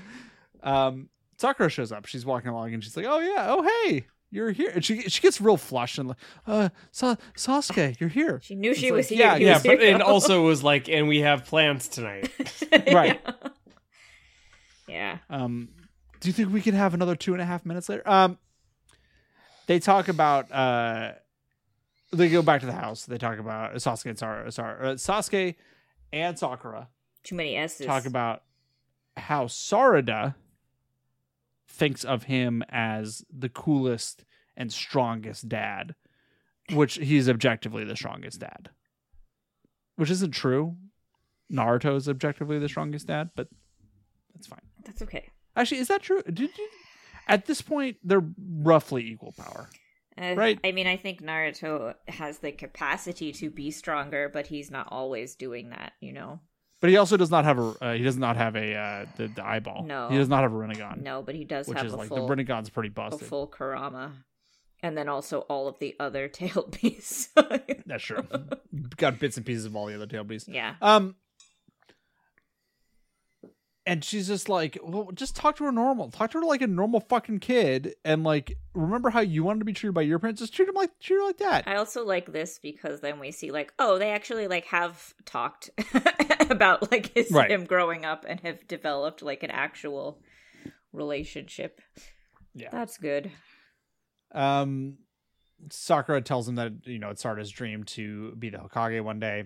Um, 0.62 1.10
Sakura 1.38 1.70
shows 1.70 1.92
up. 1.92 2.06
She's 2.06 2.26
walking 2.26 2.50
along, 2.50 2.74
and 2.74 2.84
she's 2.84 2.98
like, 2.98 3.06
"Oh 3.08 3.20
yeah, 3.20 3.48
oh 3.50 3.64
hey, 3.64 4.06
you're 4.36 4.52
here." 4.52 4.70
And 4.76 4.84
she 4.86 5.02
she 5.04 5.22
gets 5.22 5.40
real 5.42 5.58
flushed 5.58 5.98
and 5.98 6.10
like, 6.10 6.18
"Uh, 6.46 6.70
Sa- 6.92 7.16
Sasuke, 7.36 8.00
you're 8.00 8.10
here." 8.10 8.40
she 8.44 8.54
knew 8.56 8.76
she 8.76 8.88
It's 8.88 8.94
was 8.94 9.10
like, 9.12 9.18
here. 9.18 9.26
yeah, 9.28 9.38
He 9.38 9.46
yeah, 9.46 9.54
was 9.54 9.64
but 9.64 9.80
here. 9.80 9.94
and 9.94 10.04
also 10.04 10.44
was 10.44 10.62
like, 10.72 10.88
and 10.90 11.08
we 11.08 11.22
have 11.22 11.46
plans 11.46 11.88
tonight. 11.88 12.30
Right. 12.94 13.20
yeah. 14.88 15.18
Um, 15.30 15.70
do 16.20 16.30
you 16.30 16.34
think 16.34 16.52
we 16.54 16.62
could 16.62 16.74
have 16.74 16.94
another 16.94 17.16
two 17.16 17.34
and 17.34 17.42
a 17.42 17.46
half 17.46 17.66
minutes 17.66 17.90
later? 17.90 18.08
Um, 18.08 18.38
they 19.68 19.80
talk 19.80 20.08
about 20.08 20.52
uh, 20.52 21.14
they 22.12 22.30
go 22.30 22.42
back 22.42 22.60
to 22.62 22.66
the 22.68 22.74
house. 22.74 23.06
They 23.06 23.18
talk 23.18 23.40
about 23.40 23.74
Sasuke 23.76 24.06
and 24.10 24.18
Sakura. 24.20 24.52
Sorry, 24.52 24.88
uh, 24.90 24.94
Sasuke 24.96 25.56
and 26.14 26.38
Sakura 26.38 26.90
Too 27.24 27.36
many 27.36 27.56
S's. 27.58 27.86
talk 27.86 28.06
about 28.06 28.44
how 29.18 29.46
Sarada 29.46 30.36
thinks 31.76 32.04
of 32.04 32.24
him 32.24 32.64
as 32.70 33.24
the 33.36 33.50
coolest 33.50 34.24
and 34.56 34.72
strongest 34.72 35.50
dad, 35.50 35.96
which 36.72 36.96
he's 36.96 37.30
objectively 37.30 37.84
the 37.84 37.96
strongest 37.96 38.40
dad. 38.40 38.70
Which 39.98 40.10
isn't 40.10 40.32
true. 40.32 40.78
Naruto 41.52 41.96
is 41.96 42.10
objectively 42.10 42.60
the 42.60 42.70
strongest 42.70 43.08
dad, 43.08 43.30
but 43.36 43.48
that's 44.34 44.48
fine. 44.48 44.62
That's 44.84 45.02
okay. 45.02 45.30
Actually, 45.56 45.80
is 45.80 45.88
that 45.90 46.02
true? 46.02 46.22
Did 46.24 46.58
you? 46.58 46.70
At 47.28 47.46
this 47.46 47.62
point, 47.62 47.98
they're 48.04 48.26
roughly 48.38 49.08
equal 49.08 49.34
power. 49.38 49.70
Uh, 50.20 50.34
Right. 50.36 50.60
I 50.64 50.72
mean, 50.72 50.88
I 50.88 50.96
think 50.98 51.22
Naruto 51.22 51.94
has 52.08 52.40
the 52.40 52.52
capacity 52.52 53.32
to 53.34 53.50
be 53.50 53.70
stronger, 53.72 54.30
but 54.32 54.48
he's 54.48 54.72
not 54.72 54.88
always 54.90 55.36
doing 55.36 55.70
that. 55.70 55.94
You 56.00 56.14
know. 56.14 56.40
But 56.82 56.90
he 56.90 56.98
also 56.98 57.18
does 57.18 57.32
not 57.32 57.46
have 57.46 57.58
a. 57.58 57.76
Uh, 57.82 57.94
he 57.94 58.04
does 58.04 58.18
not 58.18 58.36
have 58.38 58.56
a 58.56 58.76
uh, 58.76 59.06
the, 59.18 59.28
the 59.28 59.46
eyeball. 59.46 59.84
No. 59.84 60.10
he 60.10 60.18
does 60.18 60.30
not 60.30 60.44
have 60.44 60.52
a 60.54 60.56
Rinnegan, 60.56 61.02
No, 61.02 61.22
but 61.24 61.34
he 61.36 61.44
does 61.44 61.68
which 61.68 61.78
have 61.78 61.88
is 61.88 61.94
a 61.94 61.98
like 61.98 62.10
full, 62.10 62.28
the 62.28 62.36
Rinnegan's 62.36 62.70
pretty 62.70 62.90
busted. 62.90 63.22
a 63.22 63.26
full 63.26 63.48
Kurama, 63.48 64.12
and 64.84 64.98
then 64.98 65.08
also 65.10 65.40
all 65.42 65.68
of 65.68 65.80
the 65.80 65.96
other 66.00 66.28
tail 66.30 66.70
beasts. 66.82 67.30
That's 67.86 68.04
true. 68.04 68.28
Got 68.98 69.20
bits 69.20 69.38
and 69.38 69.46
pieces 69.46 69.66
of 69.66 69.76
all 69.76 69.88
the 69.88 69.96
other 69.96 70.06
tail 70.08 70.24
beasts. 70.24 70.48
yeah. 70.50 70.76
Um, 70.82 71.16
and 73.86 74.04
she's 74.04 74.28
just 74.28 74.50
like, 74.50 74.78
well, 74.84 75.10
just 75.14 75.36
talk 75.36 75.56
to 75.58 75.64
her 75.66 75.72
normal. 75.72 76.10
Talk 76.10 76.32
to 76.32 76.40
her 76.40 76.46
like 76.46 76.62
a 76.62 76.68
normal 76.68 77.00
fucking 77.02 77.40
kid, 77.40 77.96
and 78.04 78.24
like 78.24 78.58
remember 78.74 79.10
how 79.10 79.20
you 79.20 79.44
wanted 79.44 79.60
to 79.60 79.66
be 79.66 79.74
treated 79.74 79.94
by 79.94 80.02
your 80.02 80.20
parents. 80.20 80.42
Just 80.42 80.54
treat 80.54 80.68
him 80.68 80.76
like 80.76 80.98
treat 81.00 81.18
her 81.18 81.24
like 81.26 81.38
that. 81.38 81.68
I 81.68 81.76
also 81.76 82.04
like 82.06 82.32
this 82.32 82.60
because 82.60 83.02
then 83.02 83.20
we 83.20 83.32
see 83.32 83.52
like, 83.52 83.74
oh, 83.80 83.98
they 84.00 84.12
actually 84.12 84.48
like 84.48 84.66
have 84.66 85.14
talked 85.26 85.70
about 86.50 86.92
like 86.92 87.14
his 87.14 87.32
Right. 87.32 87.52
him 87.52 87.66
growing 87.66 88.06
up 88.06 88.26
and 88.28 88.40
have 88.42 88.68
developed 88.68 89.22
like 89.22 89.44
an 89.44 89.52
actual 89.52 90.20
relationship. 90.92 91.82
Yeah. 92.54 92.70
That's 92.72 92.98
good. 92.98 93.32
Um, 94.34 94.98
Sakura 95.70 96.22
tells 96.22 96.48
him 96.48 96.56
that 96.56 96.74
you 96.86 97.00
know 97.00 97.10
it's 97.12 97.22
Sarada's 97.22 97.52
dream 97.52 97.84
to 97.86 98.36
be 98.36 98.50
the 98.50 98.58
Hokage 98.58 99.02
one 99.04 99.20
day, 99.20 99.46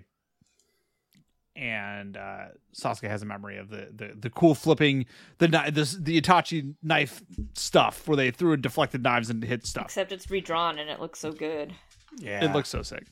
and 1.60 2.16
uh, 2.16 2.45
Sasuke 2.74 3.10
has 3.10 3.22
a 3.22 3.26
memory 3.26 3.57
of 3.57 3.70
the 3.70 3.89
the, 3.93 4.14
the 4.18 4.30
cool 4.30 4.55
flipping 4.55 5.05
the 5.39 5.47
kni- 5.49 5.74
the 5.74 6.01
the 6.01 6.22
Itachi 6.22 6.74
knife 6.82 7.22
stuff 7.53 8.07
where 8.07 8.16
they 8.16 8.32
threw 8.32 8.55
deflected 8.55 9.03
knives 9.03 9.30
and 9.30 9.43
hit 9.43 9.66
stuff. 9.66 9.86
Except 9.86 10.14
it's 10.14 10.32
redrawn 10.32 10.80
and 10.80 10.89
it 10.89 11.01
looks 11.01 11.20
so 11.20 11.34
good. 11.34 11.74
Yeah, 12.18 12.45
It 12.45 12.53
looks 12.53 12.70
so 12.70 12.82
sick. 12.82 13.05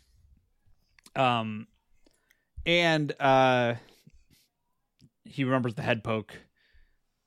Um, 1.15 1.67
and 2.65 3.13
uh, 3.19 3.75
he 5.25 5.43
remembers 5.43 5.75
the 5.75 5.81
head 5.81 6.03
poke 6.03 6.33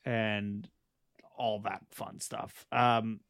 and 0.05 0.67
all 1.37 1.61
that 1.61 1.83
fun 1.91 2.19
stuff. 2.21 2.65
Um, 2.73 3.21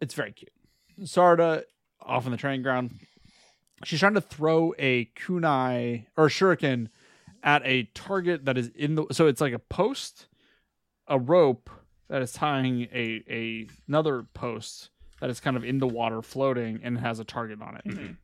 it's 0.00 0.14
very 0.14 0.32
cute. 0.32 0.52
Sarada 1.00 1.64
off 2.00 2.26
on 2.26 2.30
the 2.32 2.38
training 2.38 2.62
ground. 2.62 2.92
She's 3.84 4.00
trying 4.00 4.14
to 4.14 4.20
throw 4.20 4.74
a 4.78 5.06
kunai 5.16 6.06
or 6.16 6.28
shuriken 6.28 6.88
at 7.42 7.62
a 7.64 7.84
target 7.94 8.44
that 8.44 8.56
is 8.56 8.68
in 8.74 8.94
the. 8.94 9.06
So 9.12 9.26
it's 9.26 9.40
like 9.40 9.52
a 9.52 9.58
post, 9.58 10.26
a 11.08 11.18
rope 11.18 11.68
that 12.08 12.22
is 12.22 12.32
tying 12.32 12.82
a, 12.92 13.22
a 13.28 13.66
another 13.88 14.24
post 14.34 14.90
that 15.20 15.30
is 15.30 15.40
kind 15.40 15.56
of 15.56 15.64
in 15.64 15.78
the 15.78 15.86
water 15.86 16.22
floating 16.22 16.80
and 16.82 16.98
has 16.98 17.18
a 17.20 17.24
target 17.24 17.60
on 17.62 17.76
it. 17.76 17.84
Mhm. 17.86 18.16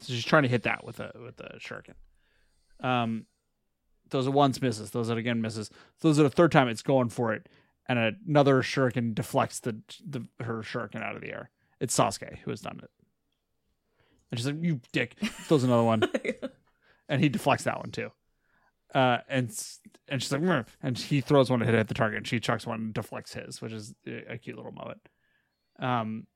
So 0.00 0.12
she's 0.12 0.24
trying 0.24 0.42
to 0.44 0.48
hit 0.48 0.62
that 0.64 0.84
with 0.84 1.00
a 1.00 1.12
with 1.22 1.40
a 1.40 1.58
shuriken. 1.58 1.94
Um, 2.80 3.26
those 4.10 4.26
are 4.26 4.30
once 4.30 4.60
misses. 4.62 4.90
Those 4.90 5.10
are 5.10 5.16
again 5.16 5.40
misses. 5.40 5.70
Those 6.00 6.18
are 6.20 6.22
the 6.22 6.30
third 6.30 6.52
time 6.52 6.68
it's 6.68 6.82
going 6.82 7.08
for 7.08 7.32
it, 7.32 7.48
and 7.88 7.98
another 7.98 8.62
shuriken 8.62 9.14
deflects 9.14 9.60
the 9.60 9.80
the 10.06 10.26
her 10.40 10.62
shuriken 10.62 11.02
out 11.02 11.16
of 11.16 11.22
the 11.22 11.30
air. 11.32 11.50
It's 11.80 11.96
Sasuke 11.96 12.38
who 12.38 12.50
has 12.50 12.60
done 12.60 12.80
it. 12.82 12.90
And 14.30 14.38
she's 14.38 14.46
like, 14.46 14.56
"You 14.60 14.80
dick!" 14.92 15.16
Throws 15.46 15.64
another 15.64 15.84
one, 15.84 16.02
and 17.08 17.20
he 17.20 17.28
deflects 17.28 17.64
that 17.64 17.78
one 17.78 17.90
too. 17.90 18.10
Uh, 18.94 19.18
and 19.28 19.50
and 20.08 20.22
she's 20.22 20.32
like, 20.32 20.42
"Meh," 20.42 20.64
and 20.82 20.98
he 20.98 21.20
throws 21.20 21.50
one 21.50 21.60
to 21.60 21.66
hit 21.66 21.74
at 21.74 21.88
the 21.88 21.94
target, 21.94 22.18
and 22.18 22.26
she 22.26 22.40
chucks 22.40 22.66
one 22.66 22.80
and 22.80 22.94
deflects 22.94 23.34
his, 23.34 23.60
which 23.60 23.72
is 23.72 23.94
a 24.06 24.34
a 24.34 24.38
cute 24.38 24.56
little 24.56 24.72
moment. 24.72 25.00
Um, 25.78 26.26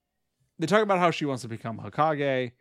they 0.59 0.66
talk 0.66 0.82
about 0.82 0.99
how 0.99 1.11
she 1.11 1.24
wants 1.24 1.43
to 1.43 1.49
become 1.49 1.78
Hokage, 1.78 2.53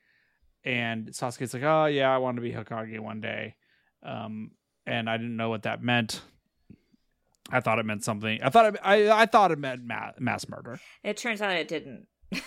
and 0.63 1.07
Sasuke's 1.07 1.53
like, 1.53 1.63
"Oh 1.63 1.86
yeah, 1.86 2.13
I 2.13 2.17
want 2.17 2.38
to 2.38 2.41
be 2.41 2.51
Hokage 2.51 2.99
one 2.99 3.21
day," 3.21 3.55
um, 4.03 4.51
and 4.86 5.09
I 5.09 5.17
didn't 5.17 5.38
know 5.38 5.49
what 5.49 5.63
that 5.63 5.84
meant. 5.84 6.21
I 7.51 7.59
thought 7.59 7.80
it 7.80 7.86
meant 7.86 8.03
something. 8.03 8.41
I 8.41 8.49
thought 8.49 8.75
it, 8.75 8.80
I 8.84 9.09
I 9.09 9.25
thought 9.25 9.51
it 9.51 9.59
meant 9.59 9.84
ma- 9.84 10.11
mass 10.19 10.47
murder. 10.47 10.80
It 11.03 11.17
turns 11.17 11.41
out 11.41 11.55
it 11.55 11.67
didn't. 11.67 12.07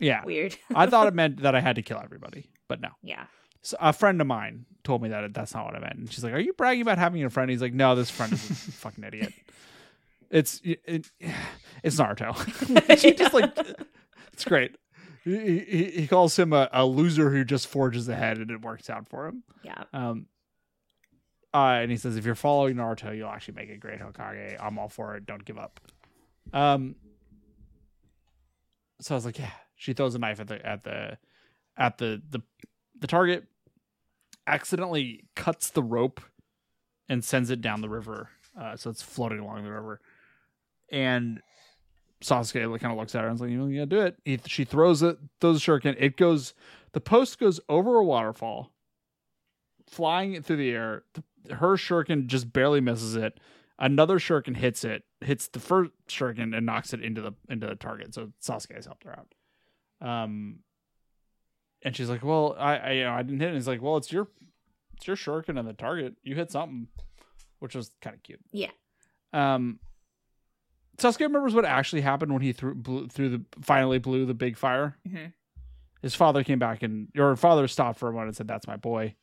Yeah, 0.00 0.24
Weird. 0.24 0.56
I 0.74 0.86
thought 0.86 1.06
it 1.06 1.14
meant 1.22 1.42
that 1.42 1.54
I 1.54 1.60
had 1.60 1.76
to 1.76 1.82
kill 1.82 2.00
everybody, 2.02 2.50
but 2.68 2.80
no. 2.80 2.90
yeah. 3.02 3.26
So 3.62 3.76
a 3.80 3.92
friend 3.94 4.20
of 4.20 4.26
mine 4.26 4.66
told 4.82 5.00
me 5.02 5.08
that 5.08 5.32
that's 5.32 5.54
not 5.54 5.64
what 5.64 5.74
I 5.74 5.78
meant. 5.78 5.94
And 5.96 6.12
she's 6.12 6.22
like, 6.22 6.34
"Are 6.34 6.38
you 6.38 6.52
bragging 6.52 6.82
about 6.82 6.98
having 6.98 7.24
a 7.24 7.30
friend?" 7.30 7.50
He's 7.50 7.62
like, 7.62 7.72
"No, 7.72 7.94
this 7.94 8.10
friend 8.10 8.32
is 8.32 8.50
a 8.50 8.54
fucking 8.72 9.04
idiot. 9.04 9.32
It's 10.30 10.60
it, 10.62 11.10
it's 11.82 11.96
Naruto. 11.96 12.98
she 12.98 13.14
just 13.14 13.32
like 13.32 13.56
it's 14.32 14.44
great. 14.44 14.76
He, 15.24 15.60
he, 15.60 15.84
he 16.00 16.06
calls 16.06 16.38
him 16.38 16.52
a, 16.52 16.68
a 16.72 16.84
loser 16.84 17.30
who 17.30 17.44
just 17.44 17.66
forges 17.66 18.06
ahead, 18.08 18.36
and 18.36 18.50
it 18.50 18.60
works 18.60 18.90
out 18.90 19.08
for 19.08 19.26
him. 19.26 19.42
Yeah. 19.62 19.84
Um, 19.94 20.26
uh, 21.54 21.78
and 21.80 21.90
he 21.90 21.96
says, 21.96 22.16
if 22.16 22.26
you're 22.26 22.34
following 22.34 22.74
Naruto, 22.74 23.16
you'll 23.16 23.30
actually 23.30 23.54
make 23.54 23.70
a 23.70 23.76
great 23.76 24.00
Hokage. 24.00 24.56
I'm 24.60 24.76
all 24.78 24.88
for 24.88 25.16
it. 25.16 25.24
Don't 25.24 25.44
give 25.44 25.56
up. 25.56 25.80
Um, 26.52 26.96
so 29.00 29.14
I 29.14 29.16
was 29.16 29.24
like, 29.24 29.38
yeah. 29.38 29.50
She 29.84 29.92
throws 29.92 30.14
a 30.14 30.18
knife 30.18 30.40
at 30.40 30.48
the 30.48 30.64
at 30.66 30.82
the 30.82 31.18
at 31.76 31.98
the 31.98 32.22
the 32.30 32.40
the 32.98 33.06
target, 33.06 33.44
accidentally 34.46 35.24
cuts 35.36 35.68
the 35.68 35.82
rope, 35.82 36.22
and 37.06 37.22
sends 37.22 37.50
it 37.50 37.60
down 37.60 37.82
the 37.82 37.90
river. 37.90 38.30
Uh, 38.58 38.76
so 38.76 38.88
it's 38.88 39.02
floating 39.02 39.40
along 39.40 39.62
the 39.62 39.70
river. 39.70 40.00
and 40.90 41.42
Sasuke 42.22 42.80
kind 42.80 42.92
of 42.92 42.98
looks 42.98 43.14
at 43.14 43.20
her 43.20 43.28
and 43.28 43.34
is 43.34 43.42
like, 43.42 43.50
"You 43.50 43.58
gotta 43.74 43.86
do 43.86 44.00
it." 44.00 44.16
He, 44.24 44.40
she 44.46 44.64
throws 44.64 45.02
it, 45.02 45.18
throws 45.42 45.58
a 45.58 45.60
shuriken. 45.70 45.94
It 45.98 46.16
goes. 46.16 46.54
The 46.92 47.00
post 47.00 47.38
goes 47.38 47.60
over 47.68 47.96
a 47.96 48.04
waterfall, 48.04 48.70
flying 49.86 50.32
it 50.32 50.46
through 50.46 50.56
the 50.56 50.70
air. 50.70 51.02
The, 51.12 51.56
her 51.56 51.76
shuriken 51.76 52.26
just 52.26 52.54
barely 52.54 52.80
misses 52.80 53.16
it. 53.16 53.38
Another 53.78 54.18
shuriken 54.18 54.56
hits 54.56 54.82
it, 54.82 55.02
hits 55.20 55.48
the 55.48 55.60
first 55.60 55.90
shuriken 56.08 56.56
and 56.56 56.64
knocks 56.64 56.94
it 56.94 57.02
into 57.02 57.20
the 57.20 57.32
into 57.50 57.66
the 57.66 57.74
target. 57.74 58.14
So 58.14 58.32
Sasuke 58.40 58.76
has 58.76 58.86
helped 58.86 59.04
her 59.04 59.12
out. 59.12 59.34
Um, 60.04 60.60
and 61.82 61.96
she's 61.96 62.08
like, 62.10 62.22
"Well, 62.22 62.54
I, 62.58 62.76
I, 62.76 62.90
you 62.92 63.04
know, 63.04 63.12
I 63.12 63.22
didn't 63.22 63.40
hit." 63.40 63.46
it. 63.46 63.48
And 63.50 63.56
he's 63.56 63.68
like, 63.68 63.82
"Well, 63.82 63.96
it's 63.96 64.12
your, 64.12 64.28
it's 64.96 65.06
your 65.06 65.16
shuriken 65.16 65.58
and 65.58 65.66
the 65.68 65.72
target. 65.72 66.14
You 66.22 66.34
hit 66.34 66.50
something," 66.50 66.88
which 67.58 67.74
was 67.74 67.90
kind 68.00 68.14
of 68.14 68.22
cute. 68.22 68.40
Yeah. 68.52 68.70
Um, 69.32 69.80
Sasuke 70.98 71.20
remembers 71.20 71.54
what 71.54 71.64
actually 71.64 72.02
happened 72.02 72.32
when 72.32 72.42
he 72.42 72.52
threw 72.52 72.74
blew, 72.74 73.08
through 73.08 73.30
the 73.30 73.44
finally 73.62 73.98
blew 73.98 74.26
the 74.26 74.34
big 74.34 74.56
fire. 74.56 74.96
Mhm. 75.08 75.32
His 76.02 76.14
father 76.14 76.44
came 76.44 76.58
back 76.58 76.82
and 76.82 77.08
your 77.14 77.34
father 77.34 77.66
stopped 77.66 77.98
for 77.98 78.08
a 78.08 78.12
moment 78.12 78.28
and 78.28 78.36
said, 78.36 78.46
"That's 78.48 78.66
my 78.66 78.76
boy." 78.76 79.16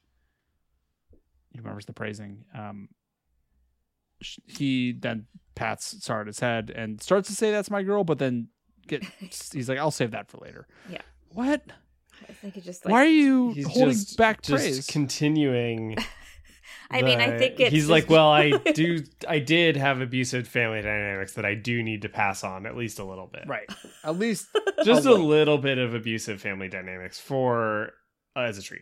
He 1.51 1.59
remembers 1.59 1.85
the 1.85 1.93
praising. 1.93 2.45
Um, 2.53 2.89
he 4.47 4.91
then 4.93 5.27
pats 5.55 6.03
Sarada's 6.03 6.39
head 6.39 6.71
and 6.75 7.01
starts 7.01 7.27
to 7.29 7.35
say, 7.35 7.51
"That's 7.51 7.71
my 7.71 7.83
girl," 7.83 8.03
but 8.03 8.19
then 8.19 8.49
get 8.99 9.03
he's 9.53 9.67
like, 9.69 9.77
"I'll 9.79 9.91
save 9.91 10.11
that 10.11 10.29
for 10.29 10.37
later." 10.37 10.67
Yeah. 10.89 11.01
What? 11.29 11.63
I 12.29 12.33
think 12.33 12.55
it 12.57 12.63
just 12.63 12.85
like 12.85 12.91
Why 12.91 13.03
are 13.03 13.07
you 13.07 13.51
He's 13.53 13.65
holding 13.67 13.91
just, 13.93 14.17
back 14.17 14.41
just 14.43 14.63
praise? 14.63 14.87
continuing. 14.87 15.97
I 16.91 17.01
mean, 17.03 17.19
I 17.21 17.37
think 17.37 17.59
it's 17.59 17.71
he's 17.71 17.83
just- 17.83 17.89
like, 17.89 18.09
well, 18.09 18.29
I 18.29 18.51
do, 18.75 18.99
I 19.27 19.39
did 19.39 19.77
have 19.77 20.01
abusive 20.01 20.45
family 20.47 20.81
dynamics 20.81 21.33
that 21.33 21.45
I 21.45 21.55
do 21.55 21.81
need 21.81 22.01
to 22.03 22.09
pass 22.09 22.43
on 22.43 22.65
at 22.65 22.75
least 22.75 22.99
a 22.99 23.03
little 23.05 23.27
bit, 23.27 23.43
right. 23.47 23.67
At 24.03 24.19
least 24.19 24.47
Just 24.85 25.07
Oh, 25.07 25.13
a 25.13 25.17
little 25.17 25.57
bit 25.57 25.77
of 25.77 25.93
abusive 25.93 26.41
family 26.41 26.67
dynamics 26.67 27.17
for 27.19 27.91
uh, 28.35 28.41
as 28.41 28.57
a 28.57 28.61
treat. 28.61 28.81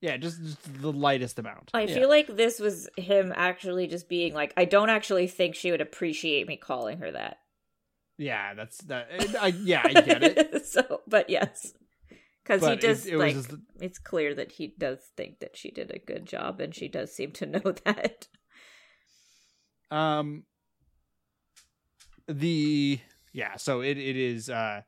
yeah, 0.00 0.16
just, 0.16 0.40
just 0.42 0.80
the 0.80 0.92
lightest 0.92 1.38
amount. 1.40 1.70
I 1.74 1.82
Yeah. 1.82 1.94
feel 1.94 2.08
like 2.08 2.28
this 2.36 2.60
was 2.60 2.88
him 2.96 3.32
actually 3.34 3.88
just 3.88 4.08
being 4.08 4.32
like, 4.32 4.52
I 4.56 4.64
don't 4.64 4.90
actually 4.90 5.26
think 5.26 5.56
she 5.56 5.70
would 5.72 5.80
appreciate 5.80 6.46
me 6.46 6.56
calling 6.56 6.98
her 6.98 7.10
that. 7.10 7.38
Yeah, 8.18 8.54
that's 8.54 8.78
that. 8.84 9.08
I, 9.40 9.46
yeah, 9.48 9.82
I 9.84 9.92
get 9.92 10.22
it. 10.24 10.66
so, 10.74 11.02
but 11.06 11.30
yes, 11.30 11.72
because 12.42 12.66
he 12.66 12.76
does 12.76 13.06
it, 13.06 13.14
it 13.14 13.18
like. 13.18 13.34
just 13.34 13.54
It's 13.80 13.98
clear 13.98 14.34
that 14.34 14.52
he 14.52 14.74
does 14.76 14.98
think 15.16 15.38
that 15.38 15.56
she 15.56 15.70
did 15.70 15.92
a 15.94 15.98
good 16.00 16.26
job, 16.26 16.60
and 16.60 16.74
she 16.74 16.88
does 16.88 17.14
seem 17.14 17.30
to 17.32 17.46
know 17.54 17.72
that. 17.84 18.26
um 19.90 20.42
the 22.26 22.98
yeah 23.32 23.56
so 23.56 23.80
it 23.80 23.96
it 23.96 24.16
is 24.16 24.50
uh 24.50 24.82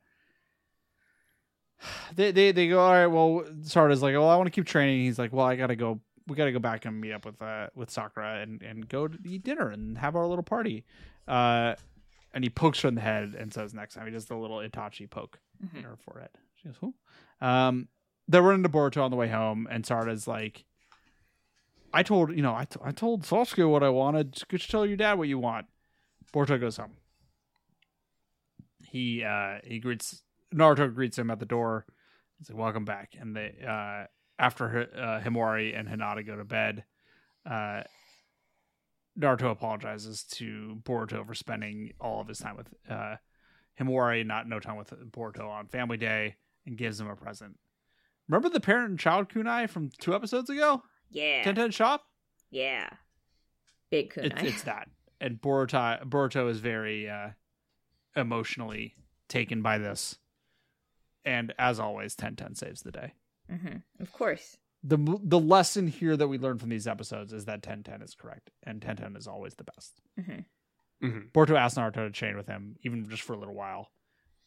they 2.15 2.31
they, 2.31 2.51
they 2.51 2.67
go 2.67 2.79
all 2.79 2.91
right 2.93 3.07
well 3.07 3.43
Sarada's 3.63 4.03
like 4.03 4.13
well 4.13 4.29
i 4.29 4.35
want 4.35 4.45
to 4.47 4.51
keep 4.51 4.65
training 4.65 5.03
he's 5.05 5.17
like 5.17 5.33
well 5.33 5.45
i 5.47 5.55
gotta 5.55 5.75
go 5.75 5.99
we 6.27 6.35
gotta 6.35 6.51
go 6.51 6.59
back 6.59 6.85
and 6.85 7.01
meet 7.01 7.13
up 7.13 7.25
with 7.25 7.41
uh 7.41 7.67
with 7.73 7.89
sakura 7.89 8.41
and 8.41 8.61
and 8.61 8.87
go 8.87 9.07
to 9.07 9.17
eat 9.25 9.43
dinner 9.43 9.69
and 9.69 9.97
have 9.97 10.15
our 10.15 10.27
little 10.27 10.43
party 10.43 10.85
uh 11.27 11.73
and 12.33 12.43
he 12.43 12.49
pokes 12.49 12.81
her 12.81 12.87
in 12.89 12.95
the 12.95 13.01
head 13.01 13.35
and 13.37 13.53
says 13.53 13.73
next 13.73 13.93
time 13.95 14.05
he 14.05 14.11
does 14.11 14.25
the 14.25 14.35
little 14.35 14.57
itachi 14.59 15.09
poke 15.09 15.39
in 15.61 15.81
Mhm. 15.81 15.83
her 15.83 15.97
forehead 15.97 16.29
she 16.55 16.67
goes 16.69 16.77
who 16.79 16.93
um 17.45 17.87
they 18.27 18.39
run 18.39 18.55
into 18.55 18.69
boruto 18.69 19.01
on 19.03 19.11
the 19.11 19.17
way 19.17 19.27
home 19.29 19.67
and 19.69 19.85
sarada's 19.85 20.27
like 20.27 20.65
I 21.93 22.03
told 22.03 22.33
you 22.35 22.41
know 22.41 22.55
I, 22.55 22.63
t- 22.65 22.79
I 22.83 22.91
told 22.91 23.23
Sasuke 23.23 23.69
what 23.69 23.83
I 23.83 23.89
wanted. 23.89 24.41
Just 24.49 24.71
tell 24.71 24.85
your 24.85 24.95
dad 24.95 25.17
what 25.17 25.27
you 25.27 25.37
want. 25.37 25.65
Boruto 26.33 26.57
goes 26.57 26.77
home. 26.77 26.93
He 28.85 29.23
uh 29.23 29.59
he 29.63 29.79
greets 29.79 30.23
Naruto 30.53 30.93
greets 30.93 31.17
him 31.17 31.29
at 31.29 31.39
the 31.39 31.45
door. 31.45 31.85
He's 32.37 32.49
like, 32.49 32.57
"Welcome 32.57 32.85
back." 32.85 33.15
And 33.19 33.35
they 33.35 33.53
uh 33.67 34.05
after 34.39 34.89
uh, 34.95 35.19
Himawari 35.21 35.77
and 35.77 35.87
Hinata 35.87 36.25
go 36.25 36.35
to 36.35 36.43
bed, 36.45 36.83
uh 37.45 37.83
Naruto 39.21 39.51
apologizes 39.51 40.23
to 40.23 40.79
Boruto 40.83 41.25
for 41.25 41.33
spending 41.33 41.93
all 41.99 42.19
of 42.21 42.27
his 42.27 42.39
time 42.39 42.57
with 42.57 42.67
uh 42.89 43.15
Himawari, 43.79 44.25
not 44.25 44.47
no 44.47 44.59
time 44.59 44.75
with 44.77 44.89
Boruto 45.11 45.47
on 45.47 45.67
Family 45.67 45.97
Day, 45.97 46.35
and 46.65 46.77
gives 46.77 46.99
him 46.99 47.07
a 47.07 47.15
present. 47.15 47.57
Remember 48.27 48.49
the 48.49 48.59
parent 48.59 48.89
and 48.89 48.99
child 48.99 49.29
kunai 49.29 49.69
from 49.69 49.89
two 49.99 50.13
episodes 50.13 50.49
ago? 50.49 50.83
Yeah, 51.09 51.43
Ten 51.43 51.55
Ten 51.55 51.71
Shop. 51.71 52.03
yeah, 52.49 52.89
big 53.89 54.13
kunai. 54.13 54.25
It's, 54.25 54.43
it's 54.43 54.61
that, 54.63 54.89
and 55.19 55.41
Boruto 55.41 56.03
Boruto 56.05 56.49
is 56.49 56.59
very 56.59 57.09
uh, 57.09 57.29
emotionally 58.15 58.95
taken 59.27 59.61
by 59.61 59.77
this, 59.77 60.17
and 61.25 61.53
as 61.57 61.79
always, 61.79 62.15
Ten 62.15 62.35
Ten 62.35 62.55
saves 62.55 62.81
the 62.81 62.91
day. 62.91 63.13
hmm 63.49 63.77
Of 63.99 64.11
course. 64.13 64.57
The 64.83 64.97
The 65.23 65.39
lesson 65.39 65.87
here 65.87 66.17
that 66.17 66.27
we 66.27 66.37
learn 66.37 66.57
from 66.57 66.69
these 66.69 66.87
episodes 66.87 67.33
is 67.33 67.45
that 67.45 67.61
Ten 67.61 67.83
Ten 67.83 68.01
is 68.01 68.15
correct, 68.15 68.49
and 68.63 68.81
Ten 68.81 68.95
Ten 68.97 69.15
is 69.15 69.27
always 69.27 69.55
the 69.55 69.63
best. 69.63 70.01
hmm 70.19 70.39
Mm-hmm. 71.03 71.29
Boruto 71.33 71.57
asks 71.57 71.79
Naruto 71.79 71.93
to 72.05 72.11
train 72.11 72.37
with 72.37 72.45
him, 72.45 72.75
even 72.83 73.09
just 73.09 73.23
for 73.23 73.33
a 73.33 73.37
little 73.37 73.55
while. 73.55 73.89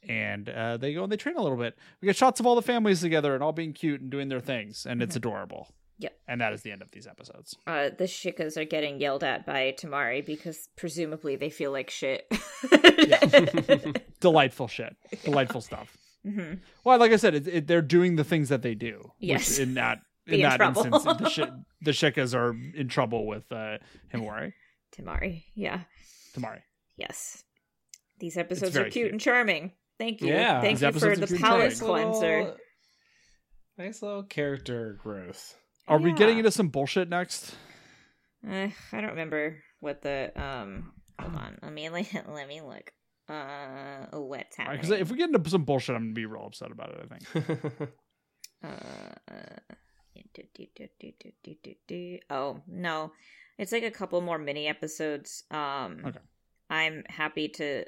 And 0.08 0.48
uh, 0.48 0.76
they 0.76 0.94
go 0.94 1.02
and 1.02 1.10
they 1.10 1.16
train 1.16 1.36
a 1.36 1.42
little 1.42 1.56
bit. 1.58 1.76
We 2.00 2.06
get 2.06 2.14
shots 2.14 2.38
of 2.38 2.46
all 2.46 2.54
the 2.54 2.62
families 2.62 3.00
together 3.00 3.34
and 3.34 3.42
all 3.42 3.50
being 3.52 3.72
cute 3.72 4.00
and 4.00 4.08
doing 4.08 4.28
their 4.28 4.38
things, 4.38 4.86
and 4.86 5.02
it's 5.02 5.16
adorable. 5.16 5.66
Yep. 5.98 6.12
And 6.28 6.40
that 6.40 6.52
is 6.52 6.62
the 6.62 6.70
end 6.70 6.82
of 6.82 6.90
these 6.92 7.06
episodes. 7.08 7.56
Uh, 7.66 7.88
the 7.96 8.04
Shikas 8.04 8.56
are 8.56 8.64
getting 8.64 9.00
yelled 9.00 9.24
at 9.24 9.46
by 9.46 9.74
Temari 9.76 10.24
because 10.24 10.68
presumably 10.76 11.34
they 11.36 11.50
feel 11.50 11.72
like 11.72 11.90
shit. 11.90 12.30
Delightful 14.20 14.68
shit. 14.68 14.96
Delightful 15.24 15.60
stuff. 15.60 15.96
hmm 16.24 16.54
Well, 16.84 16.98
like 16.98 17.12
I 17.12 17.16
said, 17.16 17.34
it, 17.34 17.48
it, 17.48 17.66
they're 17.66 17.82
doing 17.82 18.16
the 18.16 18.24
things 18.24 18.48
that 18.48 18.62
they 18.62 18.74
do. 18.74 19.12
Yes. 19.18 19.50
Which 19.50 19.58
in 19.60 19.74
that 19.74 19.98
Be 19.98 20.04
in 20.26 20.34
in 20.34 20.42
that 20.42 20.56
trouble. 20.56 20.84
instance, 20.86 21.18
the, 21.18 21.28
shi- 21.30 21.50
the 21.82 21.90
Shikas 21.90 22.34
are 22.34 22.56
in 22.74 22.88
trouble 22.88 23.26
with 23.26 23.50
uh, 23.52 23.78
Himawari. 24.12 24.52
Temari, 24.96 25.44
yeah, 25.54 25.80
Temari. 26.36 26.60
yes. 26.96 27.42
These 28.20 28.36
episodes 28.36 28.76
are 28.76 28.84
cute, 28.84 28.92
cute. 28.92 29.12
and 29.12 29.20
charming. 29.20 29.72
Thank 29.98 30.20
you. 30.20 30.28
Yeah. 30.28 30.60
Thank 30.60 30.80
you 30.80 30.92
for 30.92 31.00
the 31.00 31.06
are 31.06 31.26
cute 31.26 31.30
and 31.32 31.40
palate 31.40 31.78
cleanser. 31.78 32.54
nice 33.76 34.02
little 34.02 34.22
character 34.22 34.98
growth. 35.02 35.56
Are 35.88 35.98
we 35.98 36.12
getting 36.12 36.38
into 36.38 36.50
some 36.52 36.68
bullshit 36.68 37.08
next? 37.08 37.54
Uh, 38.48 38.68
I 38.92 39.00
don't 39.00 39.10
remember 39.10 39.58
what 39.80 40.02
the 40.02 40.32
um. 40.36 40.92
Hold 41.20 41.34
on, 41.36 41.58
let 41.62 41.72
me 41.72 41.88
let, 41.90 42.32
let 42.32 42.48
me 42.48 42.60
look. 42.60 42.90
Uh, 43.28 44.06
what's 44.18 44.56
happening? 44.56 44.80
Because 44.80 44.90
if 44.90 45.10
we 45.10 45.16
get 45.16 45.30
into 45.30 45.48
some 45.50 45.64
bullshit, 45.64 45.96
I'm 45.96 46.02
gonna 46.02 46.12
be 46.14 46.26
real 46.26 46.46
upset 46.46 46.70
about 46.70 46.90
it. 46.90 47.00
I 47.02 47.42
think. 47.42 47.90
Uh, 48.64 49.74
Oh 52.30 52.60
no, 52.66 53.12
it's 53.58 53.72
like 53.72 53.82
a 53.82 53.90
couple 53.90 54.20
more 54.20 54.38
mini 54.38 54.66
episodes. 54.66 55.44
Um, 55.50 56.02
okay. 56.06 56.18
I'm 56.70 57.04
happy 57.08 57.48
to 57.48 57.84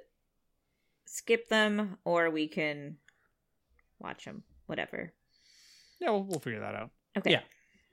skip 1.07 1.49
them, 1.49 1.99
or 2.05 2.31
we 2.31 2.49
can 2.49 2.97
watch 3.99 4.25
them. 4.25 4.43
Whatever. 4.67 5.13
Yeah, 6.01 6.11
we'll, 6.11 6.25
we'll 6.25 6.41
figure 6.41 6.61
that 6.61 6.75
out. 6.75 6.91
Okay. 7.17 7.31
Yeah. 7.31 7.41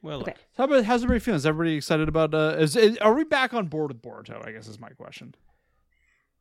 Well, 0.01 0.21
okay. 0.21 0.34
How 0.57 0.65
about 0.65 0.84
how's 0.84 1.03
everybody 1.03 1.23
feeling? 1.23 1.38
Is 1.38 1.45
everybody 1.45 1.78
excited 1.78 2.09
about? 2.09 2.33
Uh, 2.33 2.55
is, 2.58 2.75
is, 2.75 2.97
are 2.97 3.13
we 3.13 3.24
back 3.24 3.53
on 3.53 3.67
board 3.67 3.89
with 3.89 4.01
Boruto? 4.01 4.45
I 4.45 4.51
guess 4.51 4.67
is 4.67 4.79
my 4.79 4.89
question. 4.89 5.33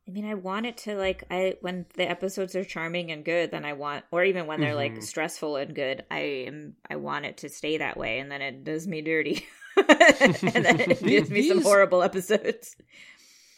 I 0.07 0.11
mean, 0.11 0.25
I 0.25 0.33
want 0.33 0.65
it 0.65 0.77
to 0.79 0.95
like 0.97 1.23
I 1.31 1.55
when 1.61 1.85
the 1.95 2.09
episodes 2.09 2.55
are 2.55 2.63
charming 2.65 3.11
and 3.11 3.23
good, 3.23 3.51
then 3.51 3.63
I 3.63 3.73
want, 3.73 4.03
or 4.11 4.23
even 4.23 4.47
when 4.47 4.59
they're 4.59 4.75
like 4.75 4.95
Mhm. 4.95 5.03
stressful 5.03 5.55
and 5.55 5.73
good, 5.73 6.03
I 6.11 6.19
am 6.47 6.75
I 6.89 6.97
want 6.97 7.25
it 7.25 7.37
to 7.37 7.49
stay 7.49 7.77
that 7.77 7.95
way, 7.95 8.19
and 8.19 8.29
then 8.31 8.41
it 8.41 8.63
does 8.65 8.85
me 8.87 9.01
dirty, 9.01 9.45
and 9.77 10.35
then 10.65 10.79
it 10.79 11.01
gives 11.01 11.29
me 11.29 11.47
some 11.47 11.61
horrible 11.61 12.03
episodes. 12.03 12.75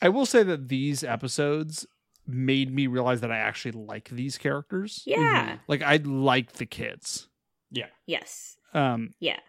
I 0.01 0.09
will 0.09 0.25
say 0.27 0.43
that 0.43 0.67
these 0.69 1.03
episodes 1.03 1.87
made 2.27 2.71
me 2.73 2.85
realize 2.87 3.21
that 3.21 3.31
I 3.31 3.37
actually 3.37 3.71
like 3.71 4.09
these 4.09 4.37
characters. 4.37 5.01
Yeah. 5.05 5.57
Like 5.67 5.81
I 5.81 5.97
like 5.97 6.53
the 6.53 6.65
kids. 6.67 7.27
Yeah. 7.71 7.87
Yes. 8.05 8.57
Um, 8.73 9.13
Yeah. 9.19 9.39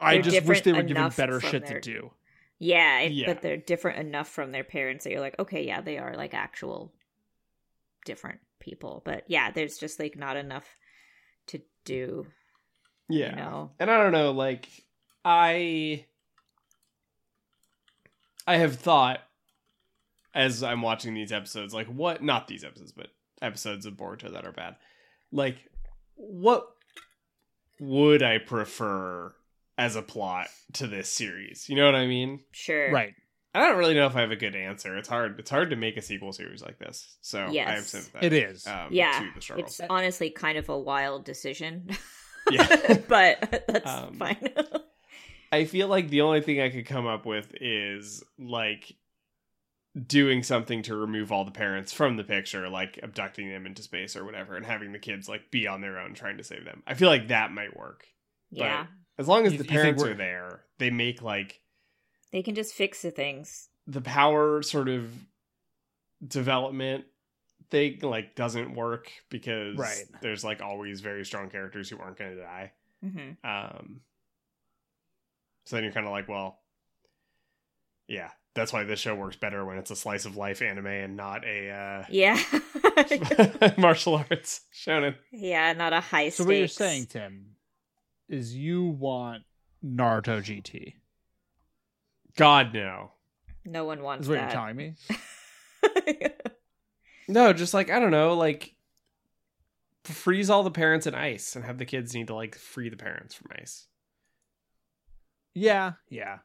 I 0.00 0.14
They're 0.14 0.22
just 0.30 0.46
wish 0.46 0.60
they 0.62 0.72
were 0.72 0.82
given 0.82 0.96
enough 0.98 1.16
better 1.16 1.40
shit 1.40 1.66
their- 1.66 1.80
to 1.80 1.92
do. 1.92 2.10
Yeah, 2.58 3.00
it- 3.00 3.12
Yeah. 3.12 3.26
but 3.26 3.42
they're 3.42 3.56
different 3.56 3.98
enough 3.98 4.28
from 4.28 4.52
their 4.52 4.64
parents 4.64 5.04
that 5.04 5.10
you're 5.10 5.20
like, 5.20 5.38
okay, 5.38 5.64
yeah, 5.64 5.80
they 5.80 5.98
are 5.98 6.16
like 6.16 6.34
actual 6.34 6.92
different 8.04 8.40
people. 8.58 9.02
But 9.04 9.24
yeah, 9.28 9.50
there's 9.50 9.78
just 9.78 9.98
like 10.00 10.16
not 10.16 10.36
enough 10.36 10.66
to 11.48 11.60
do. 11.84 12.26
Yeah. 13.08 13.30
You 13.30 13.36
know. 13.36 13.70
And 13.78 13.90
I 13.90 13.96
don't 14.02 14.12
know, 14.12 14.32
like 14.32 14.68
I 15.24 16.04
I 18.46 18.56
have 18.56 18.76
thought 18.76 19.20
as 20.34 20.62
I'm 20.62 20.82
watching 20.82 21.14
these 21.14 21.32
episodes, 21.32 21.74
like 21.74 21.86
what 21.86 22.22
not 22.22 22.48
these 22.48 22.64
episodes, 22.64 22.92
but 22.92 23.08
episodes 23.40 23.86
of 23.86 23.94
Boruto 23.94 24.32
that 24.32 24.44
are 24.46 24.52
bad. 24.52 24.76
Like 25.32 25.56
what 26.14 26.66
would 27.78 28.22
I 28.22 28.38
prefer 28.38 29.34
as 29.78 29.96
a 29.96 30.02
plot 30.02 30.48
to 30.74 30.86
this 30.86 31.08
series? 31.10 31.68
You 31.68 31.76
know 31.76 31.86
what 31.86 31.94
I 31.94 32.06
mean? 32.06 32.40
Sure. 32.52 32.92
Right. 32.92 33.14
I 33.54 33.60
don't 33.66 33.78
really 33.78 33.94
know 33.94 34.06
if 34.06 34.14
I 34.14 34.20
have 34.20 34.30
a 34.30 34.36
good 34.36 34.54
answer. 34.54 34.98
It's 34.98 35.08
hard. 35.08 35.38
It's 35.40 35.48
hard 35.50 35.70
to 35.70 35.76
make 35.76 35.96
a 35.96 36.02
sequel 36.02 36.32
series 36.32 36.60
like 36.62 36.78
this. 36.78 37.16
So 37.22 37.40
I 37.40 37.44
am 37.46 37.52
Yes. 37.54 37.86
sympathetic. 37.88 38.32
It 38.32 38.50
is. 38.50 38.66
Um, 38.66 38.88
yeah, 38.90 39.20
to 39.20 39.28
the 39.34 39.40
struggle. 39.40 39.64
it's 39.64 39.80
honestly 39.88 40.28
kind 40.30 40.58
of 40.58 40.68
a 40.68 40.78
wild 40.78 41.24
decision. 41.24 41.88
Yeah. 42.50 42.96
but 43.08 43.64
that's 43.68 43.86
Um, 43.90 44.14
fine. 44.14 44.38
I 45.52 45.66
feel 45.66 45.86
like 45.88 46.08
the 46.08 46.22
only 46.22 46.40
thing 46.40 46.62
I 46.62 46.70
could 46.70 46.86
come 46.86 47.06
up 47.06 47.26
with 47.26 47.52
is 47.60 48.24
like 48.38 48.94
doing 50.06 50.42
something 50.42 50.80
to 50.84 50.96
remove 50.96 51.30
all 51.32 51.44
the 51.44 51.50
parents 51.50 51.92
from 51.92 52.16
the 52.16 52.24
picture, 52.24 52.68
like 52.70 52.98
abducting 53.02 53.50
them 53.50 53.66
into 53.66 53.82
space 53.82 54.16
or 54.16 54.24
whatever, 54.24 54.56
and 54.56 54.64
having 54.64 54.92
the 54.92 54.98
kids 54.98 55.28
like 55.28 55.50
be 55.50 55.66
on 55.66 55.82
their 55.82 55.98
own 55.98 56.14
trying 56.14 56.38
to 56.38 56.44
save 56.44 56.64
them. 56.64 56.82
I 56.86 56.94
feel 56.94 57.08
like 57.10 57.28
that 57.28 57.52
might 57.52 57.76
work. 57.76 58.06
yeah, 58.50 58.86
As 59.18 59.26
long 59.28 59.46
as 59.46 59.52
You- 59.54 59.58
the 59.58 59.64
parents 59.64 60.02
we're- 60.02 60.14
there, 60.14 60.64
they 60.78 60.90
make 60.90 61.20
like 61.22 61.60
they 62.32 62.42
can 62.42 62.54
just 62.54 62.74
fix 62.74 63.02
the 63.02 63.10
things. 63.10 63.68
the 63.86 64.00
power 64.02 64.62
sort 64.62 64.88
of 64.88 65.12
development 66.26 67.06
thing 67.70 67.98
like 68.02 68.34
doesn't 68.34 68.74
work 68.74 69.10
because 69.30 69.76
Right. 69.78 70.04
there's 70.20 70.44
like 70.44 70.60
always 70.62 71.00
very 71.00 71.24
strong 71.24 71.48
characters 71.50 71.88
who 71.88 71.98
aren't 71.98 72.16
going 72.18 72.36
to 72.36 72.42
die. 72.42 72.72
hmm 73.00 73.32
Um, 73.44 74.00
so 75.64 75.76
then 75.76 75.84
you're 75.84 75.92
kind 75.92 76.06
of 76.06 76.12
like, 76.12 76.28
well, 76.28 76.60
yeah, 78.08 78.30
that's 78.54 78.72
why 78.72 78.84
this 78.84 79.00
show 79.00 79.14
works 79.14 79.36
better 79.36 79.64
when 79.64 79.78
it's 79.78 79.90
a 79.90 79.96
slice 79.96 80.24
of 80.24 80.36
life 80.36 80.62
anime 80.62 80.86
and 80.86 81.16
not 81.16 81.44
a 81.44 82.04
Yeah, 82.10 82.42
uh, 82.52 83.70
martial 83.78 84.16
arts 84.16 84.62
shonen. 84.74 85.16
yeah, 85.30 85.72
not 85.74 85.92
a 85.92 86.00
high. 86.00 86.30
So 86.30 86.44
what 86.44 86.56
you're 86.56 86.68
saying, 86.68 87.06
Tim, 87.06 87.54
is 88.28 88.54
you 88.54 88.84
want 88.84 89.44
Naruto 89.84 90.40
GT? 90.40 90.94
God 92.36 92.72
no, 92.72 93.12
no 93.64 93.84
one 93.84 94.02
wants 94.02 94.22
Is 94.24 94.28
what 94.28 94.40
you're 94.40 94.50
telling 94.50 94.76
me? 94.76 94.94
no, 97.28 97.52
just 97.52 97.74
like 97.74 97.90
I 97.90 97.98
don't 97.98 98.10
know, 98.10 98.34
like 98.34 98.74
freeze 100.04 100.50
all 100.50 100.62
the 100.62 100.70
parents 100.70 101.06
in 101.06 101.14
ice 101.14 101.56
and 101.56 101.64
have 101.64 101.78
the 101.78 101.84
kids 101.84 102.14
need 102.14 102.28
to 102.28 102.34
like 102.34 102.54
free 102.54 102.88
the 102.88 102.96
parents 102.96 103.34
from 103.34 103.48
ice. 103.60 103.86
Yeah, 105.54 105.94
yeah. 106.08 106.38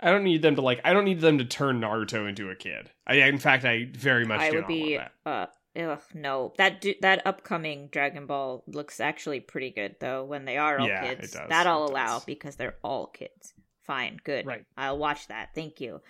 I 0.00 0.10
don't 0.10 0.24
need 0.24 0.42
them 0.42 0.56
to 0.56 0.62
like. 0.62 0.80
I 0.84 0.92
don't 0.92 1.04
need 1.04 1.20
them 1.20 1.38
to 1.38 1.44
turn 1.44 1.80
Naruto 1.80 2.28
into 2.28 2.50
a 2.50 2.56
kid. 2.56 2.90
I, 3.06 3.14
in 3.14 3.38
fact, 3.38 3.64
I 3.64 3.88
very 3.92 4.26
much 4.26 4.40
I 4.40 4.50
do 4.50 4.56
would 4.56 4.62
not 4.62 4.68
be. 4.68 4.96
want 4.96 5.10
that. 5.24 5.30
Uh, 5.30 5.46
ugh, 5.76 6.00
no. 6.14 6.52
That 6.58 6.80
do, 6.80 6.94
that 7.02 7.26
upcoming 7.26 7.88
Dragon 7.92 8.26
Ball 8.26 8.64
looks 8.66 9.00
actually 9.00 9.40
pretty 9.40 9.70
good 9.70 9.96
though. 10.00 10.24
When 10.24 10.44
they 10.44 10.56
are 10.56 10.78
all 10.78 10.88
Yeah, 10.88 11.04
it 11.04 11.18
kids, 11.20 11.32
does, 11.32 11.48
that 11.48 11.66
I'll 11.66 11.84
it 11.86 11.90
allow 11.90 12.14
does. 12.16 12.24
because 12.24 12.56
they're 12.56 12.76
all 12.82 13.06
kids. 13.08 13.52
Fine, 13.82 14.18
good. 14.24 14.46
Right. 14.46 14.64
I'll 14.76 14.98
watch 14.98 15.28
that. 15.28 15.50
Thank 15.54 15.80
you. 15.80 16.00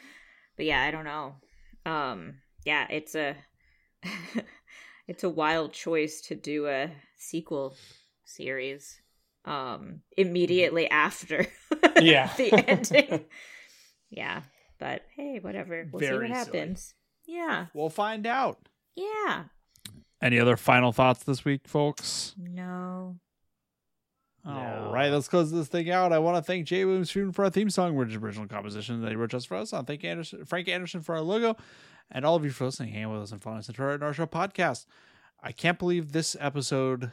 But 0.57 0.67
yeah, 0.67 0.83
I 0.83 0.91
don't 0.91 1.05
know. 1.05 1.35
Um, 1.85 2.37
yeah, 2.65 2.87
it's 2.91 3.15
a 3.15 3.37
it's 5.07 5.25
a 5.25 5.29
wild 5.31 5.73
choice 5.73 6.21
to 6.23 6.35
do 6.35 6.67
a 6.69 6.91
sequel 7.19 7.77
series 8.25 9.01
um 9.45 10.01
immediately 10.17 10.91
after 10.91 11.47
Yeah. 12.01 12.33
the 12.37 12.53
ending. 12.69 13.25
yeah, 14.11 14.43
but 14.79 15.03
hey, 15.17 15.39
whatever. 15.41 15.89
We'll 15.93 16.01
see 16.01 16.07
Very 16.07 16.31
what 16.31 16.45
silly. 16.47 16.59
happens. 16.59 16.95
Yeah. 17.27 17.67
We'll 17.75 17.91
find 17.91 18.27
out. 18.27 18.69
Yeah. 18.97 19.45
Any 20.23 20.39
other 20.41 20.57
final 20.57 20.93
thoughts 20.93 21.25
this 21.25 21.45
week, 21.45 21.69
folks? 21.69 22.35
No. 22.39 23.17
All 24.47 24.55
No. 24.55 24.91
right, 24.93 25.11
let's 25.11 25.29
close 25.29 25.51
this 25.53 25.69
thing 25.69 25.91
out. 25.91 26.13
I 26.13 26.19
want 26.19 26.37
to 26.37 26.43
thank 26.43 26.67
Jay 26.67 26.85
Williams 26.85 27.11
Freeman 27.11 27.33
for 27.33 27.45
our 27.45 27.51
theme 27.51 27.69
song, 27.69 27.97
which 27.97 28.11
is 28.11 28.17
original 28.17 28.47
composition 28.47 29.03
that 29.03 29.11
he 29.11 29.17
wrote 29.17 29.31
just 29.31 29.49
for 29.49 29.57
us. 29.57 29.73
I 29.73 29.77
want 29.77 29.87
to 29.89 29.93
thank 29.93 30.05
Anderson, 30.05 30.45
Frank 30.45 30.69
Anderson 30.69 31.03
for 31.03 31.15
our 31.17 31.21
logo, 31.21 31.57
and 32.11 32.25
all 32.25 32.37
of 32.37 32.45
you 32.45 32.51
for 32.51 32.65
listening, 32.65 32.93
hanging 32.93 33.11
with 33.13 33.23
us, 33.23 33.33
and 33.33 33.43
following 33.43 33.59
us 33.59 33.69
into 33.69 33.83
our, 33.83 34.03
our 34.03 34.13
show 34.15 34.27
podcast. 34.27 34.87
I 35.43 35.53
can't 35.53 35.79
believe 35.79 36.13
this 36.13 36.37
episode 36.41 37.11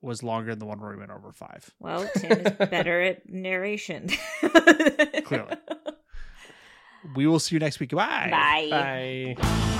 was 0.00 0.22
longer 0.24 0.50
than 0.50 0.58
the 0.58 0.66
one 0.66 0.80
where 0.80 0.90
we 0.90 0.96
went 0.96 1.12
over 1.12 1.30
five. 1.30 1.70
Well, 1.78 2.08
Tim 2.16 2.32
is 2.44 2.52
better 2.68 3.00
at 3.02 3.28
narration. 3.28 4.08
Clearly. 5.24 5.56
We 7.16 7.26
will 7.26 7.40
see 7.40 7.56
you 7.56 7.58
next 7.58 7.80
week. 7.80 7.90
Goodbye. 7.90 8.28
Bye. 8.30 9.34
Bye. 9.36 9.71